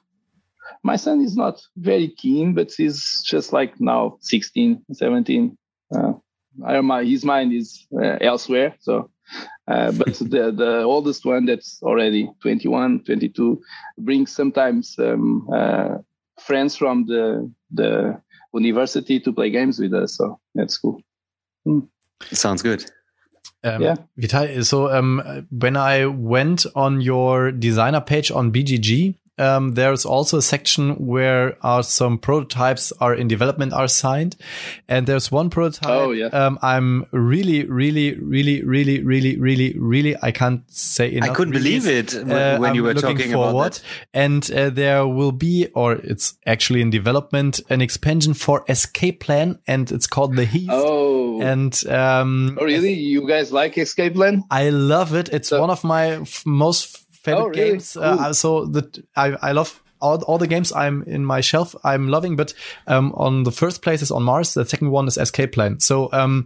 my 0.84 0.96
son 0.96 1.22
is 1.22 1.36
not 1.36 1.62
very 1.76 2.08
keen, 2.08 2.54
but 2.54 2.72
he's 2.72 3.22
just 3.26 3.52
like 3.52 3.80
now 3.80 4.18
16, 4.22 4.86
17. 4.94 5.58
Uh, 5.94 6.14
his 7.04 7.26
mind 7.26 7.54
is 7.54 7.86
uh, 7.94 8.18
elsewhere. 8.22 8.76
So 8.80 9.10
uh, 9.68 9.92
but 9.92 10.14
the, 10.20 10.54
the 10.56 10.84
oldest 10.84 11.26
one 11.26 11.46
that's 11.46 11.82
already 11.84 12.30
21, 12.42 13.04
22 13.04 13.62
brings 13.98 14.36
sometimes 14.36 14.96
um, 15.00 15.48
uh, 15.54 15.98
friends 16.40 16.76
from 16.76 17.06
the 17.06 17.52
the 17.72 18.22
university 18.54 19.20
to 19.20 19.34
play 19.34 19.50
games 19.50 19.80
with 19.80 19.94
us. 19.94 20.18
So 20.18 20.40
that's 20.56 20.78
cool. 20.78 21.02
Mm. 21.68 21.88
Sounds 22.32 22.62
good. 22.62 22.90
Um, 23.64 23.82
yeah. 23.82 23.96
Vital, 24.18 24.64
so 24.64 24.92
um, 24.92 25.48
when 25.52 25.76
I 25.76 26.06
went 26.06 26.66
on 26.76 27.02
your 27.02 27.52
designer 27.52 28.02
page 28.02 28.32
on 28.32 28.52
BGG, 28.52 29.16
um, 29.38 29.74
there's 29.74 30.06
also 30.06 30.38
a 30.38 30.42
section 30.42 30.96
where 30.96 31.58
are 31.62 31.84
some 31.84 32.18
prototypes 32.18 32.92
are 33.00 33.14
in 33.14 33.28
development 33.28 33.74
are 33.74 33.88
signed, 33.88 34.36
and 34.88 35.06
there's 35.08 35.32
one 35.32 35.50
prototype. 35.50 35.90
Oh 35.90 36.12
yeah. 36.12 36.28
Um, 36.28 36.58
I'm 36.62 37.06
really, 37.12 37.66
really, 37.66 38.16
really, 38.16 38.64
really, 38.64 39.04
really, 39.04 39.38
really, 39.38 39.76
really. 39.78 40.16
I 40.22 40.32
can't 40.32 40.64
say 40.72 41.14
enough. 41.14 41.30
I 41.30 41.34
couldn't 41.34 41.54
believe 41.54 41.88
it 41.88 42.14
when, 42.14 42.32
uh, 42.32 42.58
when 42.58 42.76
you 42.76 42.84
were 42.84 42.94
talking 42.94 43.32
forward. 43.32 43.50
about 43.50 43.74
that. 43.74 43.84
And 44.14 44.52
uh, 44.52 44.70
there 44.70 45.08
will 45.08 45.32
be, 45.32 45.68
or 45.74 45.94
it's 45.94 46.38
actually 46.46 46.82
in 46.82 46.90
development, 46.90 47.60
an 47.70 47.82
expansion 47.82 48.34
for 48.34 48.64
Escape 48.68 49.20
Plan, 49.20 49.60
and 49.68 49.92
it's 49.92 50.08
called 50.08 50.36
the 50.36 50.46
Heist. 50.46 50.68
Oh. 50.70 51.42
And 51.42 51.88
um, 51.88 52.58
oh 52.60 52.66
really? 52.66 52.94
You 52.94 53.28
guys 53.28 53.52
like 53.52 53.78
Escape 53.78 54.16
Plan? 54.16 54.44
I 54.50 54.70
love 54.70 55.14
it. 55.14 55.30
It's 55.30 55.50
so, 55.50 55.62
one 55.62 55.70
of 55.70 55.84
my 55.84 56.24
most 56.46 57.07
favorite 57.28 57.44
oh, 57.44 57.48
really? 57.50 57.72
games. 57.72 57.94
Cool. 57.94 58.04
Uh, 58.04 58.34
so 58.34 58.66
that 58.66 59.04
I, 59.16 59.36
I 59.42 59.52
love 59.52 59.82
all, 60.00 60.22
all 60.24 60.38
the 60.38 60.48
games 60.48 60.72
I'm 60.72 61.04
in 61.04 61.26
my 61.26 61.42
shelf 61.42 61.76
I'm 61.84 62.08
loving, 62.08 62.36
but 62.36 62.54
um, 62.88 63.14
on 63.16 63.44
the 63.44 63.52
first 63.52 63.82
place 63.82 64.02
is 64.02 64.12
on 64.12 64.24
Mars. 64.24 64.54
The 64.54 64.66
second 64.66 64.92
one 64.92 65.08
is 65.08 65.18
Escape 65.18 65.54
Plan. 65.54 65.80
So 65.80 66.10
um, 66.14 66.46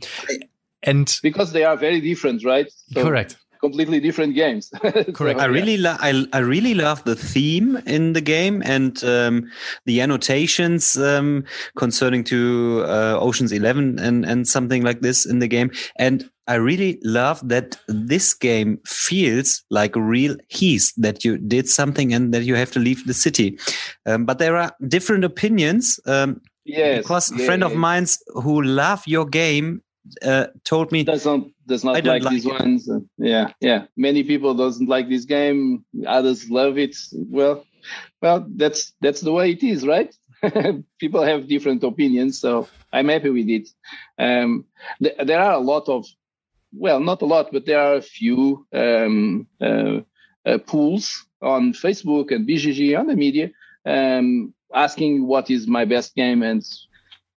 and 0.83 1.19
because 1.21 1.51
they 1.51 1.63
are 1.63 1.77
very 1.77 2.01
different, 2.01 2.43
right? 2.43 2.67
So 2.93 3.03
correct 3.03 3.37
completely 3.61 3.99
different 3.99 4.35
games. 4.35 4.71
Correct. 5.13 5.39
I 5.39 5.45
really, 5.45 5.77
lo- 5.77 5.97
I, 5.99 6.25
I 6.33 6.39
really 6.39 6.73
love 6.73 7.03
the 7.03 7.15
theme 7.15 7.77
in 7.85 8.13
the 8.13 8.21
game 8.21 8.61
and 8.65 9.01
um, 9.03 9.49
the 9.85 10.01
annotations 10.01 10.97
um, 10.97 11.45
concerning 11.77 12.23
to 12.25 12.83
uh, 12.85 13.17
Ocean's 13.19 13.51
Eleven 13.51 13.99
and 13.99 14.25
and 14.25 14.47
something 14.47 14.83
like 14.83 15.01
this 15.01 15.25
in 15.25 15.39
the 15.39 15.47
game. 15.47 15.71
And 15.97 16.29
I 16.47 16.55
really 16.55 16.99
love 17.03 17.47
that 17.47 17.77
this 17.87 18.33
game 18.33 18.79
feels 18.85 19.63
like 19.69 19.95
a 19.95 20.01
real 20.01 20.35
heist 20.51 20.93
that 20.97 21.23
you 21.23 21.37
did 21.37 21.69
something 21.69 22.13
and 22.13 22.33
that 22.33 22.43
you 22.43 22.55
have 22.55 22.71
to 22.71 22.79
leave 22.79 23.05
the 23.05 23.13
city. 23.13 23.57
Um, 24.05 24.25
but 24.25 24.39
there 24.39 24.57
are 24.57 24.75
different 24.87 25.23
opinions. 25.23 25.99
Um, 26.05 26.41
yes, 26.65 27.03
because 27.03 27.31
yeah, 27.31 27.43
a 27.43 27.45
friend 27.45 27.61
yeah. 27.61 27.67
of 27.67 27.75
mine's 27.75 28.21
who 28.33 28.61
love 28.63 29.03
your 29.05 29.25
game 29.25 29.81
uh, 30.23 30.47
told 30.63 30.91
me 30.91 31.03
doesn't 31.03 31.53
does 31.71 31.83
not 31.83 31.93
like, 31.93 32.05
like, 32.05 32.29
these 32.29 32.45
it. 32.45 32.51
ones. 32.51 32.89
Yeah, 33.17 33.51
yeah. 33.59 33.85
Many 33.95 34.23
people 34.23 34.53
doesn't 34.53 34.89
like 34.89 35.07
this 35.09 35.25
game. 35.25 35.85
Others 36.05 36.49
love 36.51 36.77
it. 36.77 36.95
Well, 37.13 37.65
well, 38.21 38.45
that's 38.55 38.93
that's 39.01 39.21
the 39.21 39.31
way 39.31 39.51
it 39.51 39.63
is, 39.63 39.87
right? 39.87 40.13
people 40.99 41.23
have 41.23 41.47
different 41.47 41.83
opinions, 41.83 42.39
so 42.39 42.67
I'm 42.91 43.09
happy 43.09 43.29
with 43.29 43.49
it. 43.49 43.69
Um, 44.17 44.65
th- 45.01 45.17
there 45.25 45.39
are 45.39 45.53
a 45.53 45.65
lot 45.73 45.87
of, 45.87 46.05
well, 46.73 46.99
not 46.99 47.21
a 47.21 47.25
lot, 47.25 47.51
but 47.51 47.65
there 47.65 47.79
are 47.79 47.95
a 47.95 48.01
few 48.01 48.65
um, 48.73 49.47
uh, 49.59 49.99
uh, 50.45 50.57
pools 50.65 51.25
on 51.41 51.73
Facebook 51.73 52.31
and 52.31 52.47
BGG 52.47 52.99
on 52.99 53.07
the 53.07 53.15
media 53.15 53.51
um, 53.85 54.53
asking 54.73 55.27
what 55.27 55.49
is 55.49 55.67
my 55.67 55.85
best 55.85 56.15
game 56.15 56.43
and 56.43 56.63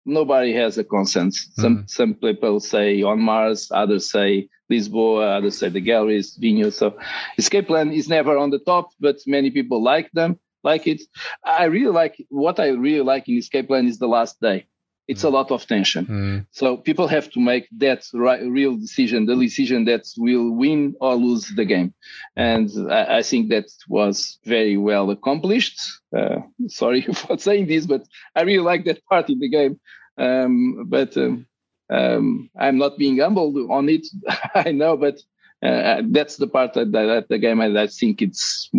nobody 0.05 0.53
has 0.55 0.79
a 0.79 0.85
consensus. 0.85 1.49
Mm. 1.59 1.63
Some 1.63 1.85
some 1.87 2.15
people 2.15 2.61
say 2.61 3.03
on 3.03 3.21
Mars, 3.21 3.71
others 3.73 4.11
say 4.11 4.49
Lisboa, 4.71 5.39
others 5.39 5.59
say 5.59 5.69
the 5.69 5.81
Gallerist, 5.81 6.41
Vinho. 6.41 6.73
So 6.73 6.97
escape 7.39 7.67
plan 7.67 7.93
is 7.93 8.09
never 8.09 8.37
on 8.37 8.51
the 8.51 8.59
top, 8.61 8.91
but 9.01 9.17
many 9.27 9.51
people 9.51 9.83
like 9.83 10.11
them, 10.13 10.39
like 10.63 10.87
it. 10.87 11.03
I 11.45 11.65
really 11.65 11.93
like 11.93 12.25
what 12.29 12.59
I 12.61 12.69
really 12.69 13.05
like 13.05 13.29
in 13.29 13.39
escape 13.39 13.69
plan 13.69 13.87
is 13.87 13.99
the 13.99 14.09
last 14.09 14.41
day 14.41 14.67
it's 15.09 15.25
a 15.25 15.29
lot 15.29 15.51
of 15.51 15.67
tension. 15.67 16.07
Mm. 16.07 16.47
So 16.53 16.77
people 16.77 17.09
have 17.09 17.31
to 17.33 17.41
make 17.41 17.69
that 17.79 18.05
right, 18.15 18.43
real 18.43 18.77
decision, 18.77 19.27
the 19.27 19.37
decision 19.37 19.85
that 19.87 20.07
will 20.17 20.51
win 20.53 20.95
or 21.01 21.15
lose 21.17 21.49
the 21.49 21.65
game. 21.65 21.93
And 22.37 22.71
I, 22.91 23.19
I 23.19 23.23
think 23.23 23.51
that 23.51 23.67
was 23.89 24.39
very 24.45 24.77
well 24.77 25.11
accomplished. 25.11 25.81
Uh, 26.17 26.39
sorry 26.69 27.03
for 27.15 27.39
saying 27.39 27.67
this, 27.67 27.87
but 27.87 28.07
I 28.37 28.43
really 28.43 28.65
like 28.65 28.85
that 28.85 29.05
part 29.07 29.29
in 29.29 29.39
the 29.39 29.49
game. 29.49 29.81
Um, 30.19 30.85
but 30.89 31.17
um, 31.17 31.47
um, 31.91 32.51
I'm 32.59 32.79
not 32.79 32.99
being 32.99 33.19
humbled 33.19 33.57
on 33.71 33.89
it. 33.89 34.07
I 34.55 34.73
know, 34.73 34.97
but 34.97 35.19
uh, 35.63 36.03
that's 36.07 36.37
the 36.37 36.47
part 36.47 36.75
that, 36.75 36.93
that 36.93 37.27
the 37.29 37.39
game 37.39 37.61
I, 37.61 37.83
I 37.83 37.87
think 37.87 38.23
it's 38.23 38.71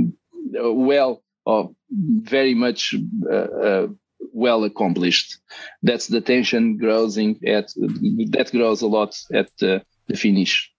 well 0.53 1.23
or 1.45 1.75
very 1.91 2.53
much 2.53 2.95
uh, 3.29 3.35
uh 3.35 3.87
well 4.31 4.63
accomplished. 4.63 5.37
That's 5.81 6.07
the 6.07 6.21
tension 6.21 6.77
growing 6.77 7.39
at 7.45 7.73
that 7.75 8.49
grows 8.51 8.81
a 8.81 8.87
lot 8.87 9.15
at 9.33 9.51
uh, 9.61 9.79
the 10.07 10.15
finish. 10.15 10.71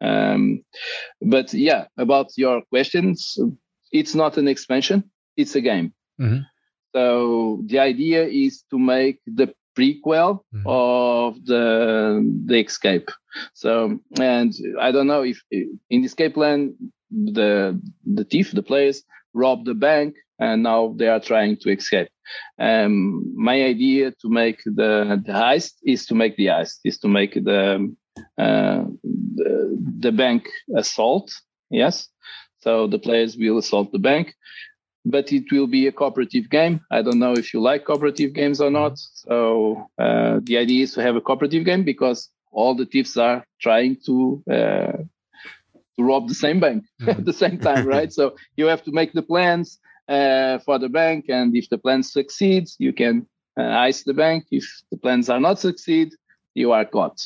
Um, 0.00 0.64
but 1.20 1.54
yeah, 1.54 1.86
about 1.96 2.36
your 2.36 2.62
questions, 2.62 3.38
it's 3.92 4.14
not 4.14 4.36
an 4.36 4.48
expansion; 4.48 5.10
it's 5.36 5.54
a 5.54 5.60
game. 5.60 5.92
Mm-hmm. 6.20 6.42
So 6.94 7.62
the 7.66 7.78
idea 7.78 8.24
is 8.26 8.64
to 8.70 8.78
make 8.78 9.20
the 9.26 9.54
prequel 9.76 10.40
mm-hmm. 10.54 10.66
of 10.66 11.44
the 11.46 12.22
the 12.46 12.60
escape. 12.60 13.10
So 13.54 13.98
and 14.18 14.52
I 14.80 14.92
don't 14.92 15.06
know 15.06 15.22
if 15.22 15.40
in 15.50 16.02
the 16.02 16.06
escape 16.06 16.34
plan 16.34 16.74
the 17.10 17.80
the 18.04 18.24
thief, 18.24 18.52
the 18.52 18.62
players 18.62 19.02
rob 19.34 19.64
the 19.64 19.74
bank 19.74 20.16
and 20.42 20.62
now 20.62 20.94
they 20.96 21.08
are 21.08 21.20
trying 21.20 21.56
to 21.58 21.70
escape. 21.70 22.08
Um, 22.58 23.32
my 23.36 23.62
idea 23.62 24.10
to 24.22 24.28
make 24.28 24.62
the, 24.64 25.22
the 25.24 25.32
heist 25.32 25.74
is 25.84 26.06
to 26.06 26.14
make 26.14 26.36
the 26.36 26.46
heist, 26.46 26.80
is 26.84 26.98
to 26.98 27.08
make 27.08 27.34
the, 27.34 27.94
uh, 28.38 28.84
the, 29.38 29.78
the 30.00 30.12
bank 30.12 30.48
assault. 30.76 31.32
Yes. 31.70 32.08
So 32.60 32.86
the 32.86 32.98
players 32.98 33.36
will 33.36 33.58
assault 33.58 33.92
the 33.92 33.98
bank, 33.98 34.34
but 35.04 35.32
it 35.32 35.44
will 35.52 35.66
be 35.66 35.86
a 35.86 35.92
cooperative 35.92 36.50
game. 36.50 36.80
I 36.90 37.02
don't 37.02 37.18
know 37.18 37.34
if 37.34 37.54
you 37.54 37.60
like 37.60 37.84
cooperative 37.84 38.32
games 38.34 38.60
or 38.60 38.70
not. 38.70 38.98
So 38.98 39.88
uh, 39.98 40.40
the 40.42 40.58
idea 40.58 40.84
is 40.84 40.94
to 40.94 41.02
have 41.02 41.16
a 41.16 41.20
cooperative 41.20 41.64
game 41.64 41.84
because 41.84 42.28
all 42.50 42.74
the 42.74 42.86
thieves 42.86 43.16
are 43.16 43.44
trying 43.60 43.96
to 44.06 44.42
uh, 44.50 44.98
to 45.96 46.02
rob 46.02 46.28
the 46.28 46.34
same 46.34 46.60
bank 46.60 46.84
at 47.06 47.24
the 47.24 47.32
same 47.32 47.58
time, 47.58 47.86
right? 47.86 48.12
so 48.18 48.36
you 48.56 48.66
have 48.66 48.82
to 48.84 48.92
make 48.92 49.12
the 49.12 49.22
plans 49.22 49.78
uh, 50.12 50.58
for 50.58 50.78
the 50.78 50.88
bank. 50.88 51.26
And 51.28 51.56
if 51.56 51.68
the 51.70 51.78
plan 51.78 52.02
succeeds, 52.02 52.76
you 52.78 52.92
can 52.92 53.26
uh, 53.58 53.62
ice 53.62 54.02
the 54.02 54.14
bank. 54.14 54.44
If 54.50 54.64
the 54.90 54.98
plans 54.98 55.30
are 55.30 55.40
not 55.40 55.58
succeed, 55.58 56.14
you 56.54 56.72
are 56.72 56.84
caught. 56.84 57.18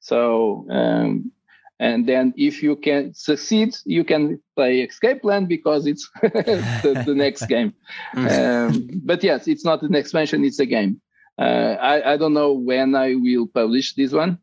So, 0.00 0.66
um, 0.70 1.32
and 1.80 2.06
then 2.06 2.34
if 2.36 2.62
you 2.62 2.76
can 2.76 3.14
succeed, 3.14 3.74
you 3.84 4.04
can 4.04 4.40
play 4.56 4.80
Escape 4.80 5.22
Plan 5.22 5.46
because 5.46 5.86
it's 5.86 6.08
the, 6.22 7.02
the, 7.06 7.14
next 7.14 7.46
game. 7.48 7.74
Um, 8.14 8.88
but 9.04 9.24
yes, 9.24 9.48
it's 9.48 9.64
not 9.64 9.82
an 9.82 9.94
expansion; 9.94 10.44
it's 10.44 10.60
a 10.60 10.66
game. 10.66 11.00
Uh, 11.36 11.76
I, 11.80 12.12
I 12.12 12.16
don't 12.16 12.34
know 12.34 12.52
when 12.52 12.94
I 12.94 13.16
will 13.16 13.48
publish 13.48 13.94
this 13.94 14.12
one 14.12 14.38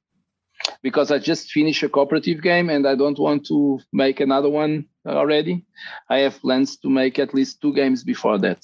because 0.81 1.11
I 1.11 1.19
just 1.19 1.51
finished 1.51 1.83
a 1.83 1.89
cooperative 1.89 2.41
game 2.41 2.69
and 2.69 2.87
I 2.87 2.95
don't 2.95 3.19
want 3.19 3.45
to 3.47 3.79
make 3.93 4.19
another 4.19 4.49
one 4.49 4.85
already. 5.05 5.65
I 6.09 6.19
have 6.19 6.39
plans 6.41 6.77
to 6.77 6.89
make 6.89 7.19
at 7.19 7.33
least 7.33 7.61
two 7.61 7.73
games 7.73 8.03
before 8.03 8.37
that. 8.39 8.63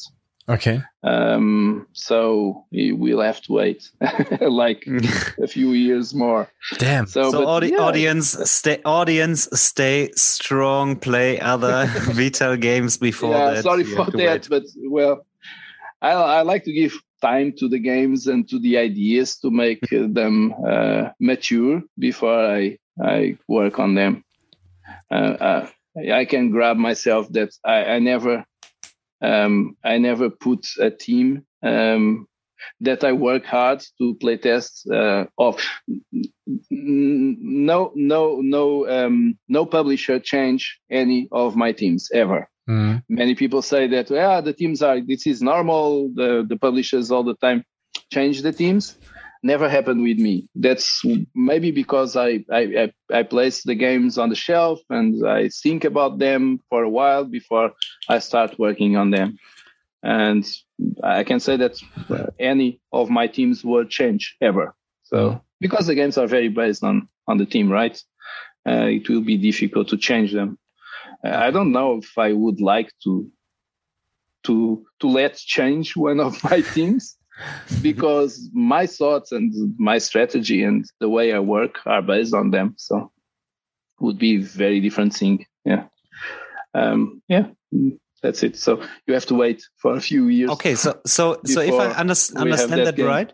Okay. 0.49 0.81
Um, 1.03 1.87
so 1.91 2.65
we'll 2.71 3.19
have 3.19 3.41
to 3.41 3.53
wait 3.53 3.89
like 4.41 4.87
a 5.41 5.47
few 5.47 5.73
years 5.73 6.13
more. 6.13 6.49
Damn. 6.77 7.05
So, 7.05 7.31
so 7.31 7.45
audi- 7.45 7.71
yeah. 7.71 7.79
audience, 7.79 8.29
stay, 8.49 8.81
audience, 8.85 9.49
stay 9.53 10.11
strong. 10.15 10.95
Play 10.95 11.39
other 11.41 11.85
Vital 12.13 12.55
games 12.55 12.97
before 12.97 13.31
yeah, 13.31 13.51
that. 13.51 13.63
Sorry 13.63 13.83
for 13.83 14.05
that, 14.05 14.15
wait. 14.15 14.47
but 14.49 14.63
well, 14.89 15.25
I, 16.01 16.11
I 16.11 16.41
like 16.43 16.63
to 16.63 16.71
give 16.71 16.93
time 17.21 17.53
to 17.57 17.67
the 17.67 17.79
games 17.79 18.27
and 18.27 18.47
to 18.49 18.59
the 18.59 18.77
ideas 18.77 19.37
to 19.39 19.51
make 19.51 19.81
them 19.89 20.53
uh, 20.67 21.09
mature 21.19 21.81
before 21.97 22.39
I 22.39 22.77
I 23.01 23.37
work 23.47 23.79
on 23.79 23.95
them. 23.95 24.23
Uh, 25.11 25.37
uh 25.39 25.69
I 25.97 26.25
can 26.25 26.51
grab 26.51 26.77
myself 26.77 27.27
that 27.31 27.49
I, 27.63 27.95
I 27.95 27.99
never 27.99 28.45
um, 29.21 29.75
I 29.83 29.97
never 29.97 30.29
put 30.29 30.67
a 30.79 30.91
team 30.91 31.43
um, 31.63 32.27
that 32.81 33.03
I 33.03 33.13
work 33.13 33.45
hard 33.45 33.83
to 33.97 34.15
play 34.15 34.37
tests 34.37 34.85
uh, 34.89 35.25
of. 35.37 35.59
No, 36.69 37.91
no, 37.95 38.41
no, 38.41 38.87
um, 38.87 39.37
no 39.47 39.65
publisher 39.65 40.19
change 40.19 40.79
any 40.89 41.27
of 41.31 41.55
my 41.55 41.71
teams 41.71 42.09
ever. 42.13 42.49
Mm. 42.67 43.03
Many 43.09 43.35
people 43.35 43.61
say 43.61 43.87
that 43.87 44.09
yeah, 44.09 44.41
the 44.41 44.53
teams 44.53 44.81
are 44.81 44.99
this 44.99 45.25
is 45.25 45.41
normal. 45.41 46.11
The 46.13 46.45
the 46.47 46.57
publishers 46.57 47.11
all 47.11 47.23
the 47.23 47.35
time 47.35 47.63
change 48.11 48.41
the 48.41 48.51
teams 48.51 48.97
never 49.43 49.69
happened 49.69 50.01
with 50.01 50.17
me. 50.17 50.47
That's 50.55 51.03
maybe 51.35 51.71
because 51.71 52.15
I, 52.15 52.43
I, 52.51 52.91
I, 53.11 53.23
place 53.23 53.63
the 53.63 53.75
games 53.75 54.17
on 54.17 54.29
the 54.29 54.35
shelf 54.35 54.79
and 54.89 55.27
I 55.27 55.49
think 55.49 55.83
about 55.83 56.19
them 56.19 56.59
for 56.69 56.83
a 56.83 56.89
while 56.89 57.23
before 57.23 57.71
I 58.09 58.19
start 58.19 58.59
working 58.59 58.97
on 58.97 59.11
them. 59.11 59.37
And 60.03 60.45
I 61.03 61.23
can 61.23 61.39
say 61.39 61.57
that 61.57 61.79
any 62.39 62.81
of 62.91 63.09
my 63.09 63.27
teams 63.27 63.63
will 63.63 63.85
change 63.85 64.35
ever. 64.41 64.75
So 65.03 65.41
because 65.59 65.87
the 65.87 65.95
games 65.95 66.17
are 66.17 66.27
very 66.27 66.49
based 66.49 66.83
on, 66.83 67.07
on 67.27 67.37
the 67.37 67.45
team, 67.45 67.71
right? 67.71 67.97
Uh, 68.67 68.87
it 68.87 69.07
will 69.09 69.21
be 69.21 69.37
difficult 69.37 69.87
to 69.89 69.97
change 69.97 70.33
them. 70.33 70.57
I 71.23 71.51
don't 71.51 71.71
know 71.71 71.97
if 71.97 72.17
I 72.17 72.33
would 72.33 72.61
like 72.61 72.91
to 73.03 73.29
to 74.43 74.85
to 74.99 75.07
let 75.07 75.35
change 75.35 75.95
one 75.95 76.19
of 76.19 76.43
my 76.43 76.61
teams 76.73 77.17
because 77.81 78.49
my 78.53 78.87
thoughts 78.87 79.31
and 79.31 79.75
my 79.77 79.97
strategy 79.97 80.63
and 80.63 80.85
the 80.99 81.09
way 81.09 81.33
I 81.33 81.39
work 81.39 81.79
are 81.85 82.01
based 82.01 82.33
on 82.33 82.51
them. 82.51 82.75
So 82.77 83.11
would 83.99 84.17
be 84.17 84.37
very 84.37 84.79
different 84.79 85.13
thing. 85.13 85.45
Yeah. 85.65 85.85
Um, 86.73 87.21
yeah. 87.27 87.47
That's 88.23 88.43
it. 88.43 88.57
So 88.57 88.81
you 89.05 89.13
have 89.13 89.25
to 89.27 89.35
wait 89.35 89.63
for 89.77 89.95
a 89.95 90.01
few 90.01 90.27
years. 90.27 90.49
Okay. 90.51 90.75
So, 90.75 90.99
so, 91.05 91.39
so 91.45 91.61
if 91.61 91.73
I 91.73 91.91
under, 91.91 92.15
understand 92.35 92.87
that, 92.87 92.95
that 92.95 93.03
right, 93.03 93.33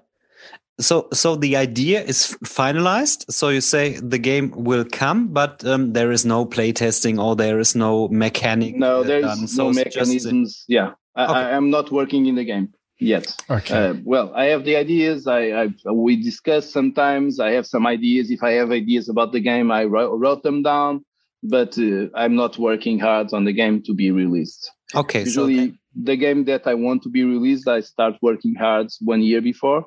so 0.80 1.08
so 1.14 1.36
the 1.36 1.56
idea 1.56 2.02
is 2.04 2.36
finalized 2.44 3.32
so 3.32 3.50
you 3.50 3.62
say 3.62 3.98
the 4.00 4.18
game 4.18 4.52
will 4.56 4.86
come 4.86 5.28
but 5.28 5.64
um, 5.66 5.94
there 5.94 6.12
is 6.12 6.26
no 6.26 6.46
playtesting 6.46 7.22
or 7.24 7.36
there 7.36 7.60
is 7.60 7.76
no 7.76 8.08
mechanic 8.10 8.76
no 8.76 9.04
there's 9.04 9.24
done, 9.24 9.48
so 9.48 9.68
no 9.68 9.74
mechanisms 9.74 10.66
yeah 10.68 10.94
I, 11.16 11.24
okay. 11.26 11.34
I, 11.34 11.50
am 11.52 11.70
not 11.70 11.92
working 11.92 12.26
in 12.26 12.36
the 12.36 12.44
game 12.44 12.74
yet. 13.00 13.36
Okay. 13.50 13.90
Uh, 13.90 13.94
well, 14.04 14.34
I 14.34 14.46
have 14.46 14.64
the 14.66 14.76
ideas. 14.76 15.28
I, 15.28 15.64
I, 15.64 15.92
we 15.92 16.16
discuss 16.16 16.72
sometimes. 16.72 17.40
I 17.40 17.52
have 17.52 17.68
some 17.68 17.86
ideas. 17.86 18.32
If 18.32 18.44
I 18.44 18.52
have 18.52 18.72
ideas 18.72 19.10
about 19.10 19.32
the 19.32 19.40
game, 19.40 19.72
I 19.72 19.86
wrote, 19.86 20.18
wrote 20.18 20.44
them 20.44 20.64
down. 20.64 21.06
But 21.44 21.78
uh, 21.78 22.08
I'm 22.16 22.36
not 22.36 22.58
working 22.58 23.00
hard 23.00 23.34
on 23.34 23.44
the 23.44 23.52
game 23.52 23.84
to 23.84 23.94
be 23.94 24.12
released. 24.12 24.72
Okay. 24.96 25.22
Usually, 25.22 25.70
so 25.70 25.76
the 26.04 26.16
game 26.16 26.46
that 26.46 26.66
I 26.66 26.74
want 26.74 27.04
to 27.04 27.10
be 27.10 27.24
released, 27.24 27.68
I 27.68 27.82
start 27.82 28.16
working 28.22 28.56
hard 28.56 28.88
one 29.02 29.22
year 29.22 29.42
before. 29.42 29.86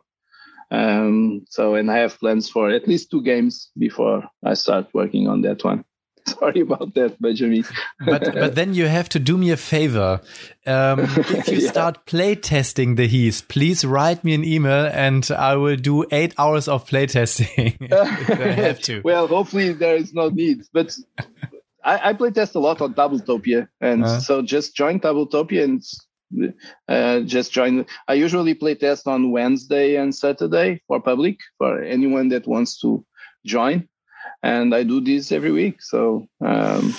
Um, 0.71 1.45
so, 1.49 1.75
and 1.75 1.91
I 1.91 1.99
have 1.99 2.19
plans 2.19 2.49
for 2.49 2.71
at 2.71 2.89
least 2.89 3.11
two 3.11 3.23
games 3.23 3.71
before 3.79 4.25
I 4.45 4.55
start 4.55 4.89
working 4.93 5.29
on 5.29 5.43
that 5.43 5.65
one. 5.65 5.85
Sorry 6.27 6.61
about 6.61 6.95
that, 6.95 7.21
Benjamin. 7.21 7.65
but 8.05 8.25
but 8.35 8.55
then 8.57 8.75
you 8.75 8.87
have 8.87 9.09
to 9.11 9.21
do 9.21 9.39
me 9.39 9.51
a 9.51 9.57
favor. 9.57 10.21
Um, 10.67 11.01
if 11.17 11.49
you 11.49 11.59
yeah. 11.59 11.71
start 11.71 12.05
playtesting 12.07 12.97
the 12.97 13.09
Heist, 13.09 13.49
please 13.49 13.85
write 13.85 14.25
me 14.25 14.35
an 14.35 14.45
email 14.45 14.87
and 14.87 15.29
I 15.31 15.55
will 15.55 15.77
do 15.77 16.05
eight 16.11 16.35
hours 16.37 16.67
of 16.67 16.89
playtesting 16.89 17.77
if 17.81 18.41
I 18.41 18.51
have 18.53 18.81
to. 18.83 19.03
well, 19.03 19.29
hopefully 19.29 19.73
there 19.73 19.97
is 19.97 20.13
no 20.13 20.29
need, 20.29 20.65
but. 20.73 20.97
I, 21.85 22.09
I 22.09 22.13
playtest 22.15 22.57
a 22.57 22.59
lot 22.59 22.81
on 22.81 22.95
Tabletopia, 22.95 23.69
and 23.81 24.03
uh. 24.03 24.19
so 24.19 24.43
just 24.43 24.75
join 24.75 24.99
Tabletopia 24.99 25.63
and 25.63 25.85
uh, 26.89 27.21
just 27.21 27.53
join. 27.53 27.87
I 28.09 28.15
usually 28.15 28.55
play 28.55 28.75
test 28.75 29.07
on 29.07 29.31
Wednesday 29.31 29.97
and 29.97 30.15
Saturday 30.15 30.83
for 30.87 31.01
public 31.01 31.39
for 31.59 31.83
anyone 31.83 32.29
that 32.31 32.47
wants 32.47 32.81
to 32.81 33.05
join 33.45 33.89
and 34.43 34.75
I 34.75 34.83
do 34.83 35.01
this 35.01 35.33
every 35.33 35.53
week. 35.53 35.83
So 35.83 36.27
um, 36.41 36.95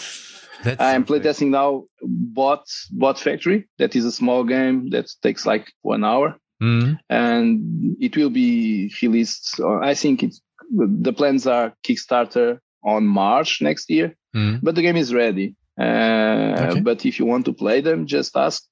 I'm 0.80 1.06
playtesting 1.06 1.50
now 1.50 1.86
Bot 2.02 2.66
Bot 2.92 3.20
Factory. 3.20 3.68
That 3.78 3.96
is 3.96 4.06
a 4.06 4.12
small 4.12 4.44
game 4.44 4.90
that 4.92 5.10
takes 5.22 5.46
like 5.46 5.72
one 5.82 6.04
hour, 6.04 6.36
mm-hmm. 6.62 6.94
and 7.10 7.96
it 8.00 8.18
will 8.18 8.30
be 8.30 8.94
released. 9.02 9.60
Uh, 9.60 9.80
I 9.80 9.94
think 9.94 10.24
it's 10.24 10.42
the 10.72 11.14
plans 11.14 11.48
are 11.48 11.74
Kickstarter 11.84 12.60
on 12.84 13.06
March 13.06 13.62
next 13.62 13.90
year, 13.90 14.16
mm-hmm. 14.36 14.58
but 14.62 14.76
the 14.76 14.82
game 14.82 14.98
is 14.98 15.14
ready. 15.14 15.56
Uh, 15.80 16.70
okay. 16.70 16.80
But 16.82 17.06
if 17.06 17.20
you 17.20 17.26
want 17.26 17.46
to 17.46 17.54
play 17.54 17.82
them, 17.82 18.08
just 18.08 18.36
ask, 18.36 18.64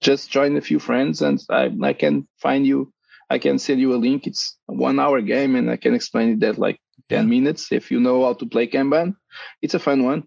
just 0.00 0.30
join 0.30 0.56
a 0.56 0.60
few 0.60 0.78
friends, 0.78 1.22
and 1.22 1.40
I, 1.50 1.70
I 1.82 1.92
can 1.92 2.26
find 2.40 2.66
you. 2.66 2.92
I 3.30 3.38
can 3.38 3.58
send 3.58 3.80
you 3.80 3.94
a 3.94 3.96
link. 3.96 4.26
It's 4.26 4.58
a 4.68 4.74
one 4.74 4.98
hour 4.98 5.20
game, 5.20 5.56
and 5.56 5.70
I 5.70 5.76
can 5.76 5.94
explain 5.94 6.30
it 6.30 6.40
that 6.40 6.58
like 6.58 6.80
10 7.08 7.28
minutes 7.28 7.72
if 7.72 7.90
you 7.90 8.00
know 8.00 8.24
how 8.24 8.34
to 8.34 8.46
play 8.46 8.66
Kanban. 8.66 9.16
It's 9.60 9.74
a 9.74 9.78
fun 9.78 10.04
one. 10.04 10.24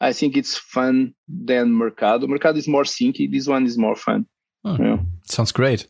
I 0.00 0.12
think 0.12 0.36
it's 0.36 0.58
fun 0.58 1.14
than 1.28 1.72
Mercado. 1.72 2.26
Mercado 2.26 2.58
is 2.58 2.66
more 2.66 2.82
sinky. 2.82 3.30
This 3.30 3.46
one 3.46 3.66
is 3.66 3.78
more 3.78 3.94
fun. 3.94 4.26
Oh, 4.64 4.76
yeah. 4.78 4.98
Sounds 5.24 5.52
great. 5.52 5.86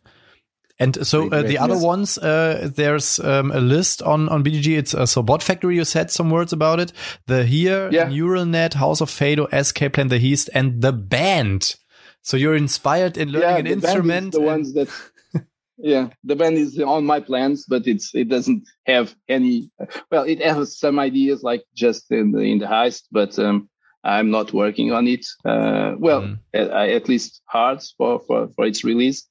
And 0.83 1.07
so 1.07 1.31
uh, 1.31 1.43
the 1.43 1.59
other 1.59 1.75
yes. 1.75 1.83
ones, 1.83 2.19
uh, 2.19 2.71
there's 2.75 3.19
um, 3.21 3.51
a 3.53 3.61
list 3.61 4.03
on 4.03 4.29
on 4.29 4.43
BGG. 4.43 4.79
It's 4.79 4.95
uh, 4.95 5.07
so 5.07 5.23
Bot 5.23 5.43
Factory. 5.43 5.77
You 5.77 5.85
said 5.85 6.11
some 6.11 6.31
words 6.31 6.53
about 6.53 6.81
it. 6.81 6.93
The 7.27 7.45
here, 7.45 7.89
yeah. 7.93 8.09
Neural 8.09 8.45
Net, 8.45 8.75
House 8.75 9.01
of 9.01 9.11
Fado, 9.11 9.53
Escape 9.53 9.93
Plan, 9.95 10.09
the 10.09 10.19
Heist, 10.19 10.49
and 10.55 10.83
the 10.83 10.93
band. 10.93 11.77
So 12.23 12.37
you're 12.37 12.57
inspired 12.57 13.17
in 13.17 13.31
learning 13.31 13.49
yeah, 13.49 13.59
an 13.59 13.67
instrument. 13.67 14.33
the 14.33 14.41
ones 14.41 14.75
that 14.75 14.89
yeah 15.77 16.09
the 16.23 16.37
band 16.37 16.57
is 16.57 16.79
on 16.79 17.05
my 17.05 17.19
plans 17.19 17.65
but 17.67 17.87
it's 17.87 18.15
it 18.15 18.29
doesn't 18.29 18.63
have 18.87 19.15
any 19.29 19.71
well 20.11 20.23
it 20.23 20.41
has 20.41 20.79
some 20.79 20.99
ideas 20.99 21.43
like 21.43 21.65
just 21.75 22.11
in 22.13 22.31
the 22.31 22.39
in 22.39 22.59
the 22.59 22.67
heist 22.67 23.05
but 23.11 23.37
um 23.39 23.69
i'm 24.05 24.31
not 24.31 24.53
working 24.53 24.93
on 24.93 25.07
it 25.07 25.25
uh 25.45 25.95
well 25.99 26.23
mm. 26.23 26.39
at, 26.55 26.69
at, 26.71 27.09
least 27.09 27.41
hard 27.47 27.81
for 27.97 28.21
for 28.27 28.49
for 28.55 28.67
its 28.67 28.85
release 28.85 29.29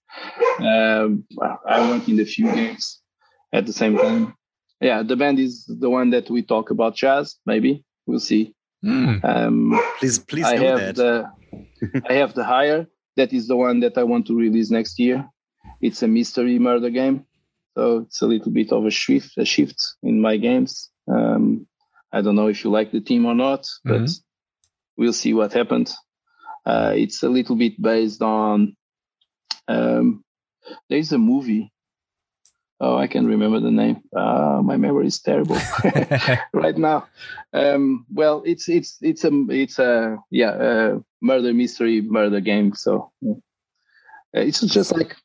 um 0.60 1.24
i 1.68 1.90
work 1.90 2.08
in 2.08 2.20
a 2.20 2.26
few 2.26 2.46
games 2.46 3.02
at 3.54 3.66
the 3.66 3.74
same 3.74 3.98
time 3.98 4.34
yeah 4.80 5.04
the 5.04 5.16
band 5.16 5.40
is 5.40 5.66
the 5.80 5.90
one 5.90 6.10
that 6.10 6.30
we 6.30 6.42
talk 6.42 6.70
about 6.70 6.96
jazz 6.96 7.36
maybe 7.46 7.84
we'll 8.06 8.20
see 8.20 8.54
mm. 8.84 9.24
um 9.26 9.80
please 10.00 10.20
please 10.20 10.46
i 10.46 10.58
have 10.58 10.80
that. 10.80 10.96
the 10.96 11.30
i 12.10 12.14
have 12.14 12.34
the 12.34 12.44
higher 12.44 12.88
that 13.18 13.34
is 13.34 13.48
the 13.48 13.56
one 13.56 13.80
that 13.82 13.98
i 13.98 14.04
want 14.04 14.26
to 14.26 14.36
release 14.36 14.72
next 14.72 15.00
year 15.00 15.28
it's 15.82 16.04
a 16.04 16.08
mystery 16.08 16.60
murder 16.60 16.90
game, 16.90 17.26
so 17.76 18.00
it's 18.00 18.22
a 18.22 18.28
little 18.28 18.52
bit 18.52 18.72
of 18.72 18.86
a 18.86 18.92
shift, 18.92 19.38
a 19.38 19.46
shift 19.46 19.82
in 20.04 20.22
my 20.22 20.38
games. 20.38 20.90
Um, 21.08 21.68
I 22.12 22.22
don't 22.22 22.36
know 22.36 22.48
if 22.48 22.64
you 22.64 22.72
like 22.72 22.92
the 22.92 23.02
team 23.02 23.26
or 23.26 23.34
not, 23.34 23.66
but 23.84 24.02
mm-hmm. 24.02 24.31
We'll 24.98 25.14
see 25.14 25.34
what 25.34 25.54
happens. 25.54 25.96
Uh, 26.66 26.94
it's 26.96 27.24
a 27.24 27.30
little 27.30 27.56
bit 27.56 27.82
based 27.82 28.22
on. 28.22 28.76
Um, 29.68 30.24
there's 30.90 31.12
a 31.12 31.18
movie. 31.18 31.72
Oh, 32.80 32.98
I 32.98 33.08
can 33.08 33.28
remember 33.28 33.60
the 33.60 33.72
name. 33.72 34.02
Uh, 34.16 34.62
my 34.64 34.76
memory 34.78 35.08
is 35.08 35.20
terrible 35.20 35.58
right 36.54 36.78
now. 36.78 37.08
Um, 37.54 38.06
well, 38.12 38.42
it's 38.46 38.68
it's 38.70 38.98
it's 39.02 39.24
a 39.24 39.32
it's 39.50 39.78
a 39.78 40.18
yeah 40.32 40.56
a 40.60 41.00
murder 41.22 41.54
mystery 41.54 42.02
murder 42.02 42.40
game. 42.40 42.74
So 42.74 43.12
uh, 43.24 43.34
it's 44.34 44.62
just 44.62 44.92
like 44.92 45.16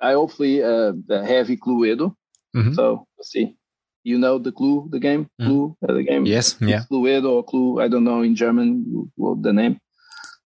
I 0.00 0.12
hopefully 0.12 0.62
uh, 0.62 0.92
have 1.08 1.48
Cluedo. 1.48 2.14
Mm-hmm. 2.54 2.74
So 2.74 3.06
we'll 3.16 3.24
see. 3.24 3.56
You 4.04 4.18
know 4.18 4.38
the 4.38 4.52
Clue, 4.52 4.88
the 4.90 4.98
game, 4.98 5.28
Mm. 5.40 5.46
Clue, 5.46 5.76
uh, 5.88 5.92
the 5.94 6.02
game. 6.02 6.26
Yes. 6.26 6.56
Yeah. 6.60 6.82
Cluedo 6.90 7.30
or 7.30 7.44
Clue, 7.44 7.80
I 7.80 7.88
don't 7.88 8.04
know 8.04 8.22
in 8.22 8.34
German 8.34 9.10
what 9.16 9.42
the 9.42 9.52
name. 9.52 9.78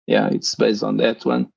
Yeah, 0.07 0.29
it's 0.33 0.55
based 0.55 0.83
on 0.83 0.97
that 0.99 1.25
one. 1.25 1.49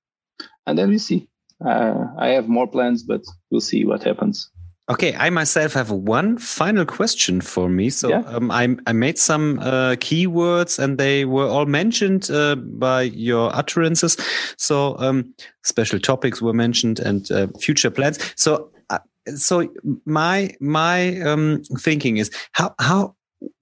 And 0.66 0.78
then 0.78 0.90
we 0.90 0.98
see. 1.00 1.28
Uh, 1.66 2.06
I 2.18 2.30
have 2.30 2.48
more 2.48 2.68
plans, 2.68 3.04
but 3.04 3.22
we'll 3.50 3.62
see 3.62 3.84
what 3.86 4.04
happens. 4.04 4.50
Okay, 4.90 5.14
I 5.16 5.30
myself 5.32 5.74
have 5.74 5.92
one 5.92 6.38
final 6.38 6.86
question 6.86 7.42
for 7.42 7.68
me. 7.68 7.90
So 7.90 8.08
Yeah. 8.10 8.22
um, 8.28 8.52
I 8.52 8.78
I 8.88 8.94
made 8.94 9.18
some 9.18 9.60
uh, 9.60 9.96
keywords 10.00 10.80
and 10.80 10.98
they 10.98 11.26
were 11.26 11.48
all 11.48 11.66
mentioned 11.66 12.30
uh, 12.32 12.56
by 12.56 13.02
your 13.02 13.54
utterances. 13.54 14.16
So 14.58 14.96
um, 15.00 15.34
special 15.64 16.00
topics 16.00 16.42
were 16.42 16.54
mentioned 16.54 17.00
and 17.00 17.30
uh, 17.32 17.48
future 17.60 17.92
plans. 17.92 18.18
So 18.38 18.72
so 19.36 19.68
my 20.06 20.56
my 20.60 21.20
um, 21.22 21.64
thinking 21.80 22.18
is 22.18 22.32
how 22.52 22.76
how 22.80 23.16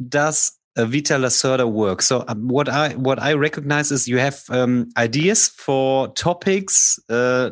does 0.08 0.58
uh, 0.78 0.86
Vital 0.86 1.22
Lacerda 1.22 1.70
work? 1.70 2.02
So 2.02 2.24
um, 2.28 2.48
what 2.48 2.70
I 2.70 2.94
what 2.94 3.22
I 3.22 3.34
recognize 3.34 3.92
is 3.92 4.08
you 4.08 4.18
have 4.18 4.44
um, 4.50 4.90
ideas 4.98 5.48
for 5.48 6.10
topics 6.10 7.00
uh, 7.10 7.52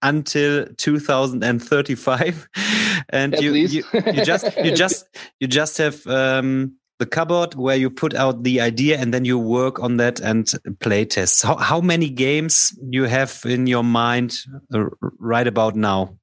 until 0.00 0.66
2035, 0.76 2.48
and 3.10 3.34
you, 3.40 3.54
you 3.54 3.84
you 3.92 4.24
just 4.24 4.56
you 4.64 4.74
just 4.74 5.06
you 5.40 5.48
just 5.48 5.78
have 5.78 6.06
um, 6.06 6.76
the 6.98 7.06
cupboard 7.06 7.54
where 7.54 7.76
you 7.76 7.90
put 7.90 8.14
out 8.14 8.44
the 8.44 8.60
idea 8.60 8.96
and 8.98 9.12
then 9.12 9.24
you 9.24 9.38
work 9.38 9.80
on 9.80 9.96
that 9.96 10.20
and 10.20 10.52
play 10.80 11.04
tests. 11.04 11.42
How 11.42 11.56
how 11.56 11.80
many 11.80 12.08
games 12.08 12.78
you 12.90 13.04
have 13.04 13.42
in 13.44 13.66
your 13.66 13.84
mind 13.84 14.36
uh, 14.72 14.84
right 15.18 15.46
about 15.46 15.74
now? 15.74 16.16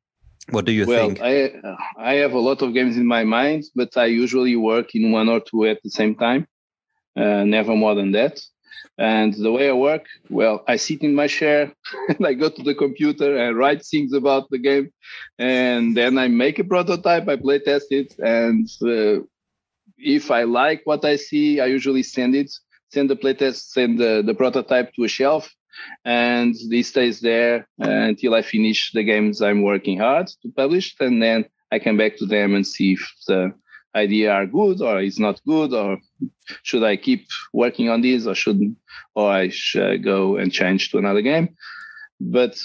What 0.51 0.65
do 0.65 0.71
you 0.71 0.85
well, 0.85 1.07
think? 1.07 1.21
I 1.21 1.53
I 1.97 2.13
have 2.15 2.34
a 2.34 2.39
lot 2.39 2.61
of 2.61 2.73
games 2.73 2.97
in 2.97 3.05
my 3.05 3.23
mind, 3.23 3.65
but 3.76 3.95
I 3.97 4.05
usually 4.05 4.55
work 4.55 4.95
in 4.95 5.11
one 5.11 5.30
or 5.30 5.39
two 5.39 5.65
at 5.65 5.81
the 5.84 5.89
same 5.89 6.15
time, 6.15 6.47
uh, 7.15 7.43
never 7.43 7.76
more 7.76 7.95
than 7.95 8.11
that. 8.13 8.41
And 8.97 9.34
the 9.34 9.51
way 9.51 9.69
I 9.69 9.73
work, 9.73 10.05
well, 10.30 10.63
I 10.67 10.76
sit 10.76 11.01
in 11.01 11.15
my 11.15 11.27
chair 11.27 11.73
and 12.09 12.26
I 12.26 12.34
go 12.34 12.49
to 12.49 12.63
the 12.63 12.76
computer 12.76 13.38
and 13.38 13.57
write 13.57 13.85
things 13.85 14.11
about 14.13 14.49
the 14.49 14.57
game, 14.57 14.91
and 15.38 15.95
then 15.95 16.17
I 16.17 16.27
make 16.27 16.59
a 16.59 16.63
prototype. 16.63 17.27
I 17.27 17.35
play 17.35 17.59
test 17.59 17.88
it, 17.91 18.15
and 18.19 18.67
uh, 18.81 19.23
if 19.97 20.31
I 20.31 20.43
like 20.43 20.81
what 20.85 21.05
I 21.05 21.15
see, 21.15 21.59
I 21.59 21.67
usually 21.67 22.03
send 22.03 22.35
it, 22.35 22.51
send 22.91 23.09
the 23.09 23.15
playtest, 23.15 23.71
send 23.71 23.99
the, 23.99 24.23
the 24.26 24.34
prototype 24.34 24.93
to 24.93 25.03
a 25.03 25.07
shelf, 25.07 25.49
and 26.06 26.56
this 26.70 26.88
stays 26.88 27.20
there 27.20 27.68
uh, 27.82 27.90
until 27.90 28.36
I 28.36 28.41
finish 28.41 28.91
the 28.91 29.04
games 29.04 29.41
I'm 29.41 29.62
working 29.64 30.00
hard 30.00 30.28
to 30.41 30.50
publish, 30.56 30.96
and 31.00 31.22
then 31.22 31.46
I 31.72 31.80
come 31.80 31.98
back 31.98 32.18
to 32.18 32.26
them 32.26 32.56
and 32.56 32.66
see 32.66 32.94
if 32.94 33.14
the 33.28 33.54
idea 33.96 34.32
are 34.32 34.46
good 34.46 34.82
or 34.82 35.02
is 35.02 35.20
not 35.20 35.41
good, 35.46 35.74
or 35.74 35.98
should 36.64 36.84
I 36.84 36.96
keep 36.98 37.26
working 37.54 37.90
on 37.90 38.02
this, 38.02 38.26
or 38.28 38.36
should 38.36 38.76
or 39.16 39.32
I 39.32 39.50
should 39.50 40.04
go 40.04 40.38
and 40.38 40.52
change 40.52 40.91
to 40.91 40.98
another 40.98 41.22
game. 41.22 41.56
But 42.20 42.58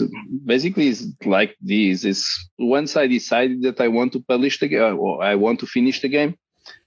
basically, 0.44 0.88
it's 0.88 1.04
like 1.24 1.56
this: 1.60 2.04
is 2.04 2.50
once 2.58 2.96
I 2.96 3.06
decided 3.06 3.62
that 3.62 3.80
I 3.80 3.88
want 3.88 4.12
to 4.14 4.20
publish 4.20 4.58
the 4.58 4.68
game 4.68 4.98
or 4.98 5.22
I 5.22 5.34
want 5.36 5.60
to 5.60 5.66
finish 5.66 6.00
the 6.00 6.08
game, 6.08 6.36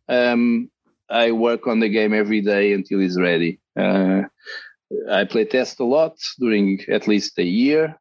um, 0.09 0.69
I 1.09 1.31
work 1.31 1.67
on 1.67 1.79
the 1.79 1.89
game 1.89 2.13
every 2.13 2.41
day 2.41 2.73
until 2.73 3.01
it's 3.01 3.19
ready. 3.19 3.59
Uh, 3.79 4.23
I 5.09 5.25
play 5.25 5.45
test 5.45 5.79
a 5.79 5.83
lot 5.83 6.17
during 6.39 6.79
at 6.89 7.07
least 7.07 7.37
a 7.39 7.43
year, 7.43 7.99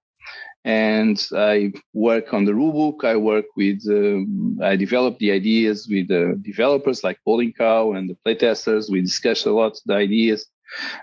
and 0.65 1.25
I 1.35 1.73
work 1.93 2.35
on 2.35 2.45
the 2.45 2.53
rulebook. 2.53 3.05
I 3.05 3.17
work 3.17 3.47
with, 3.57 3.83
um, 3.89 4.59
I 4.63 4.77
develop 4.77 5.19
the 5.19 5.33
ideas 5.33 5.89
with 5.89 6.09
the 6.09 6.39
developers 6.43 7.05
like 7.05 7.19
Paul 7.25 7.39
Incao 7.39 7.97
and 7.97 8.11
the 8.11 8.17
playtesters. 8.27 8.91
We 8.91 9.01
discuss 9.01 9.47
a 9.47 9.53
lot 9.53 9.79
the 9.87 9.95
ideas. 9.95 10.47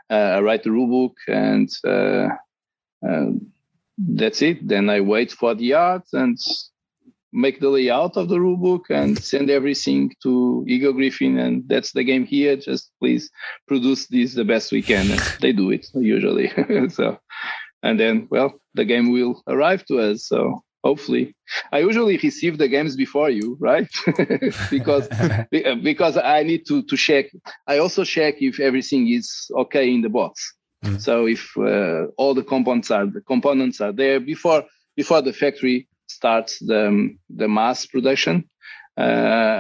Uh, 0.10 0.36
I 0.36 0.42
write 0.42 0.64
the 0.64 0.70
rulebook, 0.70 1.16
and 1.28 1.70
uh, 1.86 2.30
um, 3.08 3.54
that's 3.98 4.42
it. 4.42 4.68
Then 4.68 4.90
I 4.90 5.02
wait 5.02 5.32
for 5.32 5.56
the 5.56 5.74
art 5.74 6.08
and 6.14 6.38
make 7.34 7.60
the 7.60 7.70
layout 7.70 8.16
of 8.16 8.30
the 8.30 8.38
rulebook 8.38 8.90
and 8.90 9.18
send 9.18 9.50
everything 9.50 10.14
to 10.22 10.64
Eagle-Gryphon, 10.68 11.38
and 11.38 11.64
that's 11.68 11.92
the 11.92 12.04
game 12.04 12.26
here. 12.26 12.56
Just 12.56 12.92
please 13.00 13.30
produce 13.68 14.08
this 14.08 14.36
the 14.36 14.46
best 14.46 14.72
we 14.72 14.82
can. 14.82 15.12
And 15.12 15.22
they 15.42 15.52
do 15.52 15.72
it 15.72 15.88
usually. 15.94 16.52
so, 16.90 17.18
and 17.82 18.00
then 18.00 18.28
well, 18.30 18.54
the 18.76 18.86
game 18.86 19.12
will 19.12 19.42
arrive 19.48 19.86
to 19.88 20.00
us. 20.00 20.28
So 20.28 20.64
hopefully, 20.84 21.36
I 21.72 21.80
usually 21.80 22.18
receive 22.18 22.58
the 22.58 22.68
games 22.68 22.96
before 22.96 23.30
you, 23.30 23.58
right? 23.60 23.90
because 24.70 25.10
because 25.82 26.18
I 26.18 26.44
need 26.44 26.66
to 26.68 26.84
to 26.84 26.96
check. 26.96 27.26
I 27.68 27.80
also 27.80 28.04
check 28.04 28.36
if 28.42 28.60
everything 28.60 29.10
is 29.10 29.50
okay 29.58 29.92
in 29.92 30.02
the 30.02 30.10
box. 30.10 30.54
Mm. 30.86 31.02
So 31.02 31.28
if 31.28 31.52
uh, 31.58 32.12
all 32.18 32.34
the 32.34 32.44
components 32.44 32.92
are 32.92 33.08
the 33.08 33.22
components 33.22 33.82
are 33.82 33.94
there 33.94 34.20
before 34.20 34.64
before 34.96 35.22
the 35.22 35.34
factory 35.34 35.88
starts 36.16 36.60
the 36.60 37.16
the 37.30 37.48
mass 37.48 37.86
production, 37.86 38.50
uh, 38.98 39.02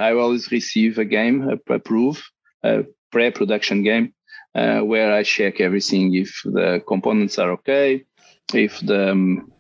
I 0.07 0.13
always 0.13 0.51
receive 0.51 0.97
a 0.97 1.05
game 1.05 1.49
a, 1.49 1.73
approve 1.73 2.23
a 2.63 2.85
pre-production 3.11 3.83
game 3.83 4.13
uh, 4.55 4.79
where 4.81 5.11
I 5.13 5.23
check 5.23 5.59
everything 5.59 6.13
if 6.15 6.41
the 6.43 6.81
components 6.87 7.39
are 7.39 7.51
okay, 7.51 8.05
if 8.53 8.79
the 8.79 9.11
um, 9.11 9.51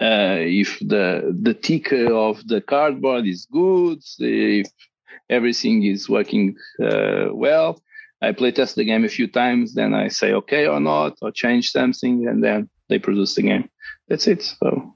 uh, 0.00 0.38
if 0.40 0.78
the 0.80 1.36
the 1.42 1.54
ticker 1.54 2.12
of 2.14 2.46
the 2.46 2.60
cardboard 2.60 3.26
is 3.26 3.46
good, 3.50 3.98
if 4.18 4.66
everything 5.28 5.84
is 5.84 6.08
working 6.08 6.56
uh, 6.82 7.28
well. 7.32 7.80
I 8.22 8.32
play 8.32 8.52
test 8.52 8.76
the 8.76 8.84
game 8.84 9.04
a 9.04 9.08
few 9.08 9.26
times, 9.26 9.74
then 9.74 9.92
I 9.92 10.08
say 10.08 10.32
okay 10.32 10.66
or 10.66 10.80
not, 10.80 11.18
or 11.20 11.30
change 11.30 11.70
something, 11.70 12.26
and 12.26 12.42
then 12.42 12.70
they 12.88 12.98
produce 12.98 13.34
the 13.34 13.42
game. 13.42 13.68
That's 14.08 14.26
it. 14.26 14.42
So 14.42 14.94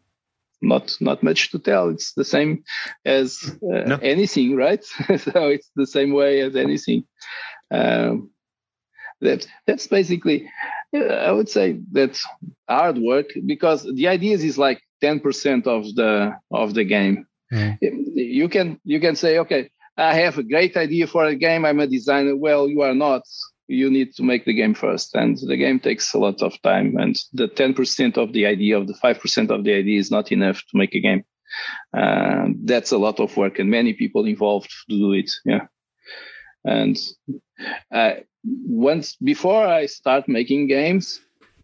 not 0.61 0.97
not 1.01 1.23
much 1.23 1.51
to 1.51 1.59
tell. 1.59 1.89
It's 1.89 2.13
the 2.15 2.25
same 2.25 2.65
as 3.05 3.39
uh, 3.63 3.85
No. 3.87 3.97
anything, 4.03 4.57
right? 4.57 4.85
so 5.17 5.49
it's 5.49 5.71
the 5.77 5.87
same 5.87 6.13
way 6.13 6.41
as 6.41 6.57
anything. 6.57 7.05
Um, 7.71 8.31
that 9.21 9.47
that's 9.67 9.87
basically, 9.89 10.49
uh, 10.95 11.05
I 11.05 11.33
would 11.33 11.49
say 11.49 11.81
that's 11.93 12.25
hard 12.69 12.99
work 12.99 13.27
because 13.47 13.83
the 13.83 14.09
ideas 14.09 14.45
is 14.45 14.59
like 14.59 14.81
ten 15.01 15.21
percent 15.21 15.67
of 15.67 15.85
the 15.95 16.35
of 16.51 16.75
the 16.75 16.85
game. 16.85 17.27
Mm. 17.53 17.79
You 18.15 18.49
can 18.49 18.81
you 18.85 19.01
can 19.01 19.17
say 19.17 19.39
okay. 19.39 19.71
I 19.97 20.15
have 20.15 20.39
a 20.39 20.45
great 20.45 20.77
idea 20.77 21.09
for 21.09 21.25
a 21.25 21.35
game. 21.35 21.65
I'm 21.65 21.81
a 21.81 21.87
designer. 21.89 22.37
Well, 22.37 22.69
you 22.69 22.83
are 22.83 22.95
not. 22.95 23.23
You 23.69 23.91
need 23.91 24.15
to 24.15 24.23
make 24.23 24.45
the 24.45 24.55
game 24.55 24.75
first, 24.75 25.15
and 25.15 25.39
the 25.39 25.57
game 25.57 25.79
takes 25.79 26.15
a 26.15 26.19
lot 26.19 26.43
of 26.43 26.61
time. 26.63 26.97
And 26.97 27.17
the 27.33 27.49
10% 27.49 28.17
of 28.17 28.33
the 28.33 28.47
idea, 28.47 28.79
of 28.79 28.87
the 28.87 28.95
5% 28.95 29.51
of 29.51 29.65
the 29.65 29.75
idea, 29.75 29.99
is 29.99 30.11
not 30.11 30.33
enough 30.33 30.57
to 30.57 30.79
make 30.79 30.95
a 30.95 31.01
game. 31.01 31.25
Uh, 31.97 32.49
that's 32.65 32.93
a 32.93 32.99
lot 32.99 33.21
of 33.21 33.37
work, 33.37 33.59
and 33.59 33.71
many 33.71 33.93
people 33.93 34.25
involved 34.27 34.71
to 34.89 34.97
do 34.97 35.13
it. 35.13 35.31
Yeah, 35.45 35.67
and 36.65 36.99
uh, 37.93 38.13
once 38.43 39.17
before 39.17 39.67
I 39.67 39.87
start 39.87 40.29
making 40.29 40.69
games, 40.69 41.21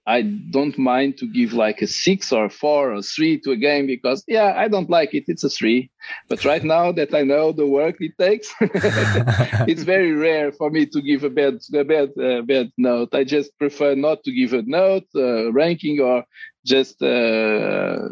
I 0.07 0.23
don't 0.23 0.77
mind 0.77 1.17
to 1.19 1.27
give 1.27 1.55
like 1.55 1.81
a 1.81 1.87
six 1.87 2.31
or 2.31 2.51
four 2.51 2.93
or 2.93 3.01
three 3.01 3.41
to 3.41 3.53
a 3.53 3.57
game 3.57 3.87
because 3.87 4.23
yeah, 4.29 4.55
I 4.57 4.69
don't 4.69 4.91
like 4.91 5.15
it. 5.15 5.25
It's 5.29 5.45
a 5.45 5.49
three. 5.49 5.91
But 6.29 6.45
right 6.45 6.63
now 6.63 6.93
that 6.93 7.15
I 7.15 7.23
know 7.23 7.53
the 7.53 7.67
work 7.67 7.97
it 8.01 8.13
takes, 8.19 8.53
it's 8.61 9.83
very 9.83 10.13
rare 10.13 10.53
for 10.53 10.71
me 10.71 10.85
to 10.87 11.01
give 11.01 11.25
a 11.25 11.31
bad 11.31 11.55
a 11.75 11.85
bad 11.85 12.11
uh, 12.21 12.43
bad 12.43 12.71
note. 12.77 13.15
I 13.15 13.25
just 13.25 13.59
prefer 13.59 13.95
not 13.95 14.23
to 14.25 14.33
give 14.33 14.53
a 14.53 14.63
note, 14.63 15.07
uh, 15.17 15.51
ranking, 15.53 16.01
or 16.01 16.25
just 16.67 17.01
uh, 17.01 18.09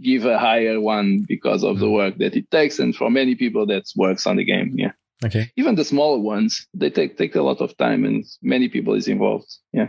give 0.00 0.24
a 0.24 0.38
higher 0.38 0.80
one 0.80 1.24
because 1.26 1.64
of 1.64 1.80
the 1.80 1.90
work 1.90 2.18
that 2.18 2.36
it 2.36 2.48
takes. 2.52 2.78
And 2.78 2.94
for 2.94 3.10
many 3.10 3.34
people, 3.34 3.66
that 3.66 3.84
works 3.96 4.28
on 4.28 4.36
the 4.36 4.44
game. 4.44 4.74
Yeah, 4.76 4.92
okay. 5.24 5.50
even 5.56 5.74
the 5.74 5.84
smaller 5.84 6.20
ones, 6.20 6.68
they 6.72 6.90
take 6.90 7.18
take 7.18 7.34
a 7.34 7.42
lot 7.42 7.60
of 7.60 7.76
time, 7.78 8.04
and 8.04 8.24
many 8.42 8.68
people 8.68 8.94
is 8.94 9.08
involved. 9.08 9.52
Yeah. 9.72 9.88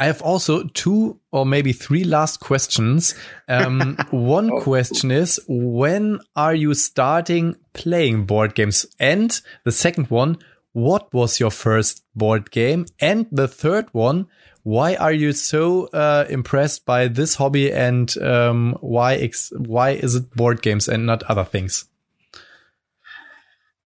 I 0.00 0.06
have 0.06 0.22
also 0.22 0.64
two 0.64 1.20
or 1.30 1.44
maybe 1.44 1.72
three 1.72 2.04
last 2.04 2.40
questions. 2.40 3.14
Um, 3.48 3.96
one 4.10 4.50
Oh. 4.50 4.60
question 4.62 5.10
is 5.10 5.38
when 5.46 6.20
are 6.34 6.54
you 6.54 6.72
starting 6.74 7.54
playing 7.74 8.24
board 8.24 8.54
games? 8.54 8.86
And 8.98 9.38
the 9.64 9.72
second 9.72 10.10
one, 10.10 10.38
what 10.72 11.12
was 11.12 11.38
your 11.38 11.50
first 11.50 12.02
board 12.14 12.50
game? 12.50 12.86
And 12.98 13.26
the 13.30 13.46
third 13.46 13.86
one, 13.92 14.26
why 14.62 14.94
are 14.94 15.12
you 15.12 15.32
so 15.32 15.86
uh, 15.88 16.24
impressed 16.30 16.86
by 16.86 17.08
this 17.08 17.34
hobby 17.34 17.70
and 17.72 18.16
um, 18.18 18.76
why 18.80 19.14
ex- 19.16 19.52
why 19.56 19.90
is 19.90 20.14
it 20.14 20.30
board 20.34 20.62
games 20.62 20.88
and 20.88 21.04
not 21.06 21.22
other 21.24 21.44
things? 21.44 21.84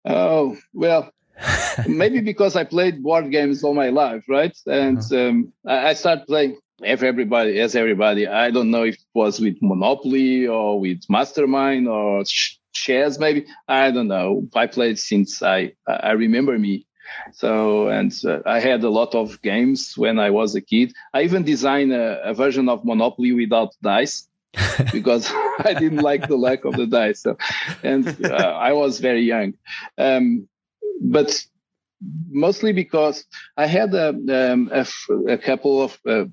Oh 0.04 0.56
well, 0.72 1.10
maybe 1.86 2.20
because 2.20 2.56
I 2.56 2.64
played 2.64 3.02
board 3.02 3.30
games 3.30 3.64
all 3.64 3.74
my 3.74 3.88
life, 3.88 4.24
right? 4.28 4.56
And 4.66 5.00
um, 5.12 5.52
I, 5.66 5.94
started 5.94 6.26
playing. 6.26 6.58
If 6.82 7.02
everybody, 7.02 7.60
as 7.60 7.76
everybody, 7.76 8.26
I 8.26 8.50
don't 8.50 8.70
know 8.70 8.84
if 8.84 8.94
it 8.94 9.04
was 9.12 9.38
with 9.38 9.58
Monopoly 9.60 10.46
or 10.46 10.80
with 10.80 11.02
Mastermind 11.10 11.88
or 11.88 12.24
chess 12.72 13.18
maybe. 13.18 13.46
I 13.68 13.90
don't 13.90 14.08
know. 14.08 14.48
I 14.54 14.66
played 14.66 14.98
since 14.98 15.42
i 15.42 15.72
i 15.86 16.12
remember 16.12 16.58
me. 16.58 16.86
So 17.32 17.88
and 17.88 18.12
uh, 18.24 18.40
i 18.46 18.60
had 18.60 18.84
a 18.84 18.90
lot 18.90 19.14
of 19.14 19.42
games 19.42 19.94
when 19.96 20.18
i 20.18 20.30
was 20.30 20.54
a 20.54 20.60
kid. 20.60 20.92
I 21.12 21.22
even 21.22 21.42
designed 21.42 21.92
a, 21.92 22.30
a 22.30 22.34
version 22.34 22.68
of 22.68 22.84
monopoly 22.84 23.32
without 23.32 23.74
dice 23.82 24.28
because 24.92 25.30
i 25.70 25.74
didn't 25.74 26.02
like 26.02 26.28
the 26.28 26.36
lack 26.36 26.64
of 26.64 26.74
the 26.76 26.86
dice. 26.86 27.22
So, 27.22 27.36
and 27.82 28.06
uh, 28.24 28.54
i 28.68 28.72
was 28.72 29.00
very 29.00 29.22
young. 29.22 29.54
Um, 29.98 30.48
but 31.00 31.44
mostly 32.30 32.72
because 32.72 33.24
i 33.56 33.66
had 33.66 33.92
a, 33.94 34.08
um, 34.08 34.70
a, 34.72 34.86
a 35.28 35.38
couple 35.38 35.82
of 35.82 35.98
uh, 36.06 36.24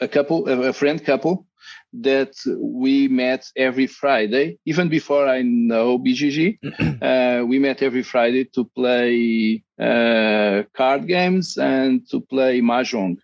a 0.00 0.08
couple 0.08 0.48
a 0.48 0.72
friend 0.72 1.04
couple 1.04 1.46
that 1.92 2.34
we 2.58 3.08
met 3.08 3.46
every 3.56 3.86
Friday, 3.86 4.58
even 4.66 4.88
before 4.88 5.28
I 5.28 5.42
know 5.42 5.98
BGG. 5.98 6.58
uh, 7.02 7.44
we 7.46 7.58
met 7.58 7.82
every 7.82 8.02
Friday 8.02 8.44
to 8.54 8.64
play 8.64 9.62
uh, 9.80 10.62
card 10.74 11.06
games 11.06 11.58
and 11.58 12.08
to 12.10 12.20
play 12.20 12.60
mahjong. 12.60 13.18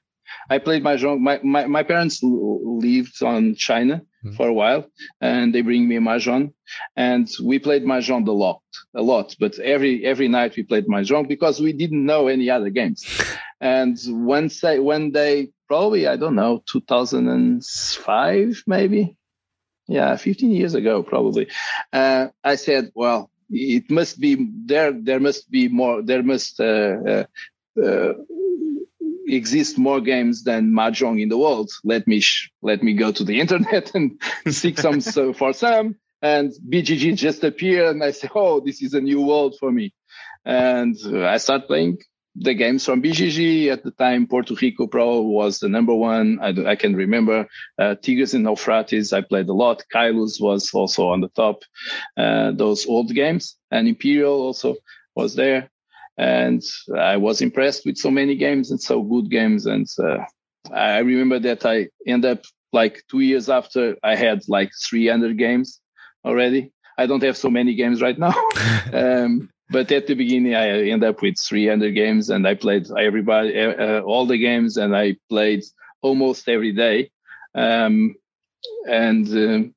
I 0.51 0.59
played 0.59 0.83
mahjong. 0.83 1.21
My, 1.21 1.41
my, 1.43 1.67
my 1.67 1.83
parents 1.83 2.21
lived 2.23 3.23
on 3.23 3.55
China 3.55 4.03
mm. 4.25 4.37
for 4.37 4.49
a 4.49 4.53
while, 4.53 4.87
and 5.21 5.55
they 5.55 5.63
bring 5.63 5.89
me 5.89 5.97
mahjong, 5.97 6.53
and 6.97 7.29
we 7.43 7.59
played 7.59 7.85
mahjong 7.85 8.27
a 8.27 8.33
lot, 8.33 8.63
a 8.95 9.03
lot. 9.03 9.35
But 9.39 9.59
every 9.59 10.05
every 10.05 10.29
night 10.29 10.57
we 10.57 10.63
played 10.63 10.87
mahjong 10.87 11.29
because 11.29 11.61
we 11.61 11.73
didn't 11.73 12.05
know 12.05 12.29
any 12.29 12.51
other 12.51 12.71
games. 12.71 13.05
And 13.61 13.99
once 14.09 14.63
I, 14.63 14.79
when 14.79 15.13
they 15.13 15.49
probably 15.67 16.07
I 16.07 16.17
don't 16.17 16.37
know 16.37 16.63
2005 16.71 18.63
maybe, 18.67 19.17
yeah, 19.87 20.17
15 20.17 20.51
years 20.51 20.75
ago 20.75 21.03
probably, 21.03 21.49
uh, 21.93 22.29
I 22.45 22.55
said, 22.57 22.91
well, 22.95 23.31
it 23.51 23.91
must 23.91 24.21
be 24.21 24.49
there. 24.67 24.93
There 24.93 25.21
must 25.21 25.51
be 25.51 25.69
more. 25.69 26.03
There 26.03 26.23
must. 26.23 26.61
Uh, 26.61 26.65
uh, 27.07 27.25
uh 27.83 28.13
exist 29.29 29.79
more 29.79 30.01
games 30.01 30.45
than 30.45 30.73
mahjong 30.73 31.21
in 31.21 31.29
the 31.29 31.39
world. 31.39 31.71
Let 31.85 32.07
me 32.07 32.21
sh- 32.21 32.51
let 32.63 32.83
me 32.83 32.95
go 32.95 33.13
to 33.13 33.25
the 33.25 33.41
internet 33.45 33.95
and 33.95 34.21
seek 34.49 34.79
some 34.79 35.01
so 35.01 35.33
for 35.33 35.53
some. 35.53 35.97
And 36.21 36.53
BGG 36.69 37.17
just 37.17 37.45
appeared, 37.45 37.95
and 37.95 38.03
I 38.03 38.11
say, 38.11 38.29
"Oh, 38.35 38.61
this 38.61 38.83
is 38.83 38.95
a 38.95 39.01
new 39.01 39.21
world 39.23 39.57
for 39.61 39.71
me." 39.71 39.93
And 40.45 40.97
I 41.07 41.37
start 41.37 41.67
playing 41.67 41.99
the 42.41 42.55
games 42.55 42.85
from 42.85 43.03
BGG 43.03 43.69
at 43.69 43.83
the 43.83 43.91
time. 43.91 44.27
Puerto 44.27 44.55
Rico 44.55 44.87
Pro 44.87 45.21
was 45.21 45.59
the 45.59 45.69
number 45.69 45.95
one. 45.95 46.39
I, 46.41 46.71
I 46.71 46.77
can 46.77 46.95
remember 46.95 47.49
uh, 47.79 47.95
Tigris 47.97 48.35
and 48.35 48.45
Euphrates. 48.45 49.13
I 49.13 49.23
played 49.23 49.49
a 49.49 49.53
lot. 49.53 49.85
Caylus 49.93 50.39
was 50.41 50.71
also 50.73 51.09
on 51.09 51.21
the 51.21 51.29
top. 51.29 51.63
Uh, 52.17 52.53
those 52.53 52.87
old 52.87 53.13
games 53.15 53.57
and 53.71 53.89
Imperial 53.89 54.41
also 54.41 54.77
was 55.15 55.35
there 55.35 55.71
and 56.19 56.63
I 56.97 57.17
was 57.17 57.41
impressed 57.41 57.87
with 57.87 57.97
so 57.97 58.11
many 58.11 58.35
games 58.35 58.71
and 58.71 58.81
so 58.81 59.03
good 59.03 59.31
games. 59.31 59.67
And 59.67 59.87
uh, 60.03 60.19
I 60.73 60.99
remember 60.99 61.39
that 61.39 61.65
I 61.65 61.89
end 62.07 62.25
up 62.25 62.43
like 62.73 63.05
two 63.09 63.21
years 63.21 63.49
after 63.49 63.97
I 64.03 64.17
had 64.17 64.41
like 64.49 64.73
300 64.89 65.39
games 65.39 65.81
already. 66.25 66.73
I 66.99 67.07
don't 67.07 67.23
have 67.23 67.37
so 67.37 67.49
many 67.49 67.75
games 67.75 68.03
right 68.03 68.19
now. 68.19 68.35
um, 68.93 69.49
but 69.71 69.93
at 69.93 70.09
the 70.09 70.15
beginning, 70.15 70.57
I 70.57 70.89
end 70.89 71.05
up 71.05 71.23
with 71.23 71.39
300 71.39 71.95
games 71.95 72.31
and 72.31 72.47
I 72.47 72.55
played 72.55 72.89
everybody, 72.91 73.57
uh, 73.57 74.01
all 74.01 74.27
the 74.27 74.39
games 74.39 74.77
and 74.77 74.97
I 74.97 75.17
played 75.29 75.63
almost 76.03 76.49
every 76.49 76.73
day. 76.73 77.11
Um, 77.55 78.17
and 78.89 79.29
uh, 79.29 79.69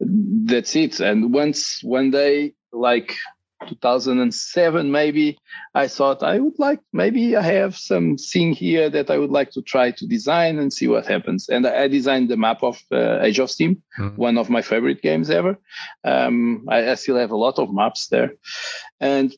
that's 0.00 0.74
it. 0.74 1.00
And 1.00 1.34
once 1.34 1.82
one 1.82 2.10
day, 2.10 2.54
like 2.72 3.14
2007 3.68 4.90
maybe 4.90 5.38
i 5.74 5.86
thought 5.86 6.22
i 6.22 6.38
would 6.38 6.58
like 6.58 6.80
maybe 6.92 7.36
i 7.36 7.42
have 7.42 7.76
some 7.76 8.16
thing 8.16 8.52
here 8.52 8.88
that 8.90 9.10
i 9.10 9.18
would 9.18 9.30
like 9.30 9.50
to 9.50 9.62
try 9.62 9.90
to 9.90 10.06
design 10.06 10.58
and 10.58 10.72
see 10.72 10.88
what 10.88 11.06
happens. 11.06 11.48
And 11.48 11.66
i 11.66 11.88
designed 11.88 12.28
the 12.28 12.36
map 12.36 12.62
of 12.62 12.80
uh, 12.92 13.20
age 13.22 13.38
of 13.38 13.50
steam 13.50 13.82
mm-hmm. 13.98 14.16
one 14.16 14.38
of 14.38 14.50
my 14.50 14.62
favorite 14.62 15.02
games 15.02 15.30
ever. 15.30 15.58
Um, 16.04 16.66
I, 16.68 16.90
I, 16.90 16.94
still 16.94 17.16
have 17.16 17.30
a 17.30 17.36
lot 17.36 17.58
of 17.58 17.72
maps 17.72 18.08
there. 18.08 18.32
And 19.00 19.34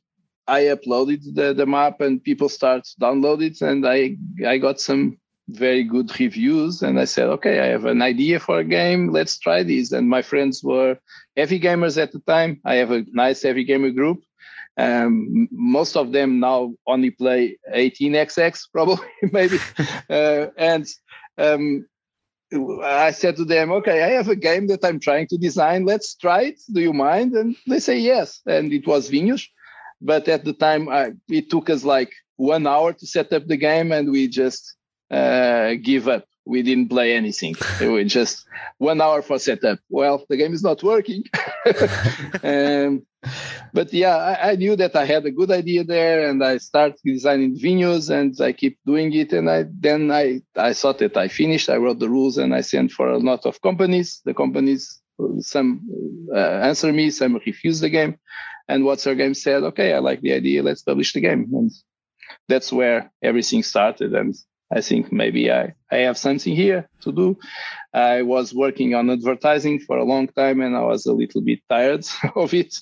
i 0.46 0.62
uploaded 0.62 1.22
the, 1.34 1.52
the 1.52 1.66
map 1.66 2.00
and 2.00 2.24
people 2.24 2.48
start 2.48 2.84
to 2.84 2.94
download 3.00 3.42
it 3.42 3.60
and 3.60 3.86
i 3.86 4.16
i 4.46 4.56
got 4.58 4.80
some 4.80 5.18
very 5.48 5.82
good 5.82 6.18
reviews 6.20 6.82
and 6.82 7.00
i 7.00 7.04
said 7.04 7.28
okay 7.28 7.60
i 7.60 7.66
have 7.66 7.86
an 7.86 8.02
idea 8.02 8.38
for 8.38 8.58
a 8.58 8.64
game 8.64 9.10
let's 9.10 9.38
try 9.38 9.62
this 9.62 9.92
and 9.92 10.08
my 10.08 10.22
friends 10.22 10.62
were 10.62 10.98
heavy 11.36 11.58
gamers 11.58 12.00
at 12.00 12.12
the 12.12 12.20
time 12.20 12.60
i 12.64 12.74
have 12.74 12.90
a 12.90 13.04
nice 13.12 13.42
heavy 13.42 13.64
gamer 13.64 13.90
group 13.90 14.22
um, 14.76 15.48
most 15.50 15.96
of 15.96 16.12
them 16.12 16.38
now 16.38 16.72
only 16.86 17.10
play 17.10 17.58
18xx 17.74 18.68
probably 18.72 19.08
maybe 19.32 19.58
uh, 20.10 20.46
and 20.56 20.86
um, 21.38 21.86
I 22.82 23.10
said 23.10 23.36
to 23.36 23.44
them, 23.44 23.70
okay, 23.72 24.02
I 24.02 24.08
have 24.12 24.28
a 24.28 24.36
game 24.36 24.68
that 24.68 24.84
I'm 24.84 25.00
trying 25.00 25.26
to 25.28 25.38
design. 25.38 25.84
Let's 25.84 26.14
try 26.14 26.44
it. 26.44 26.60
Do 26.72 26.80
you 26.80 26.92
mind? 26.92 27.34
And 27.34 27.56
they 27.66 27.78
say 27.78 27.98
yes. 27.98 28.40
And 28.46 28.72
it 28.72 28.86
was 28.86 29.10
Vinhos. 29.10 29.46
But 30.00 30.28
at 30.28 30.44
the 30.44 30.54
time, 30.54 30.88
I, 30.88 31.12
it 31.28 31.50
took 31.50 31.68
us 31.68 31.84
like 31.84 32.10
one 32.36 32.66
hour 32.66 32.92
to 32.92 33.06
set 33.06 33.32
up 33.32 33.46
the 33.46 33.56
game 33.56 33.92
and 33.92 34.10
we 34.10 34.28
just 34.28 34.76
uh, 35.10 35.74
give 35.82 36.08
up. 36.08 36.24
We 36.44 36.62
didn't 36.62 36.88
play 36.88 37.14
anything. 37.14 37.56
we 37.80 38.04
just 38.04 38.46
one 38.78 39.00
hour 39.02 39.20
for 39.20 39.38
setup. 39.38 39.80
Well, 39.90 40.24
the 40.30 40.38
game 40.38 40.54
is 40.54 40.62
not 40.62 40.82
working. 40.82 41.24
um, 42.42 43.06
but 43.74 43.92
yeah, 43.92 44.16
I, 44.16 44.52
I, 44.52 44.56
knew 44.56 44.74
that 44.76 44.96
I 44.96 45.04
had 45.04 45.26
a 45.26 45.30
good 45.30 45.50
idea 45.50 45.84
there, 45.84 46.26
and 46.26 46.42
I 46.42 46.56
started 46.56 46.98
designing 47.04 47.58
Vinhos, 47.58 48.08
and 48.08 48.34
I 48.40 48.52
keep 48.52 48.78
doing 48.86 49.12
it. 49.12 49.34
And 49.34 49.50
I 49.50 49.66
then 49.68 50.10
I 50.10 50.40
I 50.56 50.72
thought 50.72 50.98
that 50.98 51.18
I 51.18 51.28
finished. 51.28 51.68
I 51.68 51.76
wrote 51.76 51.98
the 51.98 52.08
rules, 52.08 52.38
and 52.38 52.54
I 52.54 52.62
sent 52.62 52.92
for 52.92 53.10
a 53.10 53.18
lot 53.18 53.44
of 53.44 53.60
companies. 53.60 54.22
The 54.24 54.32
companies 54.32 55.02
some 55.40 55.82
uh, 56.34 56.38
answer 56.38 56.92
me, 56.92 57.10
some 57.10 57.34
refuse 57.44 57.80
the 57.80 57.90
game, 57.90 58.18
and 58.68 58.84
What's 58.84 59.06
Your 59.06 59.14
Game 59.14 59.34
said, 59.34 59.62
okay, 59.62 59.94
I 59.94 59.98
like 59.98 60.20
the 60.20 60.34
idea, 60.34 60.62
let's 60.62 60.82
publish 60.82 61.12
the 61.14 61.20
game. 61.20 61.48
And 61.52 61.70
that's 62.48 62.72
where 62.72 63.10
everything 63.22 63.62
started. 63.62 64.14
And 64.14 64.34
I 64.70 64.82
think 64.82 65.10
maybe 65.10 65.50
I, 65.50 65.74
I 65.90 65.98
have 65.98 66.18
something 66.18 66.54
here 66.54 66.88
to 67.00 67.12
do. 67.12 67.38
I 67.94 68.22
was 68.22 68.54
working 68.54 68.94
on 68.94 69.08
advertising 69.10 69.80
for 69.80 69.96
a 69.96 70.04
long 70.04 70.28
time 70.28 70.60
and 70.60 70.76
I 70.76 70.82
was 70.82 71.06
a 71.06 71.12
little 71.12 71.40
bit 71.40 71.60
tired 71.68 72.06
of 72.36 72.52
it 72.52 72.74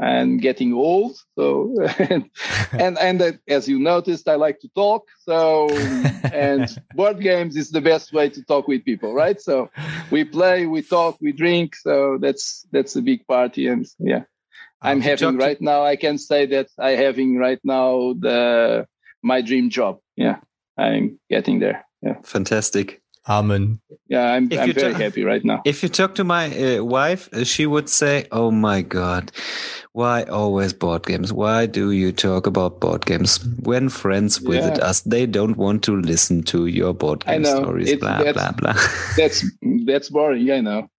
and 0.00 0.40
getting 0.40 0.72
old. 0.72 1.16
So, 1.36 1.72
and, 1.98 2.28
and, 2.72 2.98
and 2.98 3.22
uh, 3.22 3.32
as 3.46 3.68
you 3.68 3.78
noticed, 3.78 4.28
I 4.28 4.34
like 4.34 4.58
to 4.60 4.68
talk. 4.74 5.06
So, 5.20 5.68
and 6.32 6.68
board 6.94 7.20
games 7.20 7.56
is 7.56 7.70
the 7.70 7.80
best 7.80 8.12
way 8.12 8.28
to 8.30 8.42
talk 8.42 8.66
with 8.66 8.84
people, 8.84 9.14
right? 9.14 9.40
So 9.40 9.70
we 10.10 10.24
play, 10.24 10.66
we 10.66 10.82
talk, 10.82 11.18
we 11.20 11.30
drink. 11.30 11.76
So 11.76 12.18
that's, 12.20 12.66
that's 12.72 12.96
a 12.96 13.02
big 13.02 13.26
party. 13.28 13.68
And 13.68 13.86
yeah, 14.00 14.24
I'm 14.82 15.00
having 15.00 15.36
right 15.36 15.60
now, 15.60 15.84
I 15.84 15.94
can 15.94 16.18
say 16.18 16.46
that 16.46 16.68
I 16.78 16.90
having 16.90 17.38
right 17.38 17.60
now 17.62 18.14
the, 18.18 18.88
my 19.22 19.42
dream 19.42 19.70
job. 19.70 20.00
Yeah. 20.16 20.38
I'm 20.76 21.18
getting 21.30 21.60
there. 21.60 21.86
Yeah. 22.02 22.16
Fantastic. 22.22 23.02
Amen. 23.26 23.80
Yeah, 24.08 24.32
I'm, 24.32 24.52
I'm 24.52 24.72
very 24.74 24.92
happy 24.92 25.24
right 25.24 25.42
now. 25.44 25.62
If 25.64 25.82
you 25.82 25.88
talk 25.88 26.14
to 26.16 26.24
my 26.24 26.76
uh, 26.76 26.84
wife, 26.84 27.32
uh, 27.32 27.44
she 27.44 27.64
would 27.64 27.88
say, 27.88 28.26
"Oh 28.30 28.50
my 28.50 28.82
God, 28.82 29.32
why 29.92 30.24
always 30.24 30.74
board 30.74 31.06
games? 31.06 31.32
Why 31.32 31.64
do 31.64 31.90
you 31.90 32.12
talk 32.12 32.46
about 32.46 32.80
board 32.80 33.06
games 33.06 33.42
when 33.62 33.88
friends 33.88 34.36
visit 34.36 34.76
yeah. 34.76 34.84
us? 34.84 35.00
They 35.00 35.24
don't 35.24 35.56
want 35.56 35.82
to 35.84 35.96
listen 35.96 36.42
to 36.44 36.66
your 36.66 36.92
board 36.92 37.24
game 37.24 37.46
stories." 37.46 37.92
It, 37.92 38.00
blah 38.00 38.30
blah 38.30 38.52
blah. 38.52 38.76
That's 39.16 39.42
that's 39.86 40.10
boring. 40.10 40.50
I 40.50 40.60
know. 40.60 40.90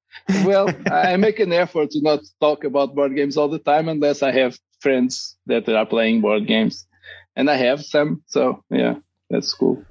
Well, 0.44 0.72
I 0.92 1.18
make 1.18 1.40
an 1.40 1.54
effort 1.54 1.92
to 1.92 2.02
not 2.02 2.22
talk 2.42 2.64
about 2.64 2.96
board 2.96 3.16
games 3.16 3.38
all 3.38 3.50
the 3.50 3.60
time 3.60 3.88
unless 3.88 4.24
I 4.24 4.32
have 4.32 4.58
friends 4.80 5.38
that 5.46 5.70
are 5.70 5.86
playing 5.86 6.22
board 6.22 6.48
games, 6.48 6.88
and 7.36 7.52
I 7.52 7.58
have 7.58 7.86
some. 7.86 8.24
So 8.26 8.64
yeah 8.72 8.96
that's 9.30 9.54
cool. 9.54 9.84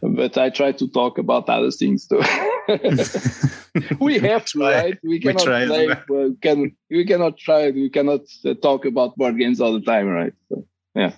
But 0.00 0.38
I 0.38 0.50
try 0.50 0.72
to 0.72 0.88
talk 0.88 1.18
about 1.18 1.48
other 1.48 1.70
things 1.70 2.06
too. 2.06 2.22
we 4.00 4.18
have 4.18 4.44
to, 4.46 4.60
right? 4.60 4.98
We 5.02 5.18
cannot 5.18 5.46
we 5.46 5.66
play. 5.66 5.96
Well, 6.08 6.36
can 6.40 6.76
we 6.88 7.04
cannot 7.04 7.36
try? 7.36 7.70
We 7.70 7.90
cannot 7.90 8.20
uh, 8.44 8.54
talk 8.54 8.84
about 8.84 9.16
board 9.16 9.38
games 9.38 9.60
all 9.60 9.72
the 9.72 9.80
time, 9.80 10.06
right? 10.06 10.32
So, 10.48 10.66
yeah, 10.94 11.12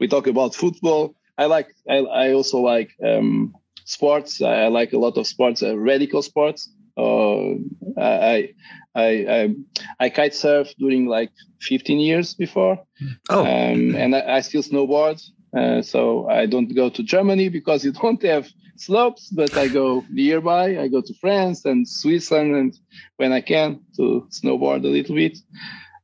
we 0.00 0.08
talk 0.08 0.26
about 0.26 0.54
football. 0.54 1.14
I 1.36 1.46
like. 1.46 1.68
I, 1.88 1.96
I 1.96 2.32
also 2.32 2.60
like 2.60 2.92
um, 3.04 3.54
sports. 3.84 4.40
I, 4.40 4.64
I, 4.64 4.68
like 4.68 4.94
a 4.94 4.98
lot 4.98 5.18
of 5.18 5.26
sports, 5.26 5.62
uh, 5.62 5.76
radical 5.76 6.22
sports. 6.22 6.70
Uh, 6.96 7.56
I, 7.98 8.54
I, 8.94 9.04
I, 9.04 9.54
I 10.00 10.08
kite 10.08 10.34
surf 10.34 10.68
during 10.78 11.06
like 11.06 11.30
15 11.60 11.98
years 11.98 12.32
before. 12.32 12.82
Oh, 13.28 13.40
um, 13.40 13.94
and 13.94 14.16
I, 14.16 14.36
I 14.36 14.40
still 14.40 14.62
snowboard. 14.62 15.22
Uh, 15.56 15.82
so 15.82 16.28
I 16.28 16.46
don't 16.46 16.74
go 16.74 16.90
to 16.90 17.02
Germany 17.02 17.48
because 17.48 17.84
you 17.84 17.92
don't 17.92 18.22
have 18.22 18.48
slopes, 18.76 19.30
but 19.30 19.56
I 19.56 19.68
go 19.68 20.04
nearby. 20.10 20.78
I 20.78 20.88
go 20.88 21.00
to 21.00 21.14
France 21.14 21.64
and 21.64 21.88
Switzerland 21.88 22.54
and 22.54 22.78
when 23.16 23.32
I 23.32 23.40
can 23.40 23.80
to 23.96 24.26
snowboard 24.30 24.84
a 24.84 24.88
little 24.88 25.14
bit. 25.14 25.38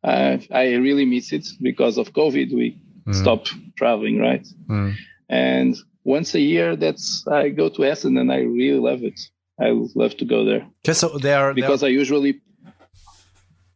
uh, 0.05 0.39
I 0.51 0.75
really 0.75 1.05
miss 1.05 1.33
it 1.33 1.47
because 1.61 1.99
of 1.99 2.13
COVID. 2.13 2.53
We 2.55 2.81
mm. 3.07 3.15
stopped 3.15 3.55
traveling, 3.77 4.19
right? 4.19 4.47
Mm. 4.69 4.95
And 5.29 5.77
once 6.05 6.35
a 6.35 6.41
year, 6.41 6.77
that's 6.77 7.27
I 7.29 7.51
go 7.51 7.69
to 7.71 7.85
Essen, 7.85 8.17
and 8.19 8.33
I 8.33 8.41
really 8.41 8.79
love 8.79 9.03
it. 9.05 9.21
I 9.61 9.71
love 9.95 10.17
to 10.17 10.25
go 10.25 10.45
there. 10.45 10.67
Just 10.85 11.01
so 11.01 11.19
they 11.19 11.33
are 11.33 11.55
because 11.55 11.81
they 11.81 11.89
are... 11.89 11.91
I 11.91 11.93
usually 11.93 12.41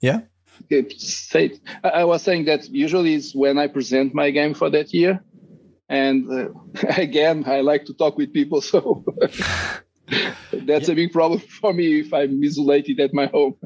yeah 0.00 0.20
say 0.98 1.52
I 1.84 2.04
was 2.04 2.22
saying 2.22 2.46
that 2.46 2.68
usually 2.68 3.14
is 3.14 3.34
when 3.34 3.58
I 3.58 3.68
present 3.68 4.14
my 4.14 4.30
game 4.30 4.54
for 4.54 4.68
that 4.70 4.92
year, 4.92 5.22
and 5.88 6.30
uh, 6.30 6.48
again 6.96 7.44
I 7.46 7.60
like 7.60 7.84
to 7.86 7.94
talk 7.94 8.16
with 8.16 8.32
people, 8.32 8.60
so 8.60 9.04
that's 10.52 10.88
yeah. 10.88 10.92
a 10.92 10.94
big 10.94 11.12
problem 11.12 11.40
for 11.40 11.72
me 11.72 12.00
if 12.00 12.12
I'm 12.12 12.42
isolated 12.42 13.00
at 13.00 13.14
my 13.14 13.26
home. 13.26 13.56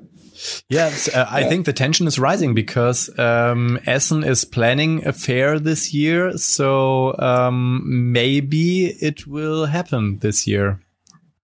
Yes, 0.69 1.15
uh, 1.15 1.27
I 1.29 1.45
think 1.45 1.67
the 1.67 1.73
tension 1.73 2.07
is 2.07 2.19
rising 2.19 2.55
because 2.55 3.11
um, 3.19 3.79
Essen 3.85 4.25
is 4.25 4.45
planning 4.45 5.07
a 5.07 5.13
fair 5.13 5.59
this 5.59 5.93
year, 5.93 6.39
so 6.39 7.15
um, 7.19 7.83
maybe 8.13 8.87
it 8.87 9.27
will 9.27 9.67
happen 9.67 10.19
this 10.19 10.47
year 10.47 10.81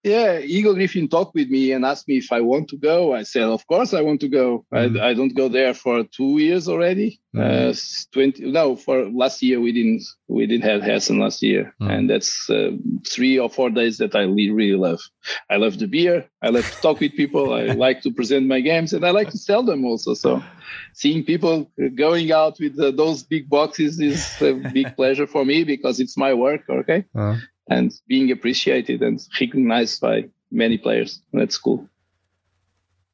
yeah, 0.07 0.39
Eagle-Gryphon 0.39 1.09
talked 1.09 1.35
with 1.35 1.49
me 1.49 1.73
and 1.73 1.85
asked 1.85 2.07
me 2.07 2.19
if 2.19 2.31
I 2.31 2.41
want 2.41 2.69
to 2.69 2.77
go. 2.77 3.13
I 3.13 3.25
said, 3.25 3.43
of 3.43 3.67
course 3.67 3.93
I 3.93 4.03
want 4.03 4.21
to 4.21 4.29
go. 4.29 4.65
Mm. 4.73 5.01
I, 5.01 5.09
I, 5.09 5.15
don't 5.15 5.35
go 5.35 5.49
there 5.49 5.75
for 5.75 6.05
two 6.05 6.39
years 6.39 6.69
already. 6.69 7.21
Mm. 7.35 7.71
Uh, 7.71 7.75
Twenty 8.13 8.51
no, 8.51 8.77
for 8.77 9.11
last 9.11 9.43
year 9.43 9.61
we 9.61 9.73
didn't 9.73 10.05
we 10.29 10.47
didn't 10.47 10.65
have 10.65 10.85
Essen 10.85 11.19
last 11.19 11.43
year, 11.43 11.75
mm. 11.83 11.91
and 11.91 12.09
that's 12.09 12.49
uh, 12.49 12.71
three 13.07 13.39
or 13.39 13.51
four 13.51 13.69
days 13.69 13.99
that 13.99 14.15
I 14.15 14.23
really 14.23 14.77
love. 14.77 15.01
I 15.51 15.57
love 15.57 15.79
the 15.79 15.89
beer. 15.89 16.25
I 16.41 16.51
love 16.51 16.71
to 16.71 16.81
talk 16.81 17.01
with 17.01 17.17
people. 17.17 17.53
I 17.53 17.63
like 17.87 18.03
to 18.03 18.13
present 18.13 18.47
my 18.47 18.61
games, 18.61 18.93
and 18.93 19.05
I 19.05 19.11
like 19.11 19.31
to 19.31 19.39
sell 19.39 19.65
them 19.65 19.85
also. 19.85 20.15
So, 20.15 20.43
seeing 20.95 21.25
people 21.25 21.71
going 21.97 22.31
out 22.31 22.59
with 22.61 22.79
uh, 22.79 22.93
those 22.93 23.25
big 23.25 23.51
boxes 23.51 24.01
is 24.01 24.41
a 24.41 24.53
big 24.73 24.95
pleasure 24.95 25.27
for 25.27 25.45
me 25.45 25.65
because 25.65 25.99
it's 25.99 26.17
my 26.17 26.33
work. 26.33 26.63
Okay. 26.71 27.05
Uh 27.15 27.37
and 27.69 27.93
being 28.07 28.31
appreciated 28.31 29.03
and 29.03 29.21
recognized 29.41 30.01
by 30.01 30.29
many 30.51 30.79
players. 30.79 31.21
That's 31.33 31.59
cool. 31.59 31.89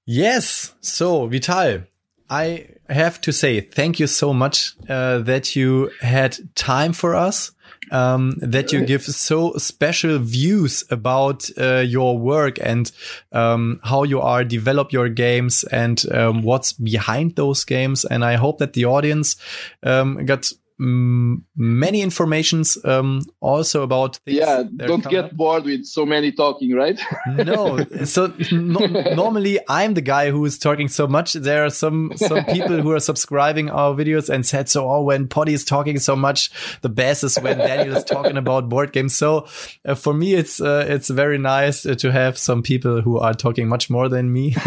Yes. 0.04 0.74
So, 0.80 1.26
Vital, 1.26 1.82
I 2.28 2.66
have 2.88 3.20
to 3.22 3.32
say 3.32 3.60
thank 3.60 4.00
you 4.00 4.06
so 4.06 4.32
much 4.32 4.74
uh, 4.88 5.18
that 5.18 5.54
you 5.54 5.90
had 6.00 6.36
time 6.54 6.92
for 6.92 7.14
us. 7.14 7.52
Um, 7.90 8.36
that 8.38 8.72
you 8.72 8.86
give 8.86 9.02
so 9.02 9.52
special 9.58 10.18
views 10.18 10.82
about 10.90 11.50
uh, 11.58 11.80
your 11.80 12.16
work 12.18 12.56
and 12.62 12.90
um, 13.32 13.80
how 13.84 14.04
you 14.04 14.18
are 14.20 14.44
develop 14.44 14.92
your 14.92 15.10
games 15.10 15.62
and 15.64 16.02
um, 16.10 16.42
what's 16.42 16.72
behind 16.72 17.36
those 17.36 17.64
games. 17.64 18.06
And 18.06 18.24
I 18.24 18.36
hope 18.36 18.58
that 18.58 18.72
the 18.72 18.86
audience 18.86 19.36
um, 19.82 20.24
got 20.24 20.52
many 20.82 22.02
informations 22.02 22.76
um, 22.84 23.22
also 23.40 23.82
about 23.82 24.18
yeah 24.26 24.64
don't 24.76 25.04
get 25.08 25.26
up. 25.26 25.32
bored 25.32 25.64
with 25.64 25.84
so 25.84 26.04
many 26.04 26.32
talking 26.32 26.74
right? 26.74 27.00
No 27.26 27.78
so 28.04 28.32
no, 28.50 28.80
normally 29.14 29.60
i'm 29.68 29.94
the 29.94 30.00
guy 30.00 30.30
who 30.30 30.44
is 30.44 30.58
talking 30.58 30.88
so 30.88 31.06
much. 31.06 31.34
There 31.34 31.64
are 31.64 31.70
some 31.70 32.12
some 32.16 32.44
people 32.46 32.80
who 32.80 32.90
are 32.92 33.00
subscribing 33.00 33.70
our 33.70 33.94
videos 33.94 34.28
and 34.28 34.44
said 34.44 34.68
so 34.68 34.90
oh 34.90 35.02
when 35.02 35.28
potty 35.28 35.54
is 35.54 35.64
talking 35.64 35.98
so 35.98 36.16
much 36.16 36.50
the 36.82 36.88
best 36.88 37.22
is 37.22 37.38
when 37.38 37.58
daniel 37.58 37.96
is 37.96 38.04
talking 38.04 38.36
about 38.36 38.68
board 38.68 38.92
games. 38.92 39.14
So 39.14 39.46
uh, 39.84 39.94
for 39.94 40.12
me 40.14 40.34
it's 40.34 40.60
uh, 40.60 40.84
it's 40.88 41.08
very 41.08 41.38
nice 41.38 41.86
uh, 41.86 41.94
to 41.96 42.10
have 42.10 42.36
some 42.36 42.62
people 42.62 43.00
who 43.02 43.18
are 43.18 43.34
talking 43.34 43.68
much 43.68 43.88
more 43.88 44.08
than 44.08 44.32
me. 44.32 44.56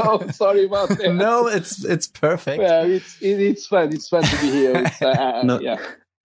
Oh 0.00 0.26
sorry 0.32 0.64
about 0.64 0.88
that. 0.90 1.14
No 1.14 1.46
it's 1.46 1.84
it's 1.84 2.06
perfect. 2.06 2.62
Yeah 2.62 2.82
it's 2.82 3.20
it, 3.20 3.40
it's 3.40 3.66
fun 3.66 3.92
it's 3.92 4.08
fun 4.08 4.22
to 4.22 4.36
be 4.40 4.50
here 4.50 4.87
uh, 5.00 5.42
no, 5.44 5.60
yeah. 5.60 5.78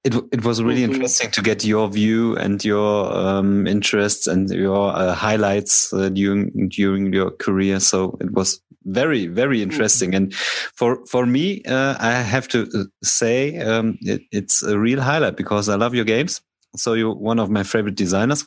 It, 0.03 0.15
it 0.33 0.43
was 0.43 0.61
really 0.61 0.81
mm-hmm. 0.81 0.95
interesting 0.95 1.31
to 1.31 1.41
get 1.41 1.63
your 1.63 1.87
view 1.87 2.35
and 2.35 2.63
your 2.65 3.15
um, 3.15 3.65
interests 3.67 4.27
and 4.27 4.49
your 4.49 4.93
uh, 4.93 5.13
highlights 5.13 5.93
uh, 5.93 6.09
during 6.09 6.67
during 6.67 7.13
your 7.13 7.31
career. 7.31 7.79
So 7.79 8.17
it 8.19 8.31
was 8.33 8.61
very 8.83 9.27
very 9.27 9.59
mm-hmm. 9.59 9.71
interesting. 9.71 10.11
Mm-hmm. 10.11 10.23
And 10.23 10.35
for 10.75 11.05
for 11.05 11.25
me, 11.25 11.63
uh, 11.63 11.95
I 11.99 12.11
have 12.11 12.49
to 12.49 12.67
uh, 12.75 12.83
say 13.01 13.57
um, 13.59 13.97
it, 14.01 14.23
it's 14.31 14.61
a 14.61 14.77
real 14.77 14.99
highlight 14.99 15.37
because 15.37 15.69
I 15.69 15.75
love 15.75 15.95
your 15.95 16.05
games. 16.05 16.41
So 16.75 16.93
you're 16.93 17.15
one 17.15 17.39
of 17.39 17.49
my 17.49 17.63
favorite 17.63 17.95
designers. 17.95 18.45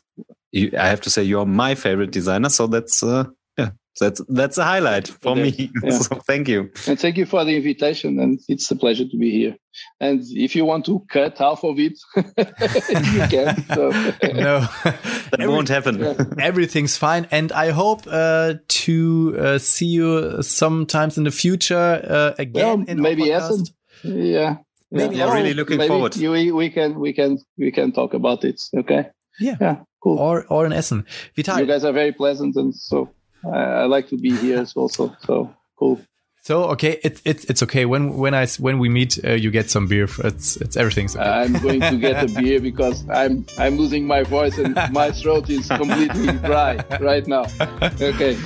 You, 0.52 0.72
I 0.78 0.88
have 0.88 1.01
to 1.02 1.10
say 1.10 1.22
you're 1.22 1.47
my 1.47 1.74
favorite 1.74 2.10
designer. 2.10 2.51
So 2.51 2.66
that's 2.66 3.02
uh, 3.02 3.24
that's 3.98 4.20
that's 4.28 4.59
a 4.59 4.64
highlight 4.64 5.09
for 5.09 5.35
me. 5.36 5.70
Yeah. 5.82 5.98
so 5.98 6.16
thank 6.27 6.48
you. 6.48 6.70
And 6.86 6.98
thank 6.98 7.16
you 7.16 7.27
for 7.27 7.44
the 7.44 7.56
invitation. 7.56 8.18
And 8.18 8.40
it's 8.48 8.70
a 8.70 8.77
pleasure 8.77 9.06
to 9.06 9.16
be 9.16 9.31
here. 9.31 9.56
And 10.01 10.23
if 10.31 10.56
you 10.56 10.64
want 10.64 10.86
to 10.86 11.05
cut 11.10 11.39
half 11.39 11.64
of 11.64 11.78
it, 11.78 11.98
you 12.16 13.27
can. 13.28 13.64
So. 13.74 13.90
no, 14.23 14.60
that 14.85 15.36
Every, 15.39 15.48
won't 15.48 15.68
happen. 15.68 16.40
Everything's 16.40 16.97
fine. 16.97 17.27
And 17.31 17.52
I 17.52 17.70
hope 17.70 18.02
uh, 18.06 18.55
to 18.66 19.36
uh, 19.39 19.59
see 19.59 19.86
you 19.86 20.43
sometimes 20.43 21.18
in 21.18 21.24
the 21.24 21.31
future 21.31 22.01
uh, 22.09 22.35
again. 22.39 22.85
Well, 22.86 22.97
maybe 22.97 23.31
Essen. 23.32 23.64
Yeah. 24.02 24.56
Maybe 24.90 25.16
yeah, 25.16 25.32
really 25.32 25.55
looking 25.55 25.78
maybe 25.78 25.89
forward. 25.89 26.16
You, 26.16 26.55
we 26.55 26.70
can 26.70 26.98
we 27.01 27.12
can 27.12 27.39
we 27.59 27.73
can 27.73 27.93
talk 27.93 28.14
about 28.14 28.44
it. 28.44 28.60
Okay. 28.77 29.09
Yeah. 29.40 29.56
Yeah. 29.60 29.77
Cool. 30.02 30.18
Or 30.18 30.47
or 30.48 30.64
in 30.64 30.73
Essen. 30.73 31.05
Vital. 31.35 31.59
You 31.59 31.66
guys 31.66 31.85
are 31.85 31.93
very 31.93 32.12
pleasant 32.12 32.56
and 32.56 32.74
so 32.74 33.10
I 33.52 33.85
like 33.86 34.09
to 34.09 34.16
be 34.16 34.36
here 34.36 34.64
also. 34.77 35.16
So 35.27 35.55
cool. 35.78 36.01
So 36.47 36.70
okay, 36.74 37.01
it's 37.02 37.20
it's 37.24 37.44
it's 37.47 37.62
okay. 37.64 37.86
When 37.86 38.16
when 38.18 38.32
I 38.32 38.47
when 38.60 38.78
we 38.78 38.89
meet, 38.89 39.18
uh, 39.24 39.32
you 39.32 39.51
get 39.51 39.68
some 39.68 39.89
beer. 39.89 40.06
It's 40.23 40.56
it's 40.59 40.77
everything's 40.77 41.16
okay. 41.16 41.28
I'm 41.28 41.55
going 41.55 41.81
to 41.81 41.97
get 41.98 42.23
a 42.23 42.28
beer 42.32 42.60
because 42.70 43.05
I'm 43.10 43.44
I'm 43.59 43.77
losing 43.77 44.06
my 44.06 44.23
voice 44.23 44.56
and 44.56 44.78
my 44.93 45.10
throat 45.10 45.51
is 45.51 45.66
completely 45.66 46.32
dry 46.47 46.78
right 47.01 47.27
now. 47.27 47.47
Okay, 47.82 48.39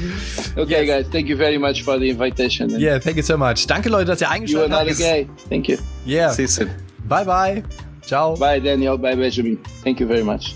okay, 0.56 0.86
yes. 0.86 0.86
guys. 0.86 1.12
Thank 1.12 1.28
you 1.28 1.36
very 1.36 1.58
much 1.58 1.82
for 1.82 1.98
the 1.98 2.08
invitation. 2.08 2.70
Yeah, 2.70 2.98
thank 3.00 3.16
you 3.18 3.22
so 3.22 3.36
much. 3.36 3.66
Danke 3.66 3.90
Leute, 3.90 4.06
dass 4.06 4.22
ihr 4.22 4.30
eingeschaltet 4.30 4.72
habt. 4.72 4.88
You 4.88 5.04
are 5.04 5.24
not 5.24 5.28
gay. 5.28 5.28
Thank 5.50 5.68
you. 5.68 5.76
Yeah. 6.06 6.32
See 6.32 6.44
you 6.44 6.48
soon. 6.48 6.70
Bye 7.06 7.24
bye. 7.24 7.62
Ciao. 8.06 8.34
Bye 8.34 8.60
Daniel. 8.60 8.96
Bye 8.96 9.14
Benjamin. 9.14 9.58
Thank 9.84 10.00
you 10.00 10.06
very 10.08 10.24
much. 10.24 10.54